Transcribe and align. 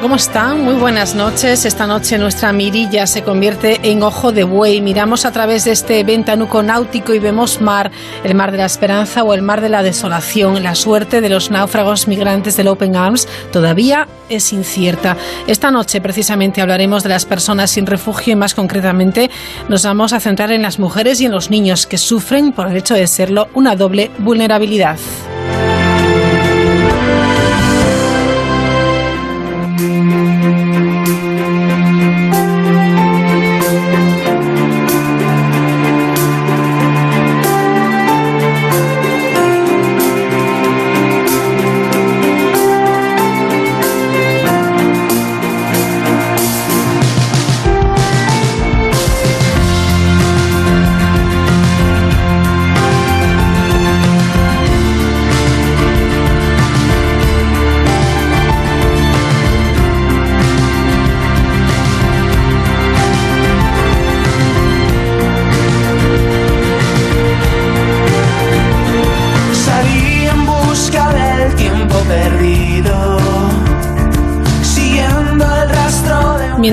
¿Cómo 0.00 0.16
están? 0.16 0.64
Muy 0.64 0.74
buenas 0.74 1.14
noches. 1.14 1.64
Esta 1.64 1.86
noche 1.86 2.18
nuestra 2.18 2.52
mirilla 2.52 3.06
se 3.06 3.22
convierte 3.22 3.78
en 3.84 4.02
ojo 4.02 4.32
de 4.32 4.42
buey. 4.42 4.80
Miramos 4.80 5.24
a 5.24 5.30
través 5.30 5.64
de 5.64 5.70
este 5.70 6.02
ventanuco 6.02 6.60
náutico 6.62 7.14
y 7.14 7.20
vemos 7.20 7.60
mar, 7.60 7.92
el 8.24 8.34
mar 8.34 8.50
de 8.50 8.58
la 8.58 8.64
esperanza 8.64 9.22
o 9.22 9.32
el 9.32 9.42
mar 9.42 9.60
de 9.60 9.68
la 9.68 9.84
desolación. 9.84 10.60
La 10.64 10.74
suerte 10.74 11.20
de 11.20 11.28
los 11.28 11.52
náufragos 11.52 12.08
migrantes 12.08 12.56
del 12.56 12.66
Open 12.66 12.96
Arms 12.96 13.28
todavía 13.52 14.08
es 14.28 14.52
incierta. 14.52 15.16
Esta 15.46 15.70
noche 15.70 16.00
precisamente 16.00 16.60
hablaremos 16.60 17.04
de 17.04 17.10
las 17.10 17.24
personas 17.24 17.70
sin 17.70 17.86
refugio 17.86 18.32
y 18.32 18.36
más 18.36 18.54
concretamente 18.54 19.30
nos 19.68 19.84
vamos 19.84 20.12
a 20.12 20.18
centrar 20.18 20.50
en 20.50 20.62
las 20.62 20.80
mujeres 20.80 21.20
y 21.20 21.26
en 21.26 21.32
los 21.32 21.48
niños 21.48 21.86
que 21.86 21.96
sufren, 21.96 22.50
por 22.50 22.68
el 22.68 22.76
hecho 22.76 22.94
de 22.94 23.06
serlo, 23.06 23.48
una 23.54 23.76
doble 23.76 24.10
vulnerabilidad. 24.18 24.98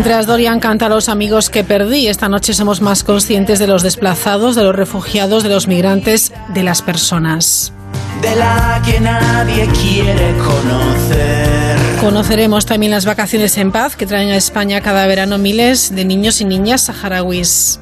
Mientras 0.07 0.25
Dorian 0.25 0.61
canta 0.61 0.85
a 0.85 0.89
los 0.89 1.09
amigos 1.09 1.49
que 1.49 1.65
perdí, 1.65 2.07
esta 2.07 2.29
noche 2.29 2.53
somos 2.53 2.79
más 2.79 3.03
conscientes 3.03 3.59
de 3.59 3.67
los 3.67 3.83
desplazados, 3.83 4.55
de 4.55 4.63
los 4.63 4.73
refugiados, 4.73 5.43
de 5.43 5.49
los 5.49 5.67
migrantes, 5.67 6.31
de 6.53 6.63
las 6.63 6.81
personas. 6.81 7.73
De 8.21 8.33
la 8.37 8.81
que 8.85 9.01
nadie 9.01 9.67
quiere 9.67 10.33
conocer. 10.37 11.75
Conoceremos 11.99 12.65
también 12.65 12.93
las 12.93 13.05
vacaciones 13.05 13.57
en 13.57 13.73
paz 13.73 13.97
que 13.97 14.05
traen 14.05 14.29
a 14.29 14.37
España 14.37 14.79
cada 14.79 15.05
verano 15.07 15.37
miles 15.39 15.93
de 15.93 16.05
niños 16.05 16.39
y 16.39 16.45
niñas 16.45 16.83
saharauis. 16.83 17.81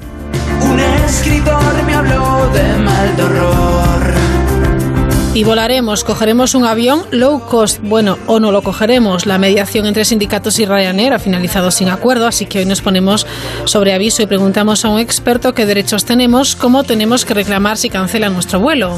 Un 0.61 0.79
escritor 0.79 1.83
me 1.85 1.93
habló 1.93 2.49
de 2.51 2.77
mal 2.79 3.15
y 5.35 5.43
volaremos, 5.43 6.05
cogeremos 6.05 6.55
un 6.55 6.63
avión 6.63 7.03
low 7.11 7.41
cost. 7.41 7.79
Bueno, 7.81 8.17
o 8.25 8.39
no 8.39 8.53
lo 8.53 8.61
cogeremos. 8.61 9.25
La 9.25 9.37
mediación 9.37 9.85
entre 9.85 10.05
sindicatos 10.05 10.57
y 10.59 10.65
Ryanair 10.65 11.11
ha 11.11 11.19
finalizado 11.19 11.71
sin 11.71 11.89
acuerdo, 11.89 12.25
así 12.25 12.45
que 12.45 12.59
hoy 12.59 12.65
nos 12.65 12.81
ponemos 12.81 13.27
sobre 13.65 13.93
aviso 13.93 14.23
y 14.23 14.27
preguntamos 14.27 14.85
a 14.85 14.89
un 14.89 14.99
experto 14.99 15.53
qué 15.53 15.65
derechos 15.65 16.05
tenemos, 16.05 16.55
cómo 16.55 16.85
tenemos 16.85 17.25
que 17.25 17.33
reclamar 17.33 17.77
si 17.77 17.89
cancelan 17.89 18.33
nuestro 18.33 18.61
vuelo. 18.61 18.97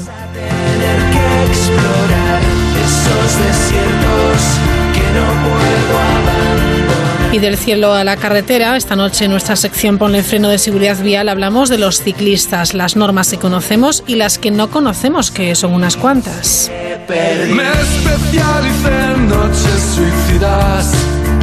Y 7.32 7.40
del 7.40 7.58
cielo 7.58 7.94
a 7.94 8.04
la 8.04 8.16
carretera, 8.16 8.78
esta 8.78 8.96
noche 8.96 9.26
en 9.26 9.32
nuestra 9.32 9.56
sección 9.56 9.98
Ponle 9.98 10.24
freno 10.24 10.48
de 10.50 10.58
seguridad 10.58 10.98
vial 11.02 11.28
hablamos 11.28 11.70
de 11.70 11.78
los 11.78 12.02
ciclistas, 12.02 12.74
las 12.74 12.96
normas 12.96 13.30
que 13.30 13.38
conocemos 13.38 14.04
y 14.08 14.16
las 14.16 14.38
que 14.40 14.50
no 14.50 14.70
conocemos, 14.70 15.30
que 15.30 15.54
son 15.56 15.74
unas 15.74 15.98
cuantas. 15.98 16.72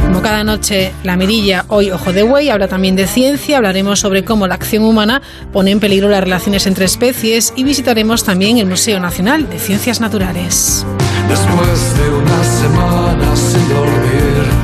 Como 0.01 0.21
cada 0.21 0.43
noche, 0.43 0.93
la 1.03 1.15
mirilla, 1.15 1.65
hoy 1.67 1.91
Ojo 1.91 2.13
de 2.13 2.23
Buey, 2.23 2.49
habla 2.49 2.67
también 2.67 2.95
de 2.95 3.05
ciencia, 3.05 3.57
hablaremos 3.57 3.99
sobre 3.99 4.23
cómo 4.23 4.47
la 4.47 4.55
acción 4.55 4.83
humana 4.83 5.21
pone 5.53 5.71
en 5.71 5.79
peligro 5.79 6.09
las 6.09 6.21
relaciones 6.23 6.65
entre 6.65 6.85
especies 6.85 7.53
y 7.55 7.63
visitaremos 7.63 8.23
también 8.23 8.57
el 8.57 8.65
Museo 8.65 8.99
Nacional 8.99 9.49
de 9.49 9.59
Ciencias 9.59 10.01
Naturales. 10.01 10.85
Después 11.29 11.97
de 11.97 12.09
una 12.09 12.43
semana 12.43 13.35
sin 13.35 13.69
dormir. 13.69 14.54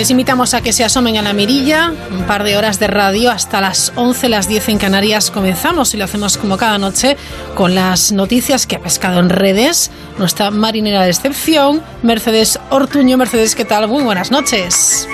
Les 0.00 0.10
invitamos 0.10 0.54
a 0.54 0.62
que 0.62 0.72
se 0.72 0.82
asomen 0.82 1.18
a 1.18 1.22
la 1.22 1.34
mirilla, 1.34 1.92
un 2.10 2.24
par 2.24 2.42
de 2.42 2.56
horas 2.56 2.78
de 2.80 2.86
radio 2.86 3.30
hasta 3.30 3.60
las 3.60 3.92
11, 3.96 4.30
las 4.30 4.48
10 4.48 4.70
en 4.70 4.78
Canarias 4.78 5.30
comenzamos 5.30 5.92
y 5.92 5.98
lo 5.98 6.04
hacemos 6.04 6.38
como 6.38 6.56
cada 6.56 6.78
noche 6.78 7.18
con 7.54 7.74
las 7.74 8.10
noticias 8.10 8.66
que 8.66 8.76
ha 8.76 8.80
pescado 8.80 9.20
en 9.20 9.28
redes 9.28 9.90
nuestra 10.16 10.50
marinera 10.50 11.02
de 11.02 11.10
excepción, 11.10 11.82
Mercedes 12.02 12.58
Ortuño. 12.70 13.18
Mercedes, 13.18 13.54
¿qué 13.54 13.66
tal? 13.66 13.88
Muy 13.88 14.02
buenas 14.02 14.30
noches. 14.30 15.06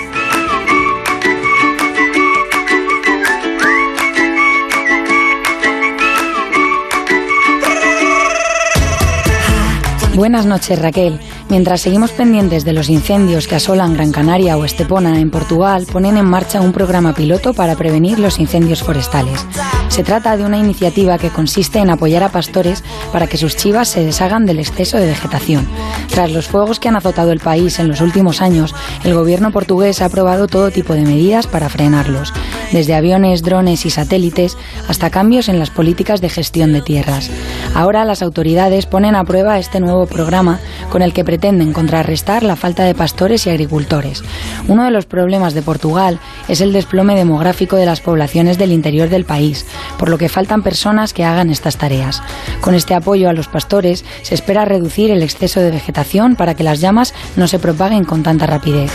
Buenas 10.15 10.45
noches, 10.45 10.79
Raquel. 10.79 11.19
Mientras 11.49 11.79
seguimos 11.79 12.11
pendientes 12.11 12.65
de 12.65 12.73
los 12.73 12.89
incendios 12.89 13.47
que 13.47 13.55
asolan 13.55 13.93
Gran 13.93 14.11
Canaria 14.11 14.57
o 14.57 14.65
Estepona 14.65 15.21
en 15.21 15.31
Portugal, 15.31 15.87
ponen 15.89 16.17
en 16.17 16.25
marcha 16.25 16.59
un 16.59 16.73
programa 16.73 17.13
piloto 17.13 17.53
para 17.53 17.77
prevenir 17.77 18.19
los 18.19 18.37
incendios 18.37 18.83
forestales. 18.83 19.45
Se 19.87 20.03
trata 20.03 20.35
de 20.35 20.43
una 20.43 20.57
iniciativa 20.57 21.17
que 21.17 21.29
consiste 21.29 21.79
en 21.79 21.89
apoyar 21.89 22.21
a 22.21 22.29
pastores 22.29 22.83
para 23.13 23.27
que 23.27 23.37
sus 23.37 23.55
chivas 23.55 23.87
se 23.87 24.03
deshagan 24.03 24.45
del 24.45 24.59
exceso 24.59 24.97
de 24.97 25.07
vegetación. 25.07 25.65
Tras 26.09 26.31
los 26.31 26.47
fuegos 26.47 26.79
que 26.79 26.89
han 26.89 26.97
azotado 26.97 27.31
el 27.31 27.39
país 27.39 27.79
en 27.79 27.87
los 27.87 28.01
últimos 28.01 28.41
años, 28.41 28.75
el 29.05 29.13
gobierno 29.13 29.51
portugués 29.51 30.01
ha 30.01 30.05
aprobado 30.05 30.47
todo 30.47 30.69
tipo 30.69 30.93
de 30.93 31.03
medidas 31.03 31.47
para 31.47 31.69
frenarlos, 31.69 32.33
desde 32.73 32.93
aviones, 32.93 33.41
drones 33.41 33.85
y 33.85 33.89
satélites 33.89 34.57
hasta 34.89 35.09
cambios 35.09 35.47
en 35.47 35.59
las 35.59 35.69
políticas 35.69 36.19
de 36.19 36.29
gestión 36.29 36.73
de 36.73 36.81
tierras. 36.81 37.31
Ahora 37.73 38.05
las 38.05 38.21
autoridades 38.21 38.85
ponen 38.85 39.15
a 39.15 39.23
prueba 39.23 39.59
este 39.59 39.79
nuevo 39.79 40.05
programa 40.05 40.59
con 40.89 41.01
el 41.01 41.13
que 41.13 41.23
pretenden 41.23 41.73
contrarrestar 41.73 42.43
la 42.43 42.55
falta 42.55 42.83
de 42.83 42.95
pastores 42.95 43.45
y 43.45 43.49
agricultores. 43.49 44.23
Uno 44.67 44.83
de 44.83 44.91
los 44.91 45.05
problemas 45.05 45.53
de 45.53 45.61
Portugal 45.61 46.19
es 46.47 46.61
el 46.61 46.73
desplome 46.73 47.15
demográfico 47.15 47.75
de 47.75 47.85
las 47.85 48.01
poblaciones 48.01 48.57
del 48.57 48.71
interior 48.71 49.09
del 49.09 49.25
país, 49.25 49.65
por 49.99 50.09
lo 50.09 50.17
que 50.17 50.29
faltan 50.29 50.63
personas 50.63 51.13
que 51.13 51.25
hagan 51.25 51.49
estas 51.49 51.77
tareas. 51.77 52.21
Con 52.61 52.75
este 52.75 52.95
apoyo 52.95 53.29
a 53.29 53.33
los 53.33 53.47
pastores 53.47 54.05
se 54.23 54.35
espera 54.35 54.65
reducir 54.65 55.11
el 55.11 55.23
exceso 55.23 55.59
de 55.59 55.71
vegetación 55.71 56.35
para 56.35 56.55
que 56.55 56.63
las 56.63 56.81
llamas 56.81 57.13
no 57.35 57.47
se 57.47 57.59
propaguen 57.59 58.05
con 58.05 58.23
tanta 58.23 58.47
rapidez. 58.47 58.91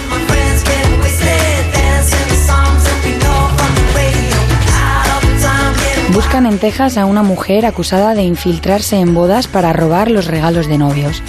Buscan 6.12 6.44
en 6.44 6.58
Texas 6.58 6.98
a 6.98 7.06
una 7.06 7.22
mujer 7.22 7.64
acusada 7.64 8.14
de 8.14 8.22
infiltrarse 8.22 8.98
en 8.98 9.14
bodas 9.14 9.48
para 9.48 9.72
robar 9.72 10.10
los 10.10 10.26
regalos 10.26 10.66
de 10.66 10.76
novios. 10.76 11.22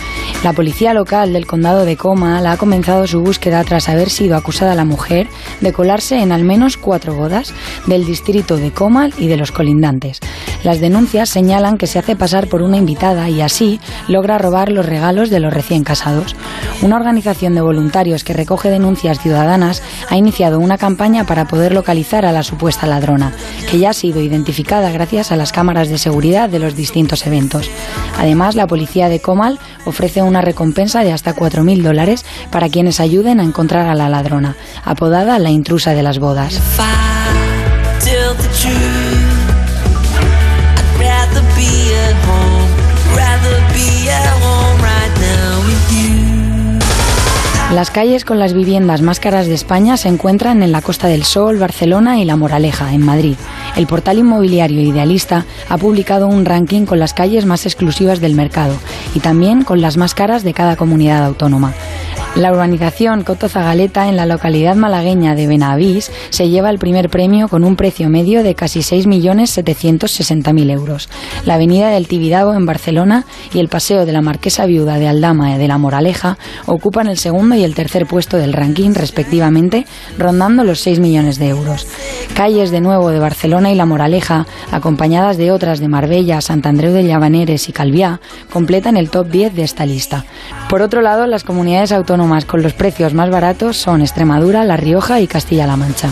La 0.43 0.51
policía 0.51 0.93
local 0.93 1.31
del 1.31 1.47
condado 1.47 1.85
de 1.85 1.95
Comal 1.95 2.45
ha 2.47 2.57
comenzado 2.57 3.07
su 3.07 3.21
búsqueda 3.21 3.63
tras 3.63 3.87
haber 3.87 4.09
sido 4.09 4.35
acusada 4.35 4.75
la 4.75 4.83
mujer 4.83 5.29
de 5.61 5.71
colarse 5.71 6.21
en 6.21 6.33
al 6.33 6.43
menos 6.43 6.75
cuatro 6.75 7.15
bodas 7.15 7.53
del 7.87 8.05
distrito 8.05 8.57
de 8.57 8.71
Comal 8.71 9.13
y 9.17 9.27
de 9.27 9.37
los 9.37 9.53
colindantes. 9.53 10.19
Las 10.63 10.81
denuncias 10.81 11.29
señalan 11.29 11.77
que 11.77 11.87
se 11.87 11.97
hace 11.97 12.17
pasar 12.17 12.47
por 12.47 12.61
una 12.61 12.75
invitada 12.75 13.29
y 13.29 13.39
así 13.39 13.79
logra 14.09 14.37
robar 14.37 14.69
los 14.69 14.85
regalos 14.85 15.29
de 15.29 15.39
los 15.39 15.53
recién 15.53 15.85
casados. 15.85 16.35
Una 16.81 16.97
organización 16.97 17.55
de 17.55 17.61
voluntarios 17.61 18.25
que 18.25 18.33
recoge 18.33 18.69
denuncias 18.69 19.19
ciudadanas 19.19 19.81
ha 20.09 20.17
iniciado 20.17 20.59
una 20.59 20.77
campaña 20.77 21.25
para 21.25 21.47
poder 21.47 21.73
localizar 21.73 22.25
a 22.25 22.33
la 22.33 22.43
supuesta 22.43 22.85
ladrona, 22.85 23.31
que 23.71 23.79
ya 23.79 23.91
ha 23.91 23.93
sido 23.93 24.19
identificada 24.19 24.91
gracias 24.91 25.31
a 25.31 25.37
las 25.37 25.53
cámaras 25.53 25.87
de 25.87 25.97
seguridad 25.97 26.49
de 26.49 26.59
los 26.59 26.75
distintos 26.75 27.25
eventos. 27.25 27.69
Además, 28.17 28.55
la 28.55 28.67
policía 28.67 29.07
de 29.07 29.21
Comal 29.21 29.59
ofrece 29.85 30.21
un 30.21 30.32
una 30.33 30.41
recompensa 30.41 31.03
de 31.03 31.11
hasta 31.11 31.35
4.000 31.35 31.83
dólares 31.83 32.25
para 32.49 32.67
quienes 32.67 32.99
ayuden 32.99 33.39
a 33.39 33.43
encontrar 33.43 33.87
a 33.87 33.93
la 33.93 34.09
ladrona, 34.09 34.55
apodada 34.83 35.37
la 35.37 35.51
intrusa 35.51 35.93
de 35.93 36.01
las 36.01 36.17
bodas. 36.17 36.59
Las 47.73 47.89
calles 47.89 48.23
con 48.23 48.37
las 48.37 48.53
viviendas 48.53 49.01
más 49.01 49.19
caras 49.19 49.47
de 49.47 49.55
España 49.55 49.97
se 49.97 50.07
encuentran 50.07 50.61
en 50.61 50.71
la 50.71 50.83
Costa 50.83 51.07
del 51.07 51.23
Sol, 51.23 51.57
Barcelona 51.57 52.19
y 52.19 52.23
La 52.23 52.35
Moraleja, 52.35 52.93
en 52.93 53.01
Madrid. 53.01 53.35
El 53.75 53.87
portal 53.87 54.19
inmobiliario 54.19 54.79
Idealista 54.79 55.47
ha 55.69 55.77
publicado 55.79 56.27
un 56.27 56.45
ranking 56.45 56.85
con 56.85 56.99
las 56.99 57.15
calles 57.15 57.47
más 57.47 57.65
exclusivas 57.65 58.21
del 58.21 58.35
mercado 58.35 58.75
y 59.15 59.21
también 59.21 59.63
con 59.63 59.81
las 59.81 59.97
más 59.97 60.13
caras 60.13 60.43
de 60.43 60.53
cada 60.53 60.75
comunidad 60.75 61.25
autónoma. 61.25 61.73
La 62.35 62.51
urbanización 62.51 63.23
Coto 63.23 63.47
Zagaleta 63.47 64.09
en 64.09 64.15
la 64.15 64.25
localidad 64.25 64.75
malagueña 64.75 65.35
de 65.35 65.45
Benavís 65.45 66.11
se 66.31 66.49
lleva 66.49 66.71
el 66.71 66.79
primer 66.79 67.11
premio 67.11 67.47
con 67.47 67.63
un 67.63 67.75
precio 67.75 68.09
medio 68.09 68.41
de 68.41 68.55
casi 68.55 68.79
6.760.000 68.79 70.71
euros. 70.71 71.09
La 71.45 71.53
avenida 71.55 71.89
del 71.89 72.07
Tibidabo 72.07 72.55
en 72.55 72.65
Barcelona 72.65 73.25
y 73.53 73.59
el 73.59 73.67
paseo 73.67 74.07
de 74.07 74.13
la 74.13 74.23
Marquesa 74.23 74.65
Viuda 74.65 74.97
de 74.97 75.07
Aldama 75.07 75.59
de 75.59 75.67
la 75.67 75.77
Moraleja 75.77 76.39
ocupan 76.65 77.05
el 77.07 77.19
segundo 77.19 77.53
y 77.53 77.63
el 77.63 77.75
tercer 77.75 78.07
puesto 78.07 78.37
del 78.37 78.53
ranking 78.53 78.95
respectivamente, 78.95 79.85
rondando 80.17 80.63
los 80.63 80.79
6 80.79 81.01
millones 81.01 81.37
de 81.37 81.49
euros. 81.49 81.85
Calles 82.33 82.71
de 82.71 82.81
nuevo 82.81 83.11
de 83.11 83.19
Barcelona 83.19 83.71
y 83.71 83.75
la 83.75 83.85
Moraleja, 83.85 84.47
acompañadas 84.71 85.37
de 85.37 85.51
otras 85.51 85.79
de 85.79 85.87
Marbella, 85.87 86.41
Sant 86.41 86.65
Andreu 86.65 86.93
de 86.93 87.03
Llavaneres 87.03 87.69
y 87.69 87.73
Calviá, 87.73 88.21
completan 88.51 88.97
el 88.97 89.11
top 89.11 89.29
10 89.29 89.53
de 89.53 89.61
esta 89.61 89.85
lista. 89.85 90.25
Por 90.67 90.81
otro 90.81 91.03
lado, 91.03 91.27
las 91.27 91.43
comunidades 91.43 91.91
autónomas 91.91 92.22
con 92.45 92.63
los 92.63 92.73
precios 92.73 93.13
más 93.13 93.29
baratos 93.29 93.75
son 93.75 94.01
Extremadura, 94.01 94.63
La 94.63 94.77
Rioja 94.77 95.19
y 95.19 95.27
Castilla-La 95.27 95.75
Mancha. 95.75 96.09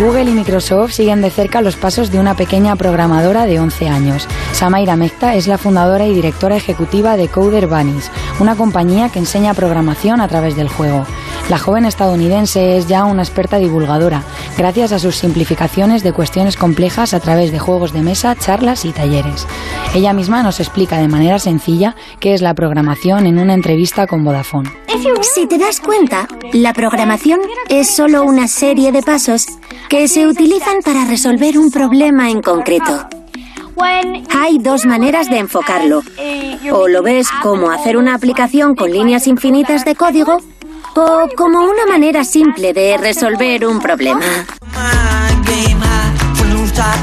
Google 0.00 0.24
y 0.24 0.34
Microsoft 0.34 0.92
siguen 0.92 1.22
de 1.22 1.30
cerca 1.30 1.62
los 1.62 1.76
pasos 1.76 2.10
de 2.10 2.18
una 2.18 2.34
pequeña 2.34 2.74
programadora 2.74 3.46
de 3.46 3.60
11 3.60 3.88
años. 3.88 4.26
Samaira 4.52 4.96
Mekta 4.96 5.36
es 5.36 5.46
la 5.46 5.56
fundadora 5.56 6.04
y 6.04 6.14
directora 6.14 6.56
ejecutiva 6.56 7.16
de 7.16 7.28
Coder 7.28 7.68
Bunnies, 7.68 8.10
una 8.40 8.56
compañía 8.56 9.08
que 9.08 9.20
enseña 9.20 9.54
programación 9.54 10.20
a 10.20 10.28
través 10.28 10.56
del 10.56 10.68
juego. 10.68 11.06
La 11.50 11.58
joven 11.58 11.84
estadounidense 11.84 12.78
es 12.78 12.88
ya 12.88 13.04
una 13.04 13.22
experta 13.22 13.58
divulgadora, 13.58 14.22
gracias 14.56 14.92
a 14.92 14.98
sus 14.98 15.16
simplificaciones 15.16 16.02
de 16.02 16.14
cuestiones 16.14 16.56
complejas 16.56 17.12
a 17.12 17.20
través 17.20 17.52
de 17.52 17.58
juegos 17.58 17.92
de 17.92 18.00
mesa, 18.00 18.34
charlas 18.34 18.86
y 18.86 18.92
talleres. 18.92 19.46
Ella 19.94 20.14
misma 20.14 20.42
nos 20.42 20.58
explica 20.58 20.98
de 20.98 21.08
manera 21.08 21.38
sencilla 21.38 21.96
qué 22.18 22.32
es 22.32 22.40
la 22.40 22.54
programación 22.54 23.26
en 23.26 23.38
una 23.38 23.52
entrevista 23.52 24.06
con 24.06 24.24
Vodafone. 24.24 24.70
Si 25.20 25.46
te 25.46 25.58
das 25.58 25.80
cuenta, 25.80 26.26
la 26.54 26.72
programación 26.72 27.40
es 27.68 27.94
solo 27.94 28.24
una 28.24 28.48
serie 28.48 28.90
de 28.90 29.02
pasos 29.02 29.46
que 29.90 30.08
se 30.08 30.26
utilizan 30.26 30.80
para 30.82 31.04
resolver 31.04 31.58
un 31.58 31.70
problema 31.70 32.30
en 32.30 32.40
concreto. 32.40 33.06
Hay 34.34 34.58
dos 34.58 34.86
maneras 34.86 35.28
de 35.28 35.38
enfocarlo. 35.38 36.02
O 36.72 36.88
lo 36.88 37.02
ves 37.02 37.28
como 37.42 37.70
hacer 37.70 37.96
una 37.98 38.14
aplicación 38.14 38.74
con 38.74 38.90
líneas 38.90 39.26
infinitas 39.26 39.84
de 39.84 39.94
código 39.94 40.38
o 40.94 41.28
como 41.36 41.64
una 41.64 41.86
manera 41.86 42.24
simple 42.24 42.72
de 42.72 42.96
resolver 42.96 43.66
un 43.66 43.80
problema. 43.80 44.22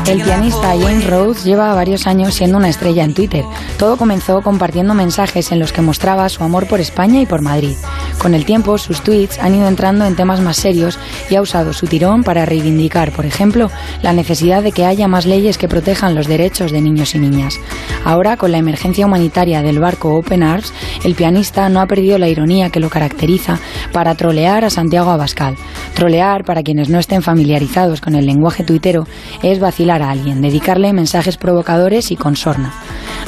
El 0.05 0.21
pianista 0.21 0.73
James 0.77 1.09
Rhodes 1.09 1.45
lleva 1.45 1.73
varios 1.73 2.05
años 2.05 2.33
siendo 2.33 2.57
una 2.57 2.67
estrella 2.67 3.05
en 3.05 3.13
Twitter. 3.13 3.45
Todo 3.77 3.95
comenzó 3.95 4.41
compartiendo 4.41 4.93
mensajes 4.93 5.51
en 5.53 5.59
los 5.59 5.71
que 5.71 5.81
mostraba 5.81 6.27
su 6.27 6.43
amor 6.43 6.67
por 6.67 6.81
España 6.81 7.21
y 7.21 7.25
por 7.25 7.41
Madrid. 7.41 7.75
Con 8.17 8.33
el 8.33 8.43
tiempo, 8.43 8.77
sus 8.77 9.01
tweets 9.01 9.39
han 9.39 9.55
ido 9.55 9.67
entrando 9.67 10.05
en 10.05 10.15
temas 10.15 10.41
más 10.41 10.57
serios 10.57 10.99
y 11.29 11.35
ha 11.35 11.41
usado 11.41 11.71
su 11.71 11.87
tirón 11.87 12.23
para 12.23 12.45
reivindicar, 12.45 13.11
por 13.11 13.25
ejemplo, 13.25 13.71
la 14.01 14.11
necesidad 14.11 14.61
de 14.61 14.73
que 14.73 14.85
haya 14.85 15.07
más 15.07 15.25
leyes 15.25 15.57
que 15.57 15.69
protejan 15.69 16.15
los 16.15 16.27
derechos 16.27 16.71
de 16.71 16.81
niños 16.81 17.15
y 17.15 17.19
niñas. 17.19 17.57
Ahora, 18.03 18.35
con 18.35 18.51
la 18.51 18.57
emergencia 18.57 19.05
humanitaria 19.05 19.61
del 19.61 19.79
barco 19.79 20.15
Open 20.15 20.43
Arms, 20.43 20.73
el 21.05 21.15
pianista 21.15 21.69
no 21.69 21.79
ha 21.79 21.87
perdido 21.87 22.17
la 22.17 22.27
ironía 22.27 22.69
que 22.69 22.81
lo 22.81 22.89
caracteriza 22.89 23.59
para 23.93 24.15
trolear 24.15 24.65
a 24.65 24.69
Santiago 24.69 25.11
Abascal. 25.11 25.55
Trolear, 25.93 26.43
para 26.43 26.63
quienes 26.63 26.89
no 26.89 26.99
estén 26.99 27.21
familiarizados 27.21 28.01
con 28.01 28.15
el 28.15 28.25
lenguaje 28.25 28.63
tuitero, 28.63 29.07
es 29.41 29.60
vacilar 29.61 30.01
a 30.01 30.11
alguien, 30.11 30.41
dedicarle 30.41 30.91
mensajes 30.91 31.37
provocadores 31.37 32.11
y 32.11 32.17
con 32.17 32.35
sorna. 32.35 32.73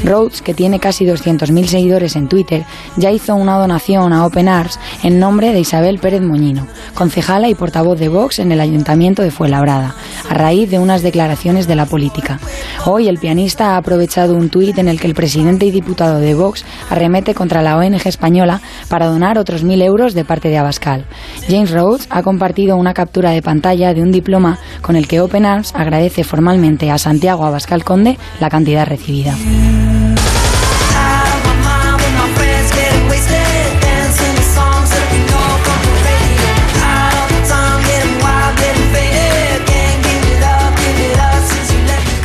Rhodes, 0.04 0.42
que 0.42 0.54
tiene 0.54 0.80
casi 0.80 1.06
200.000 1.06 1.66
seguidores 1.66 2.16
en 2.16 2.28
Twitter, 2.28 2.66
ya 2.98 3.12
hizo 3.12 3.36
una 3.36 3.58
donación 3.58 4.14
a 4.14 4.26
Open 4.26 4.48
Arms 4.48 4.80
en 5.04 5.20
nombre 5.20 5.54
de 5.54 5.60
Isabel 5.60 6.00
Pérez 6.00 6.22
Moñino, 6.22 6.68
concejala 6.94 7.50
y 7.50 7.56
portavoz 7.56 8.00
de 8.00 8.10
Vox 8.10 8.40
en 8.40 8.52
el 8.52 8.62
Ayuntamiento 8.62 9.22
de 9.22 9.32
Fuenlabrada, 9.32 9.96
a 10.30 10.34
raíz 10.34 10.70
de 10.70 10.80
unas 10.80 11.02
declaraciones 11.02 11.68
de 11.68 11.76
la 11.76 11.86
política. 11.86 12.40
Hoy 12.86 13.08
el 13.08 13.18
pianista 13.18 13.72
ha 13.72 13.78
aprovechado 13.78 14.36
un 14.36 14.50
tuit 14.50 14.78
en 14.78 14.88
el 14.88 15.00
que 15.00 15.08
el 15.08 15.14
presidente 15.14 15.66
y 15.66 15.72
diputado 15.72 16.20
de 16.20 16.36
Vox 16.36 16.66
arremete 16.90 17.34
contra 17.34 17.62
la 17.62 17.78
ONG 17.78 18.08
española 18.08 18.62
para 18.90 19.08
donar 19.08 19.38
otros 19.38 19.64
mil 19.64 19.82
euros 19.82 20.14
de 20.14 20.26
parte 20.26 20.50
de 20.50 20.58
Abascal. 20.58 21.06
James 21.48 21.72
Rhodes 21.72 22.08
ha 22.10 22.24
compartido 22.24 22.76
una 22.78 22.94
captura 22.94 23.32
de 23.32 23.42
pantalla 23.42 23.94
de 23.94 24.02
un 24.02 24.12
diploma 24.12 24.60
con 24.82 24.96
el 24.96 25.08
que 25.08 25.22
Open 25.22 25.46
Arms 25.46 25.74
agradece 25.76 26.24
formalmente 26.24 26.92
a 26.92 26.98
Santiago 26.98 27.46
Abascal 27.46 27.84
Conde 27.84 28.18
la 28.40 28.50
cantidad 28.50 28.86
recibida. 28.86 29.36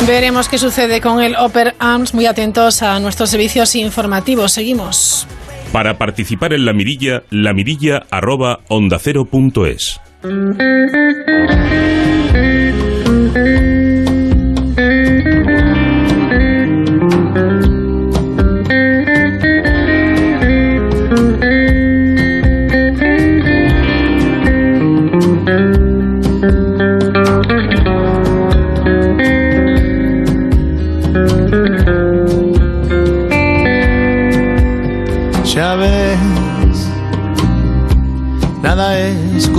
Veremos 0.08 0.48
qué 0.48 0.56
sucede 0.56 1.02
con 1.02 1.20
el 1.22 1.36
Open 1.36 1.74
Arms. 1.78 2.14
Muy 2.14 2.24
atentos 2.24 2.82
a 2.82 2.98
nuestros 2.98 3.28
servicios 3.28 3.76
informativos. 3.76 4.52
Seguimos. 4.52 5.28
Para 5.70 5.98
participar 5.98 6.54
en 6.54 6.64
la 6.64 6.72
mirilla, 6.72 7.24
la 7.30 7.52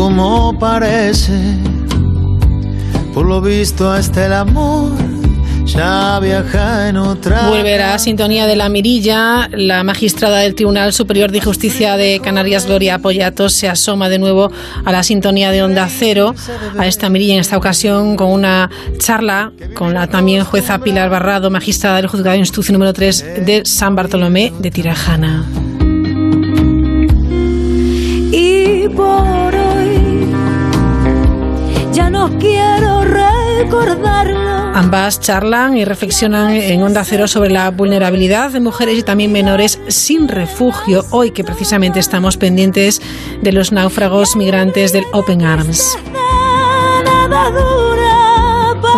como 0.09 0.57
parece. 0.57 1.39
Por 3.13 3.27
lo 3.27 3.41
visto 3.41 3.91
hasta 3.91 4.25
el 4.25 4.33
amor 4.33 4.91
ya 5.65 6.19
viaja 6.19 6.89
en 6.89 6.97
otra. 6.97 7.47
Vuelve 7.47 7.75
a 7.75 7.91
la 7.91 7.99
sintonía 7.99 8.47
de 8.47 8.55
la 8.55 8.69
mirilla. 8.69 9.47
La 9.51 9.83
magistrada 9.83 10.39
del 10.39 10.55
Tribunal 10.55 10.93
Superior 10.93 11.31
de 11.31 11.41
Justicia 11.41 11.95
de 11.95 12.19
Canarias, 12.23 12.65
Gloria 12.65 12.97
Pollatos, 12.97 13.53
se 13.53 13.69
asoma 13.69 14.09
de 14.09 14.17
nuevo 14.17 14.51
a 14.83 14.91
la 14.91 15.03
sintonía 15.03 15.51
de 15.51 15.61
Onda 15.61 15.87
Cero, 15.87 16.33
a 16.75 16.87
esta 16.87 17.09
mirilla 17.09 17.35
en 17.35 17.41
esta 17.41 17.57
ocasión 17.57 18.15
con 18.15 18.31
una 18.31 18.71
charla 18.97 19.51
con 19.75 19.93
la 19.93 20.07
también 20.07 20.43
jueza 20.43 20.79
Pilar 20.79 21.11
Barrado, 21.11 21.51
magistrada 21.51 21.97
del 21.97 22.07
Juzgado 22.07 22.33
de 22.33 22.39
Instrucción 22.39 22.73
número 22.73 22.93
3 22.93 23.45
de 23.45 23.61
San 23.63 23.95
Bartolomé 23.95 24.51
de 24.57 24.71
Tirajana. 24.71 25.45
Y 28.31 28.87
por 28.89 29.58
ya 31.99 32.09
no 32.09 32.29
quiero 32.39 33.01
recordarlo. 33.03 34.39
Ambas 34.73 35.19
charlan 35.19 35.75
y 35.75 35.83
reflexionan 35.83 36.51
en 36.51 36.81
Onda 36.81 37.03
Cero 37.03 37.27
sobre 37.27 37.49
la 37.49 37.69
vulnerabilidad 37.71 38.51
de 38.51 38.61
mujeres 38.61 38.97
y 38.97 39.03
también 39.03 39.33
menores 39.33 39.81
sin 39.89 40.29
refugio, 40.29 41.03
hoy 41.11 41.31
que 41.31 41.43
precisamente 41.43 41.99
estamos 41.99 42.37
pendientes 42.37 43.01
de 43.41 43.51
los 43.51 43.73
náufragos 43.73 44.37
migrantes 44.37 44.93
del 44.93 45.03
Open 45.11 45.41
Arms. 45.41 45.97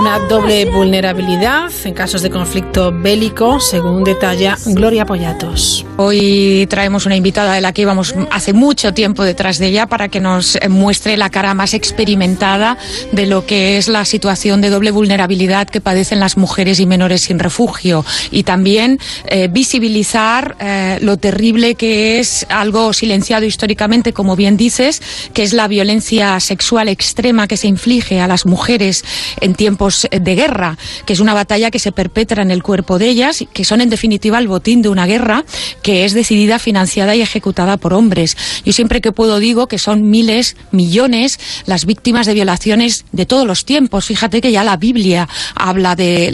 Una 0.01 0.17
doble 0.17 0.65
vulnerabilidad 0.65 1.72
en 1.84 1.93
casos 1.93 2.24
de 2.24 2.31
conflicto 2.31 2.91
bélico, 2.91 3.60
según 3.60 4.03
detalla 4.03 4.58
Gloria 4.65 5.05
Pollatos. 5.05 5.86
Hoy 5.98 6.65
traemos 6.72 7.05
una 7.05 7.15
invitada 7.15 7.53
de 7.53 7.62
la 7.62 7.72
que 7.72 7.84
íbamos 7.84 8.15
hace 8.31 8.51
mucho 8.51 8.96
tiempo 8.96 9.24
detrás 9.24 9.60
de 9.60 9.67
ella 9.67 9.86
para 9.86 10.10
que 10.10 10.20
nos 10.20 10.58
muestre 10.70 11.17
la 11.17 11.29
cara 11.29 11.53
más 11.53 11.75
experimentada 11.75 12.79
de 13.12 13.27
lo 13.27 13.46
que 13.46 13.77
es 13.77 13.88
la 13.89 14.03
situación 14.03 14.60
de 14.62 14.72
doble 14.72 14.89
vulnerabilidad 14.89 15.67
que 15.67 15.81
padecen 15.81 16.20
las 16.20 16.36
mujeres 16.36 16.79
y 16.79 16.88
menores 16.88 17.22
sin 17.22 17.38
refugio 17.38 18.03
y 18.31 18.41
también 18.41 18.98
eh, 19.27 19.50
visibilizar 19.51 20.55
eh, 20.60 20.98
lo 21.03 21.17
terrible 21.17 21.75
que 21.75 22.17
es 22.17 22.48
algo 22.50 22.91
silenciado 22.93 23.46
históricamente, 23.46 24.13
como 24.13 24.36
bien 24.36 24.58
dices, 24.58 25.00
que 25.36 25.43
es 25.43 25.53
la 25.53 25.67
violencia 25.67 26.39
sexual 26.39 26.89
extrema 26.89 27.48
que 27.48 27.58
se 27.58 27.67
inflige 27.67 28.20
a 28.20 28.27
las 28.27 28.48
mujeres 28.48 29.05
en 29.39 29.53
tiempos 29.53 29.90
de 30.12 30.36
guerra, 30.36 30.77
que 31.05 31.13
es 31.13 31.19
una 31.19 31.33
batalla 31.33 31.71
que 31.71 31.79
se 31.79 31.91
perpetra 31.91 32.41
en 32.41 32.51
el 32.51 32.63
cuerpo 32.63 33.00
de 33.00 33.10
ellas, 33.10 33.43
que 33.53 33.65
son 33.65 33.81
en 33.81 33.89
definitiva 33.89 34.39
el 34.39 34.48
botín 34.48 34.81
de 34.81 34.89
una 34.89 35.05
guerra 35.05 35.45
que 35.81 36.05
es 36.05 36.13
decidida, 36.13 36.60
financiada 36.60 37.15
y 37.15 37.21
ejecutada 37.21 37.77
por 37.77 37.93
hombres. 37.93 38.38
Yo 38.65 38.74
siempre 38.74 39.01
que 39.01 39.12
puedo 39.12 39.39
digo 39.39 39.67
que 39.67 39.77
son 39.77 40.10
miles, 40.10 40.55
millones 40.71 41.39
las 41.65 41.86
víctimas 41.86 42.25
de 42.25 42.33
violaciones 42.33 43.05
de 43.12 43.25
todos 43.25 43.45
los 43.45 43.65
tiempos. 43.65 44.05
Fíjate 44.05 44.41
que 44.41 44.51
ya 44.51 44.63
la 44.63 44.77
Biblia 44.77 45.27
habla 45.55 45.95
de 45.95 46.29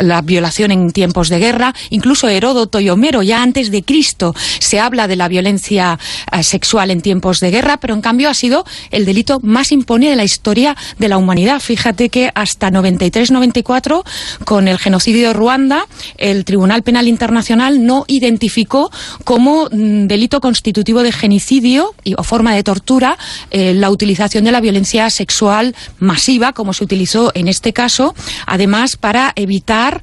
la 0.00 0.22
violación 0.22 0.70
en 0.70 0.90
tiempos 0.90 1.28
de 1.28 1.38
guerra, 1.38 1.74
incluso 1.90 2.28
Heródoto 2.28 2.80
y 2.80 2.90
Homero, 2.90 3.22
ya 3.22 3.42
antes 3.42 3.70
de 3.70 3.82
Cristo, 3.82 4.34
se 4.58 4.80
habla 4.80 5.08
de 5.08 5.16
la 5.16 5.28
violencia 5.28 5.98
eh, 6.30 6.42
sexual 6.42 6.90
en 6.90 7.00
tiempos 7.00 7.40
de 7.40 7.50
guerra, 7.50 7.78
pero 7.78 7.94
en 7.94 8.00
cambio 8.00 8.28
ha 8.28 8.34
sido 8.34 8.64
el 8.90 9.04
delito 9.04 9.40
más 9.42 9.72
impone 9.72 10.10
de 10.10 10.16
la 10.16 10.24
historia 10.24 10.76
de 10.98 11.08
la 11.08 11.18
humanidad. 11.18 11.60
Fíjate 11.60 12.08
que 12.08 12.30
hasta 12.34 12.70
93-94, 13.10 14.04
con 14.44 14.68
el 14.68 14.78
genocidio 14.78 15.28
de 15.28 15.34
Ruanda, 15.34 15.86
el 16.18 16.44
Tribunal 16.44 16.82
Penal 16.82 17.08
Internacional 17.08 17.84
no 17.84 18.04
identificó 18.08 18.90
como 19.24 19.68
mm, 19.70 20.06
delito 20.06 20.40
constitutivo 20.40 21.02
de 21.02 21.12
genocidio 21.12 21.94
o 22.16 22.22
forma 22.22 22.54
de 22.54 22.62
tortura 22.62 23.18
eh, 23.50 23.74
la 23.74 23.90
utilización 23.90 24.44
de 24.44 24.52
la 24.52 24.60
violencia 24.60 25.10
sexual 25.10 25.74
masiva, 25.98 26.52
como 26.52 26.72
se 26.72 26.84
utilizó 26.84 27.32
en 27.34 27.48
este 27.48 27.72
caso, 27.72 28.14
además 28.46 28.96
para 28.96 29.32
evitar 29.36 30.02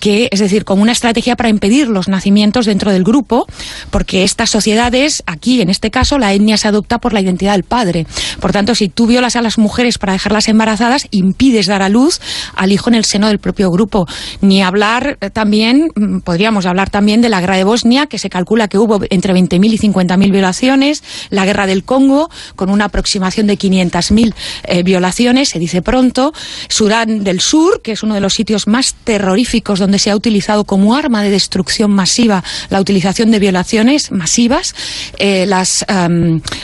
que, 0.00 0.28
es 0.30 0.40
decir, 0.40 0.64
como 0.64 0.82
una 0.82 0.92
estrategia 0.92 1.36
para 1.36 1.48
impedir 1.48 1.88
los 1.88 2.08
nacimientos 2.08 2.66
dentro 2.66 2.92
del 2.92 3.04
grupo, 3.04 3.46
porque 3.90 4.24
estas 4.24 4.50
sociedades, 4.50 5.22
aquí 5.26 5.60
en 5.60 5.70
este 5.70 5.90
caso, 5.90 6.18
la 6.18 6.32
etnia 6.32 6.56
se 6.56 6.68
adopta 6.68 6.98
por 6.98 7.12
la 7.12 7.20
identidad 7.20 7.52
del 7.52 7.64
padre. 7.64 8.06
Por 8.40 8.52
tanto, 8.52 8.74
si 8.74 8.88
tú 8.88 9.06
violas 9.06 9.36
a 9.36 9.42
las 9.42 9.58
mujeres 9.58 9.98
para 9.98 10.12
dejarlas 10.12 10.48
embarazadas, 10.48 11.06
impides 11.10 11.66
dar 11.66 11.81
a 11.82 11.88
luz 11.88 12.20
al 12.54 12.72
hijo 12.72 12.90
en 12.90 12.94
el 12.94 13.04
seno 13.04 13.28
del 13.28 13.38
propio 13.38 13.70
grupo. 13.70 14.06
Ni 14.40 14.62
hablar 14.62 15.18
eh, 15.20 15.30
también, 15.30 15.88
mm, 15.94 16.20
podríamos 16.20 16.66
hablar 16.66 16.90
también 16.90 17.20
de 17.20 17.28
la 17.28 17.40
guerra 17.40 17.56
de 17.56 17.64
Bosnia, 17.64 18.06
que 18.06 18.18
se 18.18 18.30
calcula 18.30 18.68
que 18.68 18.78
hubo 18.78 19.00
entre 19.10 19.34
20.000 19.34 19.72
y 19.72 19.78
50.000 19.78 20.30
violaciones, 20.30 21.02
la 21.30 21.44
guerra 21.44 21.66
del 21.66 21.84
Congo, 21.84 22.30
con 22.56 22.70
una 22.70 22.86
aproximación 22.86 23.46
de 23.46 23.58
500.000 23.58 24.34
eh, 24.64 24.82
violaciones, 24.82 25.48
se 25.48 25.58
dice 25.58 25.82
pronto, 25.82 26.32
Sudán 26.68 27.24
del 27.24 27.40
Sur, 27.40 27.82
que 27.82 27.92
es 27.92 28.02
uno 28.02 28.14
de 28.14 28.20
los 28.20 28.34
sitios 28.34 28.66
más 28.66 28.94
terroríficos 29.04 29.78
donde 29.78 29.98
se 29.98 30.10
ha 30.10 30.16
utilizado 30.16 30.64
como 30.64 30.94
arma 30.94 31.22
de 31.22 31.30
destrucción 31.30 31.90
masiva 31.90 32.42
la 32.70 32.80
utilización 32.80 33.30
de 33.30 33.38
violaciones 33.38 34.10
masivas. 34.12 34.74
Eh, 35.18 35.46
las, 35.46 35.84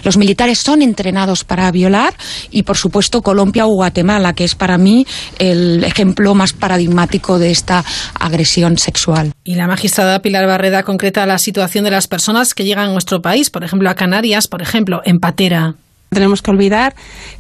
los 0.04 0.16
militares 0.16 0.58
son 0.58 0.82
entrenados 0.82 1.44
para 1.44 1.70
violar 1.70 2.14
y, 2.50 2.62
por 2.62 2.76
supuesto, 2.76 3.22
Colombia 3.22 3.66
o 3.66 3.74
Guatemala, 3.74 4.32
que 4.32 4.44
es 4.44 4.54
para 4.54 4.78
mí 4.78 5.06
el 5.38 5.84
ejemplo 5.84 6.34
más 6.34 6.52
paradigmático 6.52 7.38
de 7.38 7.50
esta 7.50 7.84
agresión 8.18 8.78
sexual. 8.78 9.32
Y 9.44 9.54
la 9.54 9.66
magistrada 9.66 10.20
Pilar 10.22 10.46
Barreda 10.46 10.82
concreta 10.82 11.26
la 11.26 11.38
situación 11.38 11.84
de 11.84 11.90
las 11.90 12.08
personas 12.08 12.54
que 12.54 12.64
llegan 12.64 12.90
a 12.90 12.92
nuestro 12.92 13.22
país, 13.22 13.50
por 13.50 13.64
ejemplo, 13.64 13.90
a 13.90 13.94
Canarias, 13.94 14.48
por 14.48 14.62
ejemplo, 14.62 15.02
en 15.04 15.20
Patera. 15.20 15.74
Tenemos 16.10 16.40
que 16.40 16.50
olvidar 16.50 16.94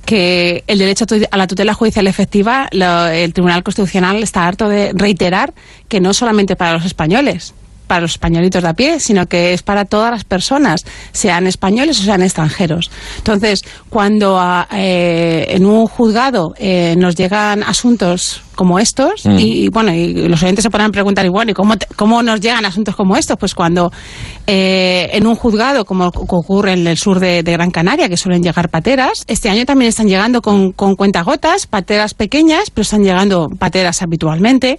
que 0.04 0.62
el 0.66 0.78
derecho 0.78 1.06
a 1.30 1.36
la 1.38 1.46
tutela 1.46 1.72
judicial 1.72 2.06
efectiva, 2.06 2.68
el 2.70 3.32
Tribunal 3.32 3.62
Constitucional 3.62 4.22
está 4.22 4.46
harto 4.46 4.68
de 4.68 4.92
reiterar 4.92 5.54
que 5.88 6.00
no 6.00 6.12
solamente 6.12 6.54
para 6.54 6.74
los 6.74 6.84
españoles, 6.84 7.54
para 7.88 8.02
los 8.02 8.12
españolitos 8.12 8.62
de 8.62 8.68
a 8.68 8.74
pie, 8.74 9.00
sino 9.00 9.26
que 9.26 9.52
es 9.52 9.62
para 9.62 9.84
todas 9.84 10.12
las 10.12 10.22
personas, 10.22 10.84
sean 11.12 11.48
españoles 11.48 11.98
o 11.98 12.02
sean 12.04 12.22
extranjeros. 12.22 12.90
Entonces, 13.16 13.64
cuando 13.88 14.38
ah, 14.38 14.68
eh, 14.72 15.46
en 15.48 15.66
un 15.66 15.88
juzgado 15.88 16.54
eh, 16.58 16.94
nos 16.96 17.16
llegan 17.16 17.64
asuntos 17.64 18.42
como 18.58 18.80
estos 18.80 19.24
mm. 19.24 19.38
y, 19.38 19.68
bueno 19.68 19.94
y 19.94 20.28
los 20.28 20.42
oyentes 20.42 20.64
se 20.64 20.70
podrán 20.70 20.90
preguntar 20.90 21.24
y 21.24 21.28
bueno 21.28 21.52
y 21.52 21.54
cómo, 21.54 21.74
cómo 21.94 22.22
nos 22.24 22.40
llegan 22.40 22.66
asuntos 22.66 22.96
como 22.96 23.16
estos 23.16 23.36
pues 23.38 23.54
cuando 23.54 23.92
eh, 24.48 25.08
en 25.12 25.26
un 25.26 25.36
juzgado 25.36 25.84
como 25.84 26.08
ocurre 26.08 26.72
en 26.72 26.86
el 26.86 26.98
sur 26.98 27.20
de, 27.20 27.42
Gran 27.42 27.70
Canaria 27.70 28.08
que 28.08 28.16
suelen 28.16 28.42
llegar 28.42 28.68
pateras 28.68 29.24
este 29.28 29.48
año 29.48 29.64
también 29.64 29.90
están 29.90 30.08
llegando 30.08 30.42
con, 30.42 30.72
con 30.72 30.96
cuentagotas 30.96 31.66
pateras 31.68 32.14
pequeñas 32.14 32.70
pero 32.70 32.82
están 32.82 33.04
llegando 33.04 33.48
pateras 33.58 34.02
habitualmente. 34.02 34.78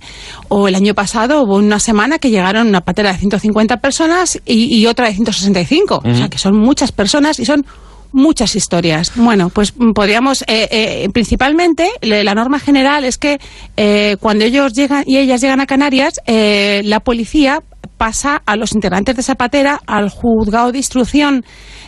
O 0.50 0.68
el 0.68 0.76
año 0.76 0.94
pasado 0.94 1.44
hubo 1.44 1.56
una 1.56 1.80
semana 1.80 2.20
que 2.20 2.30
llegaron 2.30 2.68
una 2.68 2.82
patera 2.82 3.12
de 3.12 3.18
150 3.18 3.78
personas 3.78 4.40
y, 4.46 4.86
otra 4.88 5.08
de 5.08 5.14
165 5.14 6.02
o 6.04 6.14
sea 6.16 6.30
que 6.30 6.38
son 6.38 6.58
muchas 6.58 6.92
personas 6.92 7.40
y 7.40 7.46
son 7.46 7.66
muchas 8.12 8.56
historias. 8.56 9.12
Bueno, 9.16 9.50
pues 9.50 9.74
podríamos, 9.94 10.42
eh, 10.44 10.68
eh, 10.72 11.10
principalmente, 11.14 11.90
la 12.02 12.34
norma 12.34 12.60
general 12.60 13.06
es 13.06 13.18
que 13.18 13.40
eh, 13.78 14.18
cuando 14.20 14.46
ellos 14.46 14.74
llegan 14.74 15.04
y 15.06 15.18
ellas 15.18 15.42
llegan 15.42 15.60
a 15.60 15.66
Canarias, 15.66 16.20
la 16.26 17.00
policía 17.00 17.62
pasa 17.98 18.42
a 18.46 18.56
los 18.56 18.74
integrantes 18.74 19.16
de 19.16 19.24
Zapatera 19.24 19.82
al 19.86 20.10
juzgado 20.10 20.72
de 20.72 20.78
instrucción 20.78 21.44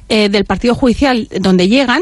del 0.10 0.44
partido 0.44 0.76
judicial 0.76 1.30
donde 1.40 1.70
llegan 1.70 2.02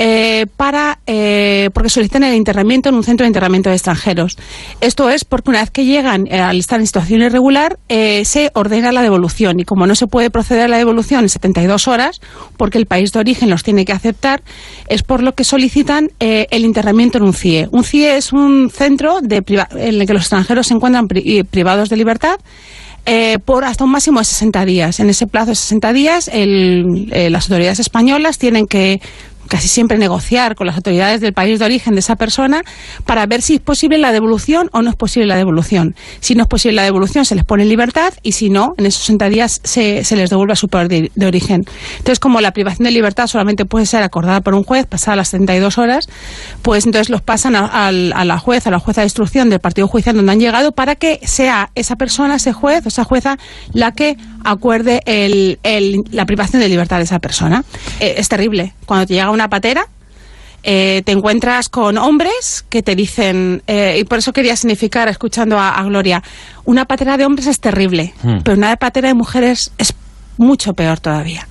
eh, 0.00 0.46
para 0.56 1.00
eh, 1.08 1.70
porque 1.74 1.90
solicitan 1.90 2.22
el 2.22 2.36
internamiento 2.36 2.88
en 2.88 2.94
un 2.94 3.02
centro 3.02 3.24
de 3.24 3.28
internamiento 3.30 3.68
de 3.68 3.74
extranjeros. 3.74 4.38
Esto 4.80 5.10
es 5.10 5.24
porque 5.24 5.50
una 5.50 5.58
vez 5.58 5.72
que 5.72 5.84
llegan 5.84 6.28
eh, 6.28 6.38
al 6.38 6.60
estar 6.60 6.78
en 6.78 6.86
situación 6.86 7.20
irregular 7.20 7.80
se 7.88 8.52
ordena 8.54 8.92
la 8.92 9.02
devolución 9.02 9.58
y 9.58 9.64
como 9.64 9.88
no 9.88 9.96
se 9.96 10.06
puede 10.06 10.30
proceder 10.30 10.66
a 10.66 10.68
la 10.68 10.78
devolución 10.78 11.22
en 11.22 11.28
72 11.28 11.88
horas 11.88 12.20
porque 12.56 12.78
el 12.78 12.86
país 12.86 13.12
de 13.12 13.18
origen 13.18 13.50
los 13.50 13.64
tiene 13.64 13.84
que 13.84 13.92
aceptar 13.92 14.42
es 14.86 15.02
por 15.02 15.20
lo 15.22 15.34
que 15.34 15.42
solicitan 15.42 16.10
el 16.20 16.64
internamiento 16.64 17.18
en 17.18 17.24
un 17.24 17.34
CIE. 17.34 17.68
Un 17.72 17.82
CIE 17.82 18.16
es 18.16 18.32
un 18.32 18.70
centro 18.70 19.20
de 19.20 19.42
en 19.48 20.00
el 20.00 20.06
que 20.06 20.12
los 20.12 20.22
extranjeros 20.22 20.68
se 20.68 20.74
encuentran 20.74 21.08
privados 21.08 21.88
de 21.88 21.96
libertad 21.96 22.36
por 23.44 23.64
hasta 23.64 23.84
un 23.84 23.90
máximo 23.90 24.20
de 24.20 24.26
60 24.26 24.64
días. 24.64 25.00
En 25.00 25.10
ese 25.10 25.26
plazo 25.26 25.50
de 25.50 25.56
60 25.56 25.92
días, 25.92 26.30
las 26.32 27.44
autoridades 27.44 27.80
españolas 27.80 28.38
tienen 28.38 28.66
que 28.66 29.00
casi 29.48 29.68
siempre 29.68 29.98
negociar 29.98 30.54
con 30.54 30.66
las 30.66 30.76
autoridades 30.76 31.20
del 31.20 31.32
país 31.32 31.58
de 31.58 31.64
origen 31.64 31.94
de 31.94 32.00
esa 32.00 32.16
persona 32.16 32.62
para 33.04 33.26
ver 33.26 33.42
si 33.42 33.56
es 33.56 33.60
posible 33.60 33.98
la 33.98 34.12
devolución 34.12 34.70
o 34.72 34.82
no 34.82 34.90
es 34.90 34.96
posible 34.96 35.26
la 35.26 35.36
devolución. 35.36 35.94
Si 36.20 36.34
no 36.34 36.42
es 36.42 36.48
posible 36.48 36.76
la 36.76 36.82
devolución, 36.82 37.24
se 37.24 37.34
les 37.34 37.44
pone 37.44 37.62
en 37.62 37.68
libertad 37.68 38.12
y 38.22 38.32
si 38.32 38.50
no, 38.50 38.74
en 38.78 38.86
esos 38.86 39.02
60 39.02 39.28
días 39.28 39.60
se, 39.64 40.04
se 40.04 40.16
les 40.16 40.30
devuelve 40.30 40.52
a 40.52 40.56
su 40.56 40.68
país 40.68 40.88
de, 40.88 41.26
origen. 41.26 41.64
Entonces, 41.98 42.18
como 42.18 42.40
la 42.40 42.52
privación 42.52 42.84
de 42.84 42.90
libertad 42.90 43.26
solamente 43.26 43.64
puede 43.64 43.86
ser 43.86 44.02
acordada 44.02 44.40
por 44.40 44.54
un 44.54 44.64
juez, 44.64 44.86
pasada 44.86 45.16
las 45.16 45.28
72 45.28 45.78
horas, 45.78 46.08
pues 46.62 46.86
entonces 46.86 47.10
los 47.10 47.20
pasan 47.22 47.56
a, 47.56 47.92
la 47.92 48.38
juez, 48.38 48.66
a 48.66 48.70
la 48.70 48.78
jueza 48.78 49.02
de 49.02 49.06
instrucción 49.06 49.50
del 49.50 49.60
partido 49.60 49.88
judicial 49.88 50.16
donde 50.16 50.32
han 50.32 50.40
llegado 50.40 50.72
para 50.72 50.94
que 50.94 51.20
sea 51.24 51.70
esa 51.74 51.96
persona, 51.96 52.36
ese 52.36 52.52
juez 52.52 52.84
o 52.84 52.88
esa 52.88 53.04
jueza 53.04 53.38
la 53.72 53.92
que 53.92 54.16
acuerde 54.44 55.00
el, 55.06 55.58
la 56.10 56.26
privación 56.26 56.60
de 56.60 56.68
libertad 56.68 56.98
de 56.98 57.04
esa 57.04 57.18
persona. 57.18 57.64
Eh, 58.00 58.14
es 58.18 58.28
terrible. 58.28 58.74
Cuando 58.86 59.06
te 59.06 59.14
llega 59.14 59.30
una 59.30 59.48
patera, 59.48 59.86
eh, 60.64 61.02
te 61.04 61.12
encuentras 61.12 61.68
con 61.68 61.96
hombres 61.98 62.64
que 62.68 62.82
te 62.82 62.96
dicen, 62.96 63.62
eh, 63.66 63.98
y 64.00 64.04
por 64.04 64.18
eso 64.18 64.32
quería 64.32 64.56
significar, 64.56 65.08
escuchando 65.08 65.58
a, 65.58 65.82
Gloria, 65.84 66.22
una 66.64 66.84
patera 66.84 67.16
de 67.16 67.24
hombres 67.24 67.46
es 67.46 67.60
terrible, 67.60 68.12
hmm. 68.22 68.38
pero 68.42 68.56
una 68.56 68.76
patera 68.76 69.08
de 69.08 69.14
mujeres 69.14 69.72
es 69.78 69.94
mucho 70.36 70.74
peor 70.74 70.98
todavía. 70.98 71.46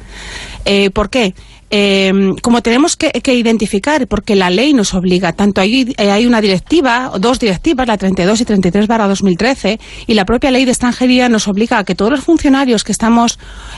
Eh, 0.65 0.89
¿Por 0.89 1.09
qué? 1.09 1.33
Eh, 1.69 2.33
como 2.41 2.61
tenemos 2.61 2.95
que, 2.95 3.11
identificar, 3.33 4.07
porque 4.07 4.35
la 4.35 4.49
ley 4.49 4.73
nos 4.73 4.93
obliga, 4.93 5.33
tanto 5.33 5.59
hay, 5.59 5.93
eh, 5.97 6.11
hay 6.11 6.25
una 6.25 6.39
directiva, 6.39 7.11
dos 7.19 7.39
directivas, 7.39 7.87
la 7.87 7.97
32 7.97 8.41
y 8.41 8.45
33 8.45 8.87
barra 8.87 9.07
2013, 9.07 9.79
y 10.07 10.13
la 10.13 10.23
propia 10.25 10.49
ley 10.49 10.63
de 10.63 10.71
extranjería 10.71 11.27
nos 11.27 11.47
obliga 11.47 11.79
a 11.79 11.83
que 11.83 11.93
todos 11.93 12.11
los 12.11 12.21
funcionarios 12.21 12.83
que 12.85 12.93
estamos 12.93 13.37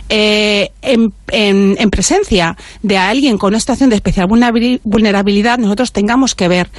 eh, 0.10 0.72
en, 0.84 1.14
en, 1.32 1.90
presencia 1.90 2.56
de 2.84 2.98
alguien 2.98 3.40
con 3.40 3.50
una 3.50 3.60
situación 3.60 3.90
de 3.90 3.96
especial 3.96 4.28
vulnerabilidad, 4.28 5.58
nosotros 5.58 5.92
tengamos 5.92 6.36
que 6.36 6.48
ver, 6.48 6.70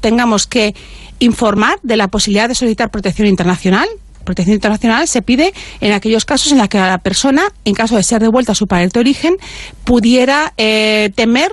tengamos 0.00 0.46
que 0.46 0.74
informar 1.18 1.78
de 1.82 1.96
la 1.96 2.08
posibilidad 2.08 2.48
de 2.48 2.54
solicitar 2.54 2.90
protección 2.90 3.26
internacional, 3.26 3.88
protección 4.22 4.54
internacional 4.54 5.06
se 5.08 5.22
pide 5.22 5.52
en 5.80 5.92
aquellos 5.92 6.24
casos 6.24 6.52
en 6.52 6.58
los 6.58 6.68
que 6.68 6.78
la 6.78 6.98
persona, 6.98 7.42
en 7.64 7.74
caso 7.74 7.96
de 7.96 8.02
ser 8.02 8.22
devuelta 8.22 8.52
a 8.52 8.54
su 8.54 8.66
país 8.66 8.92
de 8.92 9.00
origen, 9.00 9.36
pudiera 9.84 10.52
eh, 10.56 11.10
temer 11.14 11.52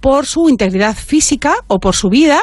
por 0.00 0.26
su 0.26 0.48
integridad 0.48 0.96
física 0.96 1.54
o 1.66 1.78
por 1.78 1.94
su 1.94 2.08
vida 2.08 2.40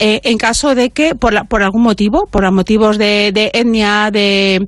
eh, 0.00 0.20
en 0.24 0.38
caso 0.38 0.74
de 0.74 0.90
que, 0.90 1.14
por, 1.14 1.46
por 1.46 1.62
algún 1.62 1.82
motivo, 1.82 2.26
por 2.30 2.50
motivos 2.50 2.98
de, 2.98 3.50
etnia, 3.54 4.10
de, 4.10 4.66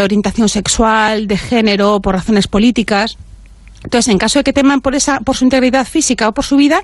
orientación 0.00 0.48
sexual, 0.48 1.26
de 1.26 1.36
género, 1.36 2.00
por 2.00 2.14
razones 2.14 2.48
políticas, 2.48 3.18
entonces, 3.82 4.10
en 4.10 4.16
caso 4.16 4.38
de 4.38 4.44
que 4.44 4.54
teman 4.54 4.80
por, 4.80 4.94
esa, 4.94 5.20
por 5.20 5.36
su 5.36 5.44
integridad 5.44 5.86
física 5.86 6.28
o 6.28 6.32
por 6.32 6.44
su 6.44 6.56
vida, 6.56 6.82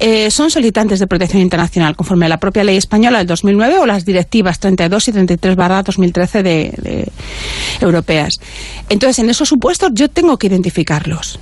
eh, 0.00 0.30
son 0.30 0.50
solicitantes 0.50 1.00
de 1.00 1.06
protección 1.06 1.42
internacional, 1.42 1.96
conforme 1.96 2.26
a 2.26 2.28
la 2.28 2.38
propia 2.38 2.62
ley 2.62 2.76
española 2.76 3.18
del 3.18 3.26
2009 3.26 3.78
o 3.78 3.86
las 3.86 4.04
directivas 4.04 4.60
32 4.60 5.08
y 5.08 5.12
33 5.12 5.56
barra 5.56 5.82
2013 5.82 6.42
de, 6.42 7.12
europeas. 7.80 8.40
Entonces, 8.88 9.18
en 9.18 9.30
esos 9.30 9.48
supuestos 9.48 9.90
yo 9.94 10.08
tengo 10.08 10.38
que 10.38 10.46
identificarlos. 10.46 11.40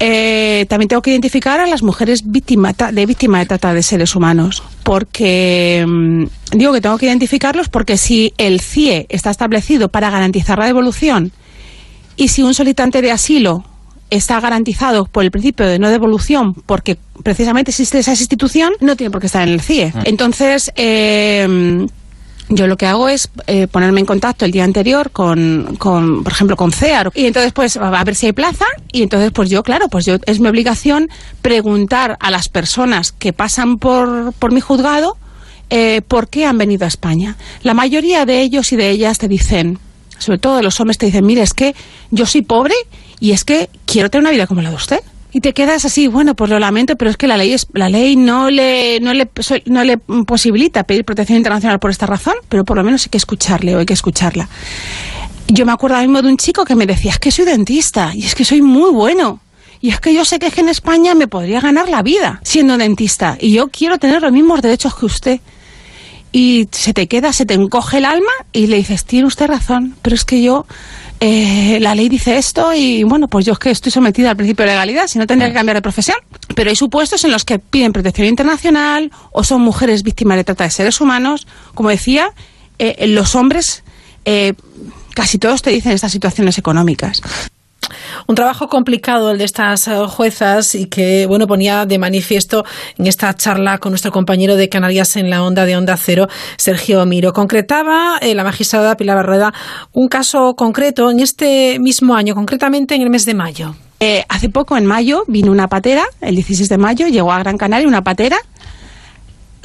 Eh, 0.00 0.66
también 0.68 0.88
tengo 0.88 1.00
que 1.00 1.10
identificar 1.12 1.60
a 1.60 1.66
las 1.66 1.82
mujeres 1.82 2.22
víctimas 2.30 2.74
de 2.92 3.06
víctima 3.06 3.38
de 3.38 3.46
trata 3.46 3.72
de 3.72 3.82
seres 3.82 4.16
humanos, 4.16 4.62
porque 4.82 5.84
mm, 5.86 6.24
digo 6.56 6.72
que 6.72 6.80
tengo 6.80 6.98
que 6.98 7.06
identificarlos 7.06 7.68
porque 7.68 7.96
si 7.96 8.34
el 8.36 8.60
CIE 8.60 9.06
está 9.08 9.30
establecido 9.30 9.88
para 9.88 10.10
garantizar 10.10 10.58
la 10.58 10.66
devolución 10.66 11.32
y 12.16 12.28
si 12.28 12.42
un 12.42 12.52
solicitante 12.52 13.00
de 13.00 13.12
asilo 13.12 13.64
está 14.16 14.40
garantizado 14.40 15.06
por 15.06 15.24
el 15.24 15.30
principio 15.30 15.66
de 15.66 15.78
no 15.78 15.88
devolución 15.90 16.54
porque 16.54 16.98
precisamente 17.22 17.70
existe 17.70 17.98
esa 17.98 18.12
institución, 18.12 18.72
no 18.80 18.96
tiene 18.96 19.10
por 19.10 19.20
qué 19.20 19.26
estar 19.26 19.46
en 19.46 19.54
el 19.54 19.60
CIE. 19.60 19.92
Ah. 19.94 20.02
Entonces, 20.04 20.70
eh, 20.76 21.86
yo 22.48 22.66
lo 22.66 22.76
que 22.76 22.86
hago 22.86 23.08
es 23.08 23.30
eh, 23.46 23.66
ponerme 23.66 24.00
en 24.00 24.06
contacto 24.06 24.44
el 24.44 24.50
día 24.50 24.64
anterior 24.64 25.10
con, 25.10 25.76
con, 25.78 26.22
por 26.22 26.32
ejemplo, 26.32 26.56
con 26.56 26.72
CEAR. 26.72 27.10
Y 27.14 27.26
entonces, 27.26 27.52
pues, 27.52 27.76
a 27.76 28.04
ver 28.04 28.14
si 28.14 28.26
hay 28.26 28.32
plaza. 28.32 28.66
Y 28.92 29.02
entonces, 29.02 29.30
pues 29.32 29.48
yo, 29.48 29.62
claro, 29.62 29.88
pues 29.88 30.04
yo 30.04 30.16
es 30.26 30.40
mi 30.40 30.48
obligación 30.48 31.08
preguntar 31.40 32.16
a 32.20 32.30
las 32.30 32.48
personas 32.48 33.12
que 33.12 33.32
pasan 33.32 33.78
por, 33.78 34.32
por 34.34 34.52
mi 34.52 34.60
juzgado 34.60 35.16
eh, 35.70 36.02
por 36.06 36.28
qué 36.28 36.44
han 36.44 36.58
venido 36.58 36.84
a 36.84 36.88
España. 36.88 37.36
La 37.62 37.74
mayoría 37.74 38.26
de 38.26 38.42
ellos 38.42 38.72
y 38.72 38.76
de 38.76 38.90
ellas 38.90 39.18
te 39.18 39.28
dicen, 39.28 39.78
sobre 40.18 40.38
todo 40.38 40.60
los 40.62 40.78
hombres, 40.80 40.98
te 40.98 41.06
dicen, 41.06 41.24
mire, 41.24 41.42
es 41.42 41.54
que 41.54 41.74
yo 42.10 42.26
soy 42.26 42.42
pobre 42.42 42.74
y 43.22 43.30
es 43.30 43.44
que 43.44 43.70
quiero 43.86 44.10
tener 44.10 44.22
una 44.22 44.32
vida 44.32 44.48
como 44.48 44.62
la 44.62 44.70
de 44.70 44.74
usted. 44.74 44.98
Y 45.32 45.40
te 45.40 45.54
quedas 45.54 45.84
así, 45.84 46.08
bueno, 46.08 46.34
pues 46.34 46.50
lo 46.50 46.58
lamento, 46.58 46.96
pero 46.96 47.08
es 47.08 47.16
que 47.16 47.28
la 47.28 47.36
ley 47.36 47.52
es, 47.52 47.68
la 47.72 47.88
ley 47.88 48.16
no 48.16 48.50
le, 48.50 48.98
no 48.98 49.14
le, 49.14 49.30
no 49.66 49.84
le 49.84 49.96
posibilita 49.96 50.82
pedir 50.82 51.04
protección 51.04 51.38
internacional 51.38 51.78
por 51.78 51.92
esta 51.92 52.04
razón, 52.04 52.34
pero 52.48 52.64
por 52.64 52.76
lo 52.76 52.82
menos 52.82 53.04
hay 53.04 53.10
que 53.10 53.18
escucharle 53.18 53.76
o 53.76 53.78
hay 53.78 53.86
que 53.86 53.92
escucharla. 53.92 54.48
Yo 55.46 55.64
me 55.64 55.70
acuerdo 55.70 55.98
mismo 56.00 56.20
de 56.20 56.30
un 56.30 56.36
chico 56.36 56.64
que 56.64 56.74
me 56.74 56.84
decía, 56.84 57.12
es 57.12 57.20
que 57.20 57.30
soy 57.30 57.44
dentista 57.44 58.10
y 58.12 58.24
es 58.24 58.34
que 58.34 58.44
soy 58.44 58.60
muy 58.60 58.90
bueno. 58.90 59.38
Y 59.80 59.90
es 59.90 60.00
que 60.00 60.12
yo 60.12 60.24
sé 60.24 60.40
que 60.40 60.60
en 60.60 60.68
España 60.68 61.14
me 61.14 61.28
podría 61.28 61.60
ganar 61.60 61.88
la 61.88 62.02
vida 62.02 62.40
siendo 62.42 62.76
dentista 62.76 63.38
y 63.40 63.52
yo 63.52 63.68
quiero 63.68 63.98
tener 63.98 64.20
los 64.20 64.32
mismos 64.32 64.62
derechos 64.62 64.96
que 64.96 65.06
usted. 65.06 65.40
Y 66.32 66.68
se 66.72 66.94
te 66.94 67.08
queda, 67.08 67.32
se 67.32 67.44
te 67.44 67.54
encoge 67.54 67.98
el 67.98 68.06
alma 68.06 68.32
y 68.52 68.66
le 68.66 68.76
dices, 68.76 69.04
tiene 69.04 69.26
usted 69.26 69.46
razón, 69.46 69.94
pero 70.00 70.16
es 70.16 70.24
que 70.24 70.42
yo 70.42 70.66
eh, 71.20 71.78
la 71.80 71.94
ley 71.94 72.08
dice 72.08 72.38
esto 72.38 72.72
y 72.74 73.04
bueno, 73.04 73.28
pues 73.28 73.44
yo 73.44 73.52
es 73.52 73.58
que 73.58 73.70
estoy 73.70 73.92
sometida 73.92 74.30
al 74.30 74.36
principio 74.36 74.64
de 74.64 74.72
legalidad, 74.72 75.06
si 75.06 75.18
no 75.18 75.26
tendría 75.26 75.50
que 75.50 75.54
cambiar 75.54 75.76
de 75.76 75.82
profesión. 75.82 76.16
Pero 76.56 76.70
hay 76.70 76.76
supuestos 76.76 77.24
en 77.24 77.30
los 77.30 77.44
que 77.44 77.58
piden 77.58 77.92
protección 77.92 78.26
internacional 78.26 79.12
o 79.30 79.44
son 79.44 79.60
mujeres 79.60 80.02
víctimas 80.02 80.36
de 80.38 80.44
trata 80.44 80.64
de 80.64 80.70
seres 80.70 81.00
humanos. 81.00 81.46
Como 81.74 81.90
decía, 81.90 82.32
eh, 82.78 83.06
los 83.06 83.34
hombres 83.34 83.84
eh, 84.24 84.54
casi 85.14 85.38
todos 85.38 85.62
te 85.62 85.70
dicen 85.70 85.92
estas 85.92 86.12
situaciones 86.12 86.58
económicas. 86.58 87.22
Un 88.26 88.34
trabajo 88.34 88.68
complicado 88.68 89.30
el 89.30 89.38
de 89.38 89.44
estas 89.44 89.88
eh, 89.88 89.96
juezas 90.08 90.74
y 90.74 90.86
que, 90.86 91.26
bueno, 91.26 91.46
ponía 91.46 91.86
de 91.86 91.98
manifiesto 91.98 92.64
en 92.98 93.06
esta 93.06 93.34
charla 93.34 93.78
con 93.78 93.92
nuestro 93.92 94.12
compañero 94.12 94.56
de 94.56 94.68
Canarias 94.68 95.16
en 95.16 95.30
la 95.30 95.42
onda 95.42 95.64
de 95.64 95.76
Onda 95.76 95.96
Cero, 95.96 96.28
Sergio 96.56 97.04
Miro. 97.06 97.32
Concretaba 97.32 98.18
eh, 98.20 98.34
la 98.34 98.44
magistrada 98.44 98.96
Pilar 98.96 99.16
Barreda 99.16 99.52
un 99.92 100.08
caso 100.08 100.54
concreto 100.54 101.10
en 101.10 101.20
este 101.20 101.78
mismo 101.78 102.14
año, 102.14 102.34
concretamente 102.34 102.94
en 102.94 103.02
el 103.02 103.10
mes 103.10 103.24
de 103.24 103.34
mayo. 103.34 103.74
Eh, 104.00 104.24
hace 104.28 104.48
poco, 104.48 104.76
en 104.76 104.84
mayo, 104.84 105.22
vino 105.28 105.52
una 105.52 105.68
patera, 105.68 106.04
el 106.20 106.34
16 106.34 106.68
de 106.68 106.76
mayo, 106.76 107.06
llegó 107.06 107.32
a 107.32 107.38
Gran 107.38 107.56
Canaria 107.56 107.86
una 107.86 108.02
patera 108.02 108.36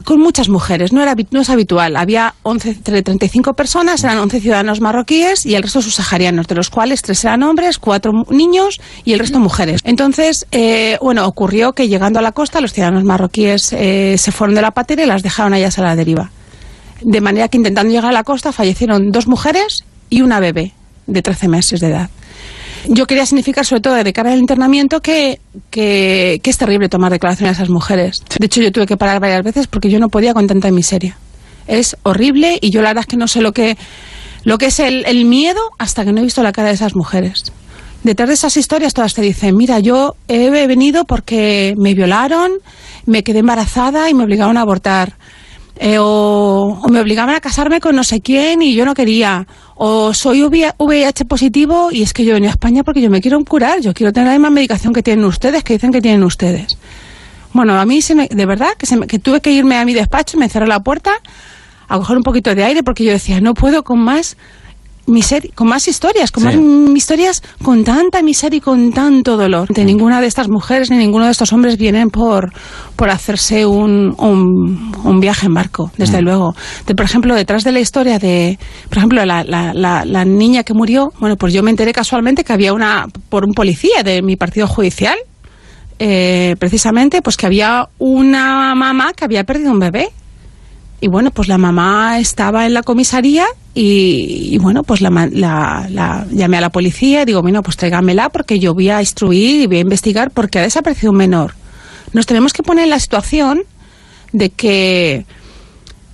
con 0.03 0.19
muchas 0.19 0.49
mujeres, 0.49 0.93
no, 0.93 1.01
era, 1.01 1.15
no 1.31 1.41
es 1.41 1.49
habitual. 1.49 1.95
Había 1.95 2.35
11, 2.43 2.69
entre 2.69 3.03
35 3.03 3.53
personas, 3.53 4.03
eran 4.03 4.17
11 4.19 4.39
ciudadanos 4.41 4.81
marroquíes 4.81 5.45
y 5.45 5.55
el 5.55 5.63
resto 5.63 5.81
subsaharianos, 5.81 6.47
de 6.47 6.55
los 6.55 6.69
cuales 6.69 7.01
tres 7.01 7.23
eran 7.25 7.43
hombres, 7.43 7.77
cuatro 7.77 8.11
niños 8.29 8.79
y 9.03 9.13
el 9.13 9.19
resto 9.19 9.39
mujeres. 9.39 9.81
Entonces, 9.83 10.47
eh, 10.51 10.97
bueno, 11.01 11.25
ocurrió 11.27 11.73
que 11.73 11.87
llegando 11.87 12.19
a 12.19 12.21
la 12.21 12.31
costa, 12.31 12.61
los 12.61 12.73
ciudadanos 12.73 13.03
marroquíes 13.03 13.73
eh, 13.73 14.15
se 14.17 14.31
fueron 14.31 14.55
de 14.55 14.61
la 14.61 14.71
patera 14.71 15.03
y 15.03 15.07
las 15.07 15.23
dejaron 15.23 15.53
allá 15.53 15.69
a 15.75 15.81
la 15.81 15.95
deriva. 15.95 16.31
De 17.01 17.21
manera 17.21 17.47
que 17.47 17.57
intentando 17.57 17.91
llegar 17.91 18.09
a 18.09 18.13
la 18.13 18.23
costa 18.23 18.51
fallecieron 18.51 19.11
dos 19.11 19.27
mujeres 19.27 19.83
y 20.09 20.21
una 20.21 20.39
bebé 20.39 20.73
de 21.05 21.21
13 21.21 21.47
meses 21.47 21.79
de 21.79 21.87
edad 21.87 22.09
yo 22.89 23.05
quería 23.05 23.25
significar, 23.25 23.65
sobre 23.65 23.81
todo 23.81 23.93
de 23.95 24.13
cara 24.13 24.31
al 24.31 24.39
internamiento, 24.39 25.01
que, 25.01 25.39
que, 25.69 26.41
es 26.43 26.57
terrible 26.57 26.89
tomar 26.89 27.11
declaraciones 27.11 27.57
a 27.57 27.63
esas 27.63 27.69
mujeres. 27.69 28.23
De 28.39 28.45
hecho, 28.45 28.61
yo 28.61 28.71
tuve 28.71 28.85
que 28.85 28.97
parar 28.97 29.19
varias 29.19 29.43
veces 29.43 29.67
porque 29.67 29.89
yo 29.89 29.99
no 29.99 30.09
podía 30.09 30.33
con 30.33 30.47
tanta 30.47 30.71
miseria. 30.71 31.17
Es 31.67 31.97
horrible 32.03 32.57
y 32.61 32.69
yo 32.69 32.81
la 32.81 32.89
verdad 32.89 33.01
es 33.01 33.07
que 33.07 33.17
no 33.17 33.27
sé 33.27 33.41
lo 33.41 33.51
que, 33.51 33.77
lo 34.43 34.57
que 34.57 34.67
es 34.67 34.79
el, 34.79 35.05
el 35.05 35.25
miedo 35.25 35.59
hasta 35.77 36.05
que 36.05 36.13
no 36.13 36.21
he 36.21 36.23
visto 36.23 36.41
la 36.43 36.51
cara 36.51 36.69
de 36.69 36.75
esas 36.75 36.95
mujeres. 36.95 37.51
Detrás 38.03 38.29
de 38.29 38.35
esas 38.35 38.55
historias 38.55 38.93
todas 38.93 39.13
te 39.13 39.21
dicen, 39.21 39.55
mira, 39.57 39.79
yo 39.79 40.15
he 40.27 40.49
venido 40.67 41.03
porque 41.03 41.73
me 41.77 41.93
violaron, 41.93 42.51
me 43.05 43.23
quedé 43.23 43.39
embarazada 43.39 44.09
y 44.09 44.13
me 44.13 44.23
obligaron 44.23 44.57
a 44.57 44.61
abortar. 44.61 45.17
Eh, 45.79 45.97
o, 45.99 46.81
me 46.89 46.99
obligaban 46.99 47.35
a 47.35 47.39
casarme 47.39 47.79
con 47.79 47.95
no 47.95 48.03
sé 48.03 48.21
quién 48.21 48.61
y 48.61 48.73
yo 48.73 48.83
no 48.85 48.95
quería, 48.95 49.47
o 49.75 50.13
soy 50.13 50.43
VIH 50.43 51.25
positivo 51.25 51.89
y 51.91 52.01
es 52.01 52.13
que 52.13 52.25
yo 52.25 52.33
venía 52.33 52.49
a 52.49 52.53
España 52.53 52.83
porque 52.83 53.01
yo 53.01 53.09
me 53.09 53.21
quiero 53.21 53.43
curar, 53.45 53.79
yo 53.81 53.93
quiero 53.93 54.11
tener 54.11 54.27
la 54.27 54.33
misma 54.33 54.49
medicación 54.49 54.93
que 54.93 55.03
tienen 55.03 55.25
ustedes, 55.25 55.63
que 55.63 55.73
dicen 55.73 55.91
que 55.91 56.01
tienen 56.01 56.23
ustedes. 56.23 56.77
Bueno, 57.53 57.79
a 57.79 57.85
mí 57.85 58.01
se 58.01 58.15
me, 58.15 58.27
de 58.27 58.45
verdad 58.45 58.69
que, 58.77 58.85
se 58.85 58.99
que 59.01 59.19
tuve 59.19 59.39
que 59.39 59.51
irme 59.51 59.77
a 59.77 59.85
mi 59.85 59.93
despacho, 59.93 60.37
me 60.37 60.49
cerré 60.49 60.67
la 60.67 60.81
puerta 60.81 61.11
a 61.87 61.97
coger 61.97 62.17
un 62.17 62.23
poquito 62.23 62.53
de 62.53 62.63
aire 62.63 62.83
porque 62.83 63.03
yo 63.03 63.11
decía, 63.11 63.39
no 63.39 63.53
puedo 63.53 63.83
con 63.83 63.99
más 63.99 64.35
miseria, 65.07 65.51
con 65.55 65.67
más 65.67 65.87
historias, 65.87 66.31
con 66.31 66.43
más 66.43 66.55
historias 66.95 67.41
con 67.63 67.83
tanta 67.83 68.21
miseria 68.21 68.57
y 68.57 68.61
con 68.61 68.91
tanto 68.91 69.37
dolor. 69.37 69.67
De 69.69 69.85
ninguna 69.85 70.21
de 70.21 70.27
estas 70.27 70.49
mujeres 70.49 70.91
ni 70.91 70.97
ninguno 70.97 71.25
de 71.25 71.31
estos 71.31 71.53
hombres 71.53 71.77
vienen 71.77 72.09
por, 72.09 72.51
por 72.95 73.09
hacerse 73.09 73.65
un, 73.65 74.13
un, 74.17 75.19
viaje 75.19 75.47
en 75.47 75.53
barco, 75.53 75.91
desde 75.97 76.21
mm. 76.21 76.25
luego. 76.25 76.55
De, 76.85 76.93
por 76.93 77.05
ejemplo, 77.05 77.35
detrás 77.35 77.63
de 77.63 77.71
la 77.71 77.79
historia 77.79 78.19
de, 78.19 78.59
por 78.89 78.97
ejemplo, 78.99 79.25
la, 79.25 79.43
la, 79.43 79.73
la, 79.73 80.25
niña 80.25 80.63
que 80.63 80.73
murió, 80.73 81.11
bueno, 81.19 81.37
pues 81.37 81.53
yo 81.53 81.63
me 81.63 81.71
enteré 81.71 81.93
casualmente 81.93 82.43
que 82.43 82.53
había 82.53 82.73
una, 82.73 83.07
por 83.29 83.45
un 83.45 83.53
policía 83.53 84.03
de 84.03 84.21
mi 84.21 84.35
partido 84.35 84.67
judicial, 84.67 85.17
eh, 85.99 86.55
precisamente, 86.59 87.21
pues 87.21 87.37
que 87.37 87.45
había 87.45 87.87
una 87.97 88.75
mamá 88.75 89.13
que 89.13 89.25
había 89.25 89.43
perdido 89.43 89.71
un 89.71 89.79
bebé 89.79 90.09
y 90.99 91.07
bueno, 91.07 91.31
pues 91.31 91.47
la 91.47 91.57
mamá 91.57 92.19
estaba 92.19 92.65
en 92.65 92.73
la 92.73 92.81
comisaría 92.81 93.45
y, 93.79 94.57
bueno, 94.57 94.81
pues 94.81 95.01
la, 95.01 95.09
la, 95.31 96.25
llamé 96.31 96.57
a 96.57 96.61
la 96.61 96.71
policía 96.71 97.21
y 97.21 97.25
digo, 97.25 97.43
bueno, 97.43 97.61
pues 97.61 97.77
tráigamela 97.77 98.29
porque 98.29 98.57
yo 98.57 98.73
voy 98.73 98.89
a 98.89 99.01
instruir 99.01 99.61
y 99.61 99.67
voy 99.67 99.77
a 99.77 99.81
investigar 99.81 100.31
porque 100.31 100.57
ha 100.57 100.63
desaparecido 100.63 101.11
un 101.11 101.17
menor. 101.17 101.53
Nos 102.11 102.25
tenemos 102.25 102.53
que 102.53 102.63
poner 102.63 102.85
en 102.85 102.89
la 102.89 102.99
situación 102.99 103.61
de 104.33 104.49
que 104.49 105.27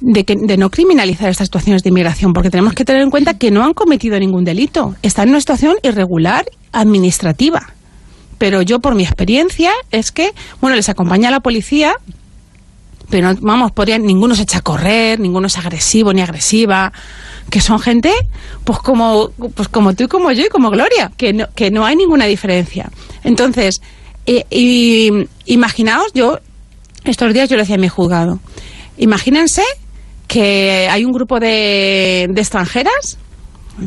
de, 0.02 0.26
que, 0.26 0.36
de 0.36 0.58
no 0.58 0.70
criminalizar 0.72 1.30
estas 1.30 1.48
situaciones 1.48 1.84
de 1.84 1.90
inmigración, 1.90 2.34
porque 2.34 2.50
tenemos 2.50 2.74
que 2.74 2.84
tener 2.84 3.02
en 3.02 3.10
cuenta 3.10 3.38
que 3.38 3.50
no 3.50 3.64
han 3.64 3.74
cometido 3.74 4.20
ningún 4.20 4.44
delito. 4.44 4.96
Están 5.02 5.30
en 5.30 5.36
una 5.36 5.40
situación 5.40 5.78
irregular 5.84 6.46
administrativa. 6.74 7.70
Pero 8.40 8.62
yo, 8.62 8.80
por 8.80 8.94
mi 8.94 9.04
experiencia, 9.04 9.72
es 9.90 10.12
que, 10.12 10.34
bueno, 10.60 10.76
les 10.76 10.90
acompaña 10.90 11.32
la 11.32 11.40
policía 11.40 11.96
pero 13.10 13.36
vamos, 13.42 13.72
podrían, 13.72 14.06
ninguno 14.06 14.36
se 14.36 14.44
echa 14.44 14.60
a 14.60 14.62
correr, 14.62 15.20
ninguno 15.20 15.48
es 15.48 15.58
agresivo 15.58 16.14
ni 16.14 16.22
agresiva, 16.22 16.92
que 17.50 17.62
son 17.62 17.80
gente 17.80 18.12
pues 18.64 18.80
como, 18.80 19.30
pues 19.56 19.68
como 19.68 19.94
tú, 19.94 20.08
como 20.08 20.32
yo 20.32 20.46
y 20.46 20.50
como 20.50 20.70
Gloria, 20.70 21.12
que 21.16 21.34
no, 21.34 21.48
que 21.54 21.72
no 21.72 21.86
hay 21.86 21.96
ninguna 21.96 22.26
diferencia. 22.26 22.90
Entonces, 23.24 23.82
y, 24.26 25.28
imaginaos, 25.46 26.12
yo, 26.14 26.40
estos 27.04 27.34
días 27.34 27.50
yo 27.50 27.58
lo 27.58 27.64
decía 27.64 27.76
en 27.76 27.82
mi 27.82 27.90
juzgado, 27.90 28.40
imagínense 28.98 29.64
que 30.28 30.88
hay 30.90 31.06
un 31.06 31.12
grupo 31.12 31.40
de, 31.40 32.28
de 32.30 32.42
extranjeras, 32.42 33.18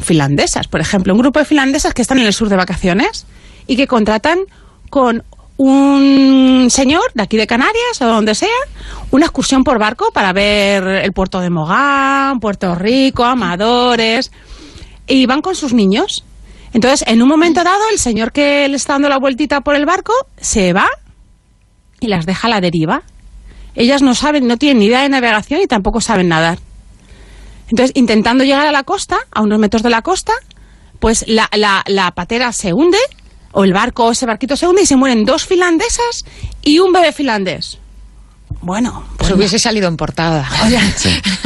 finlandesas, 0.01 0.69
por 0.69 0.81
ejemplo, 0.81 1.15
un 1.15 1.21
grupo 1.21 1.39
de 1.39 1.45
finlandesas 1.45 1.95
que 1.95 2.03
están 2.03 2.19
en 2.19 2.27
el 2.27 2.33
sur 2.33 2.49
de 2.49 2.57
vacaciones 2.57 3.27
y 3.67 3.77
que 3.77 3.87
contratan 3.87 4.41
con 4.91 5.25
un 5.57 6.69
señor 6.71 7.13
de 7.15 7.23
aquí 7.23 7.37
de 7.37 7.47
Canarias 7.47 8.01
o 8.01 8.07
donde 8.07 8.35
sea, 8.35 8.49
una 9.11 9.27
excursión 9.27 9.65
por 9.65 9.79
barco 9.79 10.11
para 10.13 10.33
ver 10.33 10.87
el 10.87 11.13
puerto 11.13 11.41
de 11.41 11.51
Mogán, 11.51 12.41
Puerto 12.41 12.75
Rico, 12.75 13.25
Amadores, 13.25 14.33
y 15.07 15.27
van 15.27 15.43
con 15.43 15.55
sus 15.55 15.73
niños. 15.73 16.25
Entonces, 16.73 17.05
en 17.09 17.23
un 17.23 17.29
momento 17.29 17.65
dado, 17.65 17.81
el 17.91 17.99
señor 17.99 18.33
que 18.33 18.69
le 18.69 18.77
está 18.77 18.95
dando 18.95 19.09
la 19.09 19.19
vueltita 19.19 19.63
por 19.63 19.77
el 19.77 19.87
barco 19.87 20.13
se 20.39 20.73
va 20.73 20.89
y 22.01 22.09
las 22.09 22.27
deja 22.27 22.49
a 22.49 22.51
la 22.51 22.61
deriva. 22.61 23.03
Ellas 23.75 24.03
no 24.03 24.15
saben, 24.15 24.47
no 24.47 24.57
tienen 24.57 24.81
ni 24.81 24.87
idea 24.87 25.03
de 25.03 25.09
navegación 25.09 25.61
y 25.61 25.67
tampoco 25.67 26.01
saben 26.01 26.29
nadar. 26.29 26.59
Entonces, 27.69 27.93
intentando 27.95 28.45
llegar 28.45 28.67
a 28.67 28.73
la 28.73 28.85
costa, 28.85 29.19
a 29.31 29.43
unos 29.43 29.59
metros 29.59 29.83
de 29.83 29.91
la 29.91 30.03
costa, 30.03 30.33
pues 30.99 31.25
la, 31.27 31.49
la, 31.53 31.83
la 31.87 32.11
patera 32.13 32.53
se 32.53 32.73
hunde, 32.73 32.99
o 33.59 33.65
el 33.65 33.73
barco 33.73 34.05
o 34.05 34.13
ese 34.13 34.27
barquito 34.27 34.55
se 34.55 34.67
hunde 34.67 34.83
y 34.83 34.87
se 34.87 34.97
mueren 34.97 35.25
dos 35.25 35.47
finlandesas 35.47 36.27
y 36.63 36.79
un 36.79 36.93
bebé 36.93 37.11
finlandés. 37.13 37.79
Bueno, 38.61 39.03
pues 39.17 39.33
hubiese 39.33 39.59
salido 39.59 39.89
en 39.89 39.97
portada. 39.97 40.47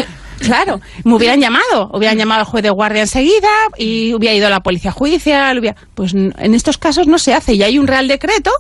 Claro, 0.41 0.81
me 1.05 1.15
hubieran 1.17 1.39
llamado, 1.39 1.91
hubieran 1.93 2.17
llamado 2.17 2.41
al 2.41 2.47
juez 2.47 2.63
de 2.63 2.71
guardia 2.71 3.03
enseguida 3.03 3.49
y 3.77 4.15
hubiera 4.15 4.35
ido 4.35 4.47
a 4.47 4.51
la 4.51 4.61
policía 4.61 4.91
judicial. 4.91 5.59
hubiera- 5.59 5.77
Pues 5.95 6.15
en 6.15 6.55
estos 6.55 6.79
casos 6.79 7.07
no 7.07 7.19
se 7.19 7.35
hace 7.35 7.53
y 7.55 7.63
hay 7.63 7.79
un 7.79 7.87
real 7.87 8.09
decreto, 8.09 8.51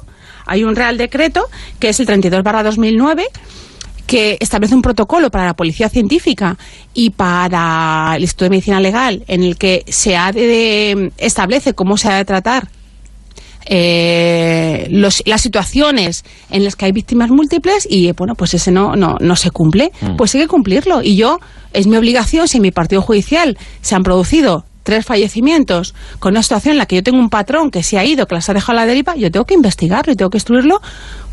hay 0.44 0.62
un 0.62 0.76
real 0.76 0.98
decreto 0.98 1.46
que 1.78 1.88
es 1.88 1.98
el 1.98 2.04
32 2.06 2.44
2009 2.44 3.24
que 4.06 4.36
establece 4.40 4.74
un 4.74 4.82
protocolo 4.82 5.30
para 5.30 5.46
la 5.46 5.54
policía 5.54 5.88
científica 5.88 6.58
y 6.92 7.10
para 7.10 8.12
el 8.16 8.22
Instituto 8.22 8.44
de 8.44 8.50
Medicina 8.50 8.78
Legal 8.80 9.24
en 9.26 9.42
el 9.42 9.56
que 9.56 9.84
se 9.88 10.18
ha 10.18 10.32
de, 10.32 10.46
de- 10.46 11.12
establece 11.16 11.72
cómo 11.74 11.96
se 11.96 12.08
ha 12.10 12.16
de 12.16 12.24
tratar 12.26 12.68
eh, 13.70 14.86
los- 14.90 15.22
las 15.26 15.40
situaciones 15.40 16.24
en 16.50 16.64
las 16.64 16.76
que 16.76 16.86
hay 16.86 16.92
víctimas 16.92 17.30
múltiples 17.30 17.86
y 17.88 18.08
eh, 18.08 18.12
bueno 18.12 18.34
pues 18.34 18.52
ese 18.54 18.70
no 18.70 18.96
no, 18.96 19.16
no 19.20 19.36
se 19.36 19.50
cumple 19.50 19.92
pues 20.16 20.34
hay 20.34 20.42
que 20.42 20.48
cumplirlo. 20.48 21.02
Y 21.02 21.16
yo 21.16 21.38
es 21.72 21.86
mi 21.86 21.96
obligación 21.96 22.48
si 22.48 22.58
en 22.58 22.62
mi 22.62 22.70
partido 22.72 23.00
judicial 23.02 23.56
se 23.80 23.94
han 23.94 24.02
producido 24.02 24.64
tres 24.82 25.04
fallecimientos 25.04 25.94
con 26.18 26.32
una 26.32 26.42
situación 26.42 26.72
en 26.72 26.78
la 26.78 26.86
que 26.86 26.96
yo 26.96 27.02
tengo 27.02 27.18
un 27.18 27.28
patrón 27.30 27.70
que 27.70 27.82
se 27.82 27.98
ha 27.98 28.04
ido 28.04 28.26
que 28.26 28.34
las 28.34 28.48
ha 28.48 28.54
dejado 28.54 28.78
a 28.78 28.82
la 28.82 28.86
deriva 28.86 29.14
yo 29.14 29.30
tengo 29.30 29.44
que 29.44 29.54
investigarlo 29.54 30.12
y 30.12 30.16
tengo 30.16 30.30
que 30.30 30.38
instruirlo 30.38 30.80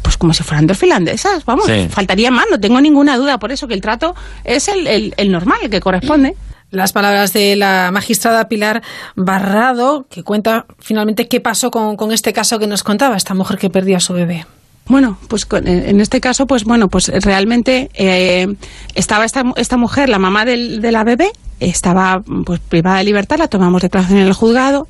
pues 0.02 0.18
como 0.18 0.34
si 0.34 0.44
fueran 0.44 0.68
dos 0.68 0.78
finlandesas 0.78 1.44
vamos 1.46 1.66
Sí. 1.66 1.88
faltaría 1.90 2.30
más 2.30 2.46
no 2.52 2.60
tengo 2.60 2.80
ninguna 2.82 3.18
duda 3.18 3.40
por 3.40 3.52
eso 3.52 3.68
que 3.68 3.74
el 3.74 3.82
trato 3.82 4.16
es 4.44 4.68
el, 4.68 4.86
el- 4.86 5.14
el 5.18 5.32
normal 5.32 5.60
el 5.64 5.70
que 5.70 5.80
corresponde 5.80 6.36
Las 6.70 6.92
palabras 6.92 7.32
de 7.32 7.56
la 7.56 7.90
magistrada 7.94 8.50
Pilar 8.50 8.84
Barrado, 9.16 10.06
que 10.10 10.24
cuenta 10.24 10.66
finalmente 10.80 11.28
qué 11.28 11.40
pasó 11.40 11.72
con, 11.72 12.12
este 12.12 12.34
caso 12.34 12.60
que 12.60 12.68
nos 12.68 12.84
contaba, 12.84 13.16
esta 13.16 13.34
mujer 13.34 13.58
que 13.58 13.70
perdió 13.70 13.98
a 13.98 14.00
su 14.02 14.14
bebé. 14.14 14.46
Bueno, 14.88 15.18
pues 15.28 15.46
con- 15.46 15.68
en 15.68 15.88
en 15.88 16.02
este 16.02 16.20
caso, 16.22 16.46
pues 16.48 16.64
bueno, 16.66 16.88
pues 16.90 17.08
realmente 17.24 17.90
eh, 17.94 18.48
estaba 18.96 19.26
esta, 19.26 19.44
esta 19.56 19.78
mujer, 19.78 20.10
la 20.10 20.20
mamá 20.20 20.46
del- 20.46 20.82
de 20.82 20.92
la 20.92 21.04
bebé, 21.04 21.32
estaba 21.60 22.22
pues 22.46 22.60
privada 22.60 22.98
de 22.98 23.04
libertad, 23.06 23.38
la 23.38 23.48
tomamos 23.48 23.82
declaración 23.82 24.20
en 24.20 24.28
el 24.28 24.34
juzgado. 24.34 24.88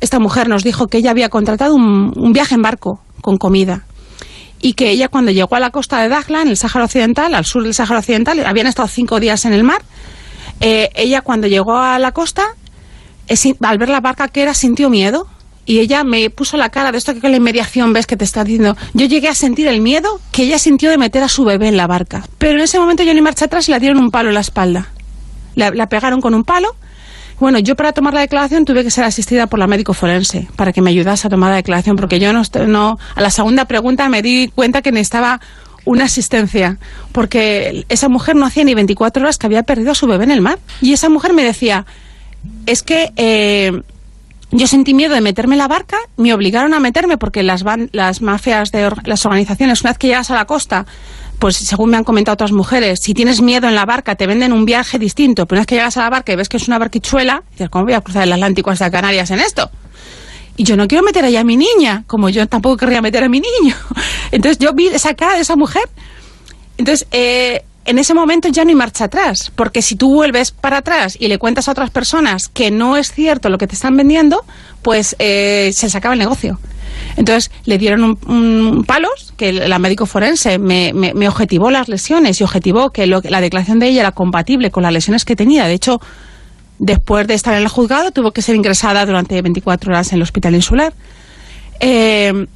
Esta 0.00 0.18
mujer 0.20 0.48
nos 0.48 0.62
dijo 0.64 0.86
que 0.86 0.98
ella 0.98 1.10
había 1.10 1.28
contratado 1.28 1.74
un, 1.74 2.12
un 2.16 2.32
viaje 2.32 2.54
en 2.54 2.62
barco 2.62 3.00
con 3.20 3.38
comida 3.38 3.84
y 4.60 4.74
que 4.74 4.90
ella 4.90 5.08
cuando 5.08 5.30
llegó 5.32 5.54
a 5.56 5.60
la 5.60 5.70
costa 5.70 6.00
de 6.00 6.08
Dakhla, 6.08 6.42
en 6.42 6.48
el 6.48 6.56
Sáhara 6.56 6.84
Occidental, 6.84 7.34
al 7.34 7.44
sur 7.44 7.62
del 7.64 7.74
Sáhara 7.74 7.98
Occidental, 8.00 8.44
habían 8.46 8.66
estado 8.68 8.86
cinco 8.88 9.18
días 9.20 9.44
en 9.44 9.52
el 9.52 9.62
mar, 9.64 9.82
eh, 10.60 10.90
ella 10.94 11.20
cuando 11.22 11.46
llegó 11.46 11.76
a 11.76 11.98
la 11.98 12.12
costa, 12.12 12.44
eh, 13.26 13.36
sin- 13.36 13.56
al 13.62 13.78
ver 13.78 13.88
la 13.88 14.00
barca 14.00 14.28
que 14.28 14.42
era, 14.42 14.54
sintió 14.54 14.90
miedo. 14.90 15.26
Y 15.66 15.80
ella 15.80 16.02
me 16.02 16.30
puso 16.30 16.56
la 16.56 16.70
cara 16.70 16.92
de 16.92 16.96
esto 16.98 17.12
que 17.12 17.20
con 17.20 17.30
la 17.30 17.36
inmediación 17.36 17.92
ves 17.92 18.06
que 18.06 18.16
te 18.16 18.24
está 18.24 18.42
diciendo. 18.42 18.74
Yo 18.94 19.04
llegué 19.04 19.28
a 19.28 19.34
sentir 19.34 19.66
el 19.66 19.82
miedo 19.82 20.18
que 20.32 20.44
ella 20.44 20.58
sintió 20.58 20.88
de 20.88 20.96
meter 20.96 21.22
a 21.22 21.28
su 21.28 21.44
bebé 21.44 21.68
en 21.68 21.76
la 21.76 21.86
barca. 21.86 22.24
Pero 22.38 22.54
en 22.54 22.60
ese 22.64 22.78
momento 22.78 23.02
yo 23.02 23.12
ni 23.12 23.20
marcha 23.20 23.44
atrás 23.44 23.68
y 23.68 23.72
le 23.72 23.78
dieron 23.80 23.98
un 23.98 24.10
palo 24.10 24.30
en 24.30 24.34
la 24.36 24.40
espalda. 24.40 24.88
La, 25.56 25.70
la 25.70 25.86
pegaron 25.90 26.22
con 26.22 26.32
un 26.34 26.42
palo. 26.44 26.74
Bueno, 27.38 27.58
yo 27.58 27.76
para 27.76 27.92
tomar 27.92 28.14
la 28.14 28.20
declaración 28.20 28.64
tuve 28.64 28.82
que 28.82 28.90
ser 28.90 29.04
asistida 29.04 29.46
por 29.46 29.58
la 29.58 29.66
médico 29.66 29.92
forense 29.92 30.48
para 30.56 30.72
que 30.72 30.80
me 30.80 30.88
ayudase 30.88 31.26
a 31.26 31.30
tomar 31.30 31.50
la 31.50 31.56
declaración, 31.56 31.96
porque 31.96 32.18
yo 32.18 32.32
no, 32.32 32.42
no 32.66 32.98
a 33.14 33.20
la 33.20 33.30
segunda 33.30 33.66
pregunta 33.66 34.08
me 34.08 34.22
di 34.22 34.48
cuenta 34.54 34.80
que 34.80 34.90
necesitaba 34.90 35.38
una 35.88 36.04
asistencia, 36.04 36.76
porque 37.12 37.84
esa 37.88 38.08
mujer 38.08 38.36
no 38.36 38.44
hacía 38.46 38.64
ni 38.64 38.74
24 38.74 39.22
horas 39.22 39.38
que 39.38 39.46
había 39.46 39.62
perdido 39.62 39.92
a 39.92 39.94
su 39.94 40.06
bebé 40.06 40.24
en 40.24 40.30
el 40.30 40.40
mar. 40.40 40.58
Y 40.80 40.92
esa 40.92 41.08
mujer 41.08 41.32
me 41.32 41.42
decía, 41.44 41.86
es 42.66 42.82
que 42.82 43.12
eh, 43.16 43.72
yo 44.50 44.66
sentí 44.66 44.94
miedo 44.94 45.14
de 45.14 45.20
meterme 45.20 45.54
en 45.54 45.58
la 45.58 45.68
barca, 45.68 45.96
me 46.16 46.32
obligaron 46.34 46.74
a 46.74 46.80
meterme 46.80 47.16
porque 47.18 47.42
las, 47.42 47.64
ban- 47.64 47.88
las 47.92 48.20
mafias 48.22 48.70
de 48.70 48.86
or- 48.86 49.06
las 49.08 49.24
organizaciones, 49.26 49.80
una 49.82 49.90
vez 49.90 49.98
que 49.98 50.06
llegas 50.08 50.30
a 50.30 50.34
la 50.34 50.44
costa, 50.46 50.84
pues 51.38 51.56
según 51.56 51.90
me 51.90 51.96
han 51.96 52.04
comentado 52.04 52.34
otras 52.34 52.52
mujeres, 52.52 53.00
si 53.00 53.14
tienes 53.14 53.40
miedo 53.40 53.68
en 53.68 53.74
la 53.74 53.84
barca 53.86 54.14
te 54.16 54.26
venden 54.26 54.52
un 54.52 54.64
viaje 54.64 54.98
distinto, 54.98 55.46
pero 55.46 55.56
una 55.58 55.60
vez 55.62 55.66
que 55.68 55.74
llegas 55.76 55.96
a 55.96 56.02
la 56.02 56.10
barca 56.10 56.32
y 56.32 56.36
ves 56.36 56.48
que 56.48 56.56
es 56.58 56.66
una 56.68 56.78
barquichuela, 56.78 57.42
dices, 57.52 57.70
¿cómo 57.70 57.84
voy 57.84 57.94
a 57.94 58.00
cruzar 58.00 58.24
el 58.24 58.32
Atlántico 58.32 58.70
hasta 58.70 58.90
Canarias 58.90 59.30
en 59.30 59.40
esto? 59.40 59.70
Y 60.58 60.64
yo 60.64 60.76
no 60.76 60.86
quiero 60.86 61.02
meter 61.02 61.24
allá 61.24 61.40
a 61.40 61.44
mi 61.44 61.56
niña, 61.56 62.04
como 62.06 62.28
yo 62.28 62.46
tampoco 62.46 62.76
querría 62.76 63.00
meter 63.00 63.24
a 63.24 63.30
mi 63.30 63.40
niño. 63.40 63.74
Entonces 64.32 64.58
yo 64.58 64.74
vi 64.74 64.88
esa 64.88 65.14
cara 65.14 65.36
de 65.36 65.40
esa 65.40 65.56
mujer 65.56 65.88
entonces, 66.78 67.08
eh, 67.10 67.64
en 67.84 67.98
ese 67.98 68.14
momento 68.14 68.48
ya 68.48 68.64
no 68.64 68.70
hay 68.70 68.76
marcha 68.76 69.04
atrás, 69.04 69.52
porque 69.54 69.82
si 69.82 69.96
tú 69.96 70.14
vuelves 70.14 70.52
para 70.52 70.78
atrás 70.78 71.16
y 71.18 71.28
le 71.28 71.38
cuentas 71.38 71.68
a 71.68 71.72
otras 71.72 71.90
personas 71.90 72.48
que 72.48 72.70
no 72.70 72.96
es 72.96 73.12
cierto 73.12 73.48
lo 73.48 73.58
que 73.58 73.66
te 73.66 73.74
están 73.74 73.96
vendiendo, 73.96 74.44
pues 74.82 75.16
eh, 75.18 75.70
se 75.74 75.86
les 75.86 75.94
acaba 75.96 76.14
el 76.14 76.20
negocio. 76.20 76.60
Entonces 77.16 77.50
le 77.64 77.78
dieron 77.78 78.04
un, 78.04 78.18
un 78.28 78.84
palos, 78.84 79.34
que 79.36 79.52
la 79.52 79.78
médico 79.78 80.06
forense 80.06 80.58
me, 80.58 80.92
objetivó 81.26 81.70
las 81.70 81.88
lesiones 81.88 82.40
y 82.40 82.44
objetivó 82.44 82.90
que 82.90 83.06
la 83.06 83.40
declaración 83.40 83.78
de 83.78 83.88
ella 83.88 84.00
era 84.00 84.12
compatible 84.12 84.70
con 84.70 84.84
las 84.84 84.92
lesiones 84.92 85.24
que 85.24 85.34
tenía. 85.34 85.66
De 85.66 85.74
hecho, 85.74 86.00
después 86.78 87.26
de 87.26 87.34
estar 87.34 87.54
en 87.54 87.62
el 87.62 87.68
juzgado, 87.68 88.10
tuvo 88.10 88.32
que 88.32 88.42
ser 88.42 88.54
ingresada 88.56 89.04
durante 89.06 89.40
24 89.40 89.90
horas 89.90 90.12
en 90.12 90.16
el 90.16 90.22
hospital 90.22 90.54
insular. 90.54 90.92
Eh, 91.80 92.46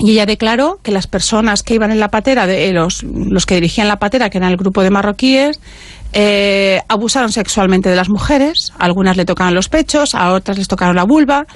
y 0.00 0.12
ella 0.12 0.26
declaró 0.26 0.78
que 0.82 0.92
las 0.92 1.08
personas 1.08 1.62
que 1.64 1.74
iban 1.74 1.90
en 1.90 1.98
la 1.98 2.08
patera, 2.08 2.46
de, 2.46 2.72
los, 2.72 3.02
los 3.02 3.46
que 3.46 3.56
dirigían 3.56 3.88
la 3.88 3.98
patera, 3.98 4.30
que 4.30 4.38
eran 4.38 4.50
el 4.50 4.56
grupo 4.56 4.82
de 4.82 4.90
marroquíes, 4.90 5.60
eh, 6.12 6.80
abusaron 6.88 7.32
sexualmente 7.32 7.88
de 7.88 7.96
las 7.96 8.08
mujeres. 8.08 8.72
Algunas 8.78 9.16
le 9.16 9.24
tocaron 9.24 9.54
los 9.54 9.68
pechos, 9.68 10.14
a 10.14 10.32
otras 10.32 10.56
les 10.56 10.68
tocaron 10.68 10.94
la 10.94 11.02
vulva. 11.04 11.46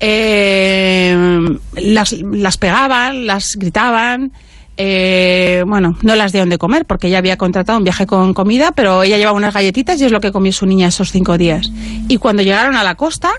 eh, 0.00 1.16
las, 1.74 2.12
las 2.12 2.56
pegaban, 2.58 3.26
las 3.26 3.56
gritaban. 3.56 4.32
Eh, 4.76 5.62
bueno, 5.66 5.96
no 6.02 6.16
las 6.16 6.32
dieron 6.32 6.48
de 6.50 6.58
comer 6.58 6.84
porque 6.84 7.06
ella 7.08 7.18
había 7.18 7.36
contratado 7.36 7.78
un 7.78 7.84
viaje 7.84 8.06
con 8.06 8.34
comida, 8.34 8.72
pero 8.72 9.02
ella 9.02 9.16
llevaba 9.18 9.36
unas 9.36 9.54
galletitas 9.54 10.00
y 10.00 10.04
es 10.04 10.12
lo 10.12 10.20
que 10.20 10.32
comió 10.32 10.52
su 10.52 10.66
niña 10.66 10.88
esos 10.88 11.12
cinco 11.12 11.38
días. 11.38 11.70
Y 12.08 12.16
cuando 12.18 12.42
llegaron 12.42 12.74
a 12.76 12.82
la 12.82 12.94
costa, 12.96 13.30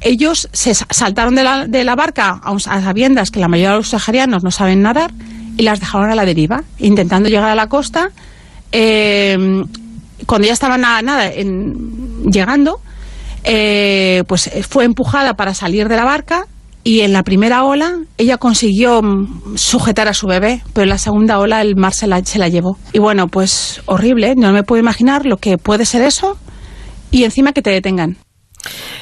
ellos 0.00 0.48
se 0.52 0.74
sa- 0.74 0.86
saltaron 0.90 1.34
de 1.34 1.84
la, 1.84 1.94
barca 1.94 2.40
a, 2.42 2.52
a 2.52 2.58
sabiendas 2.82 3.30
que 3.30 3.40
la 3.40 3.48
mayoría 3.48 3.70
de 3.72 3.76
los 3.78 3.88
saharianos 3.88 4.42
no 4.44 4.50
saben 4.50 4.82
nadar 4.82 5.10
y 5.56 5.62
las 5.62 5.80
dejaron 5.80 6.10
a 6.10 6.14
la 6.14 6.24
deriva, 6.24 6.64
intentando 6.78 7.28
llegar 7.28 7.50
a 7.50 7.54
la 7.54 7.68
costa. 7.68 8.10
eh, 8.72 9.64
cuando 10.26 10.46
ya 10.46 10.54
estaban 10.54 10.84
a 10.84 11.02
nada 11.02 11.30
llegando, 11.30 12.80
eh, 13.44 14.24
pues 14.26 14.50
fue 14.68 14.84
empujada 14.84 15.34
para 15.34 15.54
salir 15.54 15.88
de 15.88 15.96
la 15.96 16.04
barca 16.04 16.46
y 16.86 17.00
en 17.00 17.12
la 17.12 17.24
primera 17.24 17.64
ola 17.64 17.98
ella 18.16 18.36
consiguió 18.38 19.02
mm, 19.02 19.56
sujetar 19.56 20.06
a 20.06 20.14
su 20.14 20.28
bebé, 20.28 20.62
pero 20.72 20.84
en 20.84 20.90
la 20.90 20.98
segunda 20.98 21.40
ola 21.40 21.60
el 21.60 21.74
mar 21.74 21.92
se 21.92 22.06
la, 22.06 22.24
se 22.24 22.38
la 22.38 22.48
llevó. 22.48 22.78
Y 22.92 23.00
bueno, 23.00 23.26
pues 23.26 23.82
horrible, 23.86 24.34
no 24.36 24.52
me 24.52 24.62
puedo 24.62 24.78
imaginar 24.78 25.26
lo 25.26 25.38
que 25.38 25.58
puede 25.58 25.84
ser 25.84 26.02
eso 26.02 26.38
y 27.10 27.24
encima 27.24 27.52
que 27.52 27.60
te 27.60 27.70
detengan. 27.70 28.18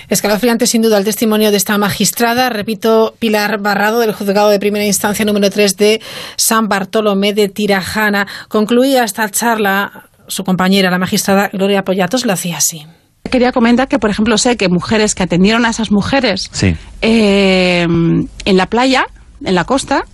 Escalofriante 0.08 0.66
sin 0.66 0.80
duda 0.80 0.96
el 0.96 1.04
testimonio 1.04 1.50
de 1.50 1.58
esta 1.58 1.76
magistrada, 1.76 2.48
repito, 2.48 3.16
Pilar 3.18 3.60
Barrado 3.60 4.00
del 4.00 4.14
juzgado 4.14 4.48
de 4.48 4.58
primera 4.58 4.86
instancia 4.86 5.26
número 5.26 5.50
3 5.50 5.76
de 5.76 6.00
San 6.36 6.68
Bartolomé 6.68 7.34
de 7.34 7.50
Tirajana. 7.50 8.26
Concluía 8.48 9.04
esta 9.04 9.28
charla 9.28 10.08
su 10.26 10.42
compañera, 10.42 10.90
la 10.90 10.98
magistrada 10.98 11.50
Gloria 11.52 11.84
Pollatos, 11.84 12.24
lo 12.24 12.32
hacía 12.32 12.56
así. 12.56 12.86
Quería 13.34 13.50
comentar 13.50 13.88
que, 13.88 13.98
por 13.98 14.10
ejemplo, 14.10 14.38
sé 14.38 14.56
que 14.56 14.68
mujeres 14.68 15.16
que 15.16 15.24
atendieron 15.24 15.66
a 15.66 15.70
esas 15.70 15.90
mujeres 15.90 16.48
Sí. 16.52 16.76
eh, 17.02 17.82
en 17.82 18.56
la 18.56 18.66
playa, 18.66 19.06
en 19.44 19.56
la 19.56 19.64
costa, 19.64 20.04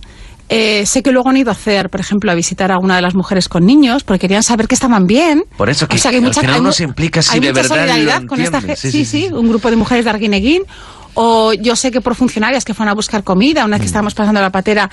eh, 0.49 0.87
sé 0.87 1.03
que 1.03 1.11
luego 1.11 1.29
han 1.29 1.37
ido 1.37 1.49
a 1.49 1.53
hacer, 1.53 1.91
por 1.91 1.99
ejemplo, 1.99 2.31
a 2.31 2.33
visitar 2.35 2.71
a 2.71 2.79
una 2.79 2.95
de 2.95 3.03
las 3.03 3.13
mujeres 3.13 3.47
con 3.47 3.63
niños 3.63 4.03
porque 4.03 4.21
querían 4.21 4.41
saber 4.41 4.67
que 4.67 4.73
estaban 4.73 5.05
bien. 5.05 5.43
Por 5.55 5.69
eso 5.69 5.87
que 5.87 5.97
O 5.97 5.99
sea, 5.99 6.09
hay 6.09 6.17
al 6.17 6.23
mucha- 6.23 6.41
final 6.41 6.55
hay 6.55 6.59
uno 6.61 6.69
mu- 6.69 6.73
se 6.73 6.83
implica 6.83 7.21
si 7.21 7.35
hay 7.35 7.39
de 7.41 7.49
mucha 7.49 7.61
verdad 7.61 7.75
lo 7.75 7.81
solidaridad 7.83 8.25
con 8.27 8.41
esta 8.41 8.57
entiende. 8.57 8.81
gente. 8.81 8.91
Sí, 8.91 9.05
sí, 9.05 9.29
un 9.31 9.47
grupo 9.47 9.69
de 9.69 9.75
mujeres 9.75 10.03
de 10.05 10.09
Arguineguín. 10.11 10.63
O 11.13 11.53
yo 11.53 11.75
sé 11.75 11.91
que 11.91 11.99
por 12.01 12.15
funcionarias 12.15 12.63
que 12.63 12.73
fueron 12.73 12.91
a 12.91 12.95
buscar 12.95 13.23
comida, 13.23 13.65
una 13.65 13.75
vez 13.77 13.81
que 13.81 13.85
Mm. 13.85 13.91
estábamos 13.91 14.13
pasando 14.13 14.39
la 14.41 14.49
patera, 14.49 14.89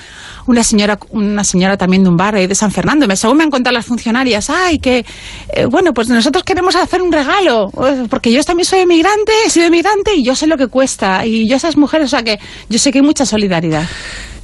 una 0.46 0.64
señora, 0.64 0.98
una 1.10 1.44
señora 1.44 1.76
también 1.76 2.02
de 2.02 2.08
un 2.08 2.16
bar 2.16 2.34
ahí 2.34 2.46
de 2.46 2.54
San 2.54 2.70
Fernando, 2.72 3.06
me, 3.06 3.16
según 3.16 3.36
me 3.36 3.44
han 3.44 3.50
contado 3.50 3.74
las 3.74 3.86
funcionarias, 3.86 4.50
ay, 4.50 4.78
que, 4.78 5.04
eh, 5.52 5.64
bueno, 5.66 5.94
pues 5.94 6.08
nosotros 6.08 6.42
queremos 6.44 6.74
hacer 6.76 7.02
un 7.02 7.12
regalo, 7.12 7.70
eh, 7.86 8.06
porque 8.10 8.32
yo 8.32 8.42
también 8.42 8.66
soy 8.66 8.80
emigrante, 8.80 9.32
he 9.46 9.50
sido 9.50 9.66
emigrante 9.66 10.14
y 10.16 10.24
yo 10.24 10.34
sé 10.34 10.46
lo 10.46 10.56
que 10.56 10.66
cuesta, 10.66 11.24
y 11.24 11.48
yo 11.48 11.56
esas 11.56 11.76
mujeres, 11.76 12.06
o 12.06 12.10
sea 12.10 12.22
que 12.22 12.38
yo 12.68 12.78
sé 12.78 12.90
que 12.90 12.98
hay 12.98 13.04
mucha 13.04 13.24
solidaridad. 13.24 13.84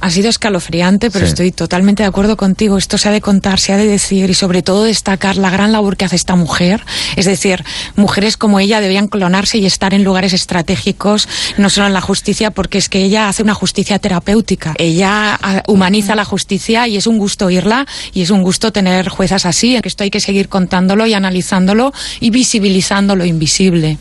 Ha 0.01 0.09
sido 0.09 0.29
escalofriante, 0.29 1.09
pero 1.11 1.25
estoy 1.25 1.51
totalmente 1.51 2.03
de 2.03 2.07
acuerdo 2.07 2.37
contigo. 2.37 2.77
Esto 2.77 2.97
se 2.97 3.09
ha 3.09 3.11
de 3.11 3.21
contar, 3.21 3.59
se 3.59 3.73
ha 3.73 3.77
de 3.77 3.87
decir 3.87 4.29
y 4.29 4.33
sobre 4.33 4.61
todo 4.61 4.83
destacar 4.83 5.37
la 5.37 5.49
gran 5.49 5.71
labor 5.71 5.97
que 5.97 6.05
hace 6.05 6.15
esta 6.15 6.35
mujer. 6.35 6.83
Es 7.15 7.25
decir, 7.25 7.63
mujeres 7.95 8.37
como 8.37 8.59
ella 8.59 8.81
debían 8.81 9.07
clonarse 9.07 9.57
y 9.57 9.65
estar 9.65 9.93
en 9.93 10.03
lugares 10.03 10.33
estratégicos, 10.33 11.27
no 11.57 11.69
solo 11.69 11.87
en 11.87 11.93
la 11.93 12.01
justicia, 12.01 12.51
porque 12.51 12.77
es 12.77 12.89
que 12.89 13.03
ella 13.03 13.29
hace 13.29 13.43
una 13.43 13.53
justicia 13.53 13.99
terapéutica. 13.99 14.75
Ella 14.77 15.39
ah, 15.41 15.63
humaniza 15.67 16.15
la 16.15 16.25
justicia 16.25 16.87
y 16.87 16.97
es 16.97 17.07
un 17.07 17.17
gusto 17.17 17.47
oírla 17.47 17.85
y 18.13 18.21
es 18.21 18.29
un 18.29 18.43
gusto 18.43 18.71
tener 18.71 19.09
juezas 19.09 19.45
así. 19.45 19.77
Esto 19.83 20.03
hay 20.03 20.11
que 20.11 20.19
seguir 20.19 20.49
contándolo 20.49 21.05
y 21.07 21.13
analizándolo 21.13 21.93
y 22.19 22.29
visibilizando 22.29 23.15
lo 23.15 23.25
invisible. 23.25 23.97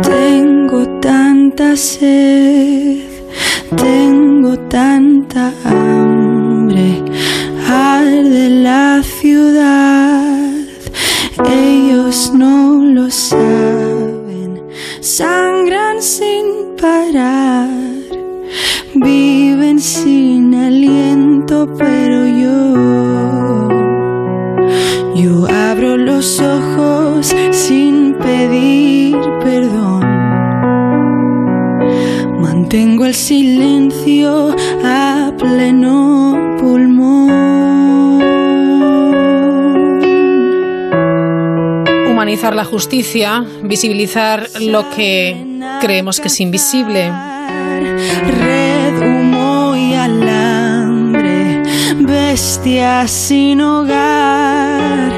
Tengo 0.00 1.00
tanta 1.00 1.76
sed, 1.76 3.00
tengo 3.76 4.58
tanta 4.70 5.52
hambre, 5.64 7.02
arde 7.68 8.48
la 8.62 9.02
ciudad, 9.02 10.50
ellos 11.44 12.32
no 12.34 12.82
lo 12.82 13.10
saben, 13.10 14.62
sangran 15.00 16.00
sin 16.00 16.74
parar, 16.80 17.68
viven 18.94 19.78
sin 19.78 20.54
aliento, 20.54 21.68
pero 21.76 22.26
yo, 22.42 23.68
yo 25.14 25.46
abro 25.48 25.98
los 25.98 26.40
ojos 26.40 27.34
sin 27.50 27.81
Mantengo 32.72 33.04
el 33.04 33.14
silencio 33.14 34.56
a 34.82 35.30
pleno 35.38 36.56
pulmón. 36.58 38.22
Humanizar 42.10 42.56
la 42.56 42.64
justicia, 42.64 43.44
visibilizar 43.62 44.48
lo 44.62 44.88
que 44.88 45.60
creemos 45.82 46.18
que 46.18 46.28
es 46.28 46.40
invisible. 46.40 47.12
Red, 48.40 49.02
humo 49.02 49.76
y 49.76 49.92
alambre, 49.92 51.62
bestia 51.98 53.06
sin 53.06 53.60
hogar, 53.60 55.12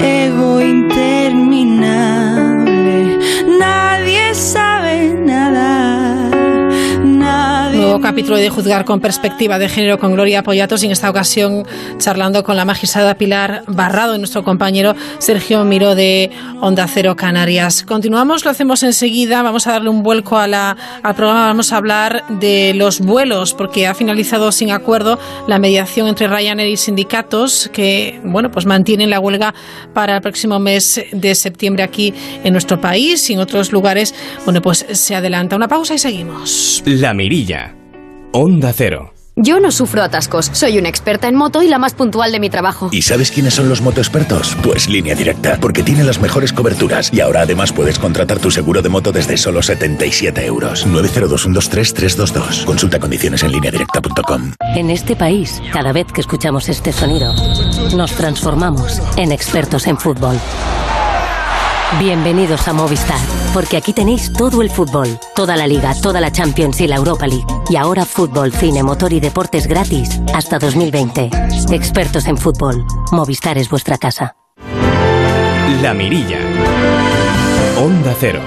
ego 0.00 0.58
interminable. 0.58 3.18
Nadie 3.58 4.34
sabe 4.34 5.12
nada. 5.22 5.93
Capítulo 8.00 8.36
de 8.36 8.50
Juzgar 8.50 8.84
con 8.84 9.00
Perspectiva 9.00 9.58
de 9.58 9.68
Género 9.68 9.98
con 9.98 10.12
Gloria 10.12 10.42
Poyatos 10.42 10.82
y 10.82 10.86
en 10.86 10.92
esta 10.92 11.08
ocasión 11.08 11.66
charlando 11.98 12.42
con 12.42 12.56
la 12.56 12.64
magistrada 12.64 13.14
Pilar 13.14 13.62
Barrado 13.66 14.14
y 14.14 14.18
nuestro 14.18 14.42
compañero 14.42 14.94
Sergio 15.18 15.64
Miro 15.64 15.94
de 15.94 16.30
Onda 16.60 16.86
Cero 16.86 17.14
Canarias. 17.16 17.84
Continuamos, 17.84 18.44
lo 18.44 18.50
hacemos 18.50 18.82
enseguida, 18.82 19.42
vamos 19.42 19.66
a 19.66 19.72
darle 19.72 19.90
un 19.90 20.02
vuelco 20.02 20.38
a 20.38 20.46
la, 20.46 20.76
al 21.02 21.14
programa, 21.14 21.46
vamos 21.46 21.72
a 21.72 21.76
hablar 21.76 22.24
de 22.28 22.74
los 22.74 23.00
vuelos 23.00 23.54
porque 23.54 23.86
ha 23.86 23.94
finalizado 23.94 24.50
sin 24.50 24.70
acuerdo 24.70 25.18
la 25.46 25.58
mediación 25.58 26.08
entre 26.08 26.26
Ryanair 26.28 26.68
y 26.68 26.76
sindicatos 26.76 27.70
que, 27.72 28.20
bueno, 28.24 28.50
pues 28.50 28.66
mantienen 28.66 29.10
la 29.10 29.20
huelga 29.20 29.54
para 29.92 30.16
el 30.16 30.22
próximo 30.22 30.58
mes 30.58 31.00
de 31.12 31.34
septiembre 31.34 31.82
aquí 31.82 32.12
en 32.42 32.52
nuestro 32.52 32.80
país 32.80 33.30
y 33.30 33.34
en 33.34 33.40
otros 33.40 33.72
lugares, 33.72 34.14
bueno, 34.44 34.60
pues 34.60 34.84
se 34.90 35.14
adelanta. 35.14 35.56
Una 35.56 35.68
pausa 35.68 35.94
y 35.94 35.98
seguimos. 35.98 36.82
La 36.86 37.14
Mirilla. 37.14 37.83
Onda 38.36 38.72
Cero. 38.72 39.12
Yo 39.36 39.60
no 39.60 39.70
sufro 39.70 40.02
atascos. 40.02 40.50
Soy 40.52 40.76
una 40.76 40.88
experta 40.88 41.28
en 41.28 41.36
moto 41.36 41.62
y 41.62 41.68
la 41.68 41.78
más 41.78 41.94
puntual 41.94 42.32
de 42.32 42.40
mi 42.40 42.50
trabajo. 42.50 42.88
¿Y 42.90 43.02
sabes 43.02 43.30
quiénes 43.30 43.54
son 43.54 43.68
los 43.68 43.80
motoexpertos? 43.80 44.56
Pues 44.60 44.88
Línea 44.88 45.14
Directa, 45.14 45.56
porque 45.60 45.84
tiene 45.84 46.02
las 46.02 46.20
mejores 46.20 46.52
coberturas. 46.52 47.12
Y 47.12 47.20
ahora 47.20 47.42
además 47.42 47.72
puedes 47.72 47.96
contratar 47.96 48.40
tu 48.40 48.50
seguro 48.50 48.82
de 48.82 48.88
moto 48.88 49.12
desde 49.12 49.36
solo 49.36 49.62
77 49.62 50.46
euros. 50.46 50.84
902-123-322. 50.84 52.64
Consulta 52.64 52.98
condiciones 52.98 53.44
en 53.44 53.52
lineadirecta.com. 53.52 54.54
En 54.74 54.90
este 54.90 55.14
país, 55.14 55.62
cada 55.72 55.92
vez 55.92 56.08
que 56.12 56.20
escuchamos 56.20 56.68
este 56.68 56.92
sonido, 56.92 57.32
nos 57.96 58.10
transformamos 58.14 59.00
en 59.16 59.30
expertos 59.30 59.86
en 59.86 59.96
fútbol. 59.96 60.40
Bienvenidos 62.00 62.66
a 62.66 62.72
Movistar, 62.72 63.20
porque 63.52 63.76
aquí 63.76 63.92
tenéis 63.92 64.32
todo 64.32 64.62
el 64.62 64.70
fútbol, 64.70 65.06
toda 65.36 65.56
la 65.56 65.68
liga, 65.68 65.94
toda 66.02 66.20
la 66.20 66.32
Champions 66.32 66.80
y 66.80 66.88
la 66.88 66.96
Europa 66.96 67.26
League. 67.26 67.46
Y 67.70 67.76
ahora 67.76 68.04
fútbol, 68.04 68.52
cine, 68.52 68.82
motor 68.82 69.12
y 69.12 69.20
deportes 69.20 69.68
gratis 69.68 70.20
hasta 70.34 70.58
2020. 70.58 71.30
Expertos 71.70 72.26
en 72.26 72.36
fútbol. 72.36 72.84
Movistar 73.12 73.58
es 73.58 73.70
vuestra 73.70 73.96
casa. 73.96 74.34
La 75.82 75.94
Mirilla. 75.94 76.40
Onda 77.78 78.14
Cero. 78.18 78.40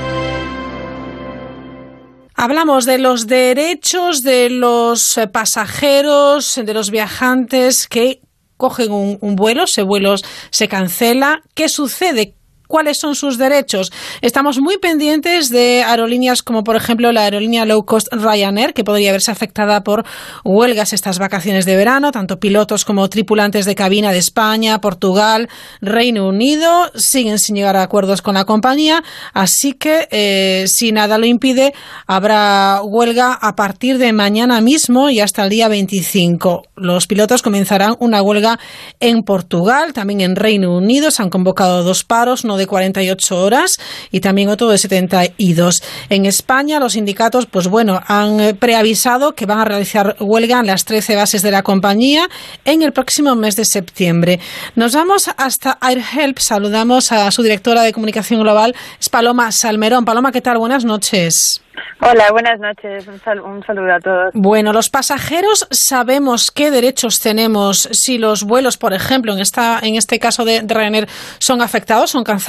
Hablamos 2.36 2.86
de 2.86 2.98
los 2.98 3.28
derechos 3.28 4.24
de 4.24 4.50
los 4.50 5.18
eh, 5.18 5.28
pasajeros, 5.28 6.60
de 6.64 6.74
los 6.74 6.92
viajantes 6.92 7.88
que 7.88 8.22
cogen 8.58 8.92
un, 8.92 9.18
un 9.22 9.36
vuelo, 9.36 9.64
ese 9.64 9.84
vuelo 9.84 10.16
se 10.50 10.68
cancela. 10.68 11.42
¿Qué 11.56 11.70
sucede? 11.70 12.37
Cuáles 12.68 13.00
son 13.00 13.16
sus 13.16 13.38
derechos. 13.38 13.92
Estamos 14.22 14.60
muy 14.60 14.78
pendientes 14.78 15.50
de 15.50 15.84
aerolíneas 15.84 16.44
como 16.44 16.64
por 16.64 16.76
ejemplo 16.76 17.12
la 17.12 17.22
aerolínea 17.22 17.66
low 17.66 17.86
cost 17.86 18.08
Ryanair, 18.12 18.74
que 18.74 18.84
podría 18.84 19.12
verse 19.12 19.32
afectada 19.32 19.84
por 19.84 20.06
huelgas 20.44 20.94
estas 20.94 21.20
vacaciones 21.20 21.66
de 21.66 21.76
verano, 21.76 22.12
tanto 22.12 22.40
pilotos 22.40 22.86
como 22.86 23.10
tripulantes 23.10 23.66
de 23.66 23.76
cabina 23.76 24.12
de 24.12 24.20
España, 24.20 24.80
Portugal, 24.82 25.50
Reino 25.82 26.28
Unido 26.28 26.92
siguen 26.96 27.40
sin 27.40 27.56
llegar 27.56 27.76
a 27.78 27.84
acuerdos 27.84 28.22
con 28.22 28.36
la 28.36 28.46
compañía, 28.46 29.04
así 29.34 29.74
que 29.74 30.08
eh, 30.12 30.66
si 30.68 30.92
nada 30.92 31.18
lo 31.18 31.26
impide, 31.26 31.74
habrá 32.06 32.82
huelga 32.84 33.34
a 33.34 33.56
partir 33.56 33.98
de 33.98 34.14
mañana 34.14 34.62
mismo 34.62 35.10
y 35.10 35.20
hasta 35.20 35.44
el 35.44 35.50
día 35.50 35.68
25. 35.68 36.64
Los 36.76 37.08
pilotos 37.08 37.42
comenzarán 37.42 37.96
una 38.00 38.22
huelga 38.22 38.60
en 39.00 39.24
Portugal, 39.24 39.94
también 39.94 40.22
en 40.22 40.36
Reino 40.36 40.76
Unido 40.76 41.12
se 41.12 41.24
han 41.24 41.30
convocado 41.30 41.84
dos 41.84 42.04
paros, 42.04 42.46
no 42.46 42.57
de 42.58 42.68
48 42.68 43.38
horas 43.38 43.80
y 44.12 44.20
también 44.20 44.50
otro 44.50 44.70
de 44.70 44.78
72. 44.78 45.84
En 46.10 46.26
España, 46.26 46.80
los 46.80 46.94
sindicatos, 46.94 47.46
pues 47.46 47.68
bueno, 47.68 48.02
han 48.08 48.40
eh, 48.40 48.54
preavisado 48.54 49.34
que 49.34 49.46
van 49.46 49.60
a 49.60 49.66
realizar 49.66 50.16
huelga 50.20 50.60
en 50.60 50.68
las 50.68 50.86
13 50.86 51.16
bases 51.16 51.42
de 51.42 51.52
la 51.52 51.64
compañía 51.64 52.28
en 52.66 52.82
el 52.82 52.92
próximo 52.92 53.36
mes 53.36 53.56
de 53.56 53.66
septiembre. 53.66 54.40
Nos 54.76 54.94
vamos 54.96 55.30
hasta 55.38 55.78
AirHelp. 55.82 56.40
Saludamos 56.40 57.12
a 57.12 57.30
su 57.32 57.44
directora 57.44 57.84
de 57.84 57.94
comunicación 57.94 58.42
global, 58.42 58.76
es 59.00 59.10
Paloma 59.10 59.52
Salmerón. 59.52 60.06
Paloma, 60.06 60.32
¿qué 60.32 60.42
tal? 60.42 60.58
Buenas 60.58 60.86
noches. 60.86 61.62
Hola, 62.00 62.32
buenas 62.32 62.60
noches. 62.60 63.08
Un, 63.08 63.20
sal 63.20 63.40
un, 63.42 63.64
saludo 63.66 63.94
a 63.94 64.00
todos. 64.00 64.32
Bueno, 64.34 64.72
los 64.72 64.90
pasajeros 64.90 65.68
sabemos 65.72 66.52
qué 66.52 66.70
derechos 66.70 67.20
tenemos 67.20 67.90
si 67.92 68.18
los 68.18 68.44
vuelos, 68.44 68.78
por 68.78 68.94
ejemplo, 68.94 69.34
en 69.34 69.40
esta 69.40 69.80
en 69.82 69.96
este 69.96 70.20
caso 70.20 70.46
de 70.46 70.62
Ryanair, 70.62 71.08
son 71.40 71.62
afectados, 71.62 72.12
son 72.12 72.24
cancelados. 72.24 72.47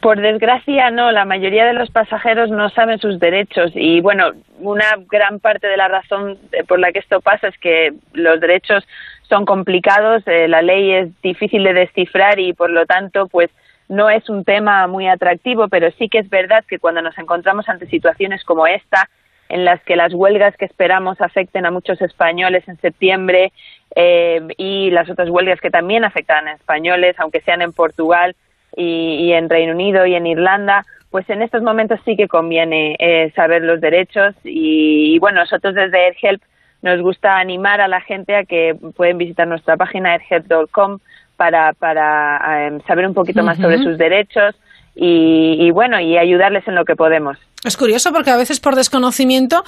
Por 0.00 0.20
desgracia, 0.20 0.90
no. 0.90 1.12
La 1.12 1.24
mayoría 1.24 1.66
de 1.66 1.74
los 1.74 1.90
pasajeros 1.90 2.50
no 2.50 2.70
saben 2.70 2.98
sus 2.98 3.20
derechos. 3.20 3.72
Y, 3.74 4.00
bueno, 4.00 4.30
una 4.58 4.96
gran 5.10 5.40
parte 5.40 5.66
de 5.66 5.76
la 5.76 5.88
razón 5.88 6.38
por 6.66 6.78
la 6.78 6.92
que 6.92 7.00
esto 7.00 7.20
pasa 7.20 7.48
es 7.48 7.58
que 7.58 7.92
los 8.14 8.40
derechos 8.40 8.86
son 9.28 9.44
complicados, 9.44 10.22
eh, 10.26 10.48
la 10.48 10.62
ley 10.62 10.90
es 10.90 11.22
difícil 11.22 11.62
de 11.64 11.74
descifrar 11.74 12.40
y, 12.40 12.52
por 12.52 12.70
lo 12.70 12.86
tanto, 12.86 13.28
pues 13.28 13.50
no 13.88 14.08
es 14.08 14.28
un 14.28 14.44
tema 14.44 14.86
muy 14.86 15.08
atractivo, 15.08 15.68
pero 15.68 15.90
sí 15.98 16.08
que 16.08 16.18
es 16.18 16.30
verdad 16.30 16.64
que 16.66 16.78
cuando 16.78 17.02
nos 17.02 17.16
encontramos 17.18 17.68
ante 17.68 17.86
situaciones 17.86 18.44
como 18.44 18.66
esta, 18.66 19.08
en 19.48 19.64
las 19.64 19.82
que 19.82 19.96
las 19.96 20.14
huelgas 20.14 20.56
que 20.56 20.64
esperamos 20.64 21.20
afecten 21.20 21.66
a 21.66 21.70
muchos 21.70 22.00
españoles 22.00 22.66
en 22.68 22.80
septiembre 22.80 23.52
eh, 23.96 24.40
y 24.56 24.90
las 24.90 25.10
otras 25.10 25.28
huelgas 25.28 25.60
que 25.60 25.70
también 25.70 26.04
afectan 26.04 26.48
a 26.48 26.52
españoles, 26.52 27.16
aunque 27.18 27.40
sean 27.40 27.62
en 27.62 27.72
Portugal 27.72 28.36
y, 28.76 29.16
y 29.16 29.32
en 29.32 29.48
Reino 29.48 29.72
Unido 29.72 30.06
y 30.06 30.14
en 30.14 30.26
Irlanda, 30.26 30.84
pues 31.10 31.28
en 31.28 31.42
estos 31.42 31.62
momentos 31.62 31.98
sí 32.04 32.16
que 32.16 32.28
conviene 32.28 32.96
eh, 32.98 33.32
saber 33.34 33.62
los 33.62 33.80
derechos. 33.80 34.34
Y, 34.44 35.14
y, 35.14 35.18
bueno, 35.18 35.40
nosotros 35.40 35.74
desde 35.74 36.06
AirHelp 36.06 36.42
nos 36.82 37.00
gusta 37.00 37.38
animar 37.38 37.80
a 37.80 37.88
la 37.88 38.00
gente 38.00 38.36
a 38.36 38.44
que 38.44 38.76
pueden 38.96 39.18
visitar 39.18 39.46
nuestra 39.46 39.76
página 39.76 40.12
airhelp.com 40.12 40.98
para, 41.36 41.72
para 41.72 42.68
eh, 42.68 42.78
saber 42.86 43.06
un 43.06 43.14
poquito 43.14 43.42
más 43.42 43.58
sobre 43.58 43.78
sus 43.78 43.98
derechos 43.98 44.54
y, 45.02 45.56
y, 45.58 45.70
bueno, 45.70 45.98
y 45.98 46.18
ayudarles 46.18 46.68
en 46.68 46.74
lo 46.74 46.84
que 46.84 46.94
podemos. 46.94 47.38
Es 47.64 47.78
curioso 47.78 48.12
porque 48.12 48.30
a 48.30 48.36
veces 48.36 48.60
por 48.60 48.74
desconocimiento, 48.74 49.62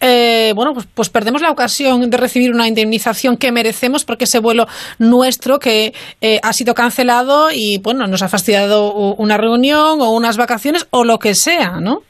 eh, 0.00 0.52
bueno, 0.54 0.74
pues, 0.74 0.86
pues, 0.94 1.10
perdemos 1.10 1.42
la 1.42 1.50
ocasión 1.50 2.08
de 2.08 2.16
recibir 2.16 2.52
una 2.52 2.68
indemnización 2.68 3.36
que 3.36 3.50
merecemos 3.50 4.04
porque 4.04 4.24
ese 4.24 4.38
vuelo 4.38 4.66
nuestro 5.00 5.58
que 5.58 5.92
eh, 6.20 6.38
ha 6.40 6.52
sido 6.52 6.74
cancelado 6.74 7.48
y 7.52 7.80
bueno, 7.82 8.06
nos 8.06 8.22
ha 8.22 8.28
fastidiado 8.28 8.92
una 8.94 9.36
reunión 9.36 10.00
o 10.00 10.10
unas 10.10 10.36
vacaciones 10.36 10.86
o 10.92 11.04
lo 11.04 11.18
que 11.18 11.34
sea, 11.34 11.80
¿no? 11.80 12.02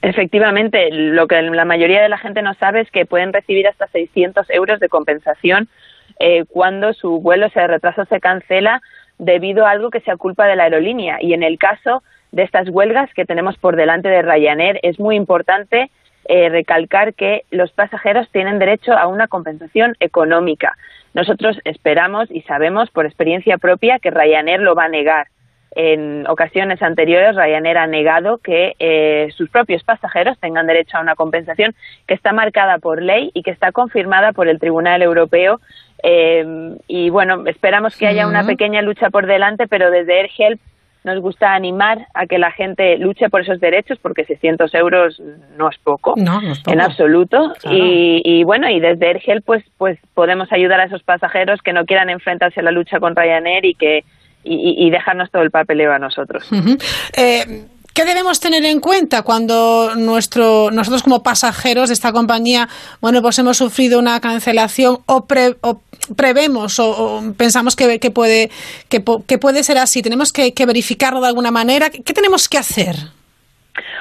Efectivamente, 0.00 0.90
lo 0.92 1.26
que 1.26 1.42
la 1.42 1.64
mayoría 1.64 2.00
de 2.00 2.08
la 2.08 2.18
gente 2.18 2.42
no 2.42 2.54
sabe 2.54 2.82
es 2.82 2.90
que 2.92 3.06
pueden 3.06 3.32
recibir 3.32 3.66
hasta 3.66 3.88
600 3.88 4.50
euros 4.50 4.78
de 4.78 4.88
compensación 4.88 5.68
eh, 6.20 6.44
cuando 6.48 6.92
su 6.92 7.20
vuelo 7.20 7.48
se 7.48 7.66
retrasa 7.66 8.02
o 8.02 8.06
se 8.06 8.20
cancela 8.20 8.80
debido 9.18 9.66
a 9.66 9.70
algo 9.70 9.90
que 9.90 10.00
sea 10.00 10.16
culpa 10.16 10.46
de 10.46 10.56
la 10.56 10.64
aerolínea. 10.64 11.18
Y 11.20 11.34
en 11.34 11.42
el 11.42 11.58
caso 11.58 12.02
de 12.32 12.42
estas 12.42 12.68
huelgas 12.68 13.12
que 13.14 13.24
tenemos 13.24 13.56
por 13.58 13.76
delante 13.76 14.08
de 14.08 14.22
Ryanair, 14.22 14.80
es 14.82 14.98
muy 14.98 15.16
importante 15.16 15.90
eh, 16.26 16.48
recalcar 16.48 17.14
que 17.14 17.44
los 17.50 17.70
pasajeros 17.72 18.28
tienen 18.30 18.58
derecho 18.58 18.92
a 18.92 19.06
una 19.06 19.28
compensación 19.28 19.94
económica. 20.00 20.76
Nosotros 21.12 21.60
esperamos 21.64 22.30
y 22.30 22.42
sabemos 22.42 22.90
por 22.90 23.06
experiencia 23.06 23.58
propia 23.58 23.98
que 23.98 24.10
Ryanair 24.10 24.60
lo 24.60 24.74
va 24.74 24.84
a 24.84 24.88
negar. 24.88 25.28
En 25.76 26.24
ocasiones 26.28 26.80
anteriores, 26.82 27.34
Ryanair 27.34 27.78
ha 27.78 27.86
negado 27.86 28.38
que 28.38 28.74
eh, 28.78 29.28
sus 29.36 29.50
propios 29.50 29.82
pasajeros 29.82 30.38
tengan 30.38 30.68
derecho 30.68 30.96
a 30.96 31.00
una 31.00 31.16
compensación 31.16 31.74
que 32.06 32.14
está 32.14 32.32
marcada 32.32 32.78
por 32.78 33.02
ley 33.02 33.32
y 33.34 33.42
que 33.42 33.50
está 33.50 33.72
confirmada 33.72 34.32
por 34.32 34.46
el 34.48 34.60
Tribunal 34.60 35.02
Europeo. 35.02 35.60
Eh, 36.06 36.76
y 36.86 37.08
bueno, 37.08 37.44
esperamos 37.46 37.96
que 37.96 38.06
haya 38.06 38.26
una 38.26 38.44
pequeña 38.44 38.82
lucha 38.82 39.08
por 39.08 39.26
delante, 39.26 39.66
pero 39.66 39.90
desde 39.90 40.20
AirHelp 40.20 40.60
nos 41.02 41.20
gusta 41.20 41.54
animar 41.54 42.06
a 42.14 42.26
que 42.26 42.38
la 42.38 42.50
gente 42.50 42.96
luche 42.98 43.28
por 43.28 43.40
esos 43.42 43.60
derechos 43.60 43.98
porque 44.00 44.24
600 44.24 44.74
euros 44.74 45.20
no 45.56 45.68
es 45.70 45.78
poco, 45.78 46.14
en 46.16 46.80
absoluto. 46.80 47.52
Y, 47.70 48.22
y, 48.24 48.44
bueno 48.44 48.68
y 48.68 48.80
desde 48.80 49.08
AirHelp 49.08 49.44
pues 49.44 49.64
pues 49.78 49.98
podemos 50.14 50.50
ayudar 50.52 50.80
a 50.80 50.84
esos 50.84 51.02
pasajeros 51.02 51.60
que 51.62 51.72
no 51.72 51.84
quieran 51.84 52.10
enfrentarse 52.10 52.60
a 52.60 52.62
la 52.62 52.70
lucha 52.70 53.00
con 53.00 53.16
Ryanair 53.16 53.64
y 53.64 53.74
que 53.74 54.04
y, 54.46 54.90
dejarnos 54.90 55.30
todo 55.30 55.42
el 55.42 55.50
papeleo 55.50 55.90
a 55.90 55.98
nosotros. 55.98 56.50
Eh, 57.16 57.64
¿Qué 57.94 58.04
debemos 58.04 58.40
tener 58.40 58.64
en 58.64 58.80
cuenta 58.80 59.22
cuando 59.22 59.94
nuestro, 59.94 60.72
nosotros 60.72 61.04
como 61.04 61.22
pasajeros 61.22 61.90
de 61.90 61.94
esta 61.94 62.10
compañía, 62.10 62.66
bueno, 63.00 63.22
pues 63.22 63.38
hemos 63.38 63.56
sufrido 63.56 64.00
una 64.00 64.20
cancelación 64.20 64.98
o, 65.06 65.26
prevemos 66.16 66.80
o, 66.80 67.22
pensamos 67.38 67.76
que, 67.76 68.10
puede, 68.10 68.50
que, 68.88 69.38
puede 69.38 69.62
ser 69.62 69.78
así? 69.78 70.02
¿Tenemos 70.02 70.32
que, 70.32 70.52
verificarlo 70.66 71.20
de 71.20 71.28
alguna 71.28 71.52
manera? 71.52 71.88
¿Qué 71.88 72.12
tenemos 72.12 72.48
que 72.48 72.58
hacer? 72.58 72.96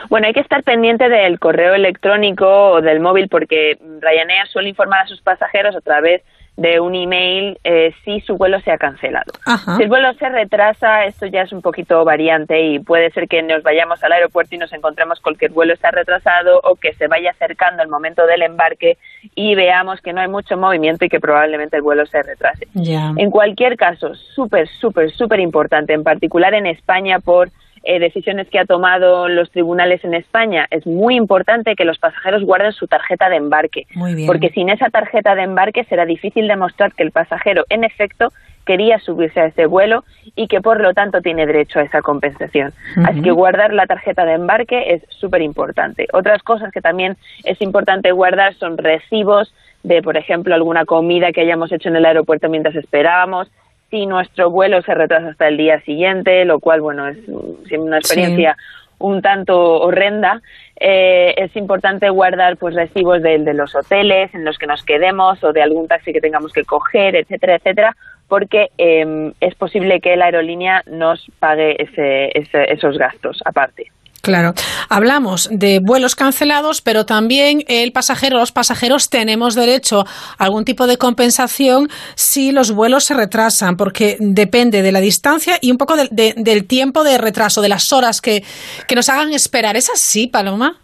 Bueno, 0.09 0.25
hay 0.25 0.33
que 0.33 0.39
estar 0.39 0.63
pendiente 0.63 1.07
del 1.07 1.39
correo 1.39 1.75
electrónico 1.75 2.47
o 2.47 2.81
del 2.81 2.99
móvil 2.99 3.27
porque 3.29 3.77
Ryanair 4.01 4.47
suele 4.47 4.69
informar 4.69 5.01
a 5.01 5.07
sus 5.07 5.21
pasajeros 5.21 5.75
a 5.75 5.81
través 5.81 6.23
de 6.55 6.79
un 6.79 6.93
email 6.93 7.57
eh, 7.63 7.93
si 8.05 8.21
su 8.21 8.37
vuelo 8.37 8.59
se 8.61 8.71
ha 8.71 8.77
cancelado. 8.77 9.31
Si 9.75 9.83
el 9.83 9.89
vuelo 9.89 10.13
se 10.13 10.29
retrasa, 10.29 11.05
esto 11.05 11.25
ya 11.25 11.41
es 11.41 11.51
un 11.51 11.61
poquito 11.61 12.05
variante 12.05 12.61
y 12.61 12.79
puede 12.79 13.09
ser 13.11 13.27
que 13.27 13.41
nos 13.41 13.63
vayamos 13.63 14.03
al 14.03 14.11
aeropuerto 14.11 14.53
y 14.53 14.59
nos 14.59 14.71
encontremos 14.71 15.19
con 15.19 15.35
que 15.35 15.47
el 15.47 15.51
vuelo 15.51 15.73
está 15.73 15.89
retrasado 15.89 16.59
o 16.63 16.75
que 16.75 16.93
se 16.93 17.07
vaya 17.07 17.31
acercando 17.31 17.81
el 17.81 17.89
momento 17.89 18.27
del 18.27 18.43
embarque 18.43 18.97
y 19.33 19.55
veamos 19.55 19.99
que 20.01 20.13
no 20.13 20.21
hay 20.21 20.27
mucho 20.27 20.55
movimiento 20.55 21.05
y 21.05 21.09
que 21.09 21.19
probablemente 21.19 21.77
el 21.77 21.81
vuelo 21.81 22.05
se 22.05 22.21
retrase. 22.21 22.67
En 22.75 23.31
cualquier 23.31 23.75
caso, 23.75 24.13
súper, 24.13 24.67
súper, 24.67 25.11
súper 25.11 25.39
importante, 25.39 25.93
en 25.93 26.03
particular 26.03 26.53
en 26.53 26.67
España 26.67 27.19
por 27.19 27.49
eh, 27.83 27.99
decisiones 27.99 28.47
que 28.49 28.59
ha 28.59 28.65
tomado 28.65 29.27
los 29.27 29.51
tribunales 29.51 30.03
en 30.03 30.13
España, 30.13 30.67
es 30.71 30.85
muy 30.87 31.15
importante 31.15 31.75
que 31.75 31.85
los 31.85 31.99
pasajeros 31.99 32.43
guarden 32.43 32.71
su 32.71 32.87
tarjeta 32.87 33.29
de 33.29 33.35
embarque, 33.35 33.87
porque 34.25 34.49
sin 34.49 34.69
esa 34.69 34.89
tarjeta 34.89 35.35
de 35.35 35.43
embarque 35.43 35.83
será 35.85 36.05
difícil 36.05 36.47
demostrar 36.47 36.93
que 36.93 37.03
el 37.03 37.11
pasajero, 37.11 37.65
en 37.69 37.83
efecto, 37.83 38.29
quería 38.65 38.99
subirse 38.99 39.39
a 39.41 39.45
ese 39.47 39.65
vuelo 39.65 40.03
y 40.35 40.47
que 40.47 40.61
por 40.61 40.79
lo 40.79 40.93
tanto 40.93 41.21
tiene 41.21 41.45
derecho 41.45 41.79
a 41.79 41.83
esa 41.83 42.01
compensación. 42.01 42.71
Así 43.05 43.21
que 43.21 43.31
guardar 43.31 43.73
la 43.73 43.85
tarjeta 43.85 44.25
de 44.25 44.33
embarque 44.33 44.93
es 44.93 45.03
súper 45.09 45.41
importante. 45.41 46.07
Otras 46.13 46.41
cosas 46.43 46.71
que 46.71 46.81
también 46.81 47.17
es 47.43 47.61
importante 47.61 48.11
guardar 48.11 48.53
son 48.55 48.77
recibos 48.77 49.53
de, 49.83 50.01
por 50.01 50.15
ejemplo, 50.15 50.55
alguna 50.55 50.85
comida 50.85 51.31
que 51.31 51.41
hayamos 51.41 51.71
hecho 51.71 51.89
en 51.89 51.97
el 51.97 52.05
aeropuerto 52.05 52.47
mientras 52.47 52.75
esperábamos, 52.75 53.51
si 53.93 54.07
nuestro 54.07 54.49
vuelo 54.49 54.81
se 54.81 54.95
retrasa 54.95 55.29
hasta 55.29 55.47
el 55.47 55.57
día 55.57 55.79
siguiente, 55.81 56.45
lo 56.45 56.59
cual, 56.59 56.81
bueno, 56.81 57.07
es 57.07 57.17
una 57.27 57.99
experiencia 57.99 58.57
un 58.97 59.21
tanto 59.21 59.81
horrenda, 59.81 60.41
eh, 60.79 61.35
es 61.37 61.55
importante 61.55 62.09
guardar 62.09 62.57
pues 62.57 62.73
recibos 62.73 63.21
de, 63.21 63.37
los 63.53 63.75
hoteles 63.75 64.33
en 64.33 64.45
los 64.45 64.57
que 64.57 64.65
nos 64.65 64.83
quedemos 64.83 65.43
o 65.43 65.53
de 65.53 65.61
algún 65.61 65.87
taxi 65.87 66.11
que 66.11 66.21
tengamos 66.21 66.51
que 66.53 66.63
coger, 66.63 67.15
etcétera, 67.15 67.57
etcétera, 67.57 67.95
porque 68.27 68.69
em, 68.79 69.33
es 69.39 69.53
posible 69.53 70.01
que 70.01 70.15
la 70.15 70.25
aerolínea 70.25 70.81
nos 70.87 71.27
pague 71.37 71.77
esos 71.77 72.97
gastos 72.97 73.43
aparte. 73.45 73.91
Claro. 74.23 74.53
Hablamos 74.89 75.49
de 75.51 75.81
vuelos 75.83 76.15
cancelados, 76.15 76.81
pero 76.81 77.05
también 77.05 77.59
el 77.67 77.91
pasajero, 77.91 78.37
los 78.37 78.53
pasajeros 78.53 79.09
tenemos 79.09 79.53
derecho 79.53 80.05
a 80.37 80.43
algún 80.45 80.63
tipo 80.63 80.87
de 80.87 80.95
compensación 80.95 81.89
si 82.15 82.53
los 82.53 82.73
vuelos 82.73 83.03
se 83.03 83.15
retrasan, 83.15 83.75
porque 83.75 84.15
depende 84.21 84.81
de 84.81 84.93
la 84.93 85.01
distancia 85.01 85.55
y 85.59 85.71
un 85.71 85.77
poco 85.77 85.95
del 85.97 86.67
tiempo 86.67 87.03
de 87.03 87.17
retraso, 87.17 87.61
de 87.61 87.67
las 87.67 87.91
horas 87.91 88.21
que, 88.21 88.43
que 88.87 88.95
nos 88.95 89.09
hagan 89.09 89.33
esperar. 89.33 89.75
¿Es 89.75 89.89
así, 89.89 90.27
Paloma? 90.27 90.77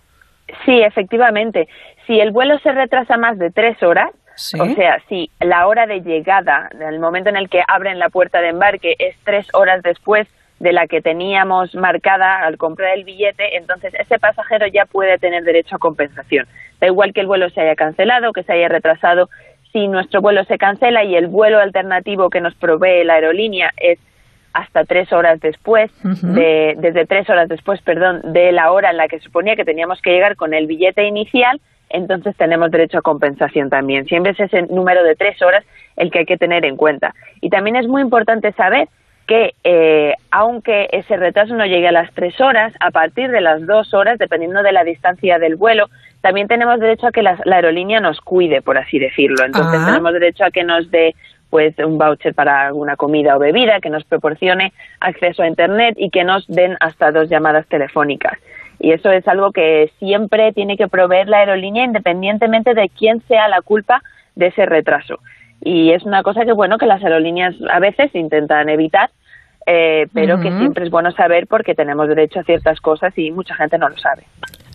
Sí, 0.65 0.81
efectivamente. 0.81 1.69
Si 2.07 2.19
el 2.19 2.31
vuelo 2.31 2.59
se 2.59 2.73
retrasa 2.73 3.15
más 3.15 3.39
de 3.39 3.51
tres 3.51 3.81
horas, 3.81 4.09
O 4.59 4.65
sea, 4.75 5.01
si 5.07 5.29
la 5.39 5.65
hora 5.67 5.85
de 5.85 6.01
llegada, 6.01 6.69
el 6.79 6.99
momento 6.99 7.29
en 7.29 7.37
el 7.37 7.49
que 7.49 7.61
abren 7.65 7.99
la 7.99 8.09
puerta 8.09 8.41
de 8.41 8.49
embarque, 8.49 8.95
es 8.99 9.15
tres 9.23 9.47
horas 9.53 9.81
después 9.81 10.27
de 10.59 10.73
la 10.73 10.87
que 10.87 11.01
teníamos 11.01 11.73
marcada 11.75 12.45
al 12.45 12.57
comprar 12.57 12.97
el 12.97 13.05
billete, 13.05 13.57
entonces 13.57 13.93
ese 13.93 14.19
pasajero 14.19 14.67
ya 14.67 14.85
puede 14.85 15.17
tener 15.17 15.43
derecho 15.43 15.75
a 15.75 15.79
compensación. 15.79 16.47
Da 16.79 16.87
igual 16.87 17.13
que 17.13 17.21
el 17.21 17.27
vuelo 17.27 17.49
se 17.49 17.61
haya 17.61 17.75
cancelado, 17.75 18.33
que 18.33 18.43
se 18.43 18.53
haya 18.53 18.67
retrasado, 18.67 19.29
si 19.71 19.87
nuestro 19.87 20.21
vuelo 20.21 20.43
se 20.45 20.57
cancela 20.57 21.03
y 21.03 21.15
el 21.15 21.27
vuelo 21.27 21.59
alternativo 21.59 22.29
que 22.29 22.41
nos 22.41 22.55
provee 22.55 23.03
la 23.03 23.15
aerolínea 23.15 23.71
es 23.77 23.99
hasta 24.51 24.83
tres 24.83 25.13
horas 25.13 25.39
después, 25.39 25.91
de, 26.03 26.75
desde 26.77 27.05
tres 27.05 27.29
horas 27.29 27.47
después, 27.47 27.81
perdón, 27.81 28.21
de 28.33 28.51
la 28.51 28.71
hora 28.71 28.89
en 28.89 28.97
la 28.97 29.07
que 29.07 29.19
suponía 29.19 29.55
que 29.55 29.63
teníamos 29.63 30.01
que 30.01 30.11
llegar 30.11 30.35
con 30.35 30.53
el 30.53 30.65
billete 30.65 31.03
inicial, 31.05 31.61
entonces 31.89 32.35
tenemos 32.35 32.71
derecho 32.71 32.97
a 32.97 33.01
compensación 33.01 33.69
también. 33.69 34.05
Siempre 34.05 34.31
es 34.31 34.39
ese 34.39 34.63
número 34.63 35.03
de 35.03 35.15
tres 35.15 35.41
horas 35.41 35.63
el 35.95 36.11
que 36.11 36.19
hay 36.19 36.25
que 36.25 36.37
tener 36.37 36.65
en 36.65 36.77
cuenta. 36.77 37.13
Y 37.41 37.49
también 37.49 37.75
es 37.75 37.87
muy 37.87 38.01
importante 38.01 38.51
saber 38.53 38.87
que 39.29 39.53
eh, 39.63 40.15
aunque 40.31 40.89
ese 40.91 41.15
retraso 41.15 41.53
no 41.53 41.63
llegue 41.67 41.87
a 41.87 41.91
las 41.91 42.11
tres 42.15 42.41
horas, 42.41 42.73
a 42.79 42.89
partir 42.89 43.29
de 43.29 43.41
las 43.41 43.63
dos 43.67 43.93
horas, 43.93 44.17
dependiendo 44.17 44.63
de 44.63 44.71
la 44.71 44.83
distancia 44.83 45.37
del 45.37 45.55
vuelo, 45.55 45.87
también 46.21 46.47
tenemos 46.47 46.79
derecho 46.79 47.05
a 47.05 47.11
que 47.11 47.21
la, 47.21 47.37
aerolínea 47.45 47.99
nos 47.99 48.21
cuide, 48.21 48.63
por 48.63 48.79
así 48.79 48.97
decirlo. 48.97 49.45
Entonces 49.45 49.85
tenemos 49.85 50.13
derecho 50.13 50.45
a 50.45 50.49
que 50.49 50.63
nos 50.63 50.89
dé 50.89 51.13
pues 51.51 51.77
un 51.77 51.99
voucher 51.99 52.33
para 52.33 52.65
alguna 52.65 52.95
comida 52.95 53.35
o 53.35 53.39
bebida, 53.39 53.79
que 53.81 53.91
nos 53.91 54.03
proporcione 54.03 54.73
acceso 54.99 55.43
a 55.43 55.47
internet 55.47 55.93
y 55.99 56.09
que 56.09 56.23
nos 56.23 56.47
den 56.47 56.75
hasta 56.79 57.11
dos 57.11 57.29
llamadas 57.29 57.67
telefónicas. 57.67 58.39
Y 58.79 58.93
eso 58.93 59.11
es 59.11 59.27
algo 59.27 59.51
que 59.51 59.91
siempre 59.99 60.53
tiene 60.53 60.75
que 60.75 60.87
proveer 60.87 61.29
la 61.29 61.37
aerolínea 61.37 61.83
independientemente 61.83 62.73
de 62.73 62.89
quién 62.89 63.21
sea 63.27 63.47
la 63.47 63.61
culpa 63.61 64.01
de 64.33 64.47
ese 64.47 64.65
retraso. 64.65 65.19
Y 65.61 65.91
es 65.91 66.03
una 66.03 66.23
cosa 66.23 66.45
que 66.45 66.53
bueno 66.53 66.79
que 66.79 66.87
las 66.87 67.03
aerolíneas 67.03 67.55
a 67.71 67.79
veces 67.79 68.13
intentan 68.15 68.69
evitar, 68.69 69.11
eh, 69.71 70.07
pero 70.13 70.39
que 70.39 70.49
siempre 70.49 70.85
es 70.85 70.89
bueno 70.89 71.11
saber 71.11 71.45
porque 71.47 71.75
tenemos 71.75 72.07
derecho 72.07 72.39
a 72.39 72.43
ciertas 72.43 72.79
cosas 72.79 73.13
y 73.15 73.29
mucha 73.29 73.53
gente 73.53 73.77
no 73.77 73.87
lo 73.87 73.97
sabe. 73.97 74.23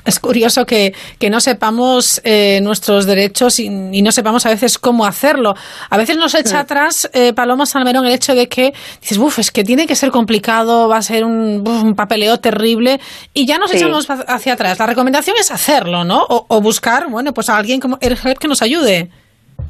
Es 0.05 0.21
curioso 0.21 0.67
que, 0.67 0.93
que 1.19 1.31
no 1.31 1.41
sepamos 1.41 2.21
eh, 2.25 2.61
nuestros 2.63 3.07
derechos 3.07 3.59
y, 3.59 3.71
no 3.71 4.13
sepamos 4.13 4.45
a 4.47 4.51
veces 4.51 4.79
cómo 4.79 5.07
hacerlo. 5.07 5.55
A 5.91 5.97
veces 5.97 6.17
nos 6.19 6.35
echa 6.35 6.61
atrás, 6.61 7.11
eh, 7.15 7.33
Paloma 7.33 7.65
Salmerón, 7.67 8.07
el 8.07 8.13
hecho 8.13 8.35
de 8.35 8.47
que 8.47 8.73
dices, 9.01 9.19
uff, 9.19 9.39
es 9.39 9.51
que 9.51 9.65
tiene 9.65 9.87
que 9.87 9.95
ser 9.95 10.11
complicado, 10.11 10.89
va 10.89 10.99
a 10.99 11.03
ser 11.03 11.25
un, 11.25 11.65
papeleo 11.97 12.39
terrible 12.39 12.99
y 13.33 13.47
ya 13.47 13.59
nos 13.59 13.75
echamos 13.75 14.07
hacia 14.09 14.53
atrás. 14.53 14.79
La 14.79 14.87
recomendación 14.87 15.37
es 15.41 15.51
hacerlo, 15.51 16.05
¿no? 16.05 16.25
O, 16.29 16.61
buscar, 16.61 17.09
bueno, 17.09 17.33
pues 17.33 17.49
a 17.49 17.57
alguien 17.57 17.81
como 17.81 17.99
AirHelp 18.01 18.39
que 18.39 18.49
nos 18.49 18.63
ayude. 18.63 19.09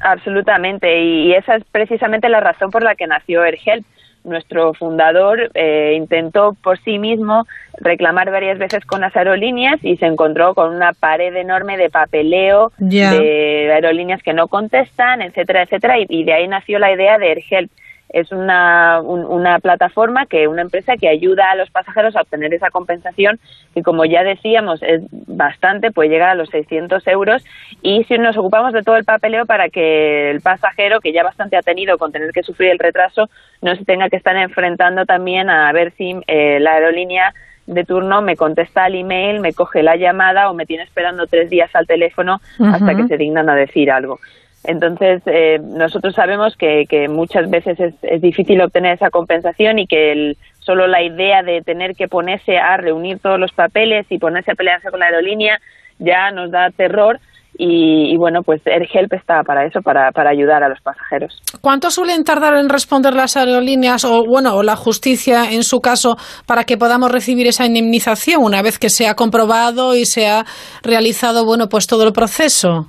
Absolutamente, 0.00 1.00
y 1.00 1.32
esa 1.32 1.56
es 1.56 1.64
precisamente 1.70 2.28
la 2.28 2.40
razón 2.40 2.70
por 2.70 2.82
la 2.82 2.94
que 2.94 3.06
nació 3.06 3.42
AirHelp 3.42 3.86
nuestro 4.24 4.74
fundador 4.74 5.50
eh, 5.54 5.94
intentó 5.96 6.56
por 6.62 6.78
sí 6.80 6.98
mismo 6.98 7.46
reclamar 7.78 8.30
varias 8.30 8.58
veces 8.58 8.84
con 8.84 9.00
las 9.00 9.14
aerolíneas 9.16 9.78
y 9.82 9.96
se 9.96 10.06
encontró 10.06 10.54
con 10.54 10.74
una 10.74 10.92
pared 10.92 11.34
enorme 11.36 11.76
de 11.76 11.90
papeleo 11.90 12.72
de 12.78 13.70
aerolíneas 13.72 14.22
que 14.22 14.32
no 14.32 14.48
contestan, 14.48 15.22
etcétera, 15.22 15.62
etcétera, 15.62 15.98
y, 15.98 16.06
y, 16.08 16.24
de 16.24 16.32
ahí 16.32 16.48
nació 16.48 16.78
la 16.78 16.92
idea 16.92 17.18
de 17.18 17.28
AirHelp 17.28 17.70
es 18.14 18.30
una, 18.30 19.00
una 19.00 19.58
plataforma 19.58 20.26
que 20.26 20.46
una 20.46 20.62
empresa 20.62 20.96
que 20.96 21.08
ayuda 21.08 21.50
a 21.50 21.56
los 21.56 21.68
pasajeros 21.70 22.14
a 22.14 22.22
obtener 22.22 22.54
esa 22.54 22.70
compensación 22.70 23.40
y 23.74 23.82
como 23.82 24.04
ya 24.04 24.22
decíamos 24.22 24.80
es 24.82 25.02
bastante 25.10 25.90
puede 25.90 26.10
llegar 26.10 26.30
a 26.30 26.34
los 26.36 26.48
600 26.50 27.04
euros 27.08 27.44
y 27.82 28.04
si 28.04 28.16
nos 28.16 28.36
ocupamos 28.36 28.72
de 28.72 28.82
todo 28.82 28.96
el 28.96 29.04
papeleo 29.04 29.46
para 29.46 29.68
que 29.68 30.30
el 30.30 30.40
pasajero 30.40 31.00
que 31.00 31.12
ya 31.12 31.24
bastante 31.24 31.56
ha 31.56 31.62
tenido 31.62 31.98
con 31.98 32.12
tener 32.12 32.30
que 32.30 32.44
sufrir 32.44 32.70
el 32.70 32.78
retraso 32.78 33.28
no 33.60 33.74
se 33.74 33.84
tenga 33.84 34.08
que 34.08 34.16
estar 34.16 34.36
enfrentando 34.36 35.06
también 35.06 35.50
a 35.50 35.72
ver 35.72 35.92
si 35.96 36.14
eh, 36.28 36.60
la 36.60 36.74
aerolínea 36.74 37.34
de 37.66 37.84
turno 37.84 38.20
me 38.20 38.36
contesta 38.36 38.84
al 38.84 38.94
email, 38.94 39.40
me 39.40 39.54
coge 39.54 39.82
la 39.82 39.96
llamada 39.96 40.50
o 40.50 40.54
me 40.54 40.66
tiene 40.66 40.84
esperando 40.84 41.26
tres 41.26 41.48
días 41.48 41.74
al 41.74 41.86
teléfono 41.86 42.40
hasta 42.58 42.94
que 42.94 43.06
se 43.08 43.16
dignan 43.16 43.48
a 43.48 43.54
decir 43.54 43.90
algo. 43.90 44.18
Entonces, 44.64 45.22
eh, 45.26 45.60
nosotros 45.62 46.14
sabemos 46.14 46.56
que, 46.56 46.86
que 46.88 47.08
muchas 47.08 47.50
veces 47.50 47.78
es, 47.78 47.94
es 48.02 48.20
difícil 48.22 48.60
obtener 48.62 48.94
esa 48.94 49.10
compensación 49.10 49.78
y 49.78 49.86
que 49.86 50.12
el- 50.12 50.36
solo 50.60 50.86
la 50.86 51.02
idea 51.02 51.42
de 51.42 51.60
tener 51.60 51.94
que 51.94 52.08
ponerse 52.08 52.56
a 52.58 52.76
reunir 52.78 53.18
todos 53.18 53.38
los 53.38 53.52
papeles 53.52 54.06
y 54.08 54.18
ponerse 54.18 54.52
a 54.52 54.54
pelearse 54.54 54.90
con 54.90 55.00
la 55.00 55.06
aerolínea 55.06 55.60
ya 55.98 56.30
nos 56.30 56.50
da 56.50 56.70
terror. 56.70 57.20
Y, 57.56 58.10
y 58.12 58.16
bueno, 58.16 58.42
pues 58.42 58.66
AirHelp 58.66 59.12
está 59.12 59.44
para 59.44 59.64
eso, 59.64 59.80
para, 59.80 60.10
para 60.10 60.30
ayudar 60.30 60.64
a 60.64 60.68
los 60.68 60.80
pasajeros. 60.80 61.40
¿Cuánto 61.60 61.88
suelen 61.92 62.24
tardar 62.24 62.56
en 62.56 62.68
responder 62.68 63.14
las 63.14 63.36
aerolíneas 63.36 64.04
o 64.04 64.24
bueno, 64.24 64.56
o 64.56 64.64
la 64.64 64.74
justicia 64.74 65.52
en 65.52 65.62
su 65.62 65.80
caso 65.80 66.16
para 66.46 66.64
que 66.64 66.76
podamos 66.76 67.12
recibir 67.12 67.46
esa 67.46 67.64
indemnización 67.66 68.42
una 68.42 68.60
vez 68.60 68.80
que 68.80 68.90
se 68.90 69.06
ha 69.06 69.14
comprobado 69.14 69.94
y 69.94 70.04
se 70.04 70.26
ha 70.26 70.44
realizado 70.82 71.44
bueno, 71.44 71.68
pues 71.68 71.86
todo 71.86 72.04
el 72.06 72.12
proceso? 72.12 72.88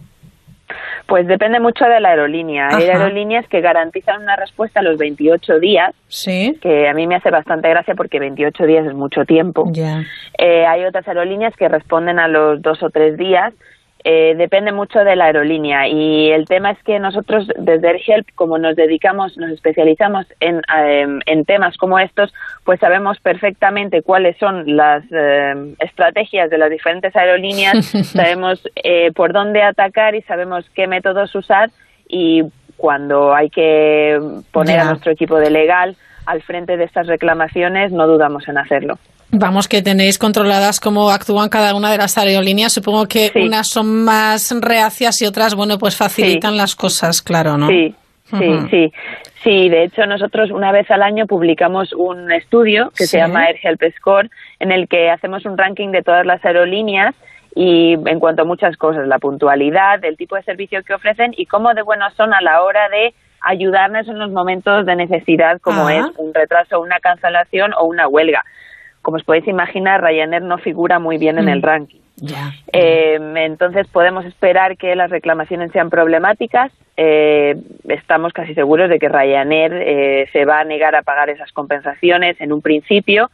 Pues 1.07 1.27
depende 1.27 1.59
mucho 1.59 1.85
de 1.85 1.99
la 1.99 2.09
aerolínea. 2.09 2.69
Hay 2.71 2.85
aerolíneas 2.89 3.47
que 3.47 3.61
garantizan 3.61 4.21
una 4.23 4.35
respuesta 4.35 4.79
a 4.79 4.83
los 4.83 4.97
28 4.97 5.59
días, 5.59 5.93
Sí. 6.07 6.57
que 6.61 6.87
a 6.89 6.93
mí 6.95 7.05
me 7.05 7.15
hace 7.15 7.29
bastante 7.29 7.69
gracia 7.69 7.93
porque 7.95 8.19
28 8.19 8.65
días 8.65 8.87
es 8.87 8.93
mucho 8.95 9.23
tiempo. 9.25 9.71
Eh, 10.37 10.65
hay 10.65 10.83
otras 10.83 11.07
aerolíneas 11.07 11.55
que 11.55 11.67
responden 11.69 12.17
a 12.17 12.27
los 12.27 12.61
dos 12.61 12.81
o 12.81 12.89
tres 12.89 13.17
días. 13.17 13.53
Eh, 14.07 14.35
depende 14.37 14.71
mucho 14.71 14.99
de 14.99 15.15
la 15.15 15.25
aerolínea. 15.25 15.87
Y 15.87 16.29
el 16.29 16.45
tema 16.45 16.69
es 16.69 16.77
que 16.83 16.99
nosotros 16.99 17.47
desde 17.57 17.87
AirHelp, 17.87 18.27
como 18.35 18.59
nos 18.59 18.75
dedicamos, 18.75 19.35
nos 19.35 19.49
especializamos 19.49 20.27
en, 20.39 20.61
em, 20.77 21.21
en 21.25 21.43
temas 21.43 21.75
como 21.77 21.97
estos, 21.97 22.31
pues 22.65 22.79
sabemos 22.79 23.19
perfectamente 23.19 24.03
cuáles 24.03 24.37
son 24.37 24.75
las 24.77 25.03
em, 25.11 25.73
estrategias 25.79 26.51
de 26.51 26.57
las 26.59 26.69
diferentes 26.69 27.15
aerolíneas, 27.15 27.83
sabemos 28.03 28.61
eh, 28.83 29.11
por 29.11 29.33
dónde 29.33 29.63
atacar 29.63 30.13
y 30.13 30.21
sabemos 30.21 30.69
qué 30.75 30.85
métodos 30.85 31.33
usar. 31.33 31.71
Y 32.07 32.43
cuando 32.77 33.33
hay 33.33 33.49
que 33.49 34.19
poner 34.51 34.81
a 34.81 34.85
nuestro 34.85 35.13
equipo 35.13 35.39
de 35.39 35.49
legal 35.49 35.97
al 36.27 36.43
frente 36.43 36.77
de 36.77 36.83
estas 36.83 37.07
reclamaciones, 37.07 37.91
no 37.91 38.05
dudamos 38.05 38.47
en 38.47 38.59
hacerlo. 38.59 38.99
Vamos, 39.37 39.67
que 39.67 39.81
tenéis 39.81 40.17
controladas 40.17 40.79
cómo 40.79 41.09
actúan 41.09 41.49
cada 41.49 41.75
una 41.75 41.91
de 41.91 41.97
las 41.97 42.17
aerolíneas. 42.17 42.71
Supongo 42.73 43.05
que 43.07 43.29
Sí. 43.33 43.39
unas 43.41 43.67
son 43.67 44.03
más 44.05 44.53
reacias 44.61 45.21
y 45.21 45.25
otras, 45.25 45.55
bueno, 45.55 45.77
pues 45.77 45.97
facilitan 45.97 46.55
las 46.57 46.75
cosas, 46.75 47.21
claro, 47.21 47.57
¿no? 47.57 47.67
Sí, 47.67 47.93
sí, 48.29 48.57
sí. 48.69 48.93
Sí, 49.43 49.69
de 49.69 49.83
hecho 49.83 50.05
nosotros 50.07 50.49
una 50.51 50.71
vez 50.71 50.89
al 50.89 51.03
año 51.03 51.27
publicamos 51.27 51.93
un 51.93 52.31
estudio 52.31 52.91
que 52.97 53.03
Sí. 53.05 53.11
se 53.11 53.17
llama 53.19 53.43
AirHelp 53.45 53.81
Score 53.97 54.29
en 54.59 54.71
el 54.71 54.87
que 54.87 55.11
hacemos 55.11 55.45
un 55.45 55.57
ranking 55.57 55.89
de 55.91 56.01
todas 56.01 56.25
las 56.25 56.43
aerolíneas 56.43 57.13
y 57.55 57.93
en 57.93 58.19
cuanto 58.19 58.41
a 58.41 58.45
muchas 58.45 58.75
cosas, 58.77 59.07
la 59.07 59.19
puntualidad, 59.19 60.03
el 60.03 60.17
tipo 60.17 60.35
de 60.35 60.43
servicio 60.43 60.81
que 60.83 60.93
ofrecen 60.93 61.33
y 61.37 61.45
cómo 61.45 61.73
de 61.73 61.83
buenos 61.83 62.13
son 62.15 62.33
a 62.33 62.41
la 62.41 62.63
hora 62.63 62.89
de 62.89 63.13
ayudarnos 63.41 64.07
en 64.07 64.17
los 64.17 64.31
momentos 64.31 64.85
de 64.87 64.95
necesidad 64.95 65.59
como 65.61 65.87
Ah. 65.87 65.93
es 65.95 66.05
un 66.17 66.33
retraso, 66.33 66.79
una 66.81 66.99
cancelación 66.99 67.73
o 67.77 67.83
una 67.85 68.07
huelga. 68.07 68.43
Como 69.05 69.17
os 69.17 69.23
podéis 69.23 69.47
imaginar, 69.47 70.01
Ryanair 70.03 70.41
no 70.41 70.57
figura 70.57 70.97
muy 70.97 71.19
bien 71.19 71.37
en 71.37 71.45
Mm. 71.45 71.49
el 71.49 71.61
ranking. 71.61 71.99
Ya. 72.17 72.53
Eh, 72.73 73.19
entonces 73.35 73.87
podemos 73.87 74.25
esperar 74.25 74.77
que 74.77 74.95
las 74.95 75.11
reclamaciones 75.11 75.71
sean 75.71 75.91
problemáticas. 75.91 76.71
Eh, 76.97 77.55
estamos 77.87 78.33
casi 78.33 78.55
seguros 78.55 78.89
de 78.89 78.97
que 78.97 79.07
Ryanair 79.07 79.73
eh, 79.75 80.27
se 80.33 80.43
va 80.45 80.61
a 80.61 80.63
negar 80.63 80.95
a 80.95 81.03
pagar 81.03 81.29
esas 81.29 81.51
compensaciones 81.51 82.41
en 82.41 82.51
un 82.51 82.63
principio, 82.63 83.29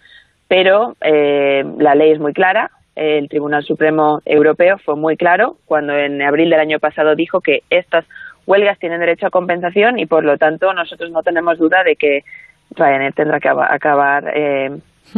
pero 0.49 0.97
eh, 0.99 1.63
la 1.77 1.95
ley 1.95 2.11
es 2.11 2.19
muy 2.19 2.33
clara. 2.33 2.69
El 2.95 3.29
Tribunal 3.29 3.63
Supremo 3.63 4.19
Europeo 4.25 4.77
fue 4.79 4.97
muy 4.97 5.15
claro 5.15 5.55
cuando 5.65 5.95
en 5.97 6.21
abril 6.21 6.49
del 6.49 6.59
año 6.59 6.79
pasado 6.79 7.15
dijo 7.15 7.39
que 7.39 7.61
estas 7.69 8.03
huelgas 8.45 8.77
tienen 8.77 8.99
derecho 8.99 9.27
a 9.27 9.29
compensación 9.29 9.99
y 9.99 10.05
por 10.05 10.25
lo 10.25 10.37
tanto 10.37 10.73
nosotros 10.73 11.11
no 11.11 11.23
tenemos 11.23 11.57
duda 11.57 11.85
de 11.85 11.95
que 11.95 12.25
Ryanair 12.75 13.13
tendrá 13.13 13.39
que 13.39 13.47
aba- 13.47 13.73
acabar 13.73 14.25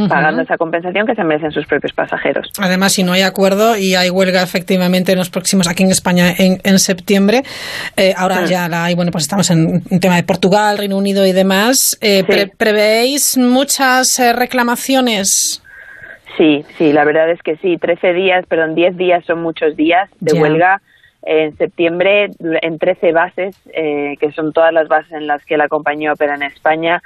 pagando 0.10 0.41
esa 0.41 0.58
compensación 0.58 1.06
que 1.06 1.16
se 1.16 1.24
merecen 1.24 1.52
sus 1.52 1.66
propios 1.68 1.94
pasajeros. 1.94 2.50
Además, 2.60 2.94
si 2.94 3.04
no 3.04 3.12
hay 3.14 3.22
acuerdo 3.22 3.78
y 3.78 3.96
hay 3.96 4.10
huelga 4.10 4.41
efectivamente 4.41 5.12
en 5.12 5.18
los 5.20 5.30
próximos, 5.30 5.68
aquí 5.68 5.84
en 5.84 5.91
España 5.91 6.34
en, 6.38 6.60
en 6.64 6.80
septiembre, 6.80 7.44
eh, 7.98 8.14
ahora 8.18 8.41
Mm. 8.41 8.46
ya 8.46 8.68
la 8.70 8.86
hay, 8.86 8.96
bueno, 8.96 9.12
pues 9.12 9.24
estamos 9.26 9.50
en 9.52 9.84
un 9.89 10.00
tema 10.00 10.16
de 10.16 10.24
Portugal, 10.24 10.78
Reino 10.78 10.98
Unido 10.98 11.26
y 11.28 11.32
demás. 11.32 11.98
Eh, 12.02 12.24
pre- 12.24 12.48
¿Prevéis 12.48 13.38
muchas 13.38 14.18
eh, 14.20 14.34
reclamaciones? 14.34 15.62
Sí, 16.38 16.66
sí, 16.78 16.91
la 16.94 17.04
verdad 17.04 17.30
es 17.30 17.41
que 17.44 17.58
sí. 17.58 17.78
13 17.78 18.14
días, 18.14 18.46
perdón, 18.48 18.74
10 18.76 18.98
días 18.98 19.24
son 19.26 19.41
muchos 19.41 19.76
días 19.76 20.10
de 20.20 20.34
huelga. 20.39 20.82
En 21.26 21.56
septiembre, 21.58 22.32
en 22.62 22.80
13 22.80 23.14
bases, 23.14 23.56
eh, 23.74 24.16
que 24.20 24.32
son 24.34 24.52
todas 24.52 24.74
las 24.74 24.89
bases 24.89 25.14
en 25.14 25.26
las 25.28 25.46
que 25.46 25.56
la 25.56 25.70
compañía 25.70 26.12
opera 26.12 26.36
en 26.36 26.44
España, 26.44 27.02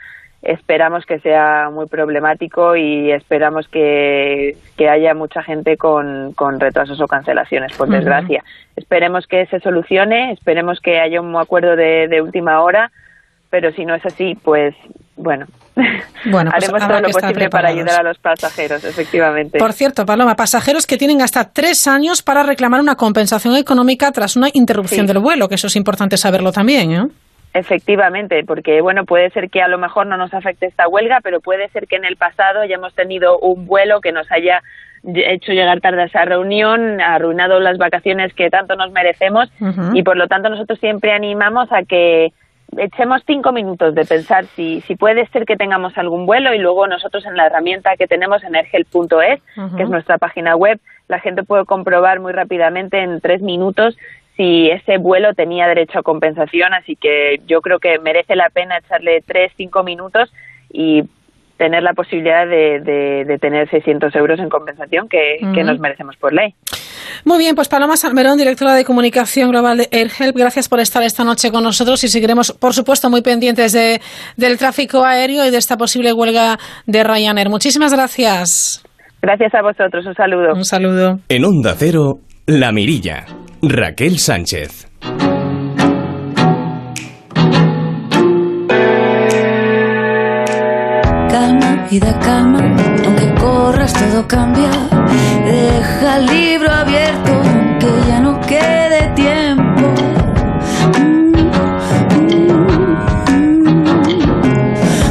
esperamos 0.47 1.05
que 1.05 1.19
sea 1.19 1.69
muy 1.71 1.87
problemático 1.87 2.75
y 2.77 3.11
esperamos 3.11 3.67
que, 3.67 4.55
que 4.77 4.89
haya 4.89 5.13
mucha 5.13 5.43
gente 5.43 5.75
con, 5.75 6.31
con 6.33 6.59
retrasos 6.59 7.01
o 7.01 7.05
cancelaciones, 7.07 7.75
por 7.77 7.89
desgracia. 7.89 8.43
Esperemos 8.77 9.27
que 9.27 9.45
se 9.47 9.59
solucione, 9.59 10.31
esperemos 10.31 10.79
que 10.79 10.99
haya 10.99 11.19
un 11.19 11.35
acuerdo 11.35 11.75
de, 11.75 12.07
de 12.07 12.21
última 12.21 12.61
hora, 12.61 12.91
pero 13.49 13.71
si 13.73 13.85
no 13.85 13.93
es 13.95 14.05
así, 14.05 14.35
pues 14.41 14.73
bueno, 15.17 15.47
Bueno, 16.31 16.51
pues 16.51 16.63
haremos 16.63 16.87
todo 16.87 17.01
lo 17.01 17.09
posible 17.09 17.49
para 17.49 17.69
ayudar 17.69 17.99
a 17.99 18.03
los 18.03 18.17
pasajeros, 18.17 18.83
efectivamente. 18.83 19.59
Por 19.59 19.73
cierto, 19.73 20.05
Paloma, 20.05 20.35
pasajeros 20.35 20.87
que 20.87 20.97
tienen 20.97 21.21
hasta 21.21 21.51
tres 21.51 21.87
años 21.87 22.23
para 22.23 22.43
reclamar 22.43 22.79
una 22.79 22.95
compensación 22.95 23.55
económica 23.55 24.11
tras 24.11 24.35
una 24.35 24.47
interrupción 24.53 25.07
Sí. 25.07 25.13
del 25.13 25.21
vuelo, 25.21 25.47
que 25.49 25.55
eso 25.55 25.67
es 25.67 25.75
importante 25.75 26.17
saberlo 26.17 26.51
también, 26.51 26.91
¿eh? 26.91 27.07
Efectivamente, 27.57 28.43
porque 28.45 28.81
bueno, 28.81 29.03
puede 29.05 29.31
ser 29.31 29.49
que 29.49 29.63
a 29.63 29.67
lo 29.67 29.79
mejor 29.79 30.05
no 30.05 30.15
nos 30.15 30.31
afecte 30.31 30.67
esta 30.67 30.87
huelga, 30.87 31.21
pero 31.23 31.41
puede 31.41 31.69
ser 31.69 31.87
que 31.87 31.95
en 31.95 32.05
el 32.05 32.15
pasado 32.15 32.61
hayamos 32.61 32.93
tenido 32.93 33.39
un 33.39 33.65
vuelo 33.65 33.99
que 33.99 34.11
nos 34.11 34.31
haya 34.31 34.61
hecho 35.03 35.53
llegar 35.53 35.81
tarde 35.81 36.03
a 36.03 36.05
esa 36.05 36.23
reunión, 36.25 37.01
ha 37.01 37.15
arruinado 37.15 37.59
las 37.59 37.79
vacaciones 37.79 38.31
que 38.35 38.51
tanto 38.51 38.75
nos 38.75 38.91
merecemos 38.91 39.51
y 39.93 40.03
por 40.03 40.17
lo 40.17 40.27
tanto 40.27 40.49
nosotros 40.49 40.79
siempre 40.79 41.13
animamos 41.13 41.71
a 41.71 41.81
que 41.83 42.31
echemos 42.77 43.23
cinco 43.25 43.51
minutos 43.51 43.95
de 43.95 44.05
pensar 44.05 44.45
si, 44.55 44.81
si 44.81 44.95
puede 44.95 45.25
ser 45.27 45.45
que 45.45 45.55
tengamos 45.55 45.97
algún 45.97 46.27
vuelo 46.27 46.53
y 46.53 46.59
luego 46.59 46.85
nosotros 46.85 47.25
en 47.25 47.37
la 47.37 47.47
herramienta 47.47 47.95
que 47.95 48.07
tenemos 48.07 48.43
en 48.43 48.55
ergel.es, 48.55 49.41
Ujú. 49.57 49.77
que 49.77 49.83
es 49.83 49.89
nuestra 49.89 50.19
página 50.19 50.55
web, 50.55 50.79
la 51.07 51.19
gente 51.19 51.43
puede 51.43 51.65
comprobar 51.65 52.19
muy 52.19 52.33
rápidamente 52.33 52.99
en 52.99 53.19
tres 53.19 53.41
minutos 53.41 53.97
si 54.38 54.69
ese 54.69 54.97
vuelo 54.99 55.33
tenía 55.33 55.67
derecho 55.67 55.99
a 55.99 56.03
compensación, 56.03 56.73
así 56.73 56.95
que 56.95 57.38
yo 57.47 57.59
creo 57.61 57.79
que 57.79 57.97
merece 57.99 58.35
la 58.35 58.49
pena 58.49 58.77
echarle 58.77 59.21
tres, 59.25 59.51
cinco 59.57 59.83
minutos 59.83 60.31
y 60.71 61.01
tener 61.57 61.81
la 61.81 61.93
posibilidad 61.93 62.45
de, 62.45 62.79
de- 62.81 63.25
de 63.25 63.38
tener 63.39 63.67
600 63.69 64.15
euros 64.15 64.39
en 64.39 64.47
compensación 64.47 65.09
que, 65.09 65.39
nos 65.63 65.79
merecemos 65.79 66.15
por 66.17 66.31
ley. 66.31 66.53
Muy 67.25 67.39
bien, 67.39 67.55
pues 67.55 67.67
Paloma 67.67 67.97
Salmerón, 67.97 68.38
directora 68.38 68.75
de 68.75 68.85
comunicación 68.85 69.49
global 69.49 69.79
de 69.79 69.88
AirHelp, 69.91 70.38
gracias 70.38 70.69
por 70.69 70.79
estar 70.79 71.01
esta 71.01 71.23
noche 71.23 71.49
con 71.49 71.63
nosotros 71.63 72.03
y 72.03 72.09
seguiremos, 72.09 72.51
por 72.51 72.73
supuesto, 72.73 73.09
muy 73.09 73.23
pendientes 73.23 73.73
de, 73.73 73.99
del 74.35 74.59
tráfico 74.59 75.03
aéreo 75.03 75.47
y 75.47 75.49
de 75.49 75.57
esta 75.57 75.77
posible 75.77 76.13
huelga 76.13 76.59
de 76.85 77.03
Ryanair. 77.03 77.49
Muchísimas 77.49 77.91
gracias. 77.91 78.83
Gracias 79.23 79.51
a 79.55 79.63
vosotros, 79.63 80.05
un 80.05 80.13
saludo. 80.13 80.53
Un 80.53 80.63
saludo. 80.63 81.17
En 81.27 81.43
Onda 81.43 81.73
Cero, 81.75 82.19
La 82.45 82.71
Mirilla. 82.71 83.25
Raquel 83.61 84.19
Sánchez. 84.19 84.87
Calma, 91.29 91.87
vida, 91.89 92.19
calma, 92.19 92.59
aunque 93.03 93.33
corras 93.41 93.93
todo 93.93 94.27
cambia. 94.27 94.69
Deja 95.43 96.17
el 96.17 96.25
libro 96.27 96.71
abierto, 96.71 97.41
que 97.79 97.87
ya 98.07 98.19
no 98.19 98.39
quede 98.41 99.11
tiempo. 99.15 99.93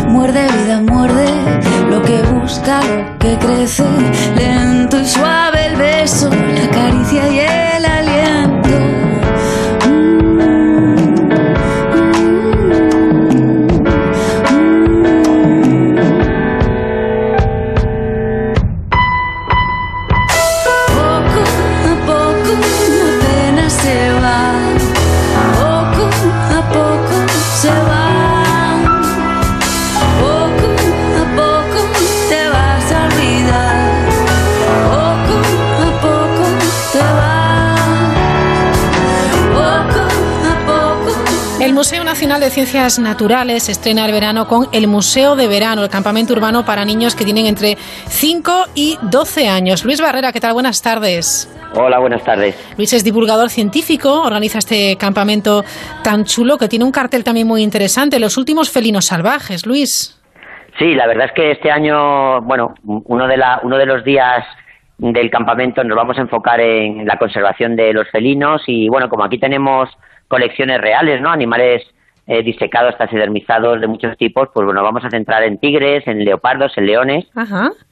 Muerde, 0.08 0.46
vida, 0.46 0.80
muerde 0.82 1.26
lo 1.90 2.00
que 2.02 2.22
busca, 2.22 2.80
lo 2.80 3.18
que 3.18 3.36
crece. 3.38 3.84
Nacional 42.36 42.50
de 42.50 42.54
Ciencias 42.54 42.98
Naturales 42.98 43.70
estrena 43.70 44.04
el 44.04 44.12
verano 44.12 44.46
con 44.46 44.66
el 44.74 44.88
Museo 44.88 45.36
de 45.36 45.48
Verano, 45.48 45.82
el 45.82 45.88
campamento 45.88 46.34
urbano 46.34 46.66
para 46.66 46.84
niños 46.84 47.16
que 47.16 47.24
tienen 47.24 47.46
entre 47.46 47.76
5 47.78 48.52
y 48.74 48.98
12 49.00 49.48
años. 49.48 49.86
Luis 49.86 50.02
Barrera, 50.02 50.32
¿qué 50.32 50.40
tal? 50.40 50.52
Buenas 50.52 50.82
tardes. 50.82 51.48
Hola, 51.74 51.98
buenas 51.98 52.22
tardes. 52.24 52.54
Luis 52.76 52.92
es 52.92 53.04
divulgador 53.04 53.48
científico, 53.48 54.20
organiza 54.20 54.58
este 54.58 54.98
campamento 54.98 55.64
tan 56.04 56.24
chulo 56.24 56.58
que 56.58 56.68
tiene 56.68 56.84
un 56.84 56.92
cartel 56.92 57.24
también 57.24 57.46
muy 57.46 57.62
interesante, 57.62 58.20
Los 58.20 58.36
últimos 58.36 58.70
felinos 58.70 59.06
salvajes. 59.06 59.64
Luis. 59.64 60.22
Sí, 60.78 60.94
la 60.94 61.06
verdad 61.06 61.28
es 61.28 61.32
que 61.32 61.52
este 61.52 61.70
año, 61.70 62.42
bueno, 62.42 62.74
uno 62.84 63.26
de, 63.28 63.38
la, 63.38 63.60
uno 63.62 63.78
de 63.78 63.86
los 63.86 64.04
días 64.04 64.44
del 64.98 65.30
campamento 65.30 65.82
nos 65.84 65.96
vamos 65.96 66.18
a 66.18 66.20
enfocar 66.20 66.60
en 66.60 67.06
la 67.06 67.16
conservación 67.16 67.76
de 67.76 67.94
los 67.94 68.10
felinos 68.10 68.60
y 68.66 68.90
bueno, 68.90 69.08
como 69.08 69.24
aquí 69.24 69.38
tenemos 69.38 69.88
colecciones 70.28 70.82
reales, 70.82 71.22
¿no? 71.22 71.30
Animales 71.30 71.82
eh, 72.26 72.42
disecados, 72.42 72.98
taxidermizados 72.98 73.80
de 73.80 73.86
muchos 73.86 74.16
tipos, 74.16 74.48
pues 74.52 74.64
bueno, 74.64 74.82
vamos 74.82 75.04
a 75.04 75.10
centrar 75.10 75.44
en 75.44 75.58
tigres, 75.58 76.06
en 76.06 76.24
leopardos, 76.24 76.76
en 76.76 76.86
leones. 76.86 77.26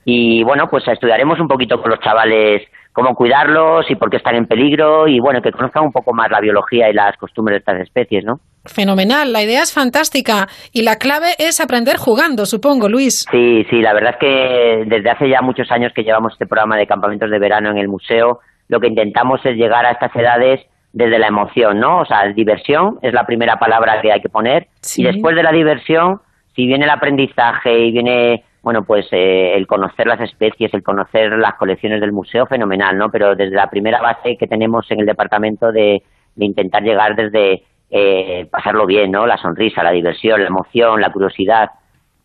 Y 0.04 0.42
bueno, 0.42 0.68
pues 0.68 0.86
estudiaremos 0.88 1.38
un 1.40 1.48
poquito 1.48 1.80
con 1.80 1.90
los 1.90 2.00
chavales 2.00 2.62
cómo 2.94 3.14
cuidarlos 3.16 3.90
y 3.90 3.96
por 3.96 4.08
qué 4.08 4.18
están 4.18 4.36
en 4.36 4.46
peligro 4.46 5.08
y 5.08 5.18
bueno, 5.18 5.42
que 5.42 5.50
conozcan 5.50 5.84
un 5.84 5.92
poco 5.92 6.14
más 6.14 6.30
la 6.30 6.40
biología 6.40 6.88
y 6.88 6.92
las 6.92 7.16
costumbres 7.16 7.56
de 7.56 7.58
estas 7.58 7.80
especies, 7.80 8.24
¿no? 8.24 8.38
Fenomenal, 8.64 9.32
la 9.32 9.42
idea 9.42 9.62
es 9.62 9.74
fantástica 9.74 10.46
y 10.72 10.82
la 10.82 10.96
clave 10.96 11.34
es 11.38 11.60
aprender 11.60 11.96
jugando, 11.96 12.46
supongo, 12.46 12.88
Luis. 12.88 13.26
Sí, 13.30 13.66
sí, 13.68 13.82
la 13.82 13.92
verdad 13.92 14.12
es 14.12 14.18
que 14.18 14.84
desde 14.86 15.10
hace 15.10 15.28
ya 15.28 15.42
muchos 15.42 15.70
años 15.72 15.92
que 15.94 16.04
llevamos 16.04 16.32
este 16.34 16.46
programa 16.46 16.76
de 16.76 16.86
campamentos 16.86 17.30
de 17.30 17.38
verano 17.38 17.70
en 17.70 17.78
el 17.78 17.88
museo, 17.88 18.38
lo 18.68 18.80
que 18.80 18.86
intentamos 18.86 19.44
es 19.44 19.56
llegar 19.56 19.84
a 19.84 19.90
estas 19.90 20.14
edades 20.14 20.60
desde 20.94 21.18
la 21.18 21.26
emoción, 21.26 21.80
¿no? 21.80 22.00
O 22.00 22.04
sea, 22.06 22.28
diversión 22.32 22.98
es 23.02 23.12
la 23.12 23.26
primera 23.26 23.58
palabra 23.58 24.00
que 24.00 24.12
hay 24.12 24.20
que 24.20 24.28
poner 24.28 24.68
y 24.96 25.02
después 25.02 25.34
de 25.34 25.42
la 25.42 25.50
diversión, 25.50 26.20
si 26.54 26.66
viene 26.66 26.84
el 26.84 26.90
aprendizaje 26.90 27.86
y 27.86 27.90
viene, 27.90 28.44
bueno, 28.62 28.84
pues 28.84 29.06
eh, 29.10 29.56
el 29.56 29.66
conocer 29.66 30.06
las 30.06 30.20
especies, 30.20 30.72
el 30.72 30.84
conocer 30.84 31.32
las 31.36 31.54
colecciones 31.54 32.00
del 32.00 32.12
museo, 32.12 32.46
fenomenal, 32.46 32.96
¿no? 32.96 33.10
Pero 33.10 33.34
desde 33.34 33.56
la 33.56 33.68
primera 33.68 34.00
base 34.00 34.36
que 34.38 34.46
tenemos 34.46 34.88
en 34.92 35.00
el 35.00 35.06
departamento 35.06 35.72
de, 35.72 36.00
intentar 36.36 36.82
llegar 36.82 37.16
desde 37.16 37.64
eh, 37.90 38.46
pasarlo 38.50 38.86
bien, 38.86 39.10
¿no? 39.10 39.26
La 39.26 39.36
sonrisa, 39.36 39.82
la 39.82 39.90
diversión, 39.90 40.42
la 40.42 40.48
emoción, 40.48 41.00
la 41.00 41.10
curiosidad, 41.10 41.70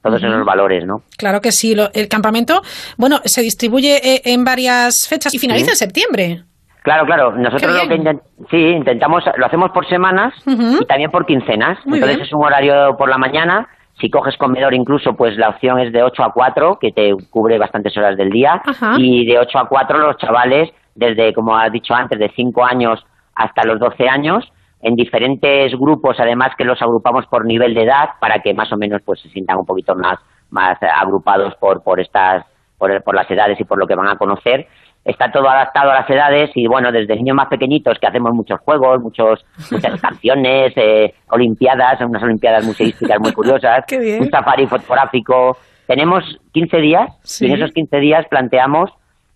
todos 0.04 0.22
esos 0.22 0.46
valores, 0.46 0.86
¿no? 0.86 1.02
Claro 1.18 1.42
que 1.42 1.52
sí. 1.52 1.76
el 1.94 2.08
campamento, 2.08 2.62
bueno, 2.98 3.20
se 3.26 3.42
distribuye 3.42 3.98
eh, 3.98 4.22
en 4.26 4.44
varias 4.44 5.08
fechas 5.10 5.34
y 5.34 5.40
finaliza 5.40 5.72
en 5.72 5.76
septiembre. 5.76 6.44
Claro, 6.82 7.06
claro. 7.06 7.32
Nosotros 7.34 7.84
lo 7.84 7.90
que 7.90 8.20
sí, 8.50 8.58
intentamos, 8.58 9.24
lo 9.38 9.46
hacemos 9.46 9.72
por 9.72 9.88
semanas 9.88 10.34
y 10.46 10.86
también 10.86 11.12
por 11.12 11.26
quincenas. 11.26 11.78
Entonces 11.86 12.22
es 12.22 12.34
un 12.34 12.46
horario 12.46 12.96
por 12.98 13.10
la 13.10 13.18
mañana. 13.18 13.68
Si 14.00 14.10
coges 14.10 14.38
comedor 14.38 14.74
incluso, 14.74 15.14
pues 15.14 15.38
la 15.38 15.50
opción 15.50 15.80
es 15.80 15.92
de 15.92 16.04
8 16.04 16.24
a 16.24 16.32
4, 16.32 16.78
que 16.80 16.92
te 16.92 17.14
cubre 17.30 17.58
bastantes 17.58 17.96
horas 17.98 18.16
del 18.16 18.30
día. 18.30 18.62
Y 18.98 19.26
de 19.26 19.40
8 19.40 19.60
a 19.60 19.68
4 19.68 20.00
los 20.00 20.18
chavales, 20.18 20.70
desde, 20.96 21.34
como 21.34 21.58
has 21.58 21.72
dicho 21.72 21.94
antes, 21.94 22.18
de 22.18 22.32
5 22.34 22.66
años 22.66 23.06
hasta 23.36 23.66
los 23.66 23.80
12 23.80 24.08
años, 24.08 24.50
en 24.82 24.96
diferentes 24.96 25.74
grupos, 25.78 26.18
además 26.20 26.52
que 26.58 26.64
los 26.64 26.82
agrupamos 26.82 27.26
por 27.28 27.46
nivel 27.46 27.74
de 27.74 27.84
edad, 27.84 28.12
para 28.22 28.40
que 28.40 28.54
más 28.54 28.72
o 28.72 28.78
menos 28.78 29.02
pues 29.04 29.20
se 29.22 29.30
sientan 29.30 29.58
un 29.58 29.66
poquito 29.66 29.96
más, 29.96 30.18
más 30.50 30.78
agrupados 30.82 31.54
por, 31.56 31.84
por 31.84 32.00
estas, 32.00 32.46
por, 32.78 33.04
por 33.04 33.16
las 33.16 33.30
edades 33.30 33.60
y 33.60 33.66
por 33.66 33.78
lo 33.78 33.86
que 33.86 33.96
van 33.96 34.08
a 34.08 34.18
conocer 34.18 34.68
está 35.10 35.32
todo 35.32 35.50
adaptado 35.50 35.92
a 35.92 35.96
las 35.96 36.10
edades 36.10 36.52
y 36.56 36.68
bueno, 36.68 36.92
desde 36.92 37.16
niños 37.16 37.36
más 37.36 37.48
pequeñitos 37.48 37.98
que 38.00 38.08
hacemos 38.08 38.34
muchos 38.34 38.60
juegos, 38.62 39.02
muchos 39.02 39.46
muchas 39.72 40.00
canciones, 40.02 40.74
eh, 40.76 41.14
olimpiadas, 41.30 42.00
unas 42.02 42.24
olimpiadas 42.24 42.66
museísticas 42.66 43.20
muy 43.20 43.34
curiosas, 43.34 43.86
un 44.20 44.30
safari 44.30 44.68
fotográfico. 44.68 45.58
Tenemos 45.88 46.24
15 46.52 46.78
días 46.78 47.42
y 47.42 47.48
en 47.48 47.54
esos 47.54 47.72
15 47.72 48.00
días 48.00 48.26
planteamos 48.30 48.92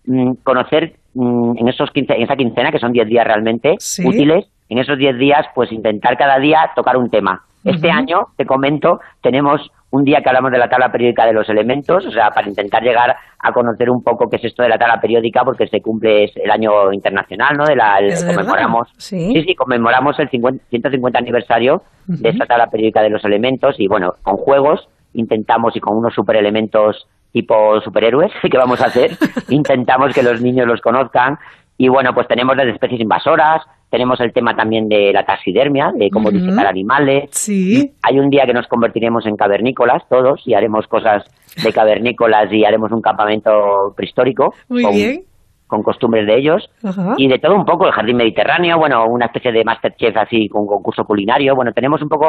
mm, 0.06 0.34
conocer 0.42 0.94
mm, 1.14 1.58
en 1.58 1.68
esos 1.68 1.90
15, 1.90 2.14
en 2.14 2.22
esa 2.22 2.36
quincena, 2.36 2.70
que 2.70 2.78
son 2.78 2.92
10 2.92 3.08
días 3.08 3.26
realmente 3.26 3.76
útiles, 4.04 4.46
en 4.68 4.78
esos 4.78 4.96
10 4.96 5.18
días 5.18 5.46
pues 5.54 5.72
intentar 5.72 6.16
cada 6.16 6.38
día 6.38 6.70
tocar 6.76 6.96
un 6.96 7.10
tema. 7.10 7.42
Este 7.64 7.90
año, 7.90 8.28
te 8.36 8.44
comento, 8.44 9.00
tenemos 9.22 9.70
un 9.94 10.02
día 10.02 10.20
que 10.20 10.28
hablamos 10.28 10.50
de 10.50 10.58
la 10.58 10.68
tabla 10.68 10.90
periódica 10.90 11.24
de 11.24 11.32
los 11.32 11.48
elementos, 11.48 12.04
o 12.04 12.10
sea, 12.10 12.30
para 12.30 12.48
intentar 12.48 12.82
llegar 12.82 13.14
a 13.38 13.52
conocer 13.52 13.88
un 13.88 14.02
poco 14.02 14.28
qué 14.28 14.36
es 14.36 14.44
esto 14.44 14.64
de 14.64 14.68
la 14.68 14.76
tabla 14.76 15.00
periódica, 15.00 15.44
porque 15.44 15.68
se 15.68 15.80
cumple 15.80 16.24
el 16.34 16.50
año 16.50 16.92
internacional, 16.92 17.56
¿no? 17.56 17.64
De 17.64 17.76
la, 17.76 18.00
conmemoramos, 18.26 18.88
¿Sí? 18.96 19.32
¿Sí? 19.46 19.54
conmemoramos 19.54 20.18
el 20.18 20.28
150 20.28 21.16
aniversario 21.16 21.82
de 22.06 22.28
esta 22.28 22.44
tabla 22.44 22.66
periódica 22.66 23.02
de 23.02 23.10
los 23.10 23.24
elementos 23.24 23.76
y 23.78 23.86
bueno, 23.86 24.14
con 24.22 24.36
juegos 24.36 24.88
intentamos 25.12 25.76
y 25.76 25.80
con 25.80 25.96
unos 25.96 26.12
superelementos 26.12 27.06
tipo 27.30 27.80
superhéroes 27.80 28.32
que 28.50 28.58
vamos 28.58 28.80
a 28.80 28.86
hacer, 28.86 29.12
intentamos 29.48 30.12
que 30.12 30.24
los 30.24 30.42
niños 30.42 30.66
los 30.66 30.80
conozcan 30.80 31.38
y 31.78 31.88
bueno, 31.88 32.14
pues 32.14 32.26
tenemos 32.26 32.56
las 32.56 32.66
especies 32.66 33.00
invasoras, 33.00 33.62
tenemos 33.94 34.20
el 34.20 34.32
tema 34.32 34.56
también 34.56 34.88
de 34.88 35.12
la 35.12 35.24
taxidermia, 35.24 35.92
de 35.94 36.10
cómo 36.10 36.28
uh 36.28 36.66
animales. 36.66 37.28
Sí. 37.30 37.92
Hay 38.02 38.18
un 38.18 38.28
día 38.28 38.42
que 38.44 38.52
nos 38.52 38.66
convertiremos 38.66 39.24
en 39.24 39.36
cavernícolas 39.36 40.02
todos 40.08 40.42
y 40.46 40.54
haremos 40.54 40.88
cosas 40.88 41.22
de 41.62 41.72
cavernícolas 41.72 42.52
y 42.52 42.64
haremos 42.64 42.90
un 42.90 43.00
campamento 43.00 43.52
prehistórico. 43.94 44.52
Muy 44.68 44.82
con, 44.82 44.92
bien. 44.92 45.20
Con 45.68 45.82
costumbres 45.84 46.26
de 46.26 46.38
ellos. 46.38 46.68
Y 47.18 47.28
de 47.28 47.38
todo 47.38 47.54
un 47.54 47.64
poco, 47.64 47.86
el 47.86 47.92
jardín 47.92 48.16
mediterráneo, 48.16 48.78
bueno, 48.78 49.04
una 49.06 49.26
especie 49.26 49.52
de 49.52 49.62
Masterchef 49.62 50.16
así 50.16 50.48
con 50.48 50.66
concurso 50.66 51.04
culinario. 51.04 51.54
Bueno, 51.54 51.70
tenemos 51.72 52.02
un 52.02 52.08
poco 52.08 52.26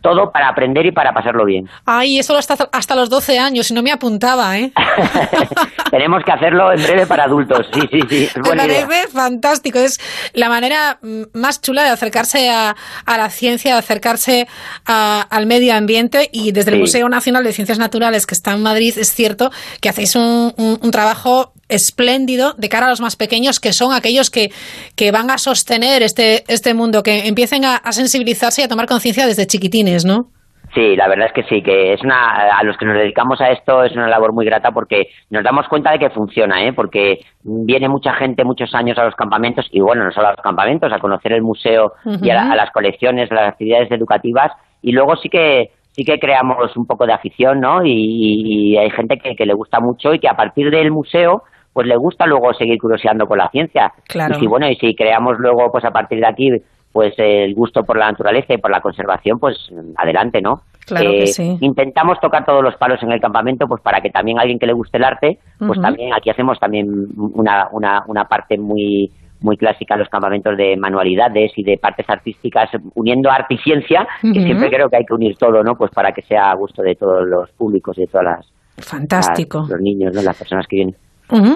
todo 0.00 0.30
para 0.30 0.48
aprender 0.48 0.86
y 0.86 0.92
para 0.92 1.12
pasarlo 1.12 1.44
bien. 1.44 1.66
Ay, 1.86 2.18
eso 2.18 2.36
hasta, 2.36 2.68
hasta 2.72 2.94
los 2.94 3.08
12 3.08 3.38
años, 3.38 3.70
y 3.70 3.74
no 3.74 3.82
me 3.82 3.90
apuntaba, 3.90 4.58
¿eh? 4.58 4.72
Tenemos 5.90 6.22
que 6.24 6.32
hacerlo 6.32 6.72
en 6.72 6.82
breve 6.82 7.06
para 7.06 7.24
adultos, 7.24 7.66
sí, 7.72 7.80
sí, 7.90 8.00
sí. 8.08 8.24
Es 8.24 8.36
me 8.36 8.56
parece 8.56 9.08
fantástico, 9.08 9.78
es 9.78 9.98
la 10.34 10.48
manera 10.48 10.98
más 11.34 11.60
chula 11.60 11.84
de 11.84 11.90
acercarse 11.90 12.50
a, 12.50 12.74
la 13.06 13.30
ciencia, 13.30 13.74
de 13.74 13.78
acercarse 13.78 14.46
al 14.86 15.46
medio 15.46 15.74
ambiente 15.74 16.28
y 16.32 16.52
desde 16.52 16.72
el 16.72 16.80
Museo 16.80 17.08
Nacional 17.08 17.44
de 17.44 17.52
Ciencias 17.52 17.78
Naturales 17.78 18.26
que 18.26 18.34
está 18.34 18.52
en 18.52 18.62
Madrid 18.62 18.94
es 18.96 19.14
cierto 19.14 19.50
que 19.80 19.88
hacéis 19.88 20.16
un, 20.16 20.52
un 20.56 20.90
trabajo 20.90 21.51
espléndido 21.74 22.54
de 22.58 22.68
cara 22.68 22.86
a 22.86 22.90
los 22.90 23.00
más 23.00 23.16
pequeños, 23.16 23.60
que 23.60 23.72
son 23.72 23.92
aquellos 23.92 24.30
que, 24.30 24.50
que 24.96 25.10
van 25.10 25.30
a 25.30 25.38
sostener 25.38 26.02
este, 26.02 26.44
este 26.48 26.74
mundo, 26.74 27.02
que 27.02 27.26
empiecen 27.26 27.64
a, 27.64 27.80
sensibilizarse 27.92 28.62
y 28.62 28.64
a 28.64 28.68
tomar 28.68 28.86
conciencia 28.86 29.26
desde 29.26 29.46
chiquitines, 29.46 30.04
¿no? 30.04 30.26
Sí, 30.74 30.96
la 30.96 31.06
verdad 31.06 31.26
es 31.26 31.32
que 31.34 31.42
sí, 31.42 31.62
que 31.62 31.92
es 31.92 32.02
una, 32.02 32.56
a 32.58 32.64
los 32.64 32.78
que 32.78 32.86
nos 32.86 32.96
dedicamos 32.96 33.42
a 33.42 33.50
esto 33.50 33.84
es 33.84 33.92
una 33.92 34.08
labor 34.08 34.32
muy 34.32 34.46
grata 34.46 34.70
porque 34.70 35.08
nos 35.28 35.44
damos 35.44 35.68
cuenta 35.68 35.92
de 35.92 35.98
que 35.98 36.08
funciona, 36.08 36.64
¿eh? 36.64 36.72
porque 36.72 37.18
viene 37.42 37.90
mucha 37.90 38.14
gente 38.14 38.42
muchos 38.42 38.74
años 38.74 38.96
a 38.96 39.04
los 39.04 39.14
campamentos 39.14 39.68
y 39.70 39.80
bueno, 39.80 40.04
no 40.04 40.12
solo 40.12 40.28
a 40.28 40.30
los 40.30 40.40
campamentos, 40.40 40.90
a 40.90 40.98
conocer 40.98 41.32
el 41.32 41.42
museo 41.42 41.92
y 42.22 42.30
a, 42.30 42.54
las 42.54 42.70
colecciones, 42.70 43.30
a 43.30 43.34
las 43.34 43.48
actividades 43.50 43.90
educativas 43.90 44.50
y 44.80 44.92
luego 44.92 45.14
sí 45.16 45.28
que 45.28 45.72
sí 45.90 46.04
que 46.04 46.18
creamos 46.18 46.74
un 46.74 46.86
poco 46.86 47.06
de 47.06 47.12
afición, 47.12 47.60
¿no? 47.60 47.84
Y, 47.84 48.78
hay 48.78 48.90
gente 48.90 49.18
que, 49.18 49.36
que, 49.36 49.44
le 49.44 49.52
gusta 49.52 49.78
mucho 49.78 50.14
y 50.14 50.18
que 50.18 50.28
a 50.28 50.36
partir 50.36 50.70
del 50.70 50.90
museo 50.90 51.42
pues 51.72 51.86
le 51.86 51.96
gusta 51.96 52.26
luego 52.26 52.52
seguir 52.54 52.78
curioseando 52.78 53.26
con 53.26 53.38
la 53.38 53.48
ciencia. 53.50 53.92
Claro. 54.08 54.36
Y 54.36 54.40
si, 54.40 54.46
bueno, 54.46 54.68
y 54.68 54.76
si 54.76 54.94
creamos 54.94 55.38
luego, 55.38 55.70
pues 55.70 55.84
a 55.84 55.90
partir 55.90 56.20
de 56.20 56.26
aquí, 56.26 56.50
pues 56.92 57.14
el 57.16 57.54
gusto 57.54 57.82
por 57.82 57.98
la 57.98 58.10
naturaleza 58.10 58.54
y 58.54 58.58
por 58.58 58.70
la 58.70 58.80
conservación, 58.80 59.38
pues 59.38 59.56
adelante, 59.96 60.40
¿no? 60.42 60.60
Claro 60.86 61.10
que 61.10 61.22
eh, 61.22 61.26
sí. 61.28 61.56
Intentamos 61.60 62.18
tocar 62.20 62.44
todos 62.44 62.62
los 62.62 62.76
palos 62.76 63.02
en 63.02 63.12
el 63.12 63.20
campamento, 63.20 63.66
pues 63.66 63.80
para 63.82 64.00
que 64.00 64.10
también 64.10 64.38
alguien 64.38 64.58
que 64.58 64.66
le 64.66 64.72
guste 64.72 64.98
el 64.98 65.04
arte, 65.04 65.38
pues 65.58 65.80
también 65.80 66.12
aquí 66.12 66.28
hacemos 66.28 66.58
también 66.58 66.86
una, 67.16 67.68
una, 67.72 68.02
una 68.06 68.24
parte 68.24 68.58
muy 68.58 69.10
muy 69.42 69.56
clásica 69.56 69.96
los 69.96 70.08
campamentos 70.08 70.56
de 70.56 70.76
manualidades 70.76 71.52
y 71.56 71.64
de 71.64 71.76
partes 71.76 72.08
artísticas, 72.08 72.70
uniendo 72.94 73.30
arte 73.30 73.54
y 73.54 73.58
ciencia, 73.58 74.06
que 74.20 74.40
siempre 74.40 74.70
creo 74.70 74.88
que 74.88 74.96
hay 74.98 75.04
que 75.04 75.14
unir 75.14 75.36
todo, 75.36 75.62
¿no? 75.62 75.74
Pues 75.74 75.90
para 75.90 76.12
que 76.12 76.22
sea 76.22 76.50
a 76.50 76.54
gusto 76.54 76.82
de 76.82 76.94
todos 76.94 77.26
los 77.26 77.50
públicos 77.52 77.98
y 77.98 78.02
de 78.02 78.06
todas 78.06 78.24
las... 78.24 78.52
Fantástico. 78.78 79.66
los 79.68 79.80
niños, 79.80 80.14
¿no? 80.14 80.22
Las 80.22 80.38
personas 80.38 80.66
que 80.68 80.76
vienen. 80.76 80.96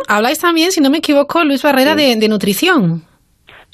Habláis 0.08 0.40
también, 0.40 0.72
si 0.72 0.80
no 0.80 0.90
me 0.90 0.98
equivoco, 0.98 1.44
Luis 1.44 1.62
Barrera, 1.62 1.94
de, 1.94 2.28
nutrición. 2.28 3.02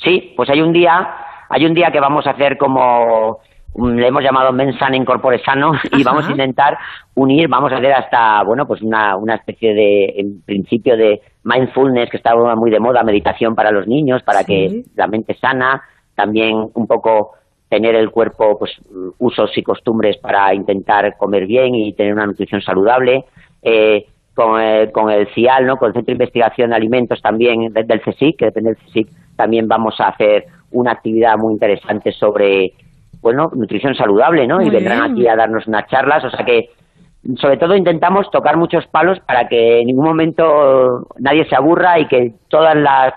Sí, 0.02 0.32
pues 0.36 0.50
hay 0.50 0.60
un 0.60 0.72
día, 0.72 1.08
hay 1.48 1.64
un 1.64 1.74
día 1.74 1.90
que 1.92 2.00
vamos 2.00 2.26
a 2.26 2.30
hacer 2.30 2.58
como 2.58 3.40
le 3.74 4.06
hemos 4.06 4.22
llamado 4.22 4.52
Mensana 4.52 4.96
Incorpore 4.96 5.42
Sano 5.42 5.72
y 5.96 6.02
vamos 6.02 6.28
a 6.28 6.30
intentar 6.30 6.76
unir, 7.14 7.48
vamos 7.48 7.72
a 7.72 7.76
hacer 7.76 7.92
hasta, 7.92 8.42
bueno, 8.42 8.66
pues 8.66 8.82
una, 8.82 9.16
una 9.16 9.36
especie 9.36 9.74
de, 9.74 10.14
en 10.16 10.42
principio 10.42 10.96
de 10.96 11.22
mindfulness 11.44 12.10
que 12.10 12.18
está 12.18 12.34
muy 12.54 12.70
de 12.70 12.80
moda, 12.80 13.02
meditación 13.02 13.54
para 13.54 13.70
los 13.70 13.86
niños, 13.86 14.22
para 14.22 14.44
que 14.44 14.84
la 14.94 15.06
mente 15.06 15.34
sana, 15.40 15.82
también 16.14 16.70
un 16.74 16.86
poco 16.86 17.32
tener 17.68 17.94
el 17.94 18.10
cuerpo, 18.10 18.58
pues 18.58 18.72
usos 19.18 19.56
y 19.56 19.62
costumbres 19.62 20.18
para 20.18 20.52
intentar 20.54 21.16
comer 21.16 21.46
bien 21.46 21.74
y 21.74 21.94
tener 21.94 22.12
una 22.12 22.26
nutrición 22.26 22.60
saludable. 22.60 23.24
Eh, 23.62 24.06
con 24.34 24.60
el, 24.60 24.92
con 24.92 25.10
el 25.10 25.28
CIAL, 25.34 25.66
¿no? 25.66 25.76
con 25.76 25.88
el 25.88 25.94
Centro 25.94 26.12
de 26.12 26.24
Investigación 26.24 26.70
de 26.70 26.76
Alimentos 26.76 27.20
también 27.20 27.72
del 27.72 28.00
CSIC, 28.00 28.38
que 28.38 28.44
depende 28.46 28.70
del 28.70 28.78
CSIC, 28.86 29.08
también 29.36 29.68
vamos 29.68 30.00
a 30.00 30.08
hacer 30.08 30.46
una 30.70 30.92
actividad 30.92 31.36
muy 31.36 31.52
interesante 31.52 32.12
sobre 32.12 32.72
bueno, 33.20 33.50
nutrición 33.54 33.94
saludable, 33.94 34.46
¿no? 34.46 34.60
y 34.60 34.70
vendrán 34.70 35.12
aquí 35.12 35.28
a 35.28 35.36
darnos 35.36 35.66
unas 35.66 35.86
charlas, 35.88 36.24
o 36.24 36.30
sea 36.30 36.44
que 36.44 36.70
sobre 37.36 37.56
todo 37.56 37.76
intentamos 37.76 38.28
tocar 38.32 38.56
muchos 38.56 38.86
palos 38.88 39.20
para 39.20 39.46
que 39.48 39.80
en 39.80 39.86
ningún 39.86 40.06
momento 40.06 41.06
nadie 41.18 41.48
se 41.48 41.54
aburra 41.54 42.00
y 42.00 42.08
que 42.08 42.32
todas 42.48 42.74
las 42.74 43.14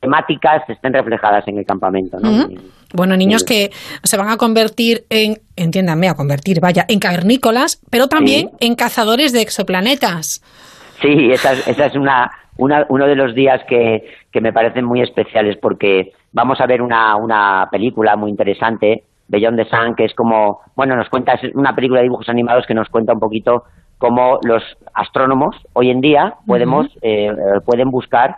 temáticas 0.00 0.62
estén 0.68 0.92
reflejadas 0.92 1.46
en 1.48 1.58
el 1.58 1.66
campamento. 1.66 2.18
¿no? 2.20 2.48
Bueno, 2.94 3.16
niños 3.16 3.44
que 3.44 3.70
se 4.02 4.16
van 4.16 4.28
a 4.28 4.36
convertir 4.36 5.04
en, 5.10 5.38
entiéndanme, 5.56 6.08
a 6.08 6.14
convertir, 6.14 6.60
vaya, 6.60 6.84
en 6.88 6.98
cavernícolas, 6.98 7.82
pero 7.90 8.06
también 8.06 8.50
en 8.60 8.74
cazadores 8.74 9.32
de 9.32 9.42
exoplanetas. 9.42 10.42
Sí, 11.02 11.30
esa, 11.32 11.52
esa 11.52 11.86
es 11.86 11.94
una, 11.94 12.30
una, 12.56 12.86
uno 12.88 13.06
de 13.06 13.14
los 13.14 13.34
días 13.34 13.60
que, 13.68 14.08
que 14.32 14.40
me 14.40 14.52
parecen 14.52 14.84
muy 14.84 15.00
especiales 15.00 15.56
porque 15.60 16.12
vamos 16.32 16.60
a 16.60 16.66
ver 16.66 16.82
una, 16.82 17.16
una 17.16 17.68
película 17.70 18.16
muy 18.16 18.30
interesante 18.30 19.04
Beyond 19.28 19.58
the 19.58 19.64
Sun, 19.66 19.94
que 19.94 20.04
es 20.04 20.14
como, 20.14 20.60
bueno, 20.74 20.96
nos 20.96 21.08
cuenta, 21.08 21.34
es 21.34 21.54
una 21.54 21.74
película 21.74 22.00
de 22.00 22.04
dibujos 22.04 22.28
animados 22.28 22.66
que 22.66 22.74
nos 22.74 22.88
cuenta 22.88 23.12
un 23.12 23.20
poquito 23.20 23.64
cómo 23.98 24.38
los 24.42 24.62
astrónomos 24.94 25.56
hoy 25.74 25.90
en 25.90 26.00
día 26.00 26.34
podemos, 26.46 26.86
eh, 27.02 27.30
pueden 27.66 27.90
buscar 27.90 28.36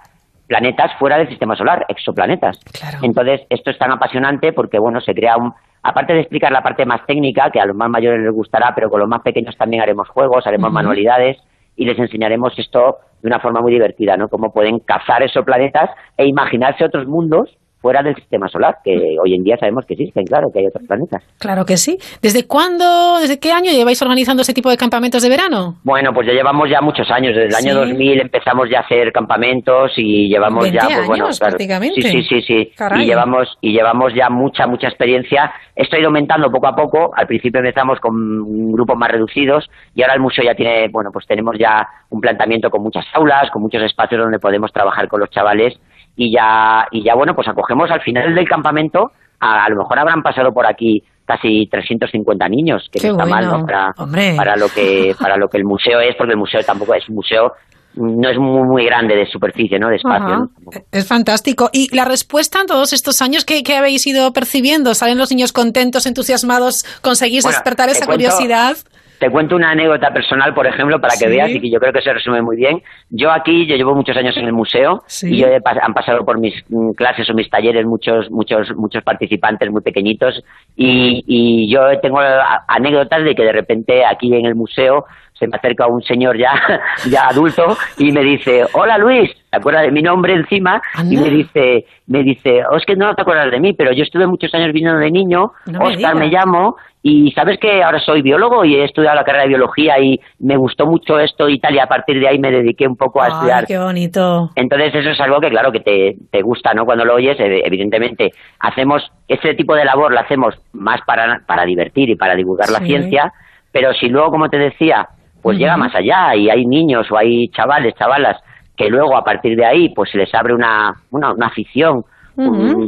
planetas 0.50 0.90
fuera 0.98 1.16
del 1.16 1.28
sistema 1.28 1.54
solar, 1.54 1.86
exoplanetas. 1.88 2.58
Entonces, 3.02 3.42
esto 3.50 3.70
es 3.70 3.78
tan 3.78 3.92
apasionante 3.92 4.52
porque, 4.52 4.80
bueno, 4.80 5.00
se 5.00 5.14
crea 5.14 5.36
un... 5.36 5.52
Aparte 5.84 6.12
de 6.12 6.22
explicar 6.22 6.50
la 6.50 6.60
parte 6.60 6.84
más 6.84 7.06
técnica, 7.06 7.50
que 7.52 7.60
a 7.60 7.66
los 7.66 7.76
más 7.76 7.88
mayores 7.88 8.20
les 8.20 8.32
gustará, 8.32 8.72
pero 8.74 8.90
con 8.90 8.98
los 8.98 9.08
más 9.08 9.22
pequeños 9.22 9.56
también 9.56 9.80
haremos 9.80 10.08
juegos, 10.08 10.48
haremos 10.48 10.72
manualidades 10.72 11.36
y 11.76 11.84
les 11.84 11.96
enseñaremos 11.96 12.58
esto 12.58 12.96
de 13.22 13.28
una 13.28 13.38
forma 13.38 13.60
muy 13.60 13.72
divertida, 13.72 14.16
¿no? 14.16 14.26
Cómo 14.26 14.52
pueden 14.52 14.80
cazar 14.80 15.22
exoplanetas 15.22 15.88
e 16.16 16.26
imaginarse 16.26 16.84
otros 16.84 17.06
mundos 17.06 17.56
fuera 17.80 18.02
del 18.02 18.14
sistema 18.14 18.48
solar, 18.48 18.76
que 18.84 19.16
hoy 19.22 19.34
en 19.34 19.42
día 19.42 19.56
sabemos 19.58 19.84
que 19.86 19.94
existen, 19.94 20.24
claro, 20.24 20.48
que 20.52 20.60
hay 20.60 20.66
otros 20.66 20.86
planetas. 20.86 21.22
Claro 21.38 21.64
que 21.64 21.76
sí. 21.76 21.98
¿Desde 22.20 22.46
cuándo, 22.46 23.18
desde 23.20 23.38
qué 23.38 23.52
año 23.52 23.72
lleváis 23.72 24.00
organizando 24.02 24.42
ese 24.42 24.52
tipo 24.52 24.70
de 24.70 24.76
campamentos 24.76 25.22
de 25.22 25.28
verano? 25.28 25.76
Bueno, 25.84 26.12
pues 26.12 26.26
ya 26.26 26.34
llevamos 26.34 26.68
ya 26.70 26.80
muchos 26.80 27.10
años, 27.10 27.34
desde 27.34 27.48
el 27.48 27.54
año 27.54 27.74
2000 27.74 28.20
empezamos 28.20 28.68
ya 28.70 28.78
a 28.78 28.82
hacer 28.82 29.12
campamentos 29.12 29.92
y 29.96 30.28
llevamos 30.28 30.70
ya, 30.70 30.86
pues 30.86 31.06
bueno, 31.06 31.28
prácticamente. 31.38 32.02
Sí, 32.02 32.22
sí, 32.22 32.22
sí, 32.22 32.42
sí. 32.42 32.72
Y 32.96 33.06
llevamos 33.06 33.56
y 33.60 33.72
llevamos 33.72 34.12
ya 34.14 34.28
mucha 34.28 34.66
mucha 34.66 34.88
experiencia. 34.88 35.52
Esto 35.74 35.96
ha 35.96 35.98
ido 35.98 36.08
aumentando 36.08 36.50
poco 36.50 36.66
a 36.66 36.74
poco. 36.74 37.10
Al 37.16 37.26
principio 37.26 37.60
empezamos 37.60 37.98
con 38.00 38.72
grupos 38.72 38.96
más 38.98 39.10
reducidos 39.10 39.68
y 39.94 40.02
ahora 40.02 40.14
el 40.14 40.20
museo 40.20 40.44
ya 40.44 40.54
tiene, 40.54 40.88
bueno, 40.88 41.10
pues 41.12 41.26
tenemos 41.26 41.56
ya 41.58 41.86
un 42.10 42.20
planteamiento 42.20 42.70
con 42.70 42.82
muchas 42.82 43.04
aulas, 43.14 43.50
con 43.50 43.62
muchos 43.62 43.82
espacios 43.82 44.20
donde 44.20 44.38
podemos 44.38 44.72
trabajar 44.72 45.08
con 45.08 45.20
los 45.20 45.30
chavales 45.30 45.78
y 46.20 46.30
ya, 46.30 46.86
y 46.90 47.02
ya 47.02 47.14
bueno, 47.14 47.34
pues 47.34 47.48
acogemos 47.48 47.90
al 47.90 48.02
final 48.02 48.34
del 48.34 48.46
campamento, 48.46 49.12
a, 49.40 49.66
lo 49.70 49.76
mejor 49.76 50.00
habrán 50.00 50.22
pasado 50.22 50.52
por 50.52 50.66
aquí 50.66 51.02
casi 51.24 51.66
350 51.66 52.46
niños, 52.50 52.90
que 52.92 53.00
no 53.08 53.12
está 53.12 53.24
mal, 53.24 53.46
¿no? 53.46 53.64
Para, 53.64 53.94
para, 54.36 54.56
lo 54.56 54.68
que, 54.68 55.14
para 55.18 55.38
lo 55.38 55.48
que 55.48 55.56
el 55.56 55.64
museo 55.64 55.98
es, 56.00 56.14
porque 56.16 56.32
el 56.32 56.38
museo 56.38 56.60
tampoco 56.62 56.92
es 56.94 57.08
un 57.08 57.14
museo 57.14 57.52
no 57.94 58.30
es 58.30 58.38
muy, 58.38 58.62
muy 58.68 58.84
grande 58.84 59.16
de 59.16 59.26
superficie, 59.26 59.78
¿no? 59.78 59.88
De 59.88 59.96
espacio. 59.96 60.50
Es 60.92 61.08
fantástico. 61.08 61.70
¿Y 61.72 61.94
la 61.94 62.04
respuesta 62.04 62.60
en 62.60 62.66
todos 62.66 62.92
estos 62.92 63.20
años 63.20 63.44
que, 63.44 63.64
habéis 63.74 64.06
ido 64.06 64.32
percibiendo? 64.32 64.94
¿Salen 64.94 65.18
los 65.18 65.30
niños 65.30 65.52
contentos, 65.52 66.06
entusiasmados? 66.06 66.84
¿Conseguís 67.02 67.44
despertar 67.44 67.88
esa 67.88 68.06
curiosidad? 68.06 68.76
Te 69.20 69.28
cuento 69.28 69.54
una 69.54 69.72
anécdota 69.72 70.10
personal, 70.14 70.54
por 70.54 70.66
ejemplo, 70.66 70.98
para 70.98 71.12
que 71.14 71.28
veas 71.28 71.50
y 71.50 71.60
que 71.60 71.70
yo 71.70 71.78
creo 71.78 71.92
que 71.92 72.00
se 72.00 72.10
resume 72.10 72.40
muy 72.40 72.56
bien. 72.56 72.82
Yo 73.10 73.30
aquí, 73.30 73.66
yo 73.66 73.76
llevo 73.76 73.94
muchos 73.94 74.16
años 74.16 74.34
en 74.38 74.46
el 74.46 74.54
museo 74.54 75.02
y 75.22 75.36
yo 75.36 75.46
han 75.46 75.92
pasado 75.92 76.24
por 76.24 76.40
mis 76.40 76.54
mm, 76.70 76.92
clases 76.92 77.28
o 77.28 77.34
mis 77.34 77.50
talleres 77.50 77.84
muchos 77.84 78.30
muchos 78.30 78.74
muchos 78.76 79.02
participantes 79.04 79.70
muy 79.70 79.82
pequeñitos 79.82 80.42
y, 80.74 81.22
y 81.26 81.70
yo 81.70 81.82
tengo 82.00 82.18
anécdotas 82.66 83.22
de 83.22 83.34
que 83.34 83.42
de 83.42 83.52
repente 83.52 84.06
aquí 84.06 84.34
en 84.34 84.46
el 84.46 84.54
museo 84.54 85.04
se 85.40 85.48
me 85.48 85.56
acerca 85.56 85.86
un 85.86 86.02
señor 86.02 86.36
ya, 86.38 86.52
ya 87.10 87.28
adulto 87.28 87.76
y 87.98 88.12
me 88.12 88.22
dice, 88.22 88.64
hola 88.74 88.98
Luis, 88.98 89.30
¿te 89.50 89.56
acuerdas 89.56 89.84
de 89.84 89.90
mi 89.90 90.02
nombre 90.02 90.34
encima? 90.34 90.80
Y 91.10 91.16
me 91.16 91.30
dice, 91.30 91.86
me 92.06 92.22
dice, 92.22 92.62
oh, 92.70 92.76
es 92.76 92.84
que 92.84 92.94
no 92.94 93.14
te 93.14 93.22
acuerdas 93.22 93.50
de 93.50 93.58
mí, 93.58 93.72
pero 93.72 93.92
yo 93.92 94.02
estuve 94.04 94.26
muchos 94.26 94.54
años 94.54 94.72
viniendo 94.72 95.00
de 95.00 95.10
niño, 95.10 95.52
Oscar 95.80 96.14
me 96.14 96.28
llamo, 96.28 96.76
y 97.02 97.32
sabes 97.32 97.58
que 97.58 97.82
ahora 97.82 97.98
soy 97.98 98.20
biólogo 98.20 98.62
y 98.66 98.74
he 98.74 98.84
estudiado 98.84 99.16
la 99.16 99.24
carrera 99.24 99.44
de 99.44 99.48
biología 99.48 99.98
y 99.98 100.20
me 100.38 100.58
gustó 100.58 100.84
mucho 100.84 101.18
esto 101.18 101.48
y 101.48 101.58
tal, 101.58 101.74
y 101.74 101.78
a 101.78 101.86
partir 101.86 102.20
de 102.20 102.28
ahí 102.28 102.38
me 102.38 102.50
dediqué 102.50 102.86
un 102.86 102.96
poco 102.96 103.22
a 103.22 103.24
Ay, 103.24 103.32
estudiar. 103.32 103.66
qué 103.66 103.78
bonito. 103.78 104.50
Entonces 104.54 104.94
eso 104.94 105.10
es 105.10 105.20
algo 105.20 105.40
que 105.40 105.48
claro 105.48 105.72
que 105.72 105.80
te, 105.80 106.16
te 106.30 106.42
gusta, 106.42 106.74
¿no? 106.74 106.84
Cuando 106.84 107.06
lo 107.06 107.14
oyes, 107.14 107.38
evidentemente, 107.40 108.32
hacemos, 108.58 109.10
ese 109.26 109.54
tipo 109.54 109.74
de 109.74 109.86
labor 109.86 110.12
la 110.12 110.20
hacemos 110.20 110.54
más 110.74 111.00
para, 111.06 111.40
para 111.46 111.64
divertir 111.64 112.10
y 112.10 112.16
para 112.16 112.34
divulgar 112.34 112.68
la 112.68 112.80
ciencia, 112.80 113.32
pero 113.72 113.94
si 113.94 114.08
luego, 114.08 114.30
como 114.30 114.50
te 114.50 114.58
decía, 114.58 115.08
pues 115.42 115.58
llega 115.58 115.76
más 115.76 115.94
allá 115.94 116.34
y 116.34 116.50
hay 116.50 116.66
niños 116.66 117.10
o 117.10 117.16
hay 117.16 117.48
chavales, 117.48 117.94
chavalas 117.94 118.36
que 118.76 118.88
luego 118.88 119.16
a 119.16 119.22
partir 119.22 119.56
de 119.56 119.66
ahí 119.66 119.88
pues 119.94 120.10
se 120.10 120.18
les 120.18 120.34
abre 120.34 120.54
una, 120.54 120.94
una, 121.10 121.32
una 121.32 121.46
afición 121.46 122.04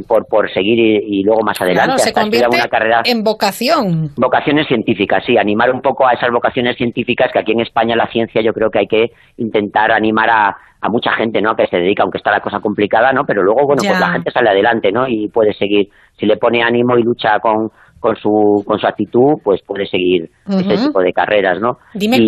por, 0.09 0.26
por 0.26 0.50
seguir 0.50 0.78
y, 0.78 1.22
luego 1.24 1.42
más 1.42 1.61
adelante. 1.61 1.98
se 1.98 2.12
convierte 2.12 2.57
una 2.57 2.68
carrera, 2.68 3.03
en 3.05 3.22
vocación. 3.22 4.11
Vocaciones 4.16 4.66
científicas, 4.66 5.22
sí, 5.26 5.36
animar 5.36 5.70
un 5.70 5.82
poco 5.82 6.07
a 6.07 6.12
esas 6.12 6.30
vocaciones 6.30 6.76
científicas 6.76 7.30
que 7.30 7.38
aquí 7.38 7.53
en 7.53 7.61
España 7.61 7.94
la 7.94 8.07
ciencia 8.07 8.40
yo 8.40 8.55
creo 8.55 8.70
que 8.70 8.78
hay 8.78 8.86
que 8.86 9.12
intentar 9.36 9.92
animar 9.92 10.30
a, 10.30 10.57
a 10.80 10.88
mucha 10.88 11.12
gente, 11.12 11.40
¿no? 11.40 11.55
Que 11.55 11.66
se 11.66 11.76
dedica, 11.76 12.03
aunque 12.03 12.18
está 12.18 12.30
la 12.30 12.40
cosa 12.40 12.61
complicada, 12.61 13.12
¿no? 13.12 13.24
Pero 13.24 13.42
luego, 13.42 13.66
bueno, 13.66 13.82
pues 13.86 14.00
la 14.00 14.12
gente 14.12 14.30
sale 14.30 14.50
adelante, 14.50 14.90
¿no? 14.90 15.07
Y 15.07 15.28
puede 15.28 15.53
seguir, 15.55 15.88
si 16.18 16.26
le 16.26 16.36
pone 16.36 16.62
ánimo 16.62 16.96
y 16.96 17.03
lucha 17.03 17.38
con, 17.40 17.70
con 18.03 18.16
su, 18.16 18.64
con 18.66 18.80
su 18.80 18.86
actitud, 18.86 19.34
pues 19.44 19.62
puede 19.64 19.86
seguir 19.86 20.28
ese 20.48 20.86
tipo 20.86 21.00
de 21.00 21.12
carreras, 21.12 21.61
¿no? 21.61 21.78
Dime, 21.94 22.18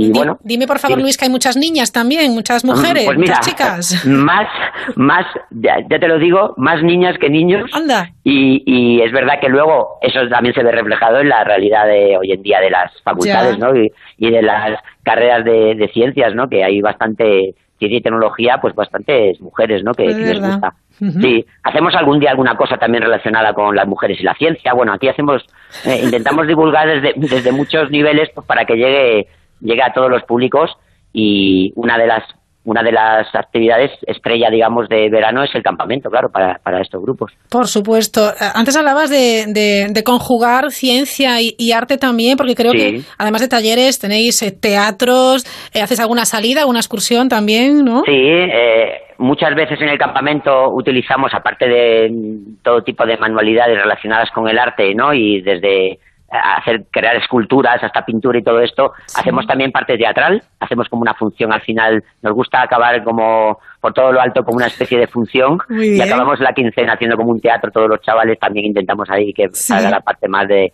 dime 0.44 0.66
por 0.68 0.78
favor, 0.78 1.00
Luis, 1.00 1.18
que 1.18 1.24
hay 1.24 1.30
muchas 1.32 1.56
niñas 1.56 1.90
también, 1.90 2.32
muchas 2.32 2.64
mm, 2.64 2.68
mujeres, 2.68 3.04
pues 3.06 3.18
muchas 3.18 3.40
chicas. 3.40 4.06
Más, 4.24 4.46
más, 4.94 5.26
ya, 5.50 5.74
te 5.88 6.06
lo 6.06 6.18
digo, 6.18 6.54
más 6.56 6.80
niñas 6.82 7.16
que 7.18 7.28
niños. 7.28 7.68
Anda. 7.72 8.08
Y, 8.22 8.62
y 8.64 9.02
es 9.02 9.10
verdad 9.10 9.34
que 9.40 9.48
luego 9.48 9.98
eso 10.00 10.20
también 10.30 10.54
se 10.54 10.62
ve 10.62 10.70
reflejado 10.70 11.18
en 11.18 11.28
la 11.28 11.42
realidad 11.42 11.86
de 11.86 12.16
hoy 12.16 12.30
en 12.30 12.42
día 12.42 12.60
de 12.60 12.70
las 12.70 12.92
facultades, 13.02 13.58
¿no? 13.58 13.74
Y, 13.74 13.90
y, 14.18 14.30
de 14.30 14.42
las 14.42 14.78
carreras 15.02 15.44
de, 15.44 15.74
de 15.74 15.88
ciencias, 15.92 16.34
¿no? 16.36 16.46
Que 16.48 16.62
hay 16.62 16.80
bastante 16.80 17.54
ciencia 17.78 17.98
y 17.98 18.02
tecnología, 18.02 18.58
pues 18.62 18.74
bastantes 18.76 19.40
mujeres, 19.40 19.82
¿no? 19.82 19.92
Que, 19.92 20.06
que 20.06 20.14
les 20.14 20.40
gusta. 20.40 20.74
Sí, 20.98 21.44
hacemos 21.62 21.94
algún 21.96 22.20
día 22.20 22.30
alguna 22.30 22.54
cosa 22.54 22.76
también 22.76 23.02
relacionada 23.02 23.52
con 23.52 23.74
las 23.74 23.86
mujeres 23.86 24.20
y 24.20 24.22
la 24.22 24.34
ciencia. 24.34 24.72
Bueno, 24.74 24.92
aquí 24.92 25.08
hacemos, 25.08 25.44
eh, 25.84 26.00
intentamos 26.04 26.46
divulgar 26.46 26.88
desde, 26.88 27.14
desde 27.16 27.52
muchos 27.52 27.90
niveles 27.90 28.30
pues, 28.34 28.46
para 28.46 28.64
que 28.64 28.74
llegue, 28.74 29.26
llegue 29.60 29.82
a 29.82 29.92
todos 29.92 30.10
los 30.10 30.22
públicos 30.22 30.70
y 31.12 31.72
una 31.76 31.98
de 31.98 32.06
las 32.06 32.22
una 32.64 32.82
de 32.82 32.92
las 32.92 33.34
actividades 33.34 33.90
estrella, 34.06 34.48
digamos, 34.50 34.88
de 34.88 35.10
verano 35.10 35.42
es 35.44 35.54
el 35.54 35.62
campamento, 35.62 36.08
claro, 36.08 36.30
para, 36.30 36.58
para 36.62 36.80
estos 36.80 37.02
grupos. 37.02 37.32
Por 37.50 37.66
supuesto. 37.66 38.30
Eh, 38.30 38.44
antes 38.54 38.76
hablabas 38.76 39.10
de, 39.10 39.44
de, 39.48 40.04
conjugar 40.04 40.70
ciencia 40.70 41.36
y, 41.40 41.72
arte 41.72 41.98
también, 41.98 42.36
porque 42.36 42.54
creo 42.54 42.72
que 42.72 43.00
además 43.18 43.40
de 43.40 43.48
talleres 43.48 43.98
tenéis 43.98 44.42
eh, 44.42 44.52
teatros, 44.52 45.44
haces 45.74 46.00
alguna 46.00 46.24
salida, 46.24 46.60
alguna 46.60 46.78
excursión 46.78 47.28
también, 47.28 47.84
¿no? 47.84 48.02
Sí, 48.04 48.12
eh, 48.12 49.00
muchas 49.18 49.54
veces 49.54 49.80
en 49.80 49.88
el 49.88 49.98
campamento 49.98 50.70
utilizamos, 50.70 51.32
aparte 51.34 51.68
de 51.68 52.10
todo 52.62 52.82
tipo 52.82 53.04
de 53.06 53.16
manualidades 53.16 53.76
relacionadas 53.76 54.30
con 54.30 54.48
el 54.48 54.58
arte, 54.58 54.94
¿no? 54.94 55.12
Y 55.12 55.40
desde 55.42 55.98
hacer 56.38 56.84
crear 56.90 57.16
esculturas 57.16 57.82
hasta 57.82 58.04
pintura 58.04 58.38
y 58.38 58.42
todo 58.42 58.60
esto 58.60 58.92
hacemos 59.16 59.46
también 59.46 59.70
parte 59.72 59.96
teatral 59.96 60.42
hacemos 60.60 60.88
como 60.88 61.02
una 61.02 61.14
función 61.14 61.52
al 61.52 61.60
final 61.62 62.02
nos 62.22 62.32
gusta 62.32 62.62
acabar 62.62 63.02
como 63.04 63.58
por 63.80 63.92
todo 63.92 64.12
lo 64.12 64.20
alto 64.20 64.42
como 64.42 64.56
una 64.56 64.66
especie 64.66 64.98
de 64.98 65.06
función 65.06 65.58
y 65.70 66.00
acabamos 66.00 66.40
la 66.40 66.52
quincena 66.52 66.94
haciendo 66.94 67.16
como 67.16 67.30
un 67.30 67.40
teatro 67.40 67.70
todos 67.70 67.88
los 67.88 68.00
chavales 68.00 68.38
también 68.38 68.66
intentamos 68.66 69.08
ahí 69.10 69.32
que 69.32 69.48
salga 69.52 69.90
la 69.90 70.00
parte 70.00 70.28
más 70.28 70.48
de, 70.48 70.72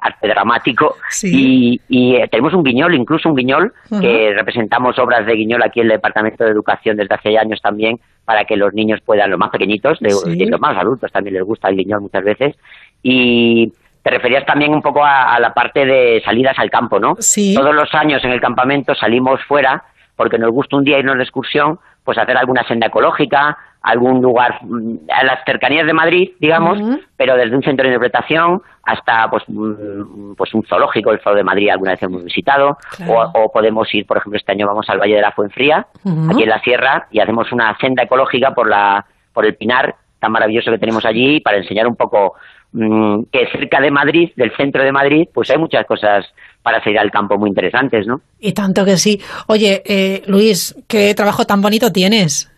arte 0.00 0.28
dramático. 0.28 0.96
Y, 1.22 1.80
eh, 1.88 2.28
tenemos 2.30 2.54
un 2.54 2.62
guiñol 2.62 2.94
incluso 2.94 3.28
un 3.28 3.36
guiñol 3.36 3.72
que 4.00 4.32
representamos 4.34 4.98
obras 4.98 5.26
de 5.26 5.34
guiñol 5.34 5.62
aquí 5.62 5.80
en 5.80 5.86
el 5.86 5.92
departamento 5.92 6.44
de 6.44 6.50
educación 6.50 6.96
desde 6.96 7.14
hace 7.14 7.38
años 7.38 7.60
también 7.62 7.98
para 8.24 8.44
que 8.44 8.56
los 8.56 8.74
niños 8.74 9.00
puedan 9.04 9.30
los 9.30 9.38
más 9.38 9.50
pequeñitos 9.50 9.98
de, 10.00 10.10
los 10.46 10.60
más 10.60 10.76
adultos 10.76 11.10
también 11.10 11.34
les 11.34 11.44
gusta 11.44 11.68
el 11.68 11.76
guiñol 11.76 12.02
muchas 12.02 12.24
veces. 12.24 12.56
Y 13.02 13.72
te 14.02 14.10
referías 14.10 14.46
también 14.46 14.72
un 14.72 14.82
poco 14.82 15.04
a, 15.04 15.38
la 15.40 15.52
parte 15.52 15.84
de 15.84 16.22
salidas 16.24 16.58
al 16.58 16.70
campo, 16.70 16.98
¿no? 16.98 17.16
Sí. 17.18 17.54
Todos 17.54 17.74
los 17.74 17.92
años 17.94 18.24
en 18.24 18.32
el 18.32 18.40
campamento 18.40 18.94
salimos 18.94 19.42
fuera 19.44 19.84
porque 20.16 20.38
nos 20.38 20.50
gusta 20.50 20.76
un 20.76 20.84
día 20.84 20.98
irnos 20.98 21.16
de 21.16 21.22
excursión, 21.22 21.78
pues 22.02 22.18
hacer 22.18 22.36
alguna 22.36 22.66
senda 22.66 22.88
ecológica, 22.88 23.56
algún 23.82 24.20
lugar 24.20 24.58
mm, 24.62 24.96
a 25.10 25.24
las 25.24 25.44
cercanías 25.44 25.86
de 25.86 25.92
Madrid, 25.92 26.30
digamos, 26.40 26.78
pero 27.16 27.36
desde 27.36 27.54
un 27.54 27.62
centro 27.62 27.84
de 27.84 27.94
interpretación 27.94 28.62
hasta 28.82 29.30
pues 29.30 29.44
mm, 29.46 30.34
pues 30.34 30.52
un 30.54 30.64
zoológico, 30.64 31.12
el 31.12 31.20
Zoo 31.20 31.34
de 31.34 31.44
Madrid 31.44 31.70
alguna 31.70 31.92
vez 31.92 32.02
hemos 32.02 32.24
visitado, 32.24 32.78
o, 33.06 33.52
podemos 33.52 33.92
ir, 33.94 34.06
por 34.06 34.16
ejemplo, 34.16 34.38
este 34.38 34.52
año 34.52 34.66
vamos 34.66 34.88
al 34.88 34.98
Valle 34.98 35.16
de 35.16 35.22
la 35.22 35.32
Fuenfría, 35.32 35.86
aquí 36.30 36.42
en 36.42 36.48
la 36.48 36.60
sierra, 36.60 37.06
y 37.10 37.20
hacemos 37.20 37.52
una 37.52 37.76
senda 37.78 38.02
ecológica 38.02 38.54
por 38.54 38.68
la 38.68 39.04
por 39.32 39.46
el 39.46 39.54
Pinar 39.54 39.94
tan 40.18 40.32
maravilloso 40.32 40.70
que 40.70 40.78
tenemos 40.78 41.04
allí 41.04 41.40
para 41.40 41.58
enseñar 41.58 41.86
un 41.86 41.94
poco 41.94 42.34
mm, 42.72 43.24
que 43.32 43.46
cerca 43.52 43.80
de 43.80 43.90
Madrid, 43.90 44.30
del 44.36 44.54
centro 44.56 44.82
de 44.82 44.92
Madrid, 44.92 45.28
pues 45.32 45.50
hay 45.50 45.58
muchas 45.58 45.86
cosas 45.86 46.26
para 46.62 46.82
salir 46.82 46.98
al 46.98 47.10
campo 47.10 47.38
muy 47.38 47.48
interesantes, 47.48 48.06
¿no? 48.06 48.20
Y 48.40 48.52
tanto 48.52 48.84
que 48.84 48.96
sí. 48.96 49.20
Oye, 49.46 49.82
eh, 49.84 50.22
Luis, 50.26 50.74
qué 50.86 51.14
trabajo 51.14 51.44
tan 51.44 51.60
bonito 51.62 51.90
tienes. 51.90 52.52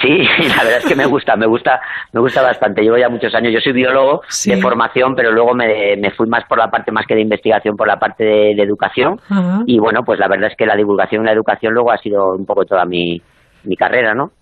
Sí, 0.00 0.08
la 0.48 0.64
verdad 0.64 0.78
es 0.78 0.86
que 0.86 0.96
me 0.96 1.06
gusta, 1.06 1.36
me 1.36 1.46
gusta, 1.46 1.80
me 2.12 2.20
gusta 2.20 2.42
bastante. 2.42 2.82
Llevo 2.82 2.98
ya 2.98 3.08
muchos 3.08 3.34
años. 3.34 3.52
Yo 3.52 3.60
soy 3.60 3.72
biólogo 3.72 4.22
de 4.44 4.56
formación, 4.60 5.14
pero 5.14 5.30
luego 5.30 5.54
me, 5.54 5.96
me, 5.96 6.10
fui 6.10 6.28
más 6.28 6.44
por 6.48 6.58
la 6.58 6.70
parte 6.70 6.90
más 6.90 7.06
que 7.06 7.14
de 7.14 7.20
investigación, 7.20 7.76
por 7.76 7.86
la 7.86 7.98
parte 7.98 8.24
de, 8.24 8.62
educación. 8.62 9.20
Y 9.66 9.78
bueno, 9.78 10.00
pues 10.04 10.18
la 10.18 10.28
verdad 10.28 10.50
es 10.50 10.56
que 10.56 10.66
la 10.66 10.76
divulgación 10.76 11.22
y 11.22 11.26
la 11.26 11.32
educación 11.32 11.74
luego 11.74 11.92
ha 11.92 11.98
sido 11.98 12.34
un 12.34 12.46
poco 12.46 12.64
toda 12.64 12.84
mi, 12.84 13.20
mi 13.64 13.76
carrera, 13.76 14.14
¿no? 14.14 14.32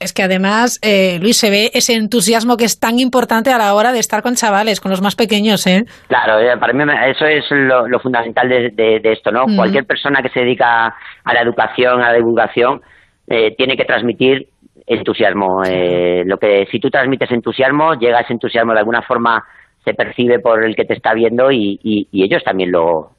es, 0.00 0.12
que, 0.12 0.22
además. 0.22 0.78
eh, 0.82 1.18
Luis, 1.20 1.36
se 1.36 1.50
ve 1.50 1.70
ese 1.74 1.94
entusiasmo 1.94 2.56
que 2.56 2.64
es 2.64 2.78
tan 2.78 2.98
importante 2.98 3.50
a 3.50 3.58
la 3.58 3.74
hora 3.74 3.92
de 3.92 3.98
estar 3.98 4.22
con 4.22 4.34
chavales, 4.34 4.80
con 4.80 4.90
los 4.90 5.02
más 5.02 5.16
pequeños, 5.16 5.66
¿eh? 5.66 5.84
Claro, 6.08 6.38
eh, 6.38 6.56
para 6.58 6.72
mí 6.72 6.84
eso 7.06 7.26
es 7.26 7.44
lo, 7.50 7.98
fundamental 8.00 8.48
de, 8.48 9.00
esto, 9.04 9.30
¿no? 9.30 9.44
Cualquier 9.56 9.84
persona 9.84 10.20
que 10.22 10.28
se 10.28 10.40
dedica 10.40 10.86
a 10.86 11.34
la 11.34 11.40
educación, 11.40 12.02
a 12.02 12.10
la 12.10 12.16
divulgación, 12.16 12.80
eh, 13.26 13.54
tiene 13.56 13.76
que 13.76 13.84
transmitir 13.84 14.48
entusiasmo. 14.86 15.62
Eh, 15.64 16.22
lo 16.24 16.38
que 16.38 16.66
si 16.70 16.80
tú 16.80 16.90
transmites 16.90 17.30
entusiasmo, 17.30 17.94
llega 17.94 18.20
ese 18.20 18.32
entusiasmo 18.32 18.72
de 18.72 18.80
alguna 18.80 19.02
forma 19.02 19.44
se 19.84 19.94
percibe 19.94 20.38
por 20.38 20.64
el 20.64 20.74
que 20.74 20.84
te 20.84 20.94
está 20.94 21.14
viendo 21.14 21.50
y, 21.50 22.08
ellos 22.12 22.42
también 22.44 22.72
lo, 22.72 23.10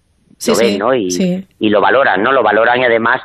ven, 0.59 0.77
¿no? 0.77 0.93
Y, 0.93 1.07
y 1.59 1.69
lo 1.69 1.81
valoran, 1.81 2.21
¿no? 2.21 2.31
Lo 2.31 2.43
valoran 2.43 2.79
y 2.79 2.85
además 2.85 3.21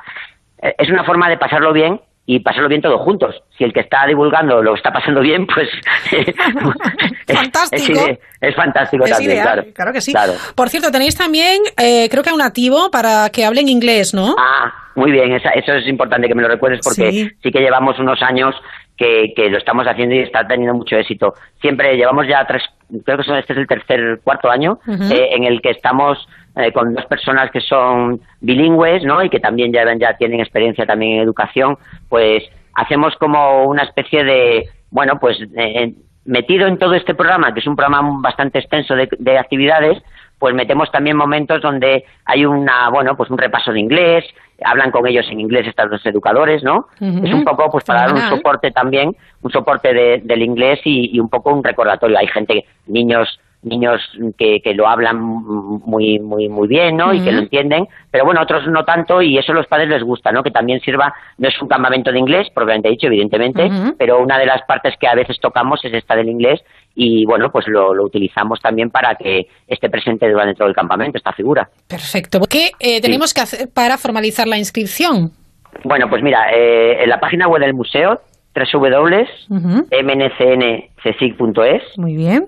es 0.78 0.88
una 0.88 1.04
forma 1.04 1.28
de 1.28 1.36
pasarlo 1.36 1.72
bien 1.72 2.00
y 2.26 2.40
pasarlo 2.40 2.68
bien 2.68 2.80
todos 2.80 3.00
juntos. 3.02 3.42
Si 3.56 3.64
el 3.64 3.72
que 3.72 3.80
está 3.80 4.06
divulgando 4.06 4.62
lo 4.62 4.74
está 4.74 4.90
pasando 4.90 5.20
bien, 5.20 5.46
pues 5.46 5.68
fantástico. 7.26 8.00
Es, 8.40 8.54
fantástico 8.54 9.04
también, 9.04 9.42
claro. 9.74 9.92
que 9.92 10.00
sí. 10.00 10.12
Por 10.54 10.68
cierto, 10.70 10.90
tenéis 10.90 11.16
también, 11.16 11.62
eh, 11.76 12.08
creo 12.10 12.22
que 12.22 12.32
un 12.32 12.38
nativo 12.38 12.90
para 12.90 13.28
que 13.30 13.44
hablen 13.44 13.68
inglés, 13.68 14.14
¿no? 14.14 14.34
Ah, 14.38 14.72
muy 14.94 15.12
bien, 15.12 15.32
eso 15.32 15.72
es 15.74 15.86
importante 15.86 16.28
que 16.28 16.34
me 16.34 16.42
lo 16.42 16.48
recuerdes 16.48 16.80
porque 16.82 17.32
sí, 17.42 17.50
que 17.50 17.60
llevamos 17.60 17.98
unos 17.98 18.22
años 18.22 18.54
que, 18.96 19.32
que, 19.34 19.50
lo 19.50 19.58
estamos 19.58 19.86
haciendo 19.86 20.14
y 20.14 20.20
está 20.20 20.46
teniendo 20.46 20.74
mucho 20.74 20.96
éxito. 20.96 21.34
Siempre 21.60 21.96
llevamos 21.96 22.26
ya 22.28 22.46
tres, 22.46 22.62
creo 23.04 23.18
que 23.18 23.38
este 23.38 23.52
es 23.52 23.58
el 23.58 23.66
tercer, 23.66 24.20
cuarto 24.22 24.50
año 24.50 24.78
eh, 24.86 25.30
en 25.32 25.44
el 25.44 25.60
que 25.60 25.70
estamos 25.70 26.26
eh, 26.57 26.72
con 26.72 26.94
dos 26.94 27.05
personas 27.07 27.50
que 27.50 27.61
son 27.61 28.20
bilingües, 28.40 29.02
¿no? 29.02 29.22
Y 29.22 29.28
que 29.28 29.40
también 29.40 29.72
ya, 29.72 29.84
ya 29.96 30.16
tienen 30.16 30.40
experiencia 30.40 30.86
también 30.86 31.14
en 31.14 31.20
educación, 31.20 31.76
pues 32.09 32.44
hacemos 32.74 33.16
como 33.16 33.64
una 33.64 33.82
especie 33.82 34.22
de, 34.22 34.68
bueno, 34.90 35.18
pues 35.18 35.36
eh, 35.57 35.92
metido 36.24 36.66
en 36.66 36.78
todo 36.78 36.94
este 36.94 37.14
programa, 37.14 37.52
que 37.52 37.61
es 37.61 37.66
un 37.66 37.76
programa 37.76 38.18
bastante 38.20 38.59
extenso 38.61 38.94
de, 38.94 39.38
actividades, 39.38 40.02
pues 40.38 40.55
metemos 40.55 40.90
también 40.90 41.16
momentos 41.16 41.61
donde 41.61 42.05
hay 42.24 42.44
una, 42.44 42.88
bueno, 42.90 43.16
pues 43.16 43.30
un 43.30 43.38
repaso 43.38 43.72
de 43.72 43.80
inglés, 43.80 44.24
hablan 44.64 44.90
con 44.90 45.07
ellos 45.07 45.26
en 45.30 45.40
inglés 45.40 45.66
estos 45.66 45.90
dos 45.90 46.07
educadores, 46.07 46.62
¿no? 46.62 46.86
Es 47.00 47.34
un 47.34 47.44
poco, 47.44 47.70
pues 47.70 47.84
para 47.84 48.02
dar 48.02 48.14
un 48.14 48.20
soporte 48.20 48.70
también, 48.70 49.16
un 49.42 49.50
soporte 49.50 49.92
del 50.22 50.42
inglés 50.42 50.80
y, 50.84 51.16
y, 51.16 51.20
un 51.20 51.28
poco 51.28 51.52
un 51.52 51.64
recordatorio. 51.64 52.18
Hay 52.18 52.28
gente, 52.28 52.64
niños 52.86 53.40
niños 53.64 54.00
que, 54.38 54.60
que 54.60 54.74
lo 54.74 54.86
hablan 54.88 55.18
muy 55.20 56.18
muy 56.18 56.48
muy 56.48 56.68
bien 56.68 56.96
¿no? 56.96 57.12
y 57.12 57.20
que 57.20 57.32
lo 57.32 57.38
entienden 57.40 57.86
pero 58.10 58.24
bueno 58.24 58.42
otros 58.42 58.66
no 58.68 58.84
tanto 58.84 59.22
y 59.22 59.38
eso 59.38 59.52
a 59.52 59.54
los 59.54 59.66
padres 59.66 59.88
les 59.88 60.02
gusta 60.02 60.32
no 60.32 60.42
que 60.42 60.50
también 60.50 60.80
sirva 60.80 61.12
no 61.38 61.48
es 61.48 61.60
un 61.60 61.68
campamento 61.68 62.12
de 62.12 62.18
inglés 62.18 62.48
propiamente 62.54 62.90
dicho 62.90 63.06
evidentemente 63.06 63.70
pero 63.98 64.20
una 64.22 64.38
de 64.38 64.46
las 64.46 64.62
partes 64.66 64.94
que 64.98 65.08
a 65.08 65.14
veces 65.14 65.38
tocamos 65.40 65.84
es 65.84 65.94
esta 65.94 66.14
del 66.14 66.28
inglés 66.28 66.60
y 66.94 67.24
bueno 67.26 67.50
pues 67.50 67.66
lo, 67.68 67.94
lo 67.94 68.04
utilizamos 68.04 68.60
también 68.60 68.90
para 68.90 69.14
que 69.14 69.46
esté 69.66 69.88
presente 69.88 70.30
durante 70.30 70.54
todo 70.54 70.68
el 70.68 70.74
campamento 70.74 71.18
esta 71.18 71.32
figura. 71.32 71.68
Perfecto. 71.88 72.40
Qué 72.48 72.70
eh, 72.78 73.00
tenemos 73.00 73.34
que 73.34 73.40
hacer 73.40 73.68
para 73.74 73.96
formalizar 73.98 74.46
la 74.46 74.58
inscripción 74.58 75.32
bueno 75.84 76.08
pues 76.08 76.22
mira 76.22 76.52
eh, 76.52 77.02
en 77.02 77.08
la 77.08 77.18
página 77.18 77.48
web 77.48 77.60
del 77.60 77.74
museo 77.74 78.20
www.mncncsic.es 78.54 79.58
muy 81.98 82.14
bien 82.16 82.46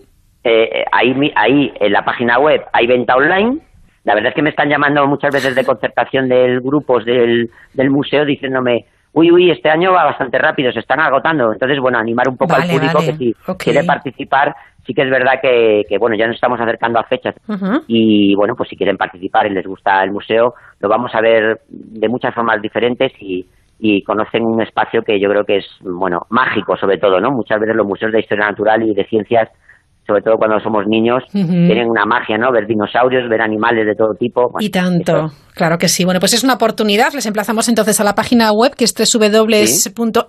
eh, 0.49 0.85
ahí, 0.93 1.13
ahí 1.35 1.73
en 1.81 1.93
la 1.93 2.05
página 2.05 2.39
web 2.39 2.63
hay 2.73 2.87
venta 2.87 3.17
online. 3.17 3.59
La 4.05 4.15
verdad 4.15 4.29
es 4.29 4.35
que 4.37 4.43
me 4.43 4.51
están 4.51 4.69
llamando 4.69 5.05
muchas 5.09 5.35
veces 5.35 5.57
de 5.57 5.65
concertación 5.65 6.29
del 6.29 6.61
grupos 6.61 7.05
del, 7.05 7.51
del 7.75 7.91
museo 7.91 8.25
diciéndome, 8.25 8.85
uy, 9.13 9.33
uy, 9.33 9.51
este 9.51 9.69
año 9.69 9.91
va 9.91 10.05
bastante 10.05 10.39
rápido, 10.39 10.71
se 10.71 10.79
están 10.79 11.01
agotando. 11.01 11.53
Entonces, 11.53 11.81
bueno, 11.81 11.99
animar 11.99 12.29
un 12.29 12.37
poco 12.37 12.55
al 12.55 12.63
público 12.63 13.01
que 13.01 13.15
si 13.15 13.35
quiere 13.59 13.83
participar, 13.83 14.55
sí 14.87 14.95
que 14.95 15.03
es 15.03 15.11
verdad 15.11 15.41
que, 15.43 15.83
que 15.89 15.99
bueno, 15.99 16.15
ya 16.17 16.29
nos 16.29 16.37
estamos 16.37 16.61
acercando 16.61 17.01
a 17.01 17.05
fechas 17.05 17.35
y, 17.89 18.37
bueno, 18.37 18.55
pues 18.57 18.69
si 18.69 18.77
quieren 18.77 18.97
participar 18.97 19.47
y 19.47 19.55
les 19.55 19.67
gusta 19.67 20.01
el 20.05 20.13
museo, 20.13 20.55
lo 20.79 20.89
vamos 20.89 21.13
a 21.13 21.21
ver 21.21 21.63
de 21.69 22.09
muchas 22.09 22.33
formas 22.33 22.63
diferentes 22.63 23.11
y, 23.19 23.45
y 23.81 24.05
conocen 24.05 24.45
un 24.45 24.63
espacio 24.63 25.03
que 25.03 25.19
yo 25.19 25.29
creo 25.29 25.43
que 25.43 25.57
es, 25.57 25.67
bueno, 25.81 26.21
mágico 26.31 26.77
sobre 26.77 26.99
todo, 26.99 27.19
¿no? 27.19 27.33
Muchas 27.33 27.59
veces 27.59 27.75
los 27.75 27.87
museos 27.87 28.13
de 28.13 28.21
historia 28.21 28.47
natural 28.47 28.85
y 28.85 28.95
de 28.95 29.05
ciencias 29.07 29.49
sobre 30.07 30.23
todo 30.23 30.37
cuando 30.37 30.61
somos 30.61 30.87
niños, 30.87 31.23
tienen 31.33 31.89
una 31.89 32.05
magia, 32.05 32.39
¿no? 32.39 32.53
Ver 32.53 32.67
dinosaurios, 32.67 33.29
ver 33.29 33.43
animales 33.43 33.87
de 33.87 33.95
todo 33.95 34.15
tipo. 34.15 34.53
y 34.61 34.71
tanto, 34.71 35.31
claro 35.55 35.79
que 35.79 35.89
sí. 35.89 36.05
Bueno, 36.05 36.21
pues 36.21 36.35
es 36.35 36.45
una 36.45 36.55
oportunidad. 36.55 37.13
Les 37.13 37.27
emplazamos 37.27 37.69
entonces 37.69 38.01
a 38.01 38.05
la 38.05 38.15
página 38.15 38.53
web 38.53 38.75
que 38.77 38.85
es 38.85 38.95
www.mncn, 38.95 40.29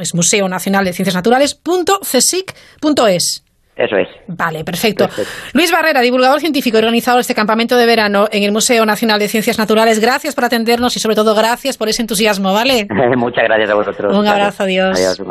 es 0.00 0.14
Museo 0.14 0.48
Nacional 0.48 0.84
de 0.84 0.92
Ciencias 0.92 1.14
Naturales, 1.14 1.60
.csic.es. 2.02 3.44
Eso 3.74 3.96
es. 3.96 4.08
Vale, 4.28 4.64
perfecto. 4.64 5.08
Luis 5.54 5.72
Barrera, 5.72 6.02
divulgador 6.02 6.40
científico 6.40 6.76
y 6.76 6.80
organizador 6.80 7.18
de 7.18 7.22
este 7.22 7.34
campamento 7.34 7.76
de 7.76 7.86
verano 7.86 8.26
en 8.30 8.42
el 8.42 8.52
Museo 8.52 8.84
Nacional 8.84 9.18
de 9.18 9.28
Ciencias 9.28 9.58
Naturales. 9.58 9.98
Gracias 9.98 10.34
por 10.34 10.44
atendernos 10.44 10.94
y 10.96 11.00
sobre 11.00 11.16
todo 11.16 11.34
gracias 11.34 11.78
por 11.78 11.88
ese 11.88 12.02
entusiasmo, 12.02 12.52
¿vale? 12.52 12.86
Muchas 13.16 13.44
gracias 13.44 13.70
a 13.70 13.74
vosotros. 13.74 14.16
Un 14.16 14.26
abrazo, 14.26 14.64
adiós. 14.64 14.98
Adiós. 14.98 15.22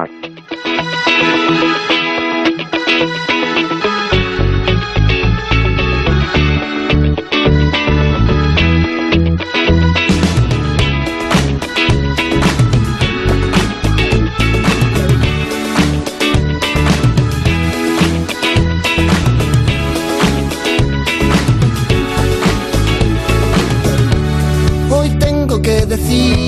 Decir 25.91 26.40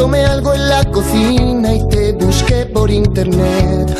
Tomé 0.00 0.24
algo 0.24 0.54
en 0.54 0.66
la 0.66 0.82
cocina 0.84 1.74
y 1.74 1.86
te 1.88 2.12
busqué 2.14 2.64
por 2.64 2.90
internet. 2.90 3.94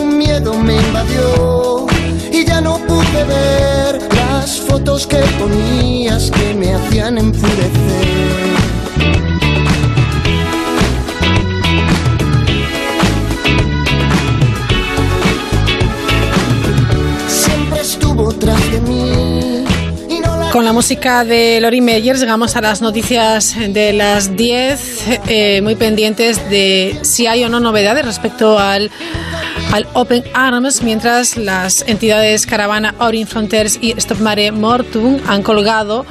Un 0.00 0.18
miedo 0.18 0.52
me 0.58 0.74
invadió 0.74 1.86
y 2.32 2.44
ya 2.44 2.60
no 2.60 2.78
pude 2.78 3.22
ver 3.24 4.00
las 4.16 4.58
fotos 4.58 5.06
que 5.06 5.18
ponías 5.38 6.28
que 6.32 6.54
me 6.54 6.74
hacían 6.74 7.18
enfurecer. 7.18 7.70
Siempre 17.28 17.80
estuvo 17.80 18.32
tras 18.32 18.72
de 18.72 18.80
mí 18.80 19.03
con 20.54 20.64
la 20.64 20.72
música 20.72 21.24
de 21.24 21.58
Lori 21.60 21.80
Meyers 21.80 22.20
llegamos 22.20 22.54
a 22.54 22.60
las 22.60 22.80
noticias 22.80 23.56
de 23.58 23.92
las 23.92 24.36
10, 24.36 25.20
eh, 25.26 25.60
muy 25.62 25.74
pendientes 25.74 26.48
de 26.48 26.96
si 27.02 27.26
hay 27.26 27.42
o 27.42 27.48
no 27.48 27.58
novedades 27.58 28.04
respecto 28.04 28.56
al, 28.56 28.88
al 29.72 29.88
Open 29.94 30.22
Arms, 30.32 30.82
mientras 30.82 31.36
las 31.36 31.82
entidades 31.88 32.46
Caravana 32.46 32.94
Orin 33.00 33.26
Frontiers 33.26 33.80
y 33.82 33.94
Stop 33.96 34.20
Mare 34.20 34.52
Mortum 34.52 35.18
han 35.26 35.42
colgado 35.42 36.06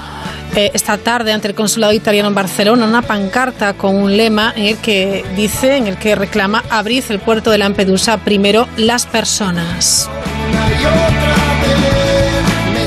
eh, 0.58 0.72
esta 0.74 0.98
tarde 0.98 1.32
ante 1.32 1.48
el 1.48 1.56
consulado 1.56 1.94
italiano 1.94 2.28
en 2.28 2.36
Barcelona 2.36 2.86
una 2.86 3.02
pancarta 3.02 3.76
con 3.76 3.96
un 3.96 4.18
lema 4.18 4.52
en 4.58 4.66
el 4.66 4.78
que 4.80 5.24
dice, 5.38 5.78
en 5.78 5.88
el 5.88 5.98
que 5.98 6.16
reclama 6.16 6.66
abrir 6.70 7.02
el 7.08 7.20
puerto 7.20 7.50
de 7.50 7.60
Lampedusa 7.60 8.18
primero 8.18 8.68
las 8.76 9.06
personas. 9.06 10.10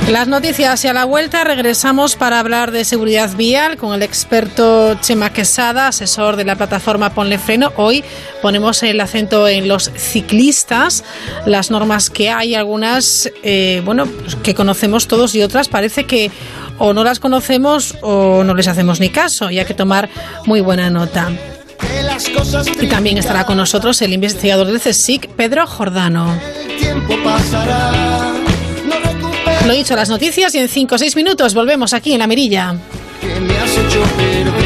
Las 0.09 0.29
noticias 0.29 0.85
y 0.85 0.89
a 0.89 0.93
la 0.93 1.05
vuelta 1.05 1.43
regresamos 1.43 2.15
para 2.15 2.39
hablar 2.39 2.71
de 2.71 2.85
seguridad 2.85 3.35
vial 3.37 3.77
con 3.77 3.93
el 3.93 4.03
experto 4.03 4.95
Chema 5.01 5.31
Quesada, 5.31 5.89
asesor 5.89 6.37
de 6.37 6.45
la 6.45 6.55
plataforma 6.55 7.11
Ponle 7.11 7.39
Freno. 7.39 7.73
Hoy 7.77 8.05
ponemos 8.41 8.85
el 8.85 9.01
acento 9.01 9.49
en 9.49 9.67
los 9.67 9.91
ciclistas, 9.97 11.03
las 11.45 11.73
normas 11.73 12.09
que 12.09 12.31
hay, 12.31 12.55
algunas, 12.55 13.29
eh, 13.43 13.83
bueno, 13.85 14.07
pues 14.07 14.37
que 14.37 14.55
conocemos 14.55 15.09
todos 15.09 15.35
y 15.35 15.43
otras 15.43 15.67
parece 15.67 16.05
que 16.05 16.31
o 16.79 16.93
no 16.93 17.03
las 17.03 17.19
conocemos 17.19 17.97
o 18.01 18.45
no 18.45 18.55
les 18.55 18.69
hacemos 18.69 19.01
ni 19.01 19.09
caso 19.09 19.51
y 19.51 19.59
hay 19.59 19.65
que 19.65 19.75
tomar 19.75 20.09
muy 20.45 20.61
buena 20.61 20.89
nota. 20.89 21.33
Y 22.81 22.87
también 22.87 23.19
estará 23.19 23.45
con 23.45 23.57
nosotros 23.57 24.01
el 24.03 24.13
investigador 24.13 24.69
del 24.69 24.81
CSIC, 24.81 25.31
Pedro 25.31 25.67
Jordano. 25.67 26.33
El 26.65 26.77
tiempo 26.77 27.17
pasará. 27.25 28.36
Lo 29.67 29.73
dicho, 29.73 29.97
las 29.97 30.09
noticias 30.09 30.55
y 30.55 30.59
en 30.59 30.69
5 30.69 30.95
o 30.95 30.99
6 30.99 31.17
minutos 31.17 31.53
volvemos 31.53 31.93
aquí 31.93 32.13
en 32.13 32.21
La 32.21 32.29
Mirilla. 32.29 32.73
me 32.73 33.59
has 33.59 33.77
hecho. 33.77 34.66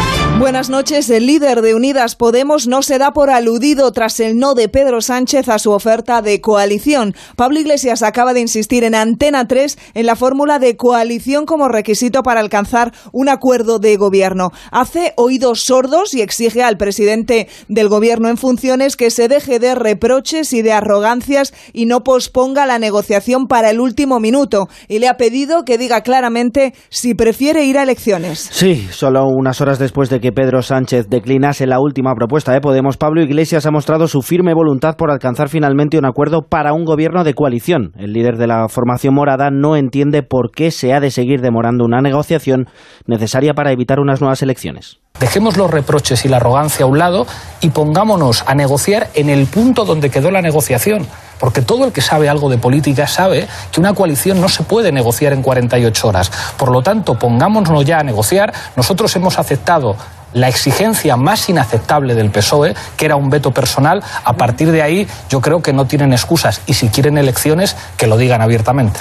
Buenas 0.41 0.71
noches. 0.71 1.07
El 1.11 1.27
líder 1.27 1.61
de 1.61 1.75
Unidas 1.75 2.15
Podemos 2.15 2.67
no 2.67 2.81
se 2.81 2.97
da 2.97 3.11
por 3.11 3.29
aludido 3.29 3.91
tras 3.91 4.19
el 4.19 4.39
no 4.39 4.55
de 4.55 4.69
Pedro 4.69 4.99
Sánchez 4.99 5.47
a 5.49 5.59
su 5.59 5.69
oferta 5.69 6.23
de 6.23 6.41
coalición. 6.41 7.13
Pablo 7.35 7.59
Iglesias 7.59 8.01
acaba 8.01 8.33
de 8.33 8.41
insistir 8.41 8.83
en 8.83 8.95
Antena 8.95 9.47
3 9.47 9.77
en 9.93 10.07
la 10.07 10.15
fórmula 10.15 10.57
de 10.57 10.75
coalición 10.77 11.45
como 11.45 11.67
requisito 11.67 12.23
para 12.23 12.39
alcanzar 12.39 12.91
un 13.11 13.29
acuerdo 13.29 13.77
de 13.77 13.95
gobierno. 13.97 14.49
Hace 14.71 15.13
oídos 15.15 15.61
sordos 15.61 16.15
y 16.15 16.23
exige 16.23 16.63
al 16.63 16.75
presidente 16.75 17.47
del 17.67 17.87
gobierno 17.87 18.27
en 18.27 18.37
funciones 18.37 18.97
que 18.97 19.11
se 19.11 19.27
deje 19.27 19.59
de 19.59 19.75
reproches 19.75 20.53
y 20.53 20.63
de 20.63 20.73
arrogancias 20.73 21.53
y 21.71 21.85
no 21.85 22.01
posponga 22.01 22.65
la 22.65 22.79
negociación 22.79 23.45
para 23.45 23.69
el 23.69 23.79
último 23.79 24.19
minuto. 24.19 24.69
Y 24.87 24.97
le 24.97 25.07
ha 25.07 25.17
pedido 25.17 25.65
que 25.65 25.77
diga 25.77 26.01
claramente 26.01 26.73
si 26.89 27.13
prefiere 27.13 27.63
ir 27.65 27.77
a 27.77 27.83
elecciones. 27.83 28.49
Sí, 28.51 28.87
solo 28.89 29.27
unas 29.27 29.61
horas 29.61 29.77
después 29.77 30.09
de 30.09 30.19
que 30.19 30.30
Pedro 30.31 30.61
Sánchez 30.61 31.07
declinase 31.09 31.67
la 31.67 31.79
última 31.79 32.13
propuesta 32.15 32.51
de 32.51 32.61
Podemos, 32.61 32.97
Pablo 32.97 33.21
Iglesias 33.21 33.65
ha 33.65 33.71
mostrado 33.71 34.07
su 34.07 34.21
firme 34.21 34.53
voluntad 34.53 34.95
por 34.95 35.11
alcanzar 35.11 35.49
finalmente 35.49 35.97
un 35.97 36.05
acuerdo 36.05 36.41
para 36.41 36.73
un 36.73 36.85
gobierno 36.85 37.23
de 37.23 37.33
coalición. 37.33 37.93
El 37.97 38.13
líder 38.13 38.37
de 38.37 38.47
la 38.47 38.67
formación 38.67 39.13
morada 39.13 39.49
no 39.51 39.75
entiende 39.75 40.23
por 40.23 40.51
qué 40.51 40.71
se 40.71 40.93
ha 40.93 40.99
de 40.99 41.11
seguir 41.11 41.41
demorando 41.41 41.85
una 41.85 42.01
negociación 42.01 42.67
necesaria 43.05 43.53
para 43.53 43.71
evitar 43.71 43.99
unas 43.99 44.21
nuevas 44.21 44.41
elecciones. 44.41 44.99
Dejemos 45.19 45.55
los 45.55 45.69
reproches 45.69 46.25
y 46.25 46.29
la 46.29 46.37
arrogancia 46.37 46.85
a 46.85 46.87
un 46.87 46.97
lado 46.97 47.27
y 47.61 47.69
pongámonos 47.69 48.43
a 48.47 48.55
negociar 48.55 49.09
en 49.13 49.29
el 49.29 49.45
punto 49.45 49.85
donde 49.85 50.09
quedó 50.09 50.31
la 50.31 50.41
negociación. 50.41 51.05
Porque 51.39 51.61
todo 51.61 51.85
el 51.85 51.91
que 51.91 52.01
sabe 52.01 52.29
algo 52.29 52.49
de 52.49 52.57
política 52.57 53.07
sabe 53.07 53.47
que 53.71 53.79
una 53.79 53.93
coalición 53.93 54.39
no 54.41 54.49
se 54.49 54.63
puede 54.63 54.91
negociar 54.91 55.33
en 55.33 55.41
48 55.41 56.07
horas. 56.07 56.31
Por 56.57 56.71
lo 56.71 56.81
tanto, 56.81 57.15
pongámonos 57.15 57.83
ya 57.83 57.99
a 57.99 58.03
negociar. 58.03 58.53
Nosotros 58.75 59.15
hemos 59.15 59.39
aceptado 59.39 59.95
la 60.33 60.47
exigencia 60.47 61.17
más 61.17 61.49
inaceptable 61.49 62.15
del 62.15 62.29
PSOE, 62.29 62.75
que 62.97 63.05
era 63.05 63.15
un 63.15 63.29
veto 63.29 63.51
personal. 63.51 64.03
A 64.23 64.33
partir 64.33 64.71
de 64.71 64.81
ahí, 64.81 65.07
yo 65.29 65.41
creo 65.41 65.61
que 65.61 65.73
no 65.73 65.85
tienen 65.85 66.13
excusas. 66.13 66.61
Y 66.65 66.73
si 66.73 66.89
quieren 66.89 67.17
elecciones, 67.17 67.75
que 67.97 68.07
lo 68.07 68.17
digan 68.17 68.41
abiertamente. 68.41 68.99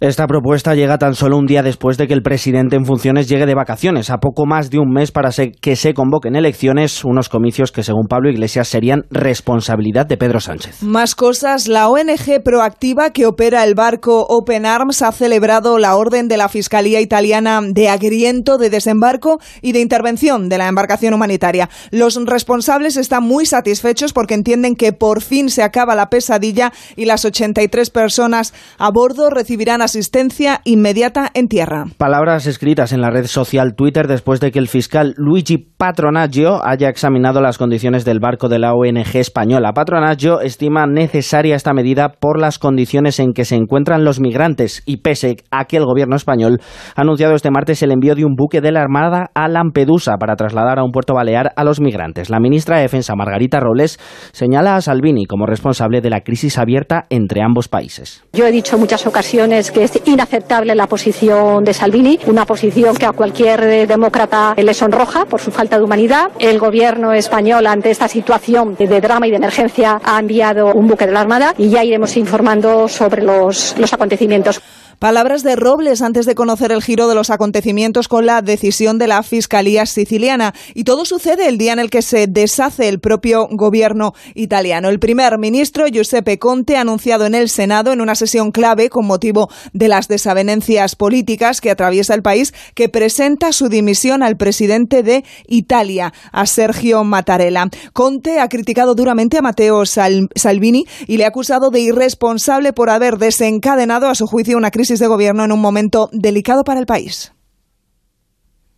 Esta 0.00 0.28
propuesta 0.28 0.76
llega 0.76 0.96
tan 0.96 1.16
solo 1.16 1.36
un 1.36 1.46
día 1.46 1.64
después 1.64 1.98
de 1.98 2.06
que 2.06 2.14
el 2.14 2.22
presidente 2.22 2.76
en 2.76 2.84
funciones 2.84 3.28
llegue 3.28 3.46
de 3.46 3.56
vacaciones, 3.56 4.10
a 4.10 4.18
poco 4.18 4.46
más 4.46 4.70
de 4.70 4.78
un 4.78 4.90
mes 4.90 5.10
para 5.10 5.30
que 5.60 5.74
se 5.74 5.92
convoquen 5.92 6.36
elecciones, 6.36 7.04
unos 7.04 7.28
comicios 7.28 7.72
que 7.72 7.82
según 7.82 8.06
Pablo 8.06 8.30
Iglesias 8.30 8.68
serían 8.68 9.06
responsabilidad 9.10 10.06
de 10.06 10.16
Pedro 10.16 10.38
Sánchez. 10.38 10.84
Más 10.84 11.16
cosas. 11.16 11.66
La 11.66 11.88
ONG 11.88 12.44
proactiva 12.44 13.10
que 13.10 13.26
opera 13.26 13.64
el 13.64 13.74
barco 13.74 14.24
Open 14.28 14.66
Arms 14.66 15.02
ha 15.02 15.10
celebrado 15.10 15.78
la 15.78 15.96
orden 15.96 16.28
de 16.28 16.36
la 16.36 16.48
Fiscalía 16.48 17.00
italiana 17.00 17.60
de 17.60 17.88
agriento, 17.88 18.56
de 18.56 18.70
desembarco 18.70 19.40
y 19.62 19.72
de 19.72 19.80
intervención 19.80 20.48
de 20.48 20.58
la 20.58 20.68
embarcación 20.68 21.12
humanitaria. 21.12 21.70
Los 21.90 22.24
responsables 22.24 22.96
están 22.96 23.24
muy 23.24 23.46
satisfechos 23.46 24.12
porque 24.12 24.34
entienden 24.34 24.76
que 24.76 24.92
por 24.92 25.22
fin 25.22 25.50
se 25.50 25.64
acaba 25.64 25.96
la 25.96 26.08
pesadilla 26.08 26.72
y 26.94 27.06
las 27.06 27.24
83 27.24 27.90
personas 27.90 28.54
a 28.78 28.92
bordo 28.92 29.28
recibirán 29.30 29.87
asistencia 29.88 30.60
inmediata 30.64 31.30
en 31.32 31.48
tierra. 31.48 31.86
Palabras 31.96 32.46
escritas 32.46 32.92
en 32.92 33.00
la 33.00 33.08
red 33.08 33.24
social 33.24 33.74
Twitter 33.74 34.06
después 34.06 34.38
de 34.38 34.50
que 34.50 34.58
el 34.58 34.68
fiscal 34.68 35.14
Luigi 35.16 35.56
Patronaggio 35.56 36.60
haya 36.62 36.90
examinado 36.90 37.40
las 37.40 37.56
condiciones 37.56 38.04
del 38.04 38.20
barco 38.20 38.50
de 38.50 38.58
la 38.58 38.74
ONG 38.74 39.16
española. 39.16 39.72
Patronaggio 39.72 40.42
estima 40.42 40.86
necesaria 40.86 41.56
esta 41.56 41.72
medida 41.72 42.10
por 42.20 42.38
las 42.38 42.58
condiciones 42.58 43.18
en 43.18 43.32
que 43.32 43.46
se 43.46 43.54
encuentran 43.54 44.04
los 44.04 44.20
migrantes 44.20 44.82
y 44.84 44.98
pese 44.98 45.36
a 45.50 45.64
que 45.64 45.78
el 45.78 45.86
gobierno 45.86 46.16
español 46.16 46.60
ha 46.94 47.00
anunciado 47.00 47.34
este 47.34 47.50
martes 47.50 47.82
el 47.82 47.92
envío 47.92 48.14
de 48.14 48.26
un 48.26 48.34
buque 48.36 48.60
de 48.60 48.72
la 48.72 48.82
Armada 48.82 49.30
a 49.34 49.48
Lampedusa 49.48 50.18
para 50.18 50.36
trasladar 50.36 50.78
a 50.78 50.84
un 50.84 50.92
puerto 50.92 51.14
balear 51.14 51.52
a 51.56 51.64
los 51.64 51.80
migrantes. 51.80 52.28
La 52.28 52.40
ministra 52.40 52.76
de 52.76 52.82
Defensa, 52.82 53.14
Margarita 53.16 53.58
Robles, 53.58 53.98
señala 54.32 54.76
a 54.76 54.82
Salvini 54.82 55.24
como 55.24 55.46
responsable 55.46 56.02
de 56.02 56.10
la 56.10 56.20
crisis 56.20 56.58
abierta 56.58 57.06
entre 57.08 57.42
ambos 57.42 57.68
países. 57.68 58.22
Yo 58.34 58.46
he 58.46 58.52
dicho 58.52 58.76
en 58.76 58.80
muchas 58.80 59.06
ocasiones 59.06 59.70
que 59.70 59.77
es 59.82 60.00
inaceptable 60.04 60.74
la 60.74 60.86
posición 60.86 61.64
de 61.64 61.72
Salvini, 61.72 62.18
una 62.26 62.44
posición 62.44 62.96
que 62.96 63.06
a 63.06 63.12
cualquier 63.12 63.62
eh, 63.64 63.86
demócrata 63.86 64.54
le 64.56 64.74
sonroja 64.74 65.24
por 65.24 65.40
su 65.40 65.50
falta 65.50 65.78
de 65.78 65.84
humanidad. 65.84 66.30
El 66.38 66.58
gobierno 66.58 67.12
español 67.12 67.66
ante 67.66 67.90
esta 67.90 68.08
situación 68.08 68.76
de, 68.76 69.00
drama 69.00 69.26
y 69.26 69.30
de 69.30 69.36
emergencia 69.36 70.00
ha 70.04 70.18
enviado 70.18 70.72
un 70.72 70.88
buque 70.88 71.06
de 71.06 71.12
la 71.12 71.20
Armada 71.20 71.54
y 71.56 71.68
ya 71.70 71.84
iremos 71.84 72.16
informando 72.16 72.88
sobre 72.88 73.22
los 73.22 73.92
acontecimientos. 73.92 74.60
Palabras 74.98 75.44
de 75.44 75.54
Robles 75.54 76.02
antes 76.02 76.26
de 76.26 76.34
conocer 76.34 76.72
el 76.72 76.82
giro 76.82 77.06
de 77.06 77.14
los 77.14 77.30
acontecimientos 77.30 78.08
con 78.08 78.26
la 78.26 78.42
decisión 78.42 78.98
de 78.98 79.06
la 79.06 79.22
Fiscalía 79.22 79.86
siciliana. 79.86 80.54
Y 80.74 80.82
todo 80.82 81.04
sucede 81.04 81.46
el 81.46 81.56
día 81.56 81.72
en 81.72 81.78
el 81.78 81.88
que 81.88 82.02
se 82.02 82.26
deshace 82.26 82.88
el 82.88 82.98
propio 82.98 83.46
gobierno 83.48 84.14
italiano. 84.34 84.88
El 84.88 84.98
primer 84.98 85.38
ministro 85.38 85.86
Giuseppe 85.86 86.40
Conte 86.40 86.76
ha 86.76 86.80
anunciado 86.80 87.26
en 87.26 87.36
el 87.36 87.48
Senado, 87.48 87.92
en 87.92 88.00
una 88.00 88.16
sesión 88.16 88.50
clave 88.50 88.90
con 88.90 89.06
motivo 89.06 89.48
de 89.72 89.86
las 89.86 90.08
desavenencias 90.08 90.96
políticas 90.96 91.60
que 91.60 91.70
atraviesa 91.70 92.14
el 92.14 92.22
país, 92.22 92.52
que 92.74 92.88
presenta 92.88 93.52
su 93.52 93.68
dimisión 93.68 94.24
al 94.24 94.36
presidente 94.36 95.04
de 95.04 95.24
Italia, 95.46 96.12
a 96.32 96.44
Sergio 96.46 97.04
Mattarella. 97.04 97.66
Conte 97.92 98.40
ha 98.40 98.48
criticado 98.48 98.96
duramente 98.96 99.38
a 99.38 99.42
Matteo 99.42 99.86
Sal- 99.86 100.28
Salvini 100.34 100.86
y 101.06 101.18
le 101.18 101.24
ha 101.24 101.28
acusado 101.28 101.70
de 101.70 101.78
irresponsable 101.78 102.72
por 102.72 102.90
haber 102.90 103.18
desencadenado 103.18 104.08
a 104.08 104.16
su 104.16 104.26
juicio 104.26 104.56
una 104.56 104.72
crisis 104.72 104.87
de 104.96 105.06
gobierno 105.06 105.44
en 105.44 105.52
un 105.52 105.60
momento 105.60 106.08
delicado 106.12 106.64
para 106.64 106.80
el 106.80 106.86
país. 106.86 107.32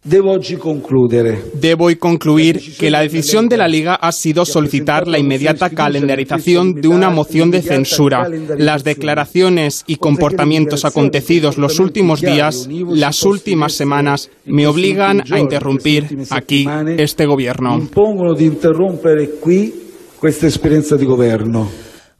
Debo 0.02 1.84
hoy 1.84 1.96
concluir 1.96 2.58
que 2.78 2.90
la 2.90 3.02
decisión 3.02 3.50
de 3.50 3.58
la 3.58 3.68
Liga 3.68 3.96
ha 3.96 4.12
sido 4.12 4.46
solicitar 4.46 5.06
la 5.06 5.18
inmediata 5.18 5.68
calendarización 5.68 6.72
de 6.80 6.88
una 6.88 7.10
moción 7.10 7.50
de 7.50 7.60
censura. 7.60 8.26
Las 8.56 8.82
declaraciones 8.82 9.84
y 9.86 9.96
comportamientos 9.96 10.86
acontecidos 10.86 11.58
los 11.58 11.78
últimos 11.78 12.22
días, 12.22 12.66
las 12.88 13.22
últimas 13.24 13.74
semanas, 13.74 14.30
me 14.46 14.66
obligan 14.66 15.22
a 15.30 15.38
interrumpir 15.38 16.06
aquí 16.30 16.66
este 16.96 17.26
gobierno. 17.26 17.86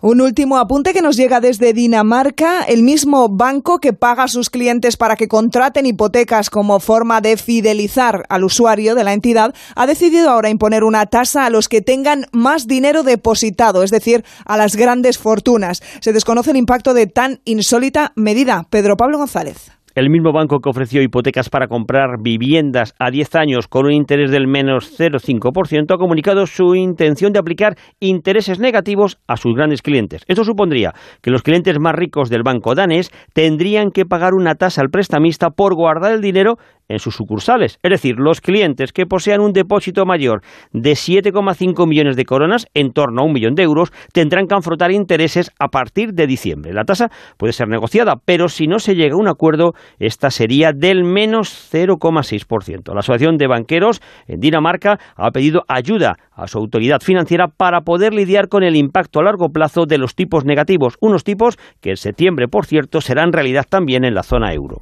Un 0.03 0.23
último 0.23 0.57
apunte 0.57 0.95
que 0.95 1.03
nos 1.03 1.17
llega 1.17 1.41
desde 1.41 1.75
Dinamarca. 1.75 2.63
El 2.63 2.83
mismo 2.83 3.29
banco 3.29 3.81
que 3.81 3.93
paga 3.93 4.23
a 4.23 4.29
sus 4.29 4.49
clientes 4.49 4.97
para 4.97 5.15
que 5.15 5.29
contraten 5.29 5.85
hipotecas 5.85 6.49
como 6.49 6.81
forma 6.81 7.21
de 7.21 7.37
fidelizar 7.37 8.25
al 8.31 8.45
usuario 8.45 8.95
de 8.95 9.05
la 9.05 9.13
entidad 9.13 9.55
ha 9.77 9.87
decidido 9.87 10.31
ahora 10.31 10.49
imponer 10.49 10.85
una 10.85 11.05
tasa 11.05 11.45
a 11.45 11.51
los 11.51 11.69
que 11.69 11.83
tengan 11.83 12.25
más 12.33 12.67
dinero 12.67 13.03
depositado, 13.03 13.83
es 13.83 13.91
decir, 13.91 14.25
a 14.47 14.57
las 14.57 14.75
grandes 14.75 15.19
fortunas. 15.19 15.83
Se 16.01 16.15
desconoce 16.15 16.53
el 16.53 16.57
impacto 16.57 16.95
de 16.95 17.07
tan 17.07 17.43
insólita 17.45 18.13
medida. 18.17 18.67
Pedro 18.71 18.97
Pablo 18.97 19.19
González. 19.19 19.71
El 19.97 20.09
mismo 20.09 20.33
banco 20.33 20.61
que 20.61 20.71
ofreció 20.71 21.03
hipotecas 21.03 21.51
para 21.51 21.67
comprar 21.67 22.23
viviendas 22.23 22.95
a 23.01 23.11
10 23.11 23.35
años 23.35 23.67
con 23.67 23.87
un 23.87 23.93
interés 23.93 24.31
del 24.31 24.47
menos 24.47 24.97
0,5% 24.97 25.93
ha 25.93 25.99
comunicado 25.99 26.47
su 26.47 26.77
intención 26.77 27.33
de 27.33 27.41
aplicar 27.41 27.77
intereses 27.99 28.61
negativos 28.61 29.19
a 29.27 29.37
sus 29.37 29.57
grandes 29.57 29.83
clientes. 29.83 30.23
Esto 30.29 30.45
supondría 30.45 30.95
que 31.23 31.33
los 31.33 31.43
clientes 31.43 31.81
más 31.81 31.97
ricos 31.97 32.31
del 32.31 32.45
banco 32.45 32.77
danés 32.77 33.11
tendrían 33.33 33.91
que 33.91 34.07
pagar 34.07 34.35
una 34.35 34.55
tasa 34.55 34.81
al 34.81 34.91
prestamista 34.91 35.51
por 35.51 35.75
guardar 35.75 36.13
el 36.13 36.21
dinero 36.21 36.57
en 36.91 36.99
sus 36.99 37.15
sucursales. 37.15 37.79
Es 37.83 37.91
decir, 37.91 38.17
los 38.19 38.41
clientes 38.41 38.93
que 38.93 39.07
posean 39.07 39.41
un 39.41 39.53
depósito 39.53 40.05
mayor 40.05 40.43
de 40.73 40.93
7,5 40.93 41.87
millones 41.87 42.17
de 42.17 42.25
coronas, 42.25 42.67
en 42.75 42.93
torno 42.93 43.23
a 43.23 43.25
un 43.25 43.33
millón 43.33 43.55
de 43.55 43.63
euros, 43.63 43.93
tendrán 44.13 44.47
que 44.47 44.55
afrontar 44.55 44.91
intereses 44.91 45.51
a 45.59 45.69
partir 45.69 46.13
de 46.13 46.27
diciembre. 46.27 46.73
La 46.73 46.85
tasa 46.85 47.11
puede 47.39 47.53
ser 47.53 47.69
negociada, 47.69 48.17
pero 48.25 48.49
si 48.49 48.67
no 48.67 48.79
se 48.79 48.95
llega 48.95 49.15
a 49.15 49.19
un 49.19 49.29
acuerdo, 49.29 49.73
esta 49.99 50.31
sería 50.31 50.73
del 50.73 51.05
menos 51.05 51.71
0,6%. 51.73 52.93
La 52.93 53.01
Asociación 53.01 53.37
de 53.37 53.47
Banqueros 53.47 54.03
en 54.27 54.41
Dinamarca 54.41 54.99
ha 55.17 55.31
pedido 55.31 55.63
ayuda 55.69 56.17
a 56.33 56.49
su 56.49 56.59
autoridad 56.59 57.01
financiera 57.01 57.47
para 57.49 57.83
poder 57.83 58.13
lidiar 58.13 58.49
con 58.49 58.65
el 58.65 58.77
impacto 58.77 59.21
a 59.21 59.25
largo 59.25 59.51
plazo 59.51 59.87
de 59.87 59.99
los 59.99 60.15
tipos 60.15 60.45
negativos, 60.45 60.97
unos 61.01 61.23
tipos 61.23 61.57
que 61.81 61.91
en 61.91 61.97
septiembre, 61.97 62.49
por 62.49 62.67
cierto, 62.67 63.01
serán 63.01 63.33
realidad 63.33 63.67
también 63.69 64.05
en 64.05 64.15
la 64.15 64.23
zona 64.23 64.53
euro. 64.53 64.81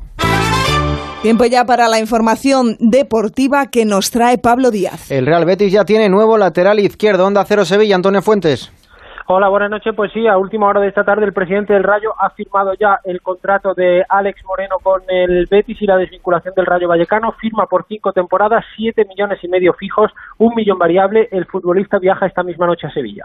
Tiempo 1.22 1.44
ya 1.46 1.64
para 1.64 1.88
la 1.88 1.98
información 1.98 2.76
deportiva 2.78 3.66
que 3.66 3.84
nos 3.84 4.12
trae 4.12 4.38
Pablo 4.38 4.70
Díaz. 4.70 5.10
El 5.10 5.26
Real 5.26 5.44
Betis 5.44 5.72
ya 5.72 5.84
tiene 5.84 6.08
nuevo 6.08 6.38
lateral 6.38 6.78
izquierdo, 6.78 7.26
Onda 7.26 7.44
Cero 7.44 7.64
Sevilla, 7.64 7.96
Antonio 7.96 8.22
Fuentes. 8.22 8.72
Hola, 9.26 9.48
buenas 9.48 9.68
noches. 9.68 9.92
Pues 9.96 10.12
sí, 10.12 10.26
a 10.28 10.38
última 10.38 10.68
hora 10.68 10.80
de 10.80 10.88
esta 10.88 11.04
tarde 11.04 11.26
el 11.26 11.34
presidente 11.34 11.74
del 11.74 11.82
Rayo 11.82 12.14
ha 12.18 12.30
firmado 12.30 12.72
ya 12.80 13.00
el 13.04 13.20
contrato 13.20 13.74
de 13.74 14.02
Alex 14.08 14.42
Moreno 14.46 14.76
con 14.80 15.02
el 15.08 15.46
Betis 15.50 15.82
y 15.82 15.86
la 15.86 15.96
desvinculación 15.96 16.54
del 16.54 16.64
Rayo 16.64 16.88
Vallecano. 16.88 17.32
Firma 17.32 17.66
por 17.66 17.84
cinco 17.86 18.12
temporadas, 18.12 18.64
siete 18.76 19.04
millones 19.04 19.38
y 19.42 19.48
medio 19.48 19.74
fijos, 19.74 20.12
un 20.38 20.54
millón 20.54 20.78
variable. 20.78 21.28
El 21.30 21.44
futbolista 21.44 21.98
viaja 21.98 22.26
esta 22.26 22.42
misma 22.42 22.66
noche 22.66 22.86
a 22.86 22.90
Sevilla. 22.90 23.24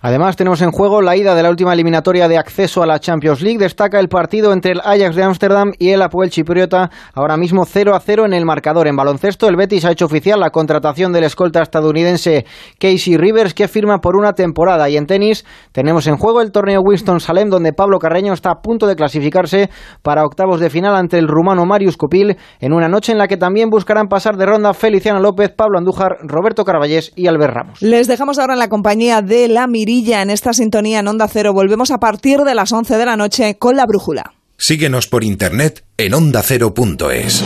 Además, 0.00 0.36
tenemos 0.36 0.62
en 0.62 0.70
juego 0.70 1.02
la 1.02 1.16
ida 1.16 1.34
de 1.34 1.42
la 1.42 1.50
última 1.50 1.72
eliminatoria 1.72 2.28
de 2.28 2.38
acceso 2.38 2.82
a 2.82 2.86
la 2.86 3.00
Champions 3.00 3.42
League. 3.42 3.58
Destaca 3.58 3.98
el 3.98 4.08
partido 4.08 4.52
entre 4.52 4.72
el 4.72 4.80
Ajax 4.80 5.16
de 5.16 5.24
Ámsterdam 5.24 5.72
y 5.78 5.90
el 5.90 6.02
Apoel 6.02 6.30
Chipriota, 6.30 6.90
ahora 7.14 7.36
mismo 7.36 7.64
0 7.64 7.96
a 7.96 8.00
0 8.00 8.26
en 8.26 8.32
el 8.32 8.44
marcador. 8.44 8.86
En 8.86 8.96
baloncesto, 8.96 9.48
el 9.48 9.56
Betis 9.56 9.84
ha 9.84 9.90
hecho 9.90 10.04
oficial 10.06 10.38
la 10.38 10.50
contratación 10.50 11.12
del 11.12 11.24
escolta 11.24 11.62
estadounidense 11.62 12.46
Casey 12.78 13.16
Rivers, 13.16 13.54
que 13.54 13.66
firma 13.66 13.98
por 13.98 14.14
una 14.14 14.34
temporada. 14.34 14.88
Y 14.88 14.96
en 14.96 15.06
tenis, 15.06 15.44
tenemos 15.72 16.06
en 16.06 16.16
juego 16.16 16.42
el 16.42 16.52
torneo 16.52 16.80
Winston-Salem, 16.80 17.48
donde 17.50 17.72
Pablo 17.72 17.98
Carreño 17.98 18.32
está 18.32 18.50
a 18.50 18.62
punto 18.62 18.86
de 18.86 18.94
clasificarse 18.94 19.68
para 20.02 20.24
octavos 20.24 20.60
de 20.60 20.70
final 20.70 20.94
ante 20.94 21.18
el 21.18 21.26
rumano 21.26 21.66
Marius 21.66 21.96
Copil, 21.96 22.36
en 22.60 22.72
una 22.72 22.88
noche 22.88 23.10
en 23.10 23.18
la 23.18 23.26
que 23.26 23.36
también 23.36 23.68
buscarán 23.68 24.06
pasar 24.06 24.36
de 24.36 24.46
ronda 24.46 24.74
Feliciano 24.74 25.18
López, 25.18 25.50
Pablo 25.56 25.78
Andújar, 25.78 26.18
Roberto 26.22 26.64
Carballés 26.64 27.12
y 27.16 27.26
Albert 27.26 27.54
Ramos. 27.54 27.82
Les 27.82 28.06
dejamos 28.06 28.38
ahora 28.38 28.52
en 28.52 28.60
la 28.60 28.68
compañía 28.68 29.22
de 29.22 29.48
la 29.48 29.66
en 29.88 30.30
esta 30.30 30.52
sintonía 30.52 31.00
en 31.00 31.08
Onda 31.08 31.28
Cero. 31.28 31.52
Volvemos 31.54 31.90
a 31.90 31.98
partir 31.98 32.40
de 32.40 32.54
las 32.54 32.72
11 32.72 32.98
de 32.98 33.06
la 33.06 33.16
noche 33.16 33.56
con 33.58 33.76
la 33.76 33.86
brújula. 33.86 34.34
Síguenos 34.58 35.06
por 35.06 35.24
internet 35.24 35.84
en 35.96 36.14
ondacero.es. 36.14 37.42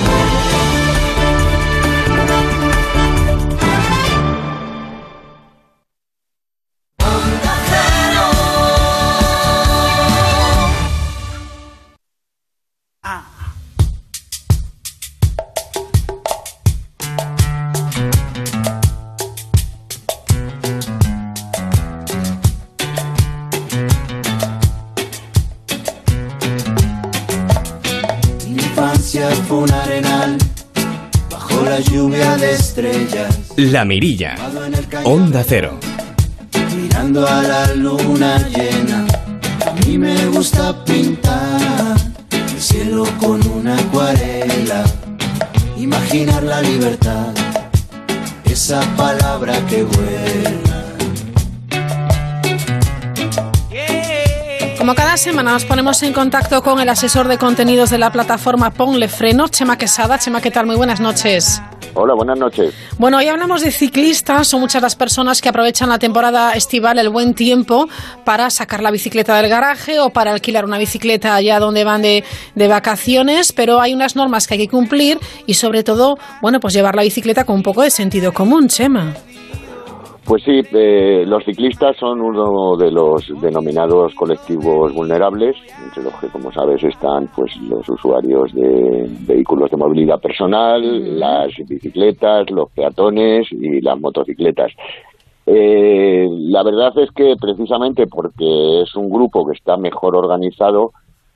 La 33.57 33.85
Mirilla. 33.85 34.37
Onda 35.03 35.45
Cero. 35.45 35.81
Mirando 36.77 37.27
a 37.27 37.43
la 37.43 37.75
luna 37.75 38.39
llena. 38.49 39.05
A 39.67 39.73
mí 39.85 39.99
me 39.99 40.27
gusta 40.27 40.85
pintar 40.85 41.97
el 42.31 42.61
cielo 42.61 43.05
con 43.19 43.45
una 43.49 43.77
acuarela. 43.77 44.85
Imaginar 45.77 46.45
la 46.45 46.63
libertad. 46.63 47.35
Esa 48.45 48.83
palabra 48.97 49.55
que 49.67 49.83
vuela. 49.83 50.72
Como 54.83 54.97
cada 54.97 55.17
semana 55.17 55.53
nos 55.53 55.65
ponemos 55.65 56.03
en 56.03 56.13
contacto 56.13 56.61
con 56.61 56.81
el 56.81 56.89
asesor 56.89 57.29
de 57.29 57.39
contenidos 57.39 57.89
de 57.91 57.99
la 57.99 58.11
plataforma 58.11 58.73
Ponle 58.73 59.07
Freno, 59.07 59.47
Chema 59.47 59.79
Quesada. 59.79 60.19
Chema, 60.19 60.41
¿qué 60.41 60.51
tal? 60.51 60.67
Muy 60.67 60.75
buenas 60.75 60.99
noches. 60.99 61.63
Hola, 61.95 62.15
buenas 62.15 62.37
noches. 62.37 62.75
Bueno, 62.99 63.19
hoy 63.19 63.29
hablamos 63.29 63.63
de 63.63 63.71
ciclistas. 63.71 64.49
Son 64.49 64.59
muchas 64.59 64.83
las 64.83 64.97
personas 64.97 65.41
que 65.41 65.49
aprovechan 65.49 65.89
la 65.89 66.01
temporada 66.01 66.51
estival, 66.55 66.99
el 66.99 67.11
buen 67.11 67.35
tiempo, 67.35 67.89
para 68.25 68.51
sacar 68.51 68.83
la 68.83 68.91
bicicleta 68.91 69.37
del 69.37 69.49
garaje 69.49 70.01
o 70.01 70.11
para 70.11 70.33
alquilar 70.33 70.65
una 70.65 70.79
bicicleta 70.79 71.37
allá 71.37 71.61
donde 71.61 71.85
van 71.85 72.03
de, 72.03 72.25
de 72.57 72.67
vacaciones. 72.67 73.53
Pero 73.53 73.81
hay 73.81 73.95
unas 73.95 74.17
normas 74.17 74.49
que 74.49 74.55
hay 74.55 74.61
que 74.63 74.69
cumplir 74.69 75.21
y, 75.47 75.55
sobre 75.55 75.85
todo, 75.85 76.19
bueno, 76.41 76.59
pues 76.59 76.75
llevar 76.75 76.97
la 76.97 77.05
bicicleta 77.05 77.45
con 77.45 77.55
un 77.55 77.63
poco 77.63 77.83
de 77.83 77.91
sentido 77.91 78.33
común, 78.33 78.67
Chema. 78.67 79.15
Pues 80.25 80.45
sí, 80.45 80.61
eh, 80.73 81.25
los 81.27 81.45
ciclistas 81.45 81.97
son 81.97 82.21
uno 82.21 82.77
de 82.77 82.93
los 82.93 83.29
denominados 83.41 84.15
colectivos 84.15 84.95
vulnerables, 84.95 85.57
entre 85.85 86.05
los 86.05 86.15
que, 86.21 86.29
como 86.29 86.53
sabes, 86.53 86.83
están 86.85 87.29
pues 87.35 87.57
los 87.57 87.89
usuarios 87.89 88.55
de 88.55 89.11
vehículos 89.27 89.71
de 89.71 89.77
movilidad 89.77 90.21
personal, 90.21 91.19
las 91.19 91.51
bicicletas, 91.67 92.49
los 92.51 92.71
peatones 92.71 93.49
y 93.51 93.81
las 93.81 93.99
motocicletas. 94.01 94.71
Eh, 95.45 96.29
la 96.31 96.63
verdad 96.63 96.97
es 96.99 97.11
que 97.11 97.35
precisamente 97.41 98.07
porque 98.07 98.83
es 98.83 98.95
un 98.95 99.11
grupo 99.11 99.45
que 99.45 99.57
está 99.57 99.77
mejor 99.77 100.15
organizado, 100.15 100.93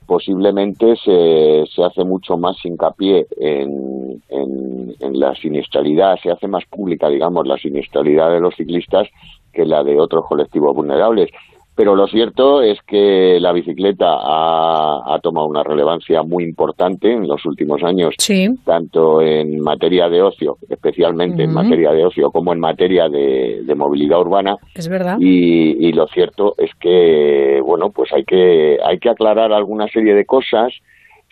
posiblemente 0.06 0.96
se, 0.96 1.64
se 1.74 1.84
hace 1.84 2.04
mucho 2.04 2.36
más 2.36 2.56
hincapié 2.64 3.26
en, 3.38 4.22
en, 4.28 4.94
en, 5.00 5.20
la 5.20 5.34
siniestralidad, 5.34 6.16
se 6.22 6.30
hace 6.30 6.48
más 6.48 6.64
pública, 6.66 7.08
digamos, 7.08 7.46
la 7.46 7.58
siniestralidad 7.58 8.30
de 8.30 8.40
los 8.40 8.54
ciclistas 8.54 9.08
que 9.52 9.64
la 9.64 9.82
de 9.82 9.98
otros 9.98 10.24
colectivos 10.26 10.74
vulnerables. 10.74 11.30
Pero 11.76 11.94
lo 11.94 12.08
cierto 12.08 12.62
es 12.62 12.78
que 12.86 13.38
la 13.38 13.52
bicicleta 13.52 14.06
ha, 14.08 15.14
ha 15.14 15.18
tomado 15.20 15.46
una 15.46 15.62
relevancia 15.62 16.22
muy 16.22 16.42
importante 16.42 17.12
en 17.12 17.28
los 17.28 17.44
últimos 17.44 17.82
años, 17.84 18.14
tanto 18.64 19.20
en 19.20 19.60
materia 19.60 20.08
de 20.08 20.22
ocio, 20.22 20.56
especialmente 20.70 21.44
en 21.44 21.52
materia 21.52 21.92
de 21.92 22.06
ocio, 22.06 22.30
como 22.30 22.54
en 22.54 22.60
materia 22.60 23.10
de, 23.10 23.60
de 23.62 23.74
movilidad 23.74 24.20
urbana. 24.20 24.56
Es 24.74 24.88
verdad. 24.88 25.18
Y, 25.20 25.86
y, 25.86 25.92
lo 25.92 26.06
cierto 26.08 26.54
es 26.56 26.70
que, 26.80 27.60
bueno, 27.62 27.90
pues 27.90 28.10
hay 28.10 28.24
que, 28.24 28.78
hay 28.82 28.98
que 28.98 29.10
aclarar 29.10 29.52
alguna 29.52 29.86
serie 29.88 30.14
de 30.14 30.24
cosas 30.24 30.72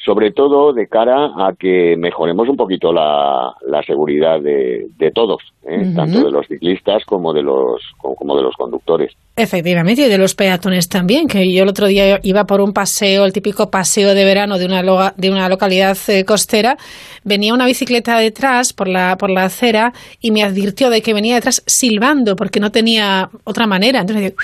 sobre 0.05 0.33
todo 0.33 0.73
de 0.73 0.87
cara 0.87 1.27
a 1.37 1.55
que 1.59 1.97
mejoremos 1.97 2.49
un 2.49 2.57
poquito 2.57 2.93
la, 2.93 3.55
la 3.67 3.83
seguridad 3.83 4.41
de, 4.41 4.87
de 4.99 5.11
todos, 5.11 5.43
¿eh? 5.63 5.79
uh 5.79 5.83
-huh. 5.83 5.97
tanto 5.97 6.25
de 6.25 6.31
los 6.31 6.47
ciclistas 6.47 7.05
como 7.07 7.33
de 7.33 7.43
los 7.43 7.81
como, 7.97 8.15
como, 8.15 8.37
de 8.37 8.43
los 8.43 8.55
conductores. 8.55 9.13
Efectivamente, 9.37 10.03
y 10.03 10.09
de 10.09 10.19
los 10.19 10.35
peatones 10.35 10.89
también, 10.89 11.27
que 11.27 11.51
yo 11.53 11.63
el 11.63 11.69
otro 11.69 11.87
día 11.87 12.21
iba 12.23 12.45
por 12.45 12.61
un 12.61 12.73
paseo, 12.73 13.25
el 13.25 13.33
típico 13.33 13.71
paseo 13.71 14.15
de 14.15 14.25
verano 14.25 14.59
de 14.59 14.67
una, 14.67 14.83
de 15.17 15.31
una 15.31 15.49
localidad 15.49 15.97
eh, 16.09 16.25
costera, 16.25 16.77
venía 17.25 17.55
una 17.55 17.67
bicicleta 17.67 18.19
detrás 18.19 18.73
por 18.73 18.89
la, 18.89 19.17
por 19.17 19.31
la 19.31 19.45
acera 19.45 19.93
y 20.21 20.31
me 20.31 20.43
advirtió 20.43 20.91
de 20.91 21.01
que 21.01 21.15
venía 21.15 21.35
detrás 21.37 21.63
silbando 21.67 22.37
porque 22.37 22.61
no 22.61 22.71
tenía 22.71 23.31
otra 23.45 23.67
manera. 23.67 24.01
Entonces 24.01 24.35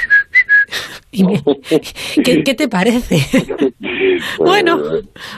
y 1.13 1.25
me, 1.25 1.43
¿qué, 2.25 2.43
¿qué, 2.45 2.55
te 2.55 2.69
parece? 2.69 3.19
bueno, 4.39 4.79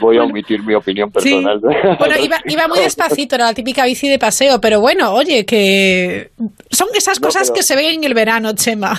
voy 0.01 0.17
a 0.17 0.23
omitir 0.23 0.63
mi 0.63 0.75
opinión 0.75 1.11
personal. 1.11 1.59
Sí. 1.61 1.77
Bueno, 1.99 2.15
iba, 2.21 2.37
iba, 2.45 2.67
muy 2.67 2.79
despacito, 2.79 3.35
era 3.35 3.45
la 3.45 3.53
típica 3.53 3.85
bici 3.85 4.07
de 4.07 4.19
paseo, 4.19 4.59
pero 4.61 4.79
bueno, 4.79 5.13
oye, 5.13 5.45
que 5.45 6.31
son 6.69 6.87
esas 6.95 7.19
cosas 7.19 7.43
no, 7.43 7.53
pero... 7.53 7.55
que 7.55 7.63
se 7.63 7.75
ven 7.75 7.95
en 7.95 8.03
el 8.03 8.13
verano, 8.13 8.53
Chema. 8.53 8.95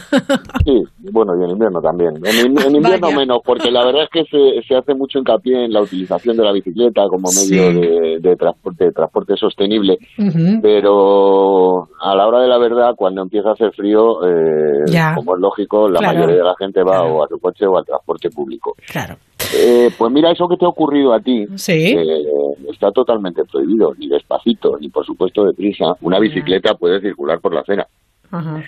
Sí, 0.64 0.82
bueno, 1.12 1.32
y 1.38 1.44
en 1.44 1.50
invierno 1.50 1.80
también. 1.80 2.14
En, 2.24 2.58
en 2.58 2.76
invierno 2.76 3.12
menos, 3.12 3.40
porque 3.44 3.70
la 3.70 3.84
verdad 3.84 4.04
es 4.04 4.10
que 4.10 4.24
se, 4.24 4.66
se, 4.66 4.74
hace 4.76 4.94
mucho 4.94 5.18
hincapié 5.18 5.64
en 5.66 5.72
la 5.72 5.82
utilización 5.82 6.36
de 6.36 6.44
la 6.44 6.52
bicicleta 6.52 7.02
como 7.08 7.28
medio 7.30 7.70
sí. 7.70 7.80
de, 7.80 8.18
de, 8.20 8.36
transporte, 8.36 8.84
de 8.86 8.92
transporte 8.92 9.36
sostenible, 9.36 9.98
uh 10.18 10.22
-huh. 10.22 10.60
pero 10.62 11.88
a 12.00 12.14
la 12.14 12.26
hora 12.26 12.40
de 12.40 12.48
la 12.48 12.58
verdad, 12.58 12.94
cuando 12.96 13.22
empieza 13.22 13.50
a 13.50 13.52
hacer 13.52 13.72
frío, 13.72 14.24
eh, 14.26 14.84
como 15.14 15.34
es 15.36 15.40
lógico, 15.40 15.88
la 15.88 16.00
claro. 16.00 16.14
mayoría 16.14 16.23
de 16.32 16.42
la 16.42 16.54
gente 16.58 16.80
va 16.80 16.98
claro. 17.00 17.14
o 17.16 17.24
a 17.24 17.28
su 17.28 17.38
coche 17.38 17.66
o 17.66 17.76
al 17.76 17.84
transporte 17.84 18.30
público. 18.30 18.74
Claro. 18.90 19.16
Eh, 19.56 19.90
pues 19.96 20.12
mira, 20.12 20.30
eso 20.30 20.48
que 20.48 20.56
te 20.56 20.64
ha 20.64 20.68
ocurrido 20.68 21.12
a 21.12 21.20
ti 21.20 21.46
¿Sí? 21.56 21.94
eh, 21.96 22.24
está 22.70 22.90
totalmente 22.90 23.42
prohibido, 23.44 23.92
ni 23.98 24.08
despacito, 24.08 24.76
ni 24.80 24.88
por 24.88 25.04
supuesto 25.04 25.44
deprisa. 25.44 25.94
Una 26.00 26.18
bicicleta 26.18 26.74
puede 26.74 27.00
circular 27.00 27.40
por 27.40 27.54
la 27.54 27.60
acera. 27.60 27.86
Ajá. 28.30 28.62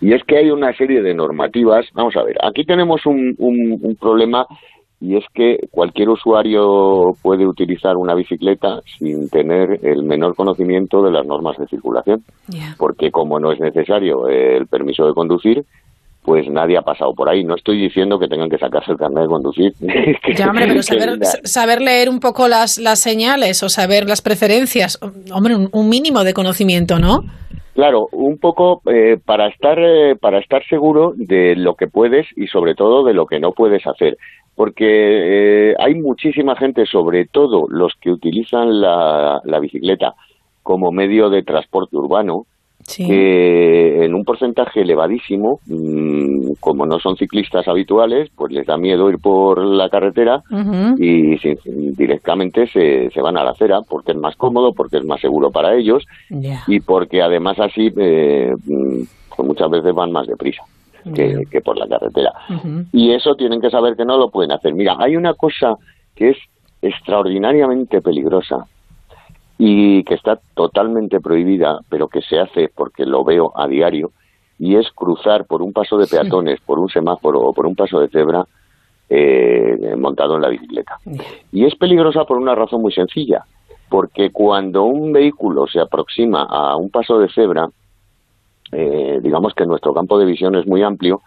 Y 0.00 0.14
es 0.14 0.22
que 0.24 0.38
hay 0.38 0.50
una 0.50 0.72
serie 0.74 1.02
de 1.02 1.14
normativas. 1.14 1.86
Vamos 1.94 2.16
a 2.16 2.22
ver, 2.22 2.36
aquí 2.42 2.64
tenemos 2.64 3.04
un, 3.04 3.34
un, 3.38 3.78
un 3.82 3.96
problema 3.96 4.46
y 5.00 5.16
es 5.16 5.24
que 5.32 5.56
cualquier 5.70 6.10
usuario 6.10 7.14
puede 7.22 7.46
utilizar 7.46 7.96
una 7.96 8.14
bicicleta 8.14 8.80
sin 8.98 9.30
tener 9.30 9.80
el 9.82 10.04
menor 10.04 10.36
conocimiento 10.36 11.02
de 11.02 11.10
las 11.10 11.26
normas 11.26 11.56
de 11.56 11.66
circulación, 11.66 12.22
porque 12.78 13.10
como 13.10 13.40
no 13.40 13.50
es 13.50 13.60
necesario 13.60 14.28
el 14.28 14.66
permiso 14.66 15.06
de 15.06 15.14
conducir, 15.14 15.64
pues 16.24 16.48
nadie 16.48 16.76
ha 16.76 16.82
pasado 16.82 17.14
por 17.14 17.28
ahí. 17.28 17.44
No 17.44 17.54
estoy 17.54 17.80
diciendo 17.80 18.18
que 18.18 18.28
tengan 18.28 18.50
que 18.50 18.58
sacarse 18.58 18.92
el 18.92 18.98
carnet 18.98 19.22
de 19.22 19.28
conducir. 19.28 19.74
ya, 20.36 20.48
hombre, 20.48 20.66
pero 20.66 20.82
saber, 21.44 21.80
leer 21.80 22.08
un 22.08 22.20
poco 22.20 22.48
las, 22.48 22.78
las 22.78 23.00
señales 23.00 23.62
o 23.62 23.68
saber 23.68 24.08
las 24.08 24.22
preferencias, 24.22 24.98
hombre, 25.32 25.56
un, 25.70 25.88
mínimo 25.88 26.24
de 26.24 26.34
conocimiento, 26.34 26.98
¿no? 26.98 27.24
Claro, 27.74 28.08
un 28.12 28.38
poco 28.38 28.82
eh, 28.92 29.16
para 29.24 29.48
estar 29.48 29.78
eh, 29.78 30.14
para 30.16 30.38
estar 30.38 30.62
seguro 30.66 31.12
de 31.16 31.56
lo 31.56 31.76
que 31.76 31.86
puedes 31.86 32.26
y 32.36 32.48
sobre 32.48 32.74
todo 32.74 33.04
de 33.04 33.14
lo 33.14 33.26
que 33.26 33.40
no 33.40 33.52
puedes 33.52 33.86
hacer 33.86 34.18
porque 34.60 35.70
eh, 35.70 35.74
hay 35.78 35.94
muchísima 35.94 36.54
gente, 36.54 36.84
sobre 36.84 37.24
todo 37.24 37.64
los 37.70 37.94
que 37.98 38.10
utilizan 38.10 38.78
la, 38.78 39.40
bicicleta 39.58 40.14
como 40.62 40.92
medio 40.92 41.30
de 41.30 41.42
transporte 41.42 41.96
urbano, 41.96 42.44
que 42.96 44.04
en 44.04 44.14
un 44.14 44.24
porcentaje 44.24 44.82
elevadísimo, 44.82 45.60
mm, 45.66 46.52
como 46.60 46.86
no 46.86 46.98
son 46.98 47.16
ciclistas 47.16 47.66
habituales, 47.68 48.30
pues 48.34 48.52
les 48.52 48.66
da 48.66 48.76
miedo 48.76 49.10
ir 49.10 49.18
por 49.18 49.64
la 49.64 49.88
carretera 49.88 50.42
y 50.98 51.36
directamente 51.96 52.66
se, 52.66 53.10
se, 53.10 53.20
van 53.20 53.36
a 53.36 53.44
la 53.44 53.50
acera 53.50 53.80
porque 53.88 54.12
es 54.12 54.18
más 54.18 54.36
cómodo, 54.36 54.72
porque 54.72 54.98
es 54.98 55.04
más 55.04 55.20
seguro 55.20 55.50
para 55.50 55.74
ellos 55.74 56.04
y 56.66 56.80
porque 56.80 57.22
además 57.22 57.58
así 57.58 57.92
eh, 57.96 58.52
mm, 58.66 59.02
pues 59.36 59.48
muchas 59.48 59.70
veces 59.70 59.94
van 59.94 60.12
más 60.12 60.26
deprisa 60.26 60.62
que, 61.14 61.60
por 61.64 61.78
la 61.78 61.86
carretera. 61.86 62.32
Y 62.92 63.12
eso 63.12 63.34
tienen 63.34 63.60
que 63.60 63.70
saber 63.70 63.96
que 63.96 64.04
no 64.04 64.18
lo 64.18 64.30
pueden 64.30 64.52
hacer. 64.52 64.74
Mira, 64.74 64.96
hay 64.98 65.16
una 65.16 65.34
cosa 65.34 65.76
que 66.14 66.30
es 66.30 66.36
extraordinariamente 66.82 68.00
peligrosa 68.00 68.66
y 69.62 70.04
que 70.04 70.14
está 70.14 70.40
totalmente 70.54 71.20
prohibida, 71.20 71.80
pero 71.90 72.08
que 72.08 72.22
se 72.22 72.40
hace 72.40 72.70
porque 72.74 73.04
lo 73.04 73.24
veo 73.24 73.52
a 73.54 73.68
diario, 73.68 74.10
y 74.58 74.76
es 74.76 74.90
cruzar 74.90 75.44
por 75.44 75.60
un 75.60 75.74
paso 75.74 75.98
de 75.98 76.06
peatones, 76.06 76.60
por 76.62 76.78
un 76.78 76.88
semáforo 76.88 77.40
o 77.40 77.52
por 77.52 77.66
un 77.66 77.76
paso 77.76 78.00
de 78.00 78.08
cebra 78.08 78.42
eh, 79.10 79.94
montado 79.98 80.36
en 80.36 80.42
la 80.42 80.48
bicicleta. 80.48 80.96
Y 81.52 81.66
es 81.66 81.74
peligrosa 81.74 82.24
por 82.24 82.38
una 82.38 82.54
razón 82.54 82.80
muy 82.80 82.90
sencilla, 82.90 83.44
porque 83.90 84.30
cuando 84.30 84.84
un 84.84 85.12
vehículo 85.12 85.66
se 85.66 85.78
aproxima 85.78 86.44
a 86.44 86.76
un 86.76 86.88
paso 86.88 87.18
de 87.18 87.28
cebra, 87.28 87.68
eh, 88.72 89.18
digamos 89.22 89.52
que 89.52 89.66
nuestro 89.66 89.92
campo 89.92 90.18
de 90.18 90.24
visión 90.24 90.54
es 90.54 90.66
muy 90.66 90.82
amplio 90.82 91.20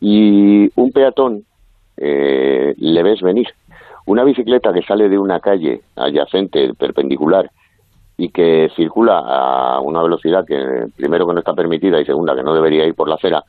y 0.00 0.70
un 0.76 0.92
peatón 0.92 1.42
eh, 1.96 2.74
le 2.76 3.02
ves 3.02 3.20
venir. 3.22 3.48
Una 4.06 4.22
bicicleta 4.22 4.72
que 4.72 4.82
sale 4.82 5.08
de 5.08 5.18
una 5.18 5.40
calle 5.40 5.80
adyacente, 5.96 6.74
perpendicular, 6.74 7.50
y 8.22 8.28
que 8.28 8.68
circula 8.76 9.18
a 9.18 9.80
una 9.80 10.00
velocidad 10.00 10.44
que 10.46 10.86
primero 10.94 11.26
que 11.26 11.32
no 11.32 11.40
está 11.40 11.54
permitida 11.54 12.00
y 12.00 12.04
segunda 12.04 12.36
que 12.36 12.44
no 12.44 12.54
debería 12.54 12.86
ir 12.86 12.94
por 12.94 13.08
la 13.08 13.16
acera, 13.16 13.42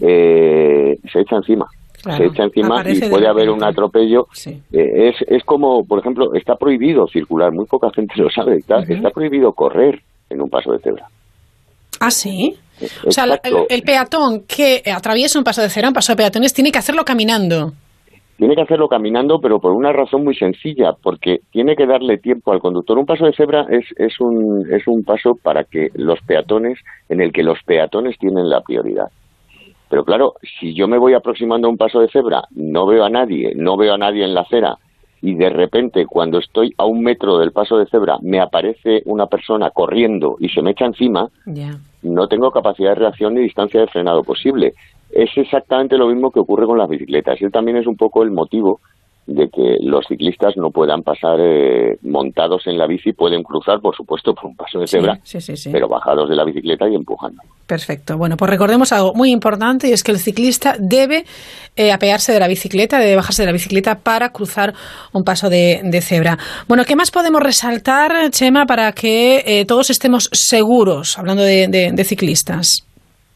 eh, 0.00 0.98
se 1.12 1.20
echa 1.20 1.36
encima. 1.36 1.66
se 1.94 2.24
echa 2.24 2.44
encima 2.44 2.82
y 2.88 3.00
puede 3.10 3.28
haber 3.28 3.50
un 3.50 3.62
atropello. 3.62 4.26
es, 4.72 5.16
es 5.28 5.44
como, 5.44 5.84
por 5.84 5.98
ejemplo, 5.98 6.32
está 6.32 6.56
prohibido 6.56 7.06
circular, 7.06 7.52
muy 7.52 7.66
poca 7.66 7.90
gente 7.94 8.14
lo 8.16 8.30
sabe, 8.30 8.56
está 8.56 9.10
prohibido 9.10 9.52
correr 9.52 10.00
en 10.30 10.40
un 10.40 10.48
paso 10.48 10.72
de 10.72 10.78
cebra. 10.78 11.06
Ah, 12.00 12.10
sí. 12.10 12.56
O 13.06 13.12
sea, 13.12 13.26
el, 13.68 13.82
peatón 13.82 14.44
que 14.48 14.82
atraviesa 14.90 15.38
un 15.38 15.44
paso 15.44 15.60
de 15.60 15.68
cera, 15.68 15.88
un 15.88 15.94
paso 15.94 16.12
de 16.12 16.16
peatones, 16.16 16.54
tiene 16.54 16.72
que 16.72 16.78
hacerlo 16.78 17.04
caminando. 17.04 17.74
Tiene 18.36 18.56
que 18.56 18.62
hacerlo 18.62 18.88
caminando, 18.88 19.40
pero 19.40 19.60
por 19.60 19.72
una 19.72 19.92
razón 19.92 20.24
muy 20.24 20.34
sencilla, 20.34 20.92
porque 20.92 21.40
tiene 21.52 21.76
que 21.76 21.86
darle 21.86 22.18
tiempo 22.18 22.52
al 22.52 22.60
conductor. 22.60 22.98
Un 22.98 23.06
paso 23.06 23.26
de 23.26 23.32
cebra 23.32 23.66
es, 23.70 23.84
es, 23.96 24.20
un, 24.20 24.66
es 24.72 24.86
un 24.88 25.04
paso 25.04 25.38
para 25.40 25.64
que 25.64 25.90
los 25.94 26.20
peatones, 26.22 26.78
en 27.08 27.20
el 27.20 27.32
que 27.32 27.44
los 27.44 27.62
peatones 27.62 28.18
tienen 28.18 28.48
la 28.48 28.60
prioridad. 28.60 29.06
Pero 29.88 30.04
claro, 30.04 30.34
si 30.58 30.74
yo 30.74 30.88
me 30.88 30.98
voy 30.98 31.14
aproximando 31.14 31.68
a 31.68 31.70
un 31.70 31.76
paso 31.76 32.00
de 32.00 32.08
cebra, 32.08 32.42
no 32.50 32.86
veo 32.86 33.04
a 33.04 33.10
nadie, 33.10 33.52
no 33.54 33.76
veo 33.76 33.94
a 33.94 33.98
nadie 33.98 34.24
en 34.24 34.34
la 34.34 34.40
acera, 34.40 34.78
y 35.24 35.34
de 35.36 35.48
repente 35.48 36.04
cuando 36.04 36.38
estoy 36.38 36.74
a 36.76 36.84
un 36.84 37.02
metro 37.02 37.38
del 37.38 37.50
paso 37.50 37.78
de 37.78 37.86
cebra 37.86 38.18
me 38.20 38.40
aparece 38.40 39.02
una 39.06 39.26
persona 39.26 39.70
corriendo 39.70 40.36
y 40.38 40.50
se 40.50 40.60
me 40.60 40.72
echa 40.72 40.84
encima, 40.84 41.30
no 42.02 42.28
tengo 42.28 42.50
capacidad 42.50 42.90
de 42.90 42.96
reacción 42.96 43.34
ni 43.34 43.40
distancia 43.40 43.80
de 43.80 43.86
frenado 43.86 44.22
posible. 44.22 44.74
Es 45.14 45.30
exactamente 45.36 45.96
lo 45.96 46.08
mismo 46.08 46.32
que 46.32 46.40
ocurre 46.40 46.66
con 46.66 46.76
las 46.76 46.88
bicicletas. 46.88 47.40
Y 47.40 47.48
también 47.48 47.76
es 47.76 47.86
un 47.86 47.96
poco 47.96 48.24
el 48.24 48.32
motivo 48.32 48.80
de 49.26 49.48
que 49.48 49.76
los 49.80 50.04
ciclistas 50.06 50.54
no 50.56 50.70
puedan 50.70 51.02
pasar 51.02 51.38
eh, 51.40 51.96
montados 52.02 52.66
en 52.66 52.76
la 52.76 52.86
bici, 52.86 53.12
pueden 53.12 53.42
cruzar, 53.42 53.80
por 53.80 53.96
supuesto, 53.96 54.34
por 54.34 54.46
un 54.46 54.56
paso 54.56 54.80
de 54.80 54.86
cebra, 54.86 55.18
pero 55.72 55.88
bajados 55.88 56.28
de 56.28 56.36
la 56.36 56.44
bicicleta 56.44 56.86
y 56.88 56.94
empujando. 56.94 57.40
Perfecto. 57.66 58.18
Bueno, 58.18 58.36
pues 58.36 58.50
recordemos 58.50 58.92
algo 58.92 59.14
muy 59.14 59.30
importante 59.30 59.88
y 59.88 59.92
es 59.92 60.02
que 60.02 60.12
el 60.12 60.18
ciclista 60.18 60.76
debe 60.78 61.24
eh, 61.76 61.92
apearse 61.92 62.32
de 62.32 62.40
la 62.40 62.48
bicicleta, 62.48 62.98
debe 62.98 63.16
bajarse 63.16 63.42
de 63.42 63.46
la 63.46 63.52
bicicleta 63.52 64.00
para 64.00 64.28
cruzar 64.30 64.74
un 65.14 65.24
paso 65.24 65.48
de, 65.48 65.80
cebra. 66.02 66.36
Bueno, 66.68 66.84
¿qué 66.84 66.96
más 66.96 67.10
podemos 67.10 67.40
resaltar, 67.40 68.30
Chema, 68.30 68.66
para 68.66 68.92
que 68.92 69.42
eh, 69.46 69.64
todos 69.64 69.88
estemos 69.88 70.28
seguros, 70.32 71.18
hablando 71.18 71.42
de 71.42 72.04
ciclistas? 72.04 72.84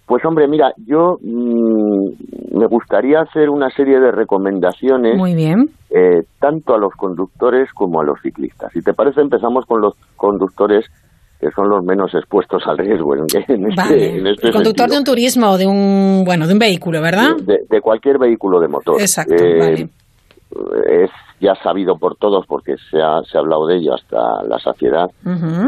Pues 0.09 0.25
hombre, 0.25 0.49
mira, 0.49 0.73
yo 0.87 1.19
mm, 1.21 2.59
me 2.59 2.67
gustaría 2.67 3.21
hacer 3.21 3.51
una 3.51 3.69
serie 3.69 4.01
de 4.01 4.11
recomendaciones. 4.11 5.19
Muy 5.19 5.35
bien. 5.35 5.67
Eh, 5.91 6.23
tanto 6.41 6.75
a 6.75 6.79
los 6.79 6.95
conductores 6.95 7.71
como 7.75 8.01
a 8.01 8.05
los 8.05 8.19
ciclistas. 8.23 8.73
Si 8.73 8.81
te 8.81 8.95
parece, 8.95 9.21
empezamos 9.21 9.67
con 9.67 9.83
los 9.83 9.93
conductores 10.17 10.87
que 11.39 11.51
son 11.51 11.69
los 11.69 11.85
menos 11.85 12.13
expuestos 12.15 12.63
al 12.67 12.79
riesgo 12.79 13.15
en, 13.15 13.25
este, 13.25 13.55
en 13.55 14.27
este, 14.27 14.51
conductor 14.51 14.89
de 14.89 14.99
un 14.99 15.05
turismo 15.05 15.51
o 15.51 15.59
de 15.59 15.67
un 15.67 16.25
bueno 16.25 16.47
de 16.47 16.55
un 16.55 16.59
vehículo, 16.59 17.01
¿verdad? 17.01 17.37
De, 17.37 17.81
cualquier 17.81 18.19
vehículo 18.19 18.59
de 18.61 18.67
motor. 18.67 19.01
Exacto. 19.01 19.35
Eh, 19.37 19.89
es 20.89 21.11
ya 21.41 21.55
sabido 21.63 21.97
por 21.97 22.17
todos, 22.17 22.47
porque 22.47 22.75
se 22.91 23.01
ha, 23.01 23.21
se 23.23 23.37
ha 23.37 23.41
hablado 23.41 23.67
de 23.67 23.77
ello 23.77 23.95
hasta 23.95 24.43
la 24.45 24.59
saciedad, 24.59 25.11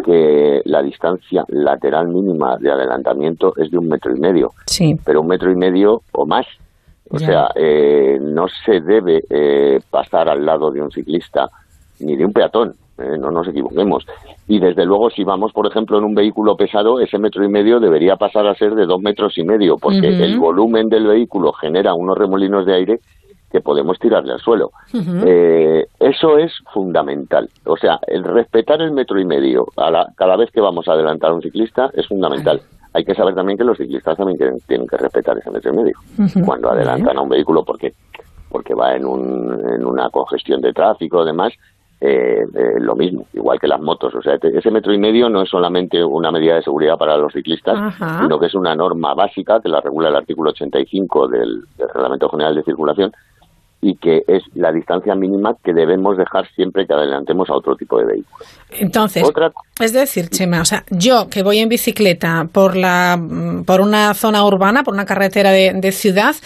que 0.04 0.60
la 0.64 0.82
distancia 0.82 1.44
lateral 1.48 2.08
mínima 2.08 2.56
de 2.58 2.72
adelantamiento 2.72 3.52
es 3.56 3.70
de 3.70 3.78
un 3.78 3.88
metro 3.88 4.14
y 4.14 4.20
medio. 4.20 4.50
Sí. 4.66 4.96
Pero 5.04 5.20
un 5.20 5.28
metro 5.28 5.50
y 5.50 5.56
medio 5.56 6.02
o 6.12 6.26
más. 6.26 6.46
O 7.12 7.18
sea, 7.18 7.48
eh, 7.56 8.18
no 8.20 8.46
se 8.64 8.80
debe 8.80 9.20
eh, 9.28 9.80
pasar 9.90 10.28
al 10.28 10.44
lado 10.44 10.70
de 10.70 10.80
un 10.80 10.90
ciclista 10.90 11.48
ni 12.00 12.16
de 12.16 12.24
un 12.24 12.32
peatón. 12.32 12.72
Eh, 12.98 13.16
no 13.18 13.30
nos 13.30 13.48
equivoquemos. 13.48 14.06
Y 14.46 14.60
desde 14.60 14.84
luego, 14.84 15.10
si 15.10 15.24
vamos, 15.24 15.52
por 15.52 15.66
ejemplo, 15.66 15.98
en 15.98 16.04
un 16.04 16.14
vehículo 16.14 16.54
pesado, 16.54 17.00
ese 17.00 17.18
metro 17.18 17.44
y 17.44 17.48
medio 17.48 17.80
debería 17.80 18.16
pasar 18.16 18.46
a 18.46 18.54
ser 18.54 18.74
de 18.74 18.86
dos 18.86 19.00
metros 19.00 19.38
y 19.38 19.44
medio, 19.44 19.76
porque 19.76 20.08
el 20.08 20.38
volumen 20.38 20.88
del 20.88 21.06
vehículo 21.06 21.52
genera 21.52 21.94
unos 21.94 22.16
remolinos 22.16 22.66
de 22.66 22.74
aire 22.74 23.00
que 23.50 23.60
podemos 23.60 23.98
tirarle 23.98 24.32
al 24.32 24.40
suelo. 24.40 24.70
Eh, 24.94 25.86
eso 25.98 26.38
es 26.38 26.52
fundamental. 26.72 27.48
O 27.64 27.76
sea, 27.76 27.98
el 28.06 28.24
respetar 28.24 28.80
el 28.80 28.92
metro 28.92 29.18
y 29.18 29.24
medio 29.24 29.66
a 29.76 29.90
la, 29.90 30.06
cada 30.16 30.36
vez 30.36 30.50
que 30.50 30.60
vamos 30.60 30.88
a 30.88 30.92
adelantar 30.92 31.30
a 31.30 31.34
un 31.34 31.42
ciclista 31.42 31.90
es 31.94 32.06
fundamental. 32.06 32.60
Hay 32.92 33.04
que 33.04 33.14
saber 33.14 33.34
también 33.34 33.58
que 33.58 33.64
los 33.64 33.78
ciclistas 33.78 34.16
también 34.16 34.38
tienen, 34.66 34.86
que 34.86 34.96
respetar 34.96 35.38
ese 35.38 35.50
metro 35.50 35.72
y 35.72 35.76
medio 35.76 35.94
cuando 36.44 36.70
adelantan 36.70 37.16
a 37.16 37.20
un 37.20 37.28
vehículo 37.28 37.64
porque 37.64 37.92
porque 38.50 38.74
va 38.74 38.96
en, 38.96 39.06
un, 39.06 39.64
en 39.74 39.86
una 39.86 40.10
congestión 40.10 40.60
de 40.60 40.72
tráfico, 40.72 41.20
además, 41.20 41.52
eh, 42.00 42.46
eh, 42.54 42.80
lo 42.80 42.96
mismo, 42.96 43.26
igual 43.32 43.60
que 43.60 43.68
las 43.68 43.80
motos. 43.80 44.14
O 44.14 44.22
sea, 44.22 44.38
ese 44.42 44.70
metro 44.70 44.92
y 44.92 44.98
medio 44.98 45.28
no 45.28 45.42
es 45.42 45.50
solamente 45.50 46.02
una 46.02 46.32
medida 46.32 46.56
de 46.56 46.62
seguridad 46.62 46.96
para 46.96 47.16
los 47.16 47.32
ciclistas, 47.32 47.94
sino 48.20 48.38
que 48.38 48.46
es 48.46 48.54
una 48.54 48.74
norma 48.74 49.14
básica 49.14 49.60
que 49.60 49.68
la 49.68 49.80
regula 49.80 50.08
el 50.08 50.16
artículo 50.16 50.50
85 50.50 51.28
del 51.28 51.62
Reglamento 51.78 52.28
General 52.28 52.54
de 52.54 52.62
Circulación 52.62 53.12
y 53.82 53.96
que 53.96 54.22
es 54.26 54.42
la 54.54 54.72
distancia 54.72 55.14
mínima 55.14 55.56
que 55.64 55.72
debemos 55.72 56.18
dejar 56.18 56.46
siempre 56.54 56.86
que 56.86 56.92
adelantemos 56.92 57.48
a 57.48 57.54
otro 57.54 57.76
tipo 57.76 57.98
de 57.98 58.04
vehículo. 58.04 58.44
Entonces, 58.70 59.26
es 59.80 59.92
decir, 59.92 60.28
Chema, 60.28 60.60
o 60.60 60.64
sea, 60.64 60.84
yo 60.90 61.28
que 61.28 61.42
voy 61.42 61.58
en 61.58 61.68
bicicleta 61.68 62.46
por 62.52 62.76
la 62.76 63.18
por 63.64 63.80
una 63.80 64.12
zona 64.14 64.44
urbana, 64.44 64.84
por 64.84 64.94
una 64.94 65.06
carretera 65.06 65.50
de, 65.50 65.92
ciudad, 65.92 66.36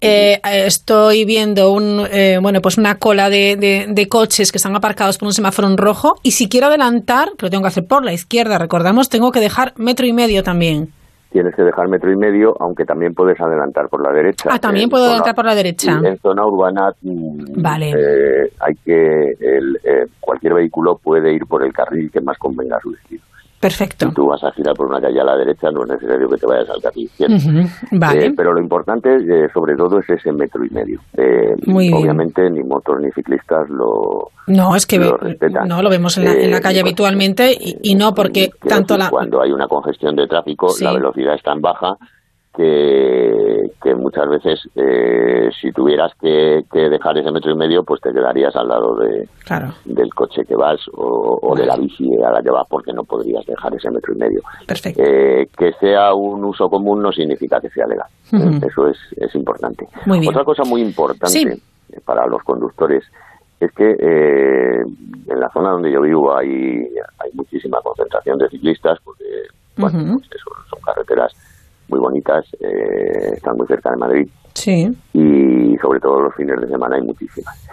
eh, 0.00 0.40
estoy 0.44 1.24
viendo 1.24 1.72
un 1.72 2.06
eh, 2.10 2.38
bueno 2.40 2.62
pues 2.62 2.78
una 2.78 2.98
cola 2.98 3.30
de, 3.30 3.86
de, 3.88 4.08
coches 4.08 4.52
que 4.52 4.58
están 4.58 4.76
aparcados 4.76 5.18
por 5.18 5.26
un 5.26 5.34
semáforo 5.34 5.68
en 5.68 5.76
rojo 5.76 6.16
y 6.22 6.32
si 6.32 6.48
quiero 6.48 6.68
adelantar, 6.68 7.30
lo 7.38 7.50
tengo 7.50 7.62
que 7.62 7.68
hacer 7.68 7.86
por 7.86 8.04
la 8.04 8.12
izquierda, 8.12 8.58
recordamos, 8.58 9.08
tengo 9.08 9.32
que 9.32 9.40
dejar 9.40 9.74
metro 9.76 10.06
y 10.06 10.12
medio 10.12 10.42
también 10.42 10.92
tienes 11.36 11.54
que 11.54 11.64
dejar 11.64 11.86
metro 11.88 12.10
y 12.10 12.16
medio, 12.16 12.56
aunque 12.60 12.86
también 12.86 13.12
puedes 13.12 13.38
adelantar 13.38 13.90
por 13.90 14.02
la 14.02 14.10
derecha. 14.10 14.48
Ah, 14.50 14.58
también 14.58 14.88
puedo 14.88 15.04
adelantar 15.04 15.34
por 15.34 15.44
la 15.44 15.54
derecha. 15.54 16.00
En 16.02 16.16
zona 16.16 16.46
urbana 16.46 16.94
mm, 17.02 17.60
vale. 17.60 17.90
Eh, 17.90 18.52
hay 18.58 18.74
que 18.82 19.32
el, 19.38 19.78
eh, 19.84 20.06
cualquier 20.18 20.54
vehículo 20.54 20.96
puede 20.96 21.34
ir 21.34 21.44
por 21.44 21.62
el 21.62 21.74
carril 21.74 22.10
que 22.10 22.22
más 22.22 22.38
convenga 22.38 22.78
a 22.78 22.80
su 22.80 22.90
destino. 22.90 23.20
Perfecto. 23.60 24.08
Si 24.08 24.14
tú 24.14 24.26
vas 24.26 24.42
a 24.44 24.52
girar 24.52 24.74
por 24.74 24.86
una 24.86 25.00
calle 25.00 25.20
a 25.20 25.24
la 25.24 25.36
derecha, 25.36 25.70
no 25.70 25.82
es 25.84 25.88
necesario 25.90 26.28
que 26.28 26.36
te 26.36 26.46
vayas 26.46 26.68
al 26.70 26.82
carril 26.82 27.04
izquierdo. 27.04 27.36
Vale. 27.92 28.26
Eh, 28.26 28.32
pero 28.36 28.52
lo 28.52 28.60
importante, 28.60 29.08
eh, 29.16 29.48
sobre 29.52 29.74
todo, 29.76 29.98
es 29.98 30.08
ese 30.10 30.30
metro 30.32 30.64
y 30.64 30.70
medio. 30.70 31.00
Eh, 31.16 31.54
Muy 31.66 31.88
bien. 31.88 31.94
obviamente, 32.02 32.48
ni 32.50 32.62
motos 32.62 32.96
ni 33.00 33.10
ciclistas 33.12 33.68
lo, 33.70 34.28
No, 34.46 34.76
es 34.76 34.86
que 34.86 34.98
lo 34.98 35.16
respetan. 35.16 35.66
no 35.68 35.82
lo 35.82 35.88
vemos 35.90 36.16
en 36.18 36.24
la, 36.26 36.32
en 36.34 36.50
la 36.50 36.58
Eh, 36.58 36.60
calle 36.60 36.80
habitualmente 36.80 37.52
y, 37.52 37.76
y 37.82 37.94
no 37.94 38.12
porque 38.14 38.50
tanto 38.68 38.94
decir, 38.94 39.04
la 39.06 39.10
Cuando 39.10 39.40
hay 39.42 39.50
una 39.52 39.66
congestión 39.68 40.14
de 40.16 40.26
tráfico, 40.26 40.68
Sí. 40.68 40.84
la 40.84 40.92
velocidad 40.92 41.34
es 41.34 41.42
tan 41.42 41.60
baja 41.60 41.96
que, 42.56 43.70
que 43.82 43.94
muchas 43.94 44.28
veces, 44.28 44.60
eh, 44.74 45.50
si 45.60 45.70
tuvieras 45.72 46.12
que, 46.20 46.62
que 46.72 46.88
dejar 46.88 47.18
ese 47.18 47.30
metro 47.30 47.50
y 47.52 47.56
medio, 47.56 47.82
pues 47.84 48.00
te 48.00 48.12
quedarías 48.12 48.54
al 48.56 48.68
lado 48.68 48.96
de, 48.96 49.28
Claro. 49.44 49.68
del 49.84 50.12
coche 50.14 50.42
que 50.46 50.56
vas 50.56 50.80
o, 50.94 51.38
o 51.42 51.54
de 51.54 51.66
la 51.66 51.76
bici 51.76 52.08
a 52.24 52.30
la 52.30 52.42
que 52.42 52.50
vas 52.50 52.66
porque 52.68 52.92
no 52.92 53.04
podrías 53.04 53.44
dejar 53.46 53.74
ese 53.74 53.90
metro 53.90 54.14
y 54.14 54.18
medio. 54.18 54.40
Perfecto. 54.66 55.02
Eh, 55.04 55.46
que 55.56 55.72
sea 55.80 56.14
un 56.14 56.44
uso 56.44 56.68
común 56.68 57.02
no 57.02 57.12
significa 57.12 57.60
que 57.60 57.70
sea 57.70 57.86
legal. 57.86 58.08
Ujú. 58.32 58.66
Eso 58.66 58.88
es, 58.88 58.98
es 59.16 59.34
importante. 59.34 59.86
Muy 60.06 60.20
bien. 60.20 60.30
Otra 60.30 60.44
cosa 60.44 60.64
muy 60.64 60.82
importante 60.82 61.28
Sí. 61.28 61.44
eh, 61.92 62.00
para 62.04 62.26
los 62.26 62.42
conductores 62.42 63.04
es 63.60 63.70
que 63.72 63.90
eh, 63.90 64.80
en 65.28 65.40
la 65.40 65.48
zona 65.50 65.70
donde 65.70 65.90
yo 65.92 66.00
vivo 66.02 66.36
hay, 66.36 66.46
hay 67.18 67.30
muchísima 67.34 67.78
concentración 67.82 68.38
de 68.38 68.48
ciclistas 68.48 68.98
porque 69.04 69.24
bueno, 69.78 70.14
pues 70.14 70.26
eso, 70.34 70.50
son 70.70 70.80
carreteras 70.80 71.32
muy 71.88 71.98
bonitas, 72.00 72.44
eh, 72.60 73.32
están 73.34 73.56
muy 73.56 73.66
cerca 73.66 73.90
de 73.90 73.96
Madrid 73.96 74.28
Sí. 74.54 74.96
y 75.12 75.76
sobre 75.78 76.00
todo 76.00 76.22
los 76.22 76.34
fines 76.34 76.60
de 76.60 76.68
semana 76.68 76.96
hay 76.96 77.02
muchísimas. 77.02 77.68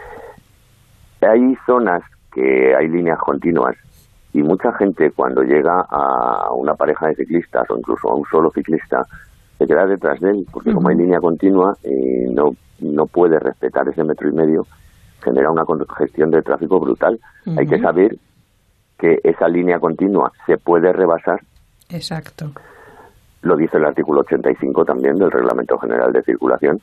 Hay 1.22 1.56
zonas 1.66 2.02
que 2.34 2.76
hay 2.76 2.88
líneas 2.90 3.20
continuas 3.20 3.76
y 4.34 4.42
mucha 4.42 4.74
gente 4.74 5.12
cuando 5.12 5.42
llega 5.44 5.86
a 5.90 6.52
una 6.54 6.74
pareja 6.74 7.08
de 7.08 7.16
ciclistas 7.16 7.70
o 7.70 7.78
incluso 7.78 8.10
a 8.10 8.16
un 8.16 8.26
solo 8.26 8.52
ciclista 8.52 9.06
se 9.58 9.68
queda 9.68 9.86
detrás 9.86 10.20
de 10.20 10.32
él 10.32 10.46
porque 10.52 10.74
como 10.74 10.90
hay 10.90 10.96
línea 10.98 11.20
continua 11.20 11.78
y 11.84 12.34
no 12.34 12.52
no 12.80 13.06
puede 13.06 13.40
respetar 13.40 13.88
ese 13.88 14.04
metro 14.04 14.28
y 14.28 14.34
medio 14.34 14.66
genera 15.24 15.50
una 15.52 15.64
congestión 15.64 16.32
de 16.32 16.42
tráfico 16.42 16.80
brutal. 16.82 17.18
Hay 17.58 17.66
que 17.66 17.80
saber 17.80 18.18
que 18.98 19.20
esa 19.24 19.48
línea 19.48 19.80
continua 19.80 20.32
se 20.46 20.58
puede 20.58 20.92
rebasar 20.92 21.40
Exacto. 21.90 22.52
Lo 23.44 23.58
dice 23.58 23.78
el 23.78 23.86
artículo 23.86 24.22
85 24.22 24.86
también 24.86 25.16
del 25.16 25.30
Reglamento 25.30 25.78
General 25.78 26.12
de 26.12 26.24
Circulación. 26.24 26.80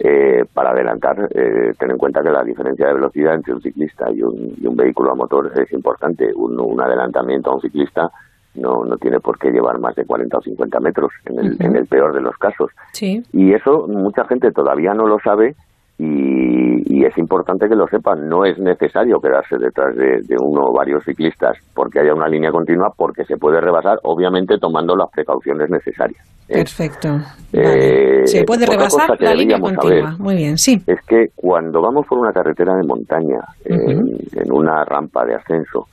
Eh, 0.00 0.44
para 0.52 0.70
adelantar, 0.70 1.28
eh, 1.34 1.72
ten 1.78 1.90
en 1.90 1.98
cuenta 1.98 2.22
que 2.22 2.30
la 2.30 2.44
diferencia 2.44 2.86
de 2.86 2.94
velocidad 2.94 3.34
entre 3.34 3.54
un 3.54 3.62
ciclista 3.62 4.10
y 4.10 4.22
un, 4.22 4.54
y 4.60 4.66
un 4.66 4.76
vehículo 4.76 5.12
a 5.12 5.14
motor 5.14 5.50
es 5.58 5.72
importante. 5.72 6.30
Un, 6.34 6.60
un 6.60 6.80
adelantamiento 6.80 7.50
a 7.50 7.54
un 7.54 7.60
ciclista 7.62 8.10
no, 8.54 8.84
no 8.84 8.96
tiene 8.98 9.18
por 9.18 9.38
qué 9.38 9.50
llevar 9.50 9.78
más 9.78 9.94
de 9.94 10.04
40 10.04 10.36
o 10.36 10.42
50 10.42 10.80
metros, 10.80 11.12
en 11.24 11.38
el, 11.38 11.56
en 11.58 11.76
el 11.76 11.86
peor 11.86 12.14
de 12.14 12.20
los 12.20 12.36
casos. 12.36 12.70
Sí. 12.92 13.22
Y 13.32 13.52
eso 13.52 13.86
mucha 13.88 14.24
gente 14.26 14.52
todavía 14.52 14.94
no 14.94 15.06
lo 15.06 15.18
sabe 15.20 15.56
y, 15.98 16.98
y 16.98 17.04
es 17.04 17.16
importante 17.18 17.68
que 17.68 17.76
lo 17.76 17.86
sepan. 17.86 18.28
No 18.28 18.44
es 18.44 18.58
necesario 18.58 19.18
quedarse 19.20 19.56
detrás 19.58 19.94
de, 19.96 20.20
de 20.26 20.36
uno 20.40 20.66
o 20.66 20.72
varios 20.72 21.04
ciclistas 21.04 21.56
porque 21.74 22.00
haya 22.00 22.14
una 22.14 22.28
línea 22.28 22.50
continua, 22.50 22.88
porque 22.96 23.24
se 23.24 23.36
puede 23.36 23.60
rebasar, 23.60 23.98
obviamente 24.02 24.58
tomando 24.58 24.96
las 24.96 25.10
precauciones 25.10 25.70
necesarias. 25.70 26.22
¿eh? 26.48 26.54
Perfecto. 26.58 27.08
Eh, 27.52 28.26
Se 28.26 28.44
puede 28.44 28.66
rebasar 28.66 29.10
la 29.20 29.34
línea 29.34 29.58
continua. 29.60 30.10
saber 30.10 30.20
Muy 30.20 30.36
bien, 30.36 30.58
sí. 30.58 30.80
Es 30.86 31.00
que 31.06 31.26
cuando 31.34 31.80
vamos 31.80 32.06
por 32.08 32.18
una 32.18 32.32
carretera 32.32 32.74
de 32.74 32.86
montaña, 32.86 33.40
en, 33.64 34.00
en 34.32 34.52
una 34.52 34.84
rampa 34.84 35.24
de 35.24 35.34
ascenso, 35.36 35.86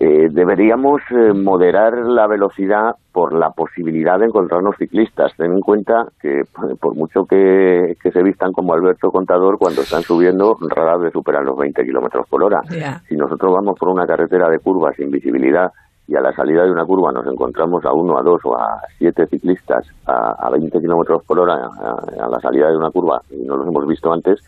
eh, 0.00 0.28
deberíamos 0.30 1.00
eh, 1.10 1.32
moderar 1.32 1.92
la 1.98 2.26
velocidad 2.28 2.94
por 3.12 3.32
la 3.32 3.50
posibilidad 3.50 4.18
de 4.18 4.26
encontrarnos 4.26 4.76
ciclistas. 4.76 5.32
Ten 5.36 5.52
en 5.52 5.60
cuenta 5.60 6.06
que 6.20 6.42
por- 6.80 6.94
mucho 6.94 7.24
que, 7.24 7.96
que 8.02 8.10
se 8.12 8.22
vistan 8.22 8.52
como 8.52 8.74
Alberto 8.74 9.10
Contador, 9.10 9.58
cuando 9.58 9.80
están 9.82 10.02
subiendo 10.02 10.56
rara 10.68 10.96
vez 10.98 11.12
superan 11.12 11.44
los 11.46 11.56
20 11.58 11.84
kilómetros 11.84 12.26
por 12.28 12.44
hora. 12.44 12.60
Si 13.08 13.16
nosotros 13.16 13.52
vamos 13.52 13.76
por 13.78 13.88
una 13.88 14.06
carretera 14.06 14.48
de 14.48 14.58
curvas 14.60 14.94
sin 14.96 15.10
visibilidad 15.10 15.72
y 16.08 16.16
a 16.16 16.20
la 16.22 16.32
salida 16.32 16.64
de 16.64 16.70
una 16.72 16.84
curva 16.86 17.12
nos 17.12 17.26
encontramos 17.26 17.84
a 17.84 17.92
uno, 17.92 18.18
a 18.18 18.22
dos 18.22 18.40
o 18.44 18.56
a 18.56 18.80
siete 18.96 19.26
ciclistas 19.26 19.86
a, 20.06 20.46
a 20.46 20.50
20 20.50 20.80
kilómetros 20.80 21.22
por 21.24 21.38
hora 21.38 21.54
a, 21.54 22.24
a 22.24 22.28
la 22.28 22.40
salida 22.40 22.70
de 22.70 22.76
una 22.78 22.90
curva 22.90 23.20
y 23.30 23.44
no 23.44 23.56
los 23.58 23.68
hemos 23.68 23.86
visto 23.86 24.10
antes, 24.12 24.40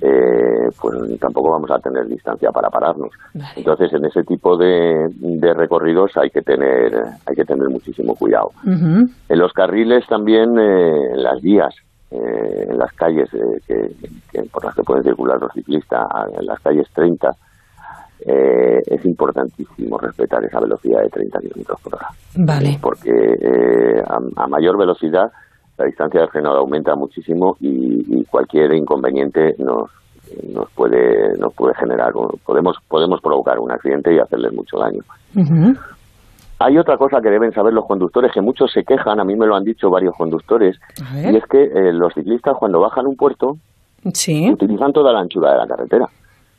eh, 0.00 0.68
pues 0.80 1.20
tampoco 1.20 1.50
vamos 1.52 1.70
a 1.70 1.78
tener 1.78 2.06
distancia 2.06 2.50
para 2.50 2.70
pararnos. 2.70 3.10
Entonces, 3.56 3.92
en 3.92 4.04
ese 4.06 4.22
tipo 4.24 4.56
de, 4.56 5.08
de 5.20 5.54
recorridos 5.54 6.16
hay 6.16 6.30
que 6.30 6.40
tener 6.42 6.94
hay 7.26 7.34
que 7.36 7.44
tener 7.44 7.68
muchísimo 7.68 8.14
cuidado. 8.14 8.48
En 9.28 9.38
los 9.38 9.52
carriles 9.52 10.06
también, 10.08 10.58
eh, 10.58 11.12
en 11.14 11.22
las 11.22 11.40
vías, 11.42 11.74
eh, 12.10 12.66
en 12.70 12.78
las 12.78 12.92
calles 12.94 13.28
eh, 13.34 13.38
que, 13.66 13.88
que- 14.32 14.42
por 14.50 14.64
las 14.64 14.74
que 14.74 14.82
pueden 14.82 15.02
circular 15.04 15.40
los 15.40 15.52
ciclistas, 15.52 16.06
en 16.38 16.46
las 16.46 16.60
calles 16.60 16.86
30, 16.94 17.30
eh, 18.26 18.80
es 18.86 19.04
importantísimo 19.04 19.98
respetar 19.98 20.44
esa 20.44 20.60
velocidad 20.60 21.02
de 21.02 21.08
30 21.10 21.38
kilómetros 21.40 21.80
por 21.82 21.94
hora. 21.96 22.08
Vale. 22.36 22.78
Porque 22.80 23.10
eh, 23.10 24.02
a, 24.06 24.42
a 24.42 24.46
mayor 24.48 24.78
velocidad 24.78 25.30
la 25.76 25.84
distancia 25.86 26.20
de 26.20 26.28
frenado 26.28 26.58
aumenta 26.58 26.94
muchísimo 26.94 27.56
y, 27.60 28.20
y 28.20 28.24
cualquier 28.24 28.72
inconveniente 28.74 29.54
nos 29.58 29.90
nos 30.52 30.70
puede 30.72 31.36
nos 31.38 31.52
puede 31.54 31.74
generar 31.74 32.12
podemos 32.46 32.76
podemos 32.88 33.20
provocar 33.20 33.58
un 33.58 33.70
accidente 33.70 34.12
y 34.14 34.18
hacerles 34.18 34.52
mucho 34.54 34.78
daño 34.78 35.00
Ujú. 35.36 35.78
hay 36.60 36.78
otra 36.78 36.96
cosa 36.96 37.20
que 37.20 37.28
deben 37.30 37.52
saber 37.52 37.72
los 37.74 37.84
conductores, 37.86 38.32
que 38.32 38.40
muchos 38.40 38.72
se 38.72 38.82
quejan, 38.84 39.20
a 39.20 39.24
mí 39.24 39.36
me 39.36 39.46
lo 39.46 39.54
han 39.54 39.64
dicho 39.64 39.90
varios 39.90 40.14
conductores, 40.16 40.76
y 41.14 41.36
es 41.36 41.44
que 41.50 41.62
eh, 41.64 41.92
los 41.92 42.14
ciclistas 42.14 42.54
cuando 42.58 42.80
bajan 42.80 43.06
un 43.06 43.16
puerto 43.16 43.52
Sí. 44.12 44.50
utilizan 44.50 44.92
toda 44.92 45.12
la 45.12 45.20
anchura 45.20 45.52
de 45.52 45.58
la 45.58 45.66
carretera. 45.66 46.06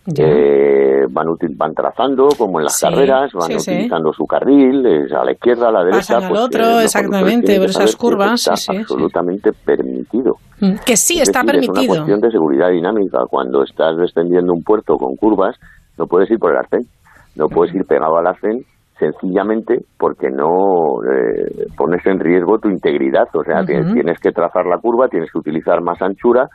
Eh, 0.08 1.06
van, 1.10 1.28
van 1.56 1.74
trazando, 1.74 2.28
como 2.38 2.60
en 2.60 2.66
las 2.66 2.78
Sí, 2.78 2.86
carreras, 2.86 3.32
van 3.34 3.48
sí, 3.48 3.60
sí. 3.60 3.72
utilizando 3.72 4.14
su 4.14 4.26
carril, 4.28 4.86
eh, 4.86 5.08
a 5.16 5.24
la 5.26 5.32
izquierda, 5.32 5.70
a 5.70 5.72
la 5.72 5.84
derecha. 5.84 6.16
Pasan 6.16 6.24
al 6.24 6.30
pues, 6.30 6.42
otro, 6.42 6.80
eh, 6.80 6.84
exactamente, 6.84 7.46
tienen 7.48 7.62
por 7.62 7.70
esas 7.70 7.96
curvas, 7.96 8.34
está 8.42 8.56
sí, 8.56 8.66
sí, 8.66 8.72
sí. 8.74 8.78
absolutamente 8.82 9.52
permitido. 9.54 10.36
Mm, 10.60 10.74
Que 10.86 10.96
sí, 10.96 11.16
Es 11.20 11.30
está 11.30 11.42
decir, 11.44 11.60
Es 11.62 11.68
permitido. 11.68 11.94
una 11.94 12.02
cuestión 12.06 12.22
de 12.22 12.32
seguridad 12.32 12.70
dinámica. 12.70 13.20
Cuando 13.30 13.64
estás 13.64 13.98
descendiendo 13.98 14.54
un 14.54 14.64
puerto 14.64 14.96
con 14.98 15.16
curvas, 15.16 15.56
no 15.98 16.06
puedes 16.08 16.30
ir 16.30 16.38
por 16.40 16.52
el 16.52 16.58
arcén. 16.58 16.86
No 17.36 17.50
puedes 17.50 17.74
ir 17.76 17.84
pegado 17.86 18.18
al 18.18 18.28
arcén 18.28 18.64
sencillamente 18.98 19.84
porque 19.98 20.30
no 20.30 21.04
eh, 21.04 21.68
pones 21.76 22.06
en 22.06 22.20
riesgo 22.20 22.60
tu 22.60 22.70
integridad. 22.70 23.28
O 23.34 23.44
sea, 23.44 23.62
Ujú. 23.64 23.94
tienes 23.94 24.20
que 24.20 24.32
trazar 24.32 24.66
la 24.66 24.78
curva, 24.78 25.10
tienes 25.10 25.30
que 25.32 25.38
utilizar 25.40 25.82
más 25.82 26.02
anchura 26.02 26.48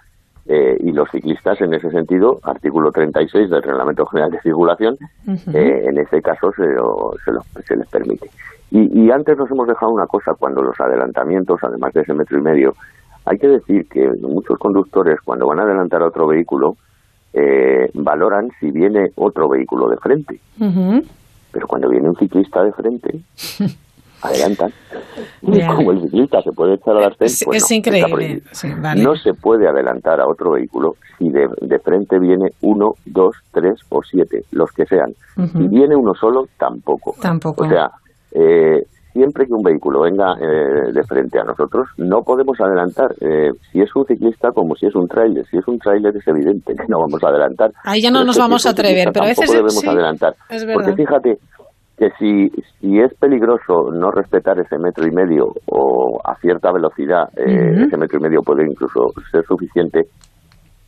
eh, 0.46 0.76
y 0.80 0.92
los 0.92 1.08
ciclistas 1.10 1.60
en 1.60 1.72
ese 1.74 1.90
sentido, 1.90 2.38
artículo 2.42 2.90
36 2.90 3.50
del 3.50 3.62
Reglamento 3.62 4.04
General 4.06 4.30
de 4.30 4.40
Circulación, 4.40 4.96
eh, 5.54 5.84
en 5.88 5.98
ese 5.98 6.20
caso 6.22 6.50
se, 6.56 6.66
lo- 6.66 7.12
se, 7.24 7.32
lo- 7.32 7.42
se 7.66 7.76
les 7.76 7.86
permite. 7.88 8.28
Y, 8.70 9.02
y 9.06 9.10
antes 9.10 9.36
nos 9.36 9.50
hemos 9.50 9.66
dejado 9.68 9.92
una 9.92 10.06
cosa, 10.06 10.32
cuando 10.38 10.62
los 10.62 10.78
adelantamientos, 10.80 11.58
además 11.62 11.92
de 11.92 12.02
ese 12.02 12.14
metro 12.14 12.38
y 12.38 12.42
medio, 12.42 12.74
hay 13.26 13.38
que 13.38 13.48
decir 13.48 13.86
que 13.88 14.08
muchos 14.22 14.58
conductores 14.58 15.20
cuando 15.24 15.46
van 15.46 15.60
a 15.60 15.62
adelantar 15.62 16.02
a 16.02 16.06
otro 16.06 16.26
vehículo 16.26 16.76
eh, 17.32 17.88
valoran 17.94 18.48
si 18.58 18.70
viene 18.70 19.10
otro 19.16 19.48
vehículo 19.48 19.88
de 19.88 19.96
frente, 19.98 20.40
pero 21.52 21.66
cuando 21.68 21.88
viene 21.88 22.08
un 22.08 22.16
ciclista 22.16 22.62
de 22.64 22.72
frente, 22.72 23.20
adelantan. 24.22 24.72
Como 25.76 25.92
el 25.92 26.02
ciclista 26.02 26.42
se 26.42 26.52
puede 26.52 26.74
echar 26.74 26.97
al 26.97 27.05
arcén, 27.05 27.26
Es, 27.26 27.42
pues 27.44 27.56
es 27.56 27.62
no, 27.62 27.64
está 27.66 27.74
increíble. 27.74 28.12
prohibido. 28.12 28.40
Sí, 28.52 28.68
vale. 28.78 29.02
No 29.02 29.16
se 29.16 29.34
puede 29.34 29.68
adelantar 29.68 30.20
a 30.20 30.28
otro 30.28 30.52
vehículo 30.52 30.97
si 31.18 31.28
de, 31.30 31.48
de 31.60 31.78
frente 31.78 32.18
viene 32.18 32.51
uno, 32.62 32.94
dos, 33.06 33.36
tres 33.52 33.80
o 33.88 34.02
siete, 34.02 34.44
los 34.52 34.70
que 34.72 34.86
sean. 34.86 35.12
Ujú. 35.36 35.59
Si 35.59 35.68
viene 35.68 35.97
uno 35.97 36.14
solo, 36.14 36.47
tampoco. 36.59 37.14
Tampoco. 37.20 37.64
O 37.64 37.68
sea, 37.68 37.90
eh, 38.32 38.84
siempre 39.12 39.47
que 39.47 39.52
un 39.52 39.62
vehículo 39.62 40.01
venga 40.02 40.34
eh, 40.40 40.92
de 40.92 41.02
frente 41.05 41.38
a 41.40 41.44
nosotros, 41.44 41.88
no 41.97 42.22
podemos 42.22 42.60
adelantar. 42.60 43.14
Eh, 43.20 43.51
si 43.72 43.80
es 43.80 43.94
un 43.97 44.06
ciclista, 44.06 44.52
como 44.52 44.76
si 44.76 44.86
es 44.86 44.94
un 44.94 45.09
tráiler. 45.09 45.44
Si 45.51 45.56
es 45.59 45.66
un 45.66 45.78
tráiler, 45.78 46.16
es 46.16 46.26
evidente 46.28 46.74
que 46.74 46.84
no 46.88 47.01
vamos 47.01 47.22
a 47.24 47.28
adelantar. 47.28 47.72
Ahí 47.84 48.01
ya 48.02 48.10
no 48.10 48.18
Pero 48.18 48.26
nos 48.26 48.36
es 48.36 48.42
vamos 48.42 48.66
a 48.66 48.68
es 48.70 48.72
atrever, 48.74 49.12
pero 49.12 49.24
a 49.24 49.28
veces 49.28 49.47
tampoco 49.47 49.56
debemos 49.56 49.80
sí, 49.80 49.88
adelantar. 49.88 50.34
es 50.48 50.64
Porque 50.64 50.76
verdad. 50.90 50.97
fíjate 50.97 51.38
que 52.01 52.10
si, 52.18 52.48
si 52.81 52.98
es 52.98 53.12
peligroso 53.12 53.90
no 53.93 54.10
respetar 54.10 54.59
ese 54.59 54.78
metro 54.78 55.06
y 55.06 55.10
medio 55.10 55.52
o 55.66 56.18
a 56.24 56.35
cierta 56.36 56.72
velocidad, 56.72 57.28
eh, 57.36 57.85
ese 57.86 57.98
metro 57.98 58.18
y 58.18 58.22
medio 58.22 58.40
puede 58.40 58.66
incluso 58.66 59.12
ser 59.31 59.44
suficiente, 59.44 60.06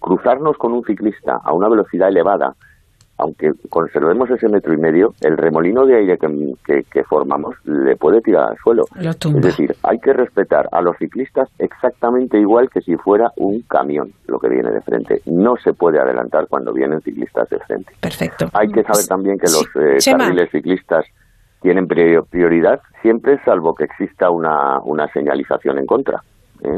cruzarnos 0.01 0.57
con 0.57 0.73
un 0.73 0.83
ciclista 0.85 1.37
a 1.45 1.53
una 1.53 1.69
velocidad 1.69 2.09
elevada, 2.09 2.55
aunque 3.23 3.51
conservemos 3.71 4.29
ese 4.31 4.49
metro 4.49 4.73
y 4.75 4.77
medio, 4.77 5.15
el 5.21 5.37
remolino 5.37 5.87
de 5.87 5.97
aire 5.97 6.19
que, 6.19 6.27
que- 6.65 6.83
que 6.91 7.05
formamos 7.05 7.55
le 7.65 7.97
puede 7.97 8.21
tirar 8.21 8.51
al 8.51 8.57
suelo. 8.63 8.85
Es 9.39 9.43
decir, 9.45 9.75
hay 9.83 9.99
que 9.99 10.13
respetar 10.13 10.67
a 10.73 10.81
los 10.83 10.97
ciclistas 10.99 11.49
exactamente 11.59 12.39
igual 12.39 12.69
que 12.69 12.81
si 12.81 12.97
fuera 12.97 13.31
un 13.37 13.63
camión 13.63 14.11
lo 14.27 14.39
que 14.39 14.49
viene 14.49 14.71
de 14.71 14.81
frente. 14.81 15.21
No 15.27 15.55
se 15.63 15.73
puede 15.73 16.01
adelantar 16.01 16.47
cuando 16.49 16.73
vienen 16.73 17.01
ciclistas 17.01 17.49
de 17.51 17.59
frente. 17.61 17.93
Perfecto. 18.01 18.47
Hay 18.53 18.69
que 18.69 18.83
saber 18.83 19.07
también 19.09 19.37
que 19.39 19.47
los 19.51 19.65
eh, 19.77 19.99
carriles 20.19 20.51
ciclistas 20.51 21.05
tienen 21.61 21.87
prioridad 21.87 22.81
siempre, 23.03 23.39
salvo 23.45 23.75
que 23.75 23.85
exista 23.85 24.31
una, 24.31 24.81
una 24.85 25.07
señalización 25.13 25.79
en 25.79 25.87
contra. 25.87 26.21
¿eh? 26.65 26.69